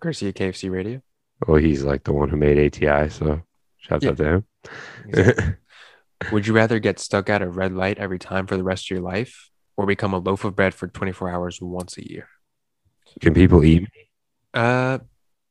Garcia 0.00 0.32
KFC 0.32 0.70
Radio. 0.70 1.00
Well, 1.46 1.58
he's 1.58 1.82
like 1.84 2.04
the 2.04 2.12
one 2.12 2.28
who 2.28 2.36
made 2.36 2.58
ATI, 2.58 3.08
so 3.10 3.42
shouts 3.78 4.04
Yeah. 4.04 4.10
out 4.10 4.16
to 4.18 4.42
him. 5.14 5.56
Would 6.32 6.46
you 6.46 6.52
rather 6.52 6.78
get 6.78 6.98
stuck 6.98 7.30
at 7.30 7.42
a 7.42 7.48
red 7.48 7.72
light 7.72 7.98
every 7.98 8.18
time 8.18 8.46
for 8.46 8.56
the 8.56 8.62
rest 8.64 8.86
of 8.86 8.90
your 8.90 9.00
life, 9.00 9.49
or 9.80 9.86
become 9.86 10.12
a 10.12 10.18
loaf 10.18 10.44
of 10.44 10.54
bread 10.54 10.74
for 10.74 10.88
24 10.88 11.30
hours 11.30 11.60
once 11.60 11.96
a 11.96 12.06
year? 12.08 12.28
Can 13.20 13.34
people 13.34 13.64
eat? 13.64 13.88
Uh, 14.52 14.98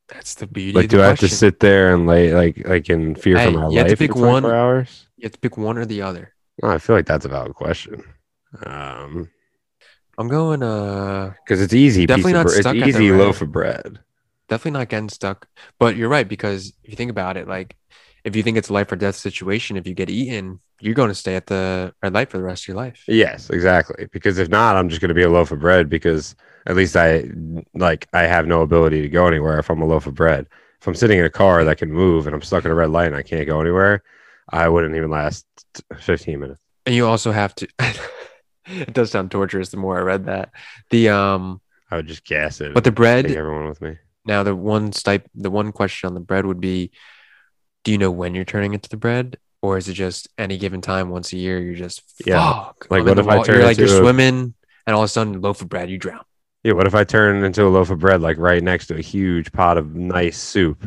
that's 0.08 0.36
the 0.36 0.48
beauty. 0.48 0.74
Like, 0.74 0.86
of 0.86 0.90
the 0.92 0.98
do 0.98 1.04
I 1.04 1.08
have 1.08 1.20
to 1.20 1.30
sit 1.30 1.60
there 1.60 1.94
and 1.94 2.06
lay 2.08 2.34
like 2.34 2.68
like 2.68 2.90
in 2.90 3.16
fear 3.16 3.38
Hey, 3.38 3.52
for 3.52 3.60
my 3.60 3.70
you 3.70 3.78
have 3.80 3.88
to 3.88 3.92
life 3.92 4.00
pick 4.00 4.12
for 4.12 4.20
24 4.20 4.42
one. 4.52 4.56
hours? 4.56 5.08
You 5.18 5.24
have 5.26 5.34
to 5.34 5.40
pick 5.40 5.58
one 5.58 5.78
or 5.78 5.86
the 5.86 6.02
other. 6.02 6.34
Oh, 6.62 6.70
I 6.70 6.78
feel 6.78 6.96
like 6.96 7.06
that's 7.06 7.26
a 7.26 7.30
valid 7.30 7.56
question. 7.56 8.04
Um, 8.66 9.30
I'm 10.18 10.28
going. 10.28 10.64
Uh, 10.64 11.34
because 11.46 11.62
it's 11.62 11.74
easy. 11.74 12.06
Definitely 12.06 12.34
not 12.34 12.50
stuck 12.50 12.76
It's 12.76 12.88
easy 12.88 13.12
loaf 13.12 13.42
of 13.42 13.52
bread. 13.52 14.00
definitely 14.48 14.80
not 14.80 14.90
getting 14.90 15.10
stuck. 15.10 15.48
But 15.80 15.96
you're 15.96 16.10
right 16.10 16.28
because 16.28 16.74
if 16.84 16.90
you 16.92 16.96
think 16.96 17.12
about 17.12 17.38
it, 17.38 17.48
like 17.48 17.76
if 18.24 18.36
you 18.36 18.44
think 18.44 18.58
it's 18.58 18.70
a 18.70 18.74
life 18.74 18.92
or 18.92 18.96
death 18.96 19.16
situation, 19.16 19.78
if 19.78 19.88
you 19.88 19.94
get 19.94 20.10
eaten, 20.10 20.60
you're 20.82 20.96
going 20.96 21.10
to 21.10 21.16
stay 21.16 21.36
at 21.36 21.48
the 21.48 21.94
red 22.02 22.14
light 22.14 22.30
for 22.30 22.38
the 22.38 22.44
rest 22.44 22.64
of 22.64 22.70
your 22.70 22.78
life. 22.78 23.04
Yes, 23.08 23.50
exactly. 23.50 24.08
Because 24.12 24.38
if 24.38 24.50
not, 24.50 24.76
I'm 24.76 24.90
just 24.90 25.02
going 25.02 25.10
to 25.10 25.16
be 25.16 25.24
a 25.24 25.30
loaf 25.30 25.52
of 25.52 25.60
bread. 25.60 25.90
Because 25.90 26.36
at 26.66 26.76
least 26.76 26.96
I 26.96 27.26
like 27.74 28.08
I 28.14 28.24
have 28.24 28.48
no 28.48 28.62
ability 28.62 29.02
to 29.02 29.10
go 29.10 29.28
anywhere 29.28 29.60
if 29.60 29.70
I'm 29.70 29.82
a 29.82 29.86
loaf 29.86 30.08
of 30.08 30.16
bread. 30.16 30.48
If 30.82 30.88
I'm 30.88 30.96
sitting 30.96 31.20
in 31.20 31.26
a 31.26 31.30
car 31.30 31.64
that 31.66 31.78
can 31.78 31.92
move 31.92 32.26
and 32.26 32.34
I'm 32.34 32.42
stuck 32.42 32.66
in 32.66 32.72
a 32.72 32.76
red 32.76 32.92
light 32.92 33.08
and 33.08 33.16
I 33.16 33.24
can't 33.24 33.48
go 33.48 33.60
anywhere, 33.60 34.04
I 34.50 34.70
wouldn't 34.70 34.96
even 34.96 35.10
last 35.10 35.46
15 36.00 36.40
minutes. 36.40 36.62
And 36.86 36.96
you 36.96 37.06
also 37.06 37.32
have 37.32 37.54
to. 37.56 37.68
it 38.66 38.94
does 38.94 39.12
sound 39.12 39.32
torturous 39.32 39.70
the 39.70 39.78
more 39.78 39.98
I 39.98 40.02
read 40.02 40.26
that. 40.26 40.52
The 40.90 41.10
um, 41.10 41.62
I 41.92 41.98
would 41.98 42.08
just 42.08 42.26
gas 42.26 42.62
it. 42.62 42.74
but 42.74 42.84
the 42.84 42.92
bread 42.92 43.28
take 43.28 43.38
everyone 43.38 43.68
with 43.68 43.82
me. 43.82 43.98
Now, 44.26 44.44
the 44.44 44.56
one 44.56 44.92
stipe, 44.92 45.24
the 45.34 45.50
one 45.50 45.72
question 45.72 46.08
on 46.08 46.14
the 46.14 46.20
bread 46.20 46.46
would 46.46 46.62
be, 46.62 46.92
do 47.84 47.92
you 47.92 47.98
know 47.98 48.12
when 48.12 48.36
you're 48.36 48.46
turning 48.46 48.74
into 48.74 48.90
the 48.90 48.98
bread, 48.98 49.38
or 49.62 49.78
is 49.78 49.88
it 49.90 49.94
just 49.94 50.28
any 50.38 50.58
given 50.58 50.82
time 50.82 51.10
once 51.10 51.34
a 51.34 51.38
year? 51.38 51.60
You're 51.60 51.76
just 51.76 52.02
Yeah. 52.26 52.40
fuck. 52.42 52.88
Like, 52.90 53.06
what 53.06 53.20
if 53.20 53.28
I 53.28 53.42
turn 53.44 53.56
You're 53.58 53.66
like 53.66 53.78
you're 53.78 53.88
into 53.88 54.00
a- 54.00 54.02
swimming, 54.04 54.54
and 54.88 54.96
all 54.96 55.02
of 55.04 55.06
a 55.06 55.10
sudden, 55.10 55.42
loaf 55.42 55.62
of 55.62 55.70
bread, 55.70 55.90
you 55.90 55.98
drown. 55.98 56.24
Yeah. 56.64 56.74
What 56.74 56.88
if 56.88 56.96
I 56.96 57.04
turn 57.04 57.44
into 57.44 57.66
a 57.66 57.70
loaf 57.70 57.90
of 57.90 58.00
bread 58.00 58.22
like 58.22 58.38
right 58.38 58.62
next 58.64 58.88
to 58.88 58.96
a 58.98 59.02
huge 59.02 59.52
pot 59.52 59.78
of 59.78 59.96
nice 59.96 60.38
soup, 60.38 60.82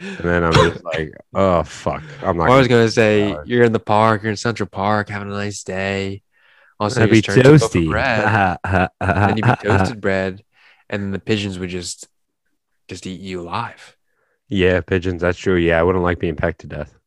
and 0.00 0.16
then 0.18 0.44
I'm 0.44 0.52
just 0.52 0.84
like, 0.92 1.12
oh 1.34 1.62
fuck, 1.64 2.02
I'm 2.22 2.36
not. 2.36 2.50
I 2.50 2.58
was 2.58 2.68
gonna 2.68 2.90
say 2.90 3.36
you're 3.44 3.64
in 3.64 3.72
the 3.72 3.80
park, 3.80 4.22
you're 4.22 4.30
in 4.30 4.36
Central 4.36 4.68
Park, 4.68 5.08
having 5.08 5.28
a 5.28 5.32
nice 5.34 5.62
day. 5.64 6.22
All 6.80 6.86
of 6.86 6.92
a 6.92 6.94
sudden, 6.94 7.08
I'd 7.08 7.14
you 7.16 7.20
be 7.22 7.22
just 7.22 7.34
turn 7.36 7.38
into 7.38 7.50
a 7.50 7.52
loaf 7.52 7.62
of 7.62 7.70
toasty. 7.70 7.90
bread, 7.90 8.58
and 8.64 8.88
then 9.00 9.36
you'd 9.36 9.44
be 9.46 9.68
toasted 9.68 10.00
bread, 10.00 10.44
and 10.88 11.02
then 11.02 11.10
the 11.10 11.18
pigeons 11.18 11.58
would 11.58 11.70
just 11.70 12.06
just 12.86 13.06
eat 13.06 13.20
you 13.20 13.40
alive. 13.40 13.96
Yeah, 14.48 14.80
pigeons. 14.80 15.20
That's 15.20 15.36
true. 15.38 15.56
Yeah, 15.56 15.80
I 15.80 15.82
wouldn't 15.82 16.04
like 16.04 16.20
being 16.20 16.36
pecked 16.36 16.60
to 16.60 16.66
death. 16.68 16.97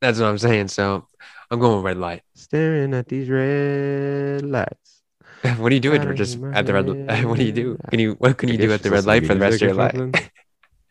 That's 0.00 0.18
what 0.18 0.28
I'm 0.28 0.38
saying. 0.38 0.68
So 0.68 1.06
I'm 1.50 1.58
going 1.58 1.76
with 1.76 1.84
red 1.84 1.96
light. 1.96 2.22
Staring 2.34 2.94
at 2.94 3.08
these 3.08 3.28
red 3.28 4.42
lights. 4.42 5.02
what 5.56 5.68
do 5.68 5.74
you 5.74 5.80
do 5.80 5.94
at, 5.94 6.16
just 6.16 6.42
at 6.52 6.66
the 6.66 6.74
red? 6.74 6.86
head 7.10 7.24
What 7.28 7.38
do 7.38 7.44
you 7.44 7.52
do? 7.52 7.78
Can 7.90 8.00
you 8.00 8.14
what 8.14 8.36
can 8.38 8.48
you 8.48 8.58
do 8.58 8.68
guess 8.68 8.74
at 8.74 8.82
the 8.82 8.90
red 8.90 9.06
light 9.06 9.26
for 9.26 9.34
the 9.34 9.40
rest 9.40 9.62
of 9.62 9.68
your 9.68 9.74
life? 9.74 9.94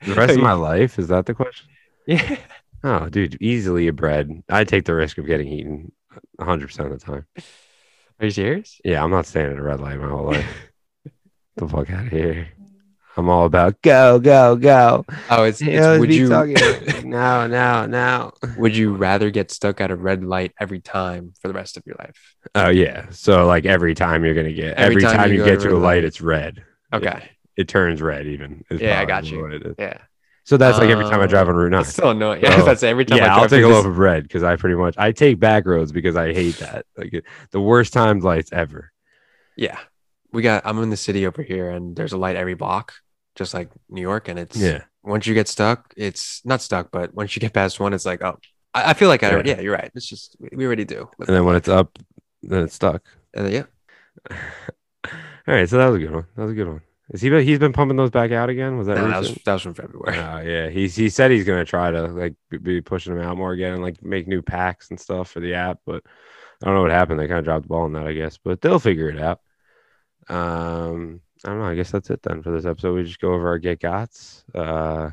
The 0.06 0.14
rest 0.14 0.36
of 0.36 0.44
my 0.44 0.54
life 0.54 1.00
is 1.00 1.08
that 1.08 1.26
the 1.26 1.34
question? 1.34 1.70
Yeah. 2.06 2.38
Oh, 2.84 3.10
dude, 3.10 3.42
easily 3.42 3.88
a 3.88 3.94
bread. 3.94 4.44
I 4.48 4.64
take 4.64 4.86
the 4.86 4.94
risk 4.94 5.18
of 5.18 5.26
getting 5.26 5.48
eaten 5.48 5.92
100 6.36 6.68
percent 6.68 6.92
of 6.92 7.00
the 7.00 7.04
time. 7.04 7.26
Are 8.20 8.26
you 8.26 8.30
serious? 8.30 8.80
Yeah, 8.86 9.04
I'm 9.04 9.10
not 9.10 9.26
staying 9.26 9.52
at 9.52 9.58
a 9.58 9.62
red 9.62 9.82
light 9.82 10.00
my 10.00 10.08
whole 10.08 10.28
life. 10.28 10.46
the 11.56 11.68
fuck 11.68 11.90
out 11.90 12.06
of 12.06 12.12
here. 12.12 12.48
I'm 13.18 13.30
all 13.30 13.46
about 13.46 13.82
go, 13.82 14.20
go, 14.20 14.56
go. 14.56 15.06
Oh, 15.30 15.44
it's, 15.44 15.62
it's 15.62 16.00
would 16.00 16.14
you 16.14 16.30
talking 16.30 16.56
about- 16.56 17.04
now, 17.04 17.48
now, 17.48 17.86
now. 17.88 18.34
would 18.58 18.76
you 18.78 18.94
rather 18.96 19.30
get 19.32 19.50
stuck 19.52 19.82
at 19.82 19.90
a 19.92 19.96
red 19.96 20.24
light 20.24 20.54
every 20.60 20.80
time 20.80 21.34
for 21.42 21.48
the 21.48 21.54
rest 21.54 21.78
of 21.78 21.84
your 21.86 21.96
life? 22.00 22.36
Oh 22.56 22.70
yeah. 22.70 23.08
So 23.10 23.46
like 23.48 23.66
every 23.66 23.96
time 23.96 24.24
you're 24.24 24.36
gonna 24.36 24.54
get 24.54 24.78
Every 24.78 24.96
every, 24.98 25.02
time 25.02 25.16
time, 25.18 25.32
you 25.34 25.40
you, 25.40 25.46
get 25.46 25.60
to 25.62 25.70
a 25.70 25.74
light, 25.74 25.82
light. 25.82 26.04
it's 26.04 26.22
red. 26.22 26.64
Okay. 26.94 27.30
It 27.56 27.68
turns 27.68 28.02
red 28.02 28.28
even. 28.28 28.64
Yeah, 28.70 29.00
I 29.02 29.06
got 29.06 29.26
you. 29.26 29.46
it. 29.48 29.76
Yeah. 29.80 29.98
So 30.44 30.56
that's 30.58 30.78
like 30.78 30.90
every 30.90 31.04
time 31.06 31.20
I 31.20 31.24
Um, 31.24 31.30
drive 31.30 31.50
on 31.50 31.56
Route 31.56 31.72
9. 31.72 31.82
It's 31.82 31.94
so 31.94 32.12
annoying. 32.12 32.42
Yeah, 32.42 32.56
Oh. 32.62 32.66
that's 32.66 32.84
every 32.84 33.04
time 33.04 33.16
I 33.16 33.20
yeah, 33.22 33.26
drive 33.26 33.38
I'll 33.40 33.50
take 33.50 33.64
a 33.66 33.68
loaf 33.68 33.86
of 33.86 33.96
bread 33.96 34.24
because 34.24 34.44
I 34.44 34.56
pretty 34.56 34.76
much 34.76 34.96
I 34.98 35.12
take 35.12 35.40
back 35.40 35.66
roads 35.66 35.92
because 35.92 36.16
I 36.16 36.34
hate 36.34 36.58
that. 36.60 36.86
Like 36.96 37.26
the 37.52 37.60
worst 37.60 37.92
timed 37.94 38.24
lights 38.24 38.54
ever. 38.54 38.92
Yeah. 39.58 39.78
We 40.32 40.42
got 40.44 40.66
I'm 40.66 40.78
in 40.84 40.90
the 40.90 40.98
city 40.98 41.26
over 41.26 41.42
here 41.42 41.70
and 41.72 41.96
there's 41.96 42.14
a 42.14 42.18
light 42.18 42.36
every 42.36 42.54
block, 42.54 42.94
just 43.38 43.54
like 43.54 43.70
New 43.90 44.02
York, 44.02 44.28
and 44.28 44.38
it's 44.38 44.58
Yeah. 44.58 44.84
once 45.04 45.26
you 45.28 45.34
get 45.34 45.48
stuck, 45.48 45.94
it's 45.96 46.42
not 46.44 46.62
stuck, 46.62 46.92
but 46.92 47.14
once 47.14 47.36
you 47.36 47.40
get 47.40 47.54
past 47.54 47.80
one, 47.80 47.94
it's 47.94 48.06
like, 48.06 48.22
oh, 48.22 48.38
I, 48.74 48.90
I 48.92 48.94
feel 48.94 49.08
like 49.08 49.24
I 49.24 49.32
already, 49.32 49.52
Yeah. 49.52 49.56
yeah, 49.58 49.62
you're 49.62 49.74
right. 49.76 49.92
It's 49.96 50.06
just 50.08 50.36
we, 50.40 50.66
already 50.66 50.84
do. 50.86 51.10
And 51.20 51.28
then 51.30 51.46
when 51.46 51.56
it's 51.56 51.70
up, 51.70 51.98
then 52.44 52.64
it's 52.64 52.74
stuck. 52.76 53.04
Then, 53.34 53.52
yeah, 53.52 53.64
All 55.48 55.54
right, 55.56 55.70
so 55.70 55.78
that 55.78 55.88
was 55.88 55.96
a 55.96 56.00
good 56.06 56.14
one. 56.14 56.26
That 56.36 56.42
was 56.44 56.52
a 56.52 56.56
good 56.56 56.68
one. 56.68 56.82
Is 57.12 57.22
he? 57.22 57.30
He's 57.46 57.60
been 57.60 57.72
pumping 57.72 57.96
those 57.96 58.10
back 58.10 58.32
out 58.34 58.50
again? 58.50 58.78
Was 58.78 58.88
that? 58.88 58.98
no, 58.98 59.08
that 59.08 59.20
was 59.20 59.34
that 59.46 59.54
was 59.54 59.62
from 59.62 59.74
February. 59.76 60.18
Oh 60.18 60.40
yeah, 60.40 60.68
he's 60.70 60.94
he 60.94 61.08
said 61.08 61.32
he's 61.32 61.46
gonna 61.46 61.64
try 61.64 61.90
to 61.90 62.08
like 62.08 62.36
be- 62.50 62.58
be 62.58 62.82
pushing 62.82 63.16
them 63.16 63.24
out 63.24 63.38
more 63.38 63.54
again 63.54 63.72
and 63.72 63.82
like 63.82 64.04
make 64.04 64.28
new 64.28 64.42
packs 64.42 64.90
and 64.90 65.00
stuff 65.00 65.32
for 65.32 65.40
the 65.40 65.54
app, 65.54 65.80
but 65.86 66.04
I 66.62 66.66
don't 66.66 66.76
know 66.76 66.82
what 66.82 66.92
happened. 66.92 67.18
They 67.22 67.28
kind 67.30 67.40
of 67.40 67.46
dropped 67.46 67.62
the 67.64 67.70
ball 67.70 67.84
on 67.84 67.94
that, 67.94 68.06
I 68.08 68.12
guess, 68.12 68.38
but 68.38 68.60
they'll 68.60 68.80
figure 68.80 69.10
it 69.10 69.22
out. 69.22 69.40
Um, 70.28 71.22
I 71.46 71.50
don't 71.50 71.60
know. 71.60 71.66
I 71.66 71.76
guess 71.76 71.92
that's 71.92 72.10
it 72.10 72.22
then 72.24 72.42
for 72.42 72.52
this 72.52 72.66
episode. 72.66 72.96
We 72.96 73.04
just 73.04 73.20
go 73.20 73.34
over 73.34 73.48
our 73.48 73.60
get 73.60 73.80
gots. 73.80 74.44
Uh, 74.56 75.12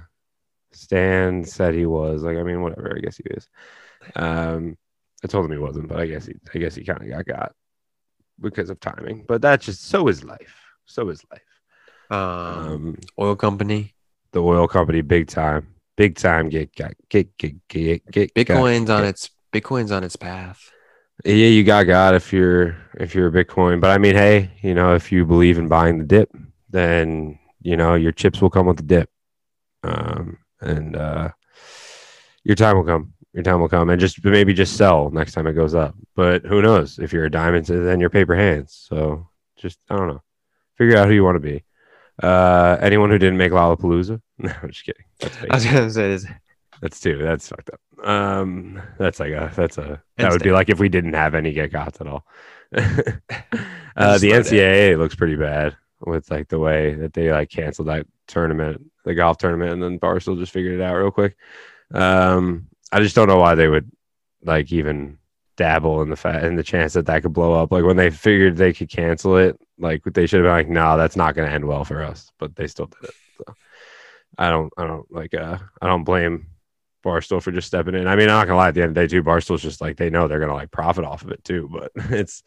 Stan 0.73 1.45
said 1.45 1.75
he 1.75 1.87
was 1.87 2.23
like, 2.23 2.37
I 2.39 2.43
mean, 2.43 2.63
whatever. 2.63 2.95
I 2.97 3.01
guess 3.01 3.17
he 3.17 3.25
is. 3.31 3.49
Um, 4.17 4.77
I 5.23 5.29
told 5.29 5.45
him 5.45 5.53
he 5.53 5.59
wasn't, 5.59 5.89
but 5.89 6.01
I 6.01 6.07
guess 6.07 6.27
he, 6.27 6.35
I 6.55 6.59
guess 6.59 6.75
he 6.75 6.85
kind 6.85 7.03
of 7.03 7.09
got 7.09 7.27
got 7.27 7.53
because 8.41 8.71
of 8.71 8.81
timing. 8.81 9.25
But 9.27 9.43
that's 9.43 9.67
just 9.67 9.85
so 9.85 10.09
is 10.09 10.25
life. 10.25 10.55
So 10.87 11.09
is 11.11 11.23
life. 11.31 11.41
Um, 12.11 12.19
Um, 12.19 12.99
oil 13.19 13.37
company, 13.37 13.95
the 14.33 14.43
oil 14.43 14.67
company, 14.69 15.01
big 15.01 15.29
time, 15.29 15.69
big 15.97 16.17
time. 16.17 16.49
Get 16.49 16.75
got 16.75 16.93
get 17.09 17.37
get 17.39 17.55
get 17.69 18.05
get 18.11 18.35
Bitcoin's 18.35 18.91
on 18.91 19.03
get- 19.03 19.09
its 19.11 19.31
Bitcoin's 19.53 19.93
on 19.93 20.05
its 20.05 20.17
path. 20.17 20.71
Yeah, 21.25 21.47
you 21.47 21.65
got 21.65 21.85
God 21.85 22.15
if 22.15 22.33
you're 22.33 22.77
if 23.01 23.15
you're 23.15 23.29
a 23.29 23.45
Bitcoin, 23.45 23.81
but 23.81 23.91
I 23.91 23.99
mean, 23.99 24.15
hey, 24.15 24.51
you 24.63 24.75
know, 24.75 24.95
if 24.95 25.11
you 25.11 25.25
believe 25.25 25.59
in 25.59 25.69
buying 25.69 25.99
the 25.99 26.05
dip, 26.05 26.31
then 26.69 27.39
you 27.63 27.77
know 27.77 27.95
your 27.95 28.13
chips 28.13 28.43
will 28.43 28.51
come 28.51 28.67
with 28.67 28.77
the 28.77 28.83
dip, 28.83 29.09
um, 29.83 30.37
and 30.61 30.97
uh, 30.97 31.31
your 32.45 32.57
time 32.57 32.77
will 32.77 32.85
come. 32.85 33.15
Your 33.33 33.43
time 33.43 33.61
will 33.61 33.71
come, 33.71 33.89
and 33.89 33.99
just 33.99 34.23
maybe 34.23 34.53
just 34.53 34.77
sell 34.77 35.11
next 35.11 35.33
time 35.33 35.47
it 35.47 35.55
goes 35.55 35.75
up. 35.75 35.95
But 36.15 36.45
who 36.45 36.61
knows? 36.61 36.99
If 36.99 37.13
you're 37.13 37.25
a 37.25 37.31
diamond, 37.31 37.67
then 37.67 38.01
you're 38.01 38.11
paper 38.11 38.37
hands. 38.37 38.87
So 38.89 39.27
just 39.57 39.79
I 39.89 39.97
don't 39.97 40.09
know. 40.09 40.23
Figure 40.77 40.99
out 40.99 41.09
who 41.09 41.15
you 41.15 41.25
want 41.25 41.37
to 41.37 41.41
be. 41.41 41.65
Uh, 42.23 42.77
anyone 42.81 43.11
who 43.11 43.19
didn't 43.19 43.39
make 43.39 43.53
Lollapalooza? 43.53 44.21
No, 44.39 44.53
I'm 44.63 44.71
just 44.71 44.85
kidding. 44.85 45.05
That's. 45.21 45.39
I 45.51 45.55
was 45.55 45.65
gonna 45.65 45.91
say 45.91 46.09
this. 46.11 46.27
That's 46.81 47.01
two. 47.01 47.19
That's 47.19 47.49
fucked 47.49 47.71
up. 47.71 48.07
Um, 48.07 48.83
that's 48.99 49.21
like 49.21 49.33
a 49.33 49.53
that's 49.55 49.79
a 49.79 50.03
that 50.17 50.25
And 50.25 50.33
would 50.33 50.43
be 50.43 50.51
like 50.53 50.69
if 50.69 50.79
we 50.79 50.89
didn't 50.89 51.15
have 51.15 51.35
any 51.35 51.53
get 51.53 51.73
gots 51.73 52.01
at 52.01 52.07
all. 52.07 52.27
uh, 52.77 54.19
the 54.19 54.31
down. 54.31 54.43
NCAA 54.43 54.99
looks 54.99 55.15
pretty 55.15 55.37
bad 55.37 55.77
with 56.01 56.31
like 56.31 56.49
the 56.49 56.59
way 56.59 56.95
that 56.95 57.13
they 57.13 57.31
like 57.31 57.51
canceled 57.51 57.89
that 57.89 58.07
tournament, 58.27 58.83
the 59.05 59.15
golf 59.15 59.39
tournament, 59.39 59.73
and 59.73 59.83
then 59.83 59.99
Barstool 59.99 60.39
just 60.39 60.53
figured 60.53 60.81
it 60.81 60.83
out 60.83 60.95
real 60.97 61.11
quick. 61.11 61.37
Um, 61.93 62.69
I 62.93 63.01
just 63.01 63.15
don't 63.15 63.29
know 63.29 63.39
why 63.39 63.55
they 63.55 63.69
would 63.69 63.91
like 64.43 64.73
even 64.73 65.19
dabble 65.57 66.03
in 66.03 66.11
the 66.11 66.17
fa- 66.17 66.45
in 66.45 66.57
the 66.57 66.63
chance 66.63 66.95
that 66.95 67.07
that 67.07 67.23
could 67.23 67.33
blow 67.33 67.53
up. 67.55 67.73
Like 67.73 67.85
when 67.85 67.97
they 67.97 68.11
figured 68.11 68.57
they 68.57 68.73
could 68.73 68.89
cancel 68.91 69.37
it, 69.37 69.59
like 69.79 70.03
they 70.05 70.27
should 70.27 70.45
have 70.45 70.47
been 70.47 70.53
like, 70.53 70.69
no, 70.69 70.97
that's 70.97 71.17
not 71.17 71.35
going 71.35 71.49
to 71.49 71.55
end 71.55 71.65
well 71.65 71.85
for 71.85 72.03
us. 72.03 72.31
But 72.39 72.57
they 72.57 72.67
still 72.67 72.87
did 72.87 73.05
it. 73.05 73.15
So 73.39 73.55
I 74.39 74.51
don't, 74.51 74.73
I 74.77 74.87
don't 74.87 75.11
like, 75.13 75.35
uh, 75.35 75.59
I 75.81 75.87
don't 75.87 76.05
blame 76.05 76.47
Barstool 77.05 77.43
for 77.43 77.53
just 77.53 77.69
stepping 77.69 77.95
in. 77.95 78.07
I 78.07 78.17
mean, 78.17 78.29
I'm 78.29 78.39
not 78.39 78.47
gonna 78.47 78.57
lie. 78.57 78.69
At 78.69 78.75
the 78.75 78.83
end 78.83 78.91
of 78.91 78.95
the 78.95 79.03
day, 79.03 79.07
too, 79.09 79.23
Barstool's 79.23 79.63
just 79.63 79.81
like 79.81 79.97
they 79.97 80.11
know 80.11 80.27
they're 80.27 80.41
gonna 80.41 80.55
like 80.55 80.71
profit 80.71 81.05
off 81.05 81.23
of 81.23 81.31
it 81.31 81.45
too. 81.45 81.69
But 81.71 81.93
it's 82.11 82.43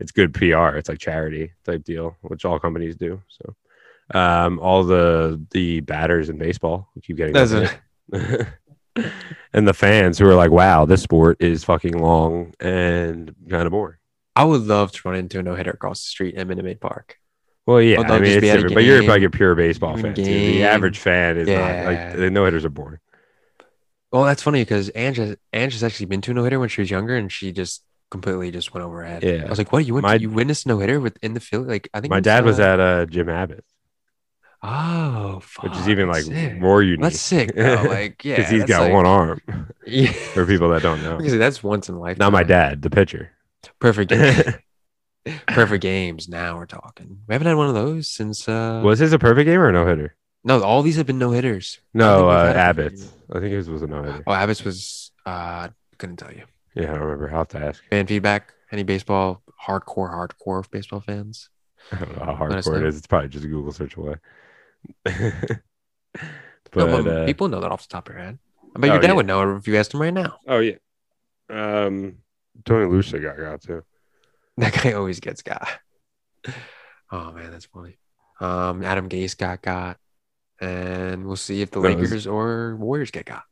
it's 0.00 0.12
good 0.12 0.34
PR. 0.34 0.76
It's 0.76 0.88
like 0.88 0.98
charity 0.98 1.52
type 1.64 1.84
deal, 1.84 2.16
which 2.22 2.44
all 2.44 2.58
companies 2.58 2.96
do. 2.96 3.22
So 3.28 3.54
um, 4.18 4.58
all 4.58 4.84
the 4.84 5.40
the 5.50 5.80
batters 5.80 6.28
in 6.28 6.38
baseball 6.38 6.88
who 6.94 7.00
keep 7.00 7.16
getting 7.16 7.34
That's 7.34 7.52
and 9.52 9.66
the 9.68 9.74
fans 9.74 10.18
who 10.18 10.26
are 10.26 10.34
like, 10.34 10.50
"Wow, 10.50 10.84
this 10.84 11.02
sport 11.02 11.38
is 11.40 11.64
fucking 11.64 11.96
long 11.96 12.52
and 12.60 13.34
kind 13.48 13.66
of 13.66 13.70
boring." 13.70 13.98
I 14.34 14.44
would 14.44 14.62
love 14.62 14.92
to 14.92 15.08
run 15.08 15.18
into 15.18 15.38
a 15.38 15.42
no 15.42 15.54
hitter 15.54 15.70
across 15.70 16.00
the 16.00 16.08
street 16.08 16.34
in 16.34 16.48
Minute 16.48 16.64
Maid 16.64 16.80
Park. 16.80 17.18
Well, 17.66 17.80
yeah, 17.80 18.00
I 18.00 18.18
mean, 18.18 18.24
it's 18.24 18.36
at 18.36 18.40
different, 18.40 18.74
but 18.74 18.84
you're 18.84 19.04
like 19.04 19.22
a 19.22 19.30
pure 19.30 19.54
baseball 19.54 19.96
fan. 19.96 20.14
Too. 20.14 20.24
The 20.24 20.64
average 20.64 20.98
fan 20.98 21.36
is 21.36 21.48
not 21.48 21.86
like 21.86 22.16
the 22.16 22.30
no 22.30 22.44
hitters 22.44 22.64
are 22.64 22.70
boring. 22.70 22.98
Well, 24.12 24.24
that's 24.24 24.42
funny 24.42 24.60
because 24.60 24.90
Ange, 24.94 25.36
Ange 25.52 25.72
has 25.72 25.82
actually 25.82 26.06
been 26.06 26.20
to 26.22 26.30
a 26.32 26.34
no 26.34 26.44
hitter 26.44 26.60
when 26.60 26.68
she 26.68 26.80
was 26.82 26.90
younger, 26.90 27.16
and 27.16 27.32
she 27.32 27.50
just 27.52 27.82
completely 28.10 28.50
just 28.50 28.74
went 28.74 28.84
over 28.84 28.98
her 28.98 29.04
head. 29.06 29.22
Yeah. 29.22 29.44
I 29.46 29.48
was 29.48 29.56
like, 29.58 29.72
"What? 29.72 29.86
You 29.86 29.94
went? 29.94 30.02
My- 30.04 30.14
you 30.16 30.28
witnessed 30.30 30.66
no 30.66 30.78
hitter 30.78 31.00
within 31.00 31.32
the 31.34 31.40
field? 31.40 31.66
Like, 31.66 31.88
I 31.94 32.00
think 32.00 32.10
My 32.10 32.20
dad 32.20 32.44
was 32.44 32.60
uh, 32.60 32.64
at 32.64 32.80
uh, 32.80 33.06
Jim 33.06 33.28
Abbott, 33.30 33.64
Oh, 34.62 35.42
which 35.62 35.72
is 35.76 35.88
even 35.88 36.08
like 36.08 36.22
sick. 36.22 36.60
more 36.60 36.82
unique. 36.82 37.00
That's 37.02 37.20
sick. 37.20 37.54
Bro. 37.54 37.84
Like, 37.88 38.24
yeah, 38.24 38.36
because 38.36 38.50
he's 38.50 38.64
got 38.64 38.82
like- 38.82 38.92
one 38.92 39.06
arm. 39.06 39.40
Yeah, 39.86 40.12
For 40.12 40.46
people 40.46 40.68
that 40.70 40.82
don't 40.82 41.02
know, 41.02 41.16
Because 41.18 41.36
that's 41.36 41.60
once 41.62 41.88
in 41.88 41.96
life. 41.98 42.18
not 42.18 42.30
my 42.32 42.44
dad, 42.44 42.82
the 42.82 42.90
pitcher. 42.90 43.32
Perfect. 43.80 44.10
Game. 44.10 44.54
perfect 45.48 45.82
games. 45.82 46.28
Now 46.28 46.56
we're 46.56 46.66
talking. 46.66 47.18
We 47.26 47.32
haven't 47.34 47.48
had 47.48 47.56
one 47.56 47.68
of 47.68 47.74
those 47.74 48.08
since. 48.08 48.48
uh 48.48 48.80
Was 48.84 49.00
his 49.00 49.12
a 49.12 49.18
perfect 49.18 49.46
game 49.46 49.58
or 49.58 49.68
a 49.68 49.72
no 49.72 49.84
hitter? 49.86 50.14
No, 50.44 50.62
all 50.62 50.82
these 50.82 50.96
have 50.96 51.06
been 51.06 51.18
no 51.18 51.30
hitters. 51.30 51.78
No, 51.94 52.28
uh, 52.28 52.46
we've 52.46 52.46
had 52.48 52.56
a 52.56 52.58
Abbott's. 52.58 53.12
I 53.30 53.40
think 53.40 53.52
his 53.52 53.70
was 53.70 53.82
a 53.82 53.86
no 53.86 54.02
hitter. 54.02 54.24
Oh, 54.26 54.32
Abbott's 54.32 54.64
was. 54.64 55.12
uh 55.24 55.68
Couldn't 55.98 56.16
tell 56.16 56.32
you. 56.32 56.44
Yeah, 56.74 56.84
I 56.84 56.94
don't 56.94 57.00
remember. 57.00 57.30
I'll 57.30 57.38
have 57.38 57.48
to 57.48 57.58
ask. 57.58 57.82
Fan 57.90 58.06
feedback. 58.06 58.52
Any 58.70 58.82
baseball 58.82 59.42
hardcore, 59.66 60.10
hardcore 60.10 60.68
baseball 60.70 61.00
fans? 61.00 61.50
I 61.92 61.96
don't 61.96 62.16
know 62.16 62.24
how 62.24 62.34
hardcore 62.34 62.78
it 62.80 62.86
is. 62.86 62.96
It's 62.96 63.06
probably 63.06 63.28
just 63.28 63.44
a 63.44 63.48
Google 63.48 63.72
search 63.72 63.96
away. 63.96 64.16
No, 66.74 66.86
but 66.86 67.04
but 67.04 67.16
uh, 67.16 67.26
people 67.26 67.48
know 67.48 67.60
that 67.60 67.70
off 67.70 67.86
the 67.86 67.92
top 67.92 68.08
of 68.08 68.14
your 68.14 68.24
head. 68.24 68.38
I 68.74 68.80
bet 68.80 68.90
oh, 68.90 68.94
your 68.94 69.02
dad 69.02 69.08
yeah. 69.08 69.14
would 69.14 69.26
know 69.26 69.56
if 69.56 69.68
you 69.68 69.76
asked 69.76 69.92
him 69.92 70.00
right 70.00 70.14
now. 70.14 70.38
oh 70.46 70.60
yeah, 70.60 70.76
um, 71.50 72.16
Tony 72.64 72.86
La 72.86 72.92
Russa 72.92 73.22
got 73.22 73.36
got 73.36 73.60
too. 73.62 73.82
That 74.58 74.74
guy 74.74 74.92
always 74.92 75.20
gets 75.20 75.42
got. 75.42 75.68
Oh 77.14 77.30
man, 77.32 77.50
that's 77.50 77.66
funny. 77.66 77.98
Um, 78.40 78.82
Adam 78.82 79.10
Gase 79.10 79.36
got 79.36 79.60
got, 79.60 79.98
and 80.62 81.26
we'll 81.26 81.36
see 81.36 81.60
if 81.60 81.70
the 81.72 81.80
No, 81.80 81.88
it 81.88 81.98
was- 81.98 82.10
Lakers 82.10 82.26
or 82.26 82.76
Warriors 82.76 83.10
get 83.10 83.26
got. 83.26 83.42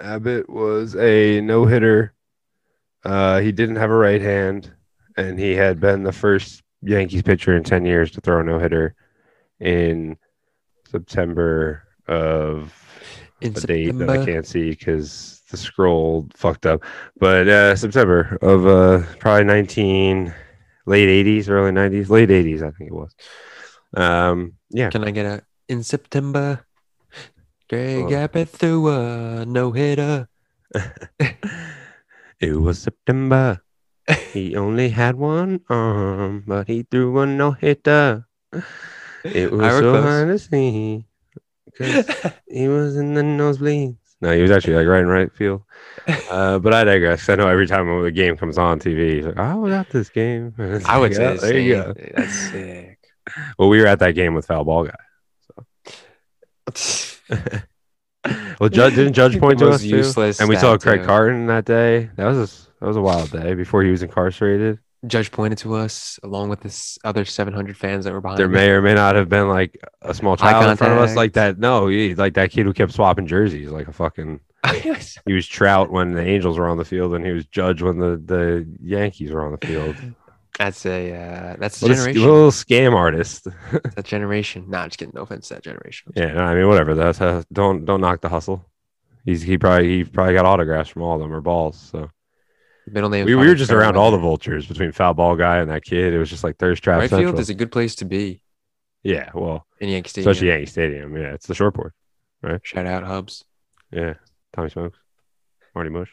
Abbott 0.00 0.48
was 0.50 0.96
a 0.96 1.40
no 1.42 1.66
hitter. 1.66 2.14
Uh, 3.04 3.38
he 3.40 3.52
didn't 3.52 3.76
have 3.76 3.90
a 3.90 3.94
right 3.96 4.20
hand, 4.22 4.72
and 5.16 5.38
he 5.38 5.52
had 5.52 5.78
been 5.78 6.02
the 6.02 6.12
first 6.12 6.62
Yankees 6.82 7.22
pitcher 7.22 7.56
in 7.56 7.62
10 7.62 7.84
years 7.84 8.10
to 8.12 8.20
throw 8.20 8.40
a 8.40 8.44
no 8.44 8.58
hitter 8.58 8.94
in 9.60 10.16
September 10.90 11.84
of 12.08 12.72
In 13.40 13.52
a 13.56 13.60
date 13.60 13.96
that 13.98 14.10
I 14.10 14.24
can't 14.24 14.46
see 14.46 14.70
because 14.70 15.42
the 15.50 15.56
scroll 15.56 16.28
fucked 16.34 16.66
up. 16.66 16.82
But 17.18 17.48
uh, 17.48 17.76
September 17.76 18.36
of 18.42 18.66
uh, 18.66 19.06
probably 19.20 19.44
19, 19.44 20.34
late 20.86 21.26
80s, 21.26 21.48
early 21.48 21.70
90s, 21.70 22.08
late 22.08 22.30
80s, 22.30 22.62
I 22.62 22.70
think 22.72 22.90
it 22.90 22.94
was. 22.94 23.14
Um, 23.94 24.54
yeah. 24.70 24.90
Can 24.90 25.04
I 25.04 25.10
get 25.10 25.26
a 25.26 25.42
in 25.68 25.82
September? 25.82 26.66
Greg 27.68 28.12
Oh. 28.12 28.14
Abbott 28.14 28.48
threw 28.50 28.88
a 28.88 29.44
no 29.46 29.72
hitter. 29.72 30.28
It 32.40 32.60
was 32.60 32.78
September. 32.82 33.62
he 34.32 34.54
only 34.64 34.90
had 34.90 35.14
one 35.16 35.60
arm, 35.70 36.44
but 36.46 36.66
he 36.66 36.82
threw 36.82 37.18
a 37.20 37.26
no 37.26 37.52
hitter. 37.52 38.26
It 39.24 39.50
was 39.50 39.72
so 39.72 39.80
close. 39.80 40.04
hard 40.04 40.28
to 40.28 40.38
see 40.38 41.06
because 41.64 42.04
he 42.48 42.68
was 42.68 42.96
in 42.96 43.14
the 43.14 43.22
nosebleeds. 43.22 43.96
No, 44.20 44.34
he 44.34 44.42
was 44.42 44.50
actually 44.50 44.74
like 44.74 44.86
right 44.86 45.00
in 45.00 45.06
right 45.08 45.32
field. 45.32 45.62
Uh, 46.30 46.58
but 46.58 46.74
I 46.74 46.84
digress. 46.84 47.28
I 47.28 47.36
know 47.36 47.48
every 47.48 47.66
time 47.66 48.02
the 48.02 48.10
game 48.10 48.36
comes 48.36 48.58
on 48.58 48.78
TV, 48.78 49.16
he's 49.16 49.26
like, 49.26 49.38
"I 49.38 49.54
was 49.54 49.72
at 49.72 49.88
this 49.90 50.10
game." 50.10 50.52
I 50.58 50.98
would 50.98 51.12
like, 51.12 51.14
say 51.14 51.22
"Yeah, 51.22 51.32
the 51.34 51.40
there 51.40 51.58
you 51.58 51.74
go. 51.74 51.94
That's 52.16 52.50
sick. 52.50 52.98
Well, 53.58 53.68
we 53.70 53.80
were 53.80 53.86
at 53.86 54.00
that 54.00 54.12
game 54.12 54.34
with 54.34 54.46
foul 54.46 54.64
ball 54.64 54.84
guy. 54.84 54.94
Well, 58.58 58.70
Judge 58.70 58.94
didn't 58.94 59.12
Judge 59.12 59.38
point 59.40 59.58
to 59.58 59.68
us 59.68 59.82
too? 59.82 59.88
useless 59.88 60.40
and 60.40 60.48
we 60.48 60.56
saw 60.56 60.78
Craig 60.78 61.00
too. 61.00 61.06
Carton 61.06 61.46
that 61.48 61.66
day. 61.66 62.08
That 62.16 62.24
was 62.24 62.38
a, 62.38 62.80
that 62.80 62.86
was 62.86 62.96
a 62.96 63.02
wild 63.02 63.30
day 63.30 63.52
before 63.54 63.82
he 63.82 63.90
was 63.90 64.02
incarcerated. 64.02 64.78
Judge 65.06 65.30
pointed 65.30 65.58
to 65.58 65.74
us 65.74 66.18
along 66.22 66.48
with 66.48 66.60
this 66.60 66.98
other 67.04 67.26
700 67.26 67.76
fans 67.76 68.06
that 68.06 68.14
were 68.14 68.22
behind. 68.22 68.38
there 68.38 68.46
him. 68.46 68.52
may 68.52 68.70
or 68.70 68.80
may 68.80 68.94
not 68.94 69.16
have 69.16 69.28
been 69.28 69.48
like 69.48 69.78
a 70.00 70.14
small 70.14 70.36
child 70.38 70.70
in 70.70 70.76
front 70.78 70.94
of 70.94 70.98
us 70.98 71.14
like 71.14 71.34
that. 71.34 71.58
No, 71.58 71.88
he, 71.88 72.14
like 72.14 72.34
that 72.34 72.50
kid 72.50 72.64
who 72.64 72.72
kept 72.72 72.92
swapping 72.92 73.26
jerseys, 73.26 73.70
like 73.70 73.88
a 73.88 73.92
fucking. 73.92 74.40
He 75.26 75.32
was 75.32 75.46
Trout 75.46 75.90
when 75.90 76.12
the 76.12 76.22
Angels 76.22 76.58
were 76.58 76.68
on 76.68 76.78
the 76.78 76.84
field, 76.84 77.14
and 77.14 77.24
he 77.24 77.32
was 77.32 77.46
Judge 77.46 77.82
when 77.82 77.98
the 77.98 78.20
the 78.22 78.66
Yankees 78.82 79.30
were 79.30 79.44
on 79.44 79.52
the 79.52 79.66
field. 79.66 79.96
That's 80.58 80.86
a 80.86 81.12
uh, 81.14 81.56
that's 81.58 81.82
a 81.82 81.86
What 81.86 81.92
a, 81.92 81.94
generation. 81.94 82.22
little 82.22 82.50
scam 82.50 82.94
artist. 82.94 83.44
that 83.72 84.04
generation. 84.04 84.66
Nah, 84.68 84.86
just 84.86 84.98
kidding. 84.98 85.12
No 85.14 85.22
offense 85.22 85.48
to 85.48 85.54
that 85.54 85.62
generation. 85.64 86.12
yeah, 86.14 86.32
no, 86.32 86.44
I 86.44 86.54
mean 86.54 86.68
whatever. 86.68 86.94
That's 86.94 87.20
uh, 87.20 87.42
don't 87.52 87.84
don't 87.84 88.00
knock 88.00 88.20
the 88.20 88.28
hustle. 88.28 88.64
He's 89.24 89.42
he 89.42 89.58
probably 89.58 89.88
he 89.88 90.04
probably 90.04 90.34
got 90.34 90.44
autographs 90.46 90.90
from 90.90 91.02
all 91.02 91.14
of 91.14 91.20
them 91.20 91.32
or 91.32 91.40
balls. 91.40 91.78
So 91.92 92.10
Middle 92.86 93.08
name. 93.08 93.24
we, 93.24 93.34
we 93.34 93.46
were 93.46 93.54
just 93.54 93.72
around 93.72 93.96
all 93.96 94.10
the 94.10 94.18
vultures 94.18 94.66
between 94.66 94.92
foul 94.92 95.14
ball 95.14 95.36
guy 95.36 95.58
and 95.58 95.70
that 95.70 95.84
kid. 95.84 96.12
It 96.12 96.18
was 96.18 96.28
just 96.28 96.44
like 96.44 96.58
thirst 96.58 96.82
trap 96.84 96.98
Right 97.00 97.08
central. 97.10 97.32
field 97.32 97.40
is 97.40 97.48
a 97.48 97.54
good 97.54 97.72
place 97.72 97.94
to 97.96 98.04
be 98.04 98.42
yeah, 99.02 99.30
well, 99.34 99.66
in 99.80 99.88
Yankee 99.88 100.08
Stadium. 100.10 100.30
especially 100.30 100.48
Yankee 100.48 100.66
Stadium. 100.66 101.16
Yeah, 101.16 101.32
it's 101.34 101.46
the 101.46 101.54
short 101.54 101.74
board. 101.74 101.92
Shout 102.62 102.86
out 102.86 103.04
Hubs. 103.04 103.44
Yeah, 103.90 104.14
Tommy 104.52 104.68
Smokes, 104.68 104.98
Marty 105.74 105.88
Mush, 105.90 106.10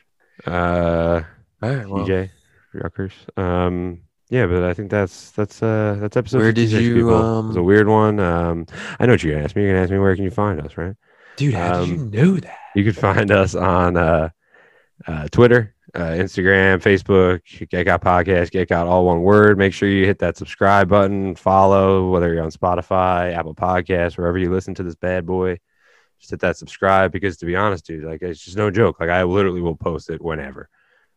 uh, 0.48 1.22
All 1.62 1.70
right. 1.70 1.88
Well, 1.90 2.08
DJ 2.08 2.30
Ruckers. 2.74 3.12
Um, 3.38 4.02
yeah, 4.32 4.48
but 4.48 4.64
I 4.64 4.74
think 4.74 4.90
that's 4.90 5.30
that's 5.32 5.62
uh 5.62 5.98
that's 6.00 6.18
episode. 6.18 6.40
Where 6.40 6.52
did 6.52 6.72
you, 6.72 6.96
people. 6.96 7.10
It 7.12 7.48
was 7.48 7.56
a 7.58 7.60
um, 7.60 7.66
weird 7.66 7.88
one. 7.88 8.20
Um, 8.20 8.66
I 9.00 9.06
know 9.06 9.14
what 9.14 9.22
you're 9.24 9.34
gonna 9.34 9.44
ask 9.44 9.56
me. 9.56 9.62
You're 9.62 9.72
gonna 9.72 9.84
ask 9.84 9.92
me 9.92 10.00
where 10.00 10.16
can 10.16 10.24
you 10.24 10.32
find 10.32 10.60
us, 10.62 10.78
right? 10.78 10.96
dude, 11.38 11.54
how 11.54 11.82
did 11.82 11.90
you 11.90 11.96
Um, 11.96 12.10
know 12.12 12.38
that? 12.38 12.58
You 12.76 12.84
can 12.84 12.94
find 12.94 13.30
us 13.32 13.54
on 13.56 13.98
uh, 13.98 14.30
uh, 15.08 15.28
Twitter, 15.32 15.76
uh, 15.94 16.00
Instagram, 16.12 16.82
Facebook, 16.82 17.42
Get 17.70 17.84
Got 17.86 18.02
Podcast, 18.02 18.52
Get 18.52 18.70
Got 18.70 18.88
all 18.88 19.06
one 19.06 19.22
word. 19.22 19.58
Make 19.58 19.74
sure 19.74 19.90
you 19.90 20.06
hit 20.06 20.20
that 20.20 20.38
subscribe 20.38 20.88
button, 20.88 21.36
follow, 21.36 22.10
whether 22.10 22.34
you're 22.34 22.44
on 22.44 22.52
Spotify, 22.52 23.34
Apple 23.36 23.56
Podcasts, 23.56 24.18
wherever 24.18 24.38
you 24.38 24.50
listen 24.52 24.74
to 24.76 24.84
this 24.84 24.96
bad 24.96 25.26
boy. 25.26 25.58
Just 26.20 26.32
hit 26.32 26.40
that 26.42 26.56
subscribe 26.58 27.12
because 27.12 27.38
to 27.38 27.46
be 27.46 27.56
honest, 27.56 27.86
dude, 27.86 28.04
like 28.06 28.22
it's 28.22 28.44
just 28.46 28.56
no 28.56 28.70
joke. 28.72 29.00
Like 29.00 29.10
I 29.10 29.24
literally 29.24 29.62
will 29.62 29.76
post 29.76 30.10
it 30.10 30.22
whenever. 30.22 30.70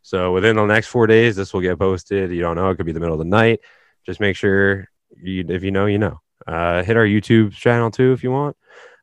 So 0.05 0.33
within 0.33 0.57
the 0.57 0.67
next 0.67 0.89
four 0.89 1.07
days, 1.07 1.35
this 1.35 1.55
will 1.55 1.63
get 1.63 1.79
posted. 1.79 2.31
You 2.31 2.43
don't 2.43 2.57
know, 2.57 2.69
it 2.69 2.77
could 2.77 2.85
be 2.85 2.93
the 2.93 3.01
middle 3.01 3.15
of 3.15 3.19
the 3.19 3.25
night. 3.25 3.61
Just 4.05 4.21
make 4.21 4.37
sure 4.37 4.87
you, 5.17 5.47
if 5.49 5.65
you 5.65 5.71
know, 5.71 5.87
you 5.87 5.97
know. 5.97 6.21
Uh, 6.47 6.83
hit 6.83 6.99
our 6.99 7.07
YouTube 7.07 7.53
channel 7.55 7.91
too 7.91 8.13
if 8.13 8.23
you 8.23 8.31
want. 8.31 8.55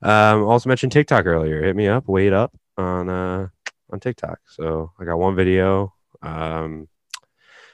Um, 0.03 0.43
also 0.43 0.69
mentioned 0.69 0.91
TikTok 0.91 1.25
earlier. 1.25 1.63
Hit 1.63 1.75
me 1.75 1.87
up, 1.87 2.07
wait 2.07 2.33
up 2.33 2.55
on 2.77 3.09
uh 3.09 3.47
on 3.91 3.99
TikTok. 3.99 4.37
So 4.47 4.91
I 4.99 5.05
got 5.05 5.17
one 5.17 5.35
video 5.35 5.91
um 6.21 6.87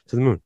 to 0.07 0.15
the 0.15 0.21
moon. 0.21 0.41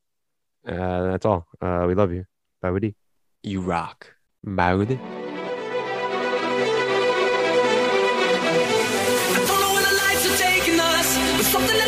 Uh, 0.67 1.03
that's 1.11 1.25
all. 1.27 1.45
Uh, 1.61 1.85
we 1.87 1.93
love 1.93 2.11
you. 2.11 2.25
Bye, 2.63 2.71
Woody. 2.71 2.95
You 3.43 3.61
rock. 3.61 4.15
Mouth. 4.43 4.89
I 4.89 4.95
don't 9.35 9.61
know 9.61 9.71
where 9.71 9.83
the 9.83 9.93
lights 10.01 10.25
are 10.25 10.37
taking 10.37 10.79
us, 10.79 11.17
but 11.37 11.45
something 11.45 11.75
in 11.75 11.77
the 11.77 11.80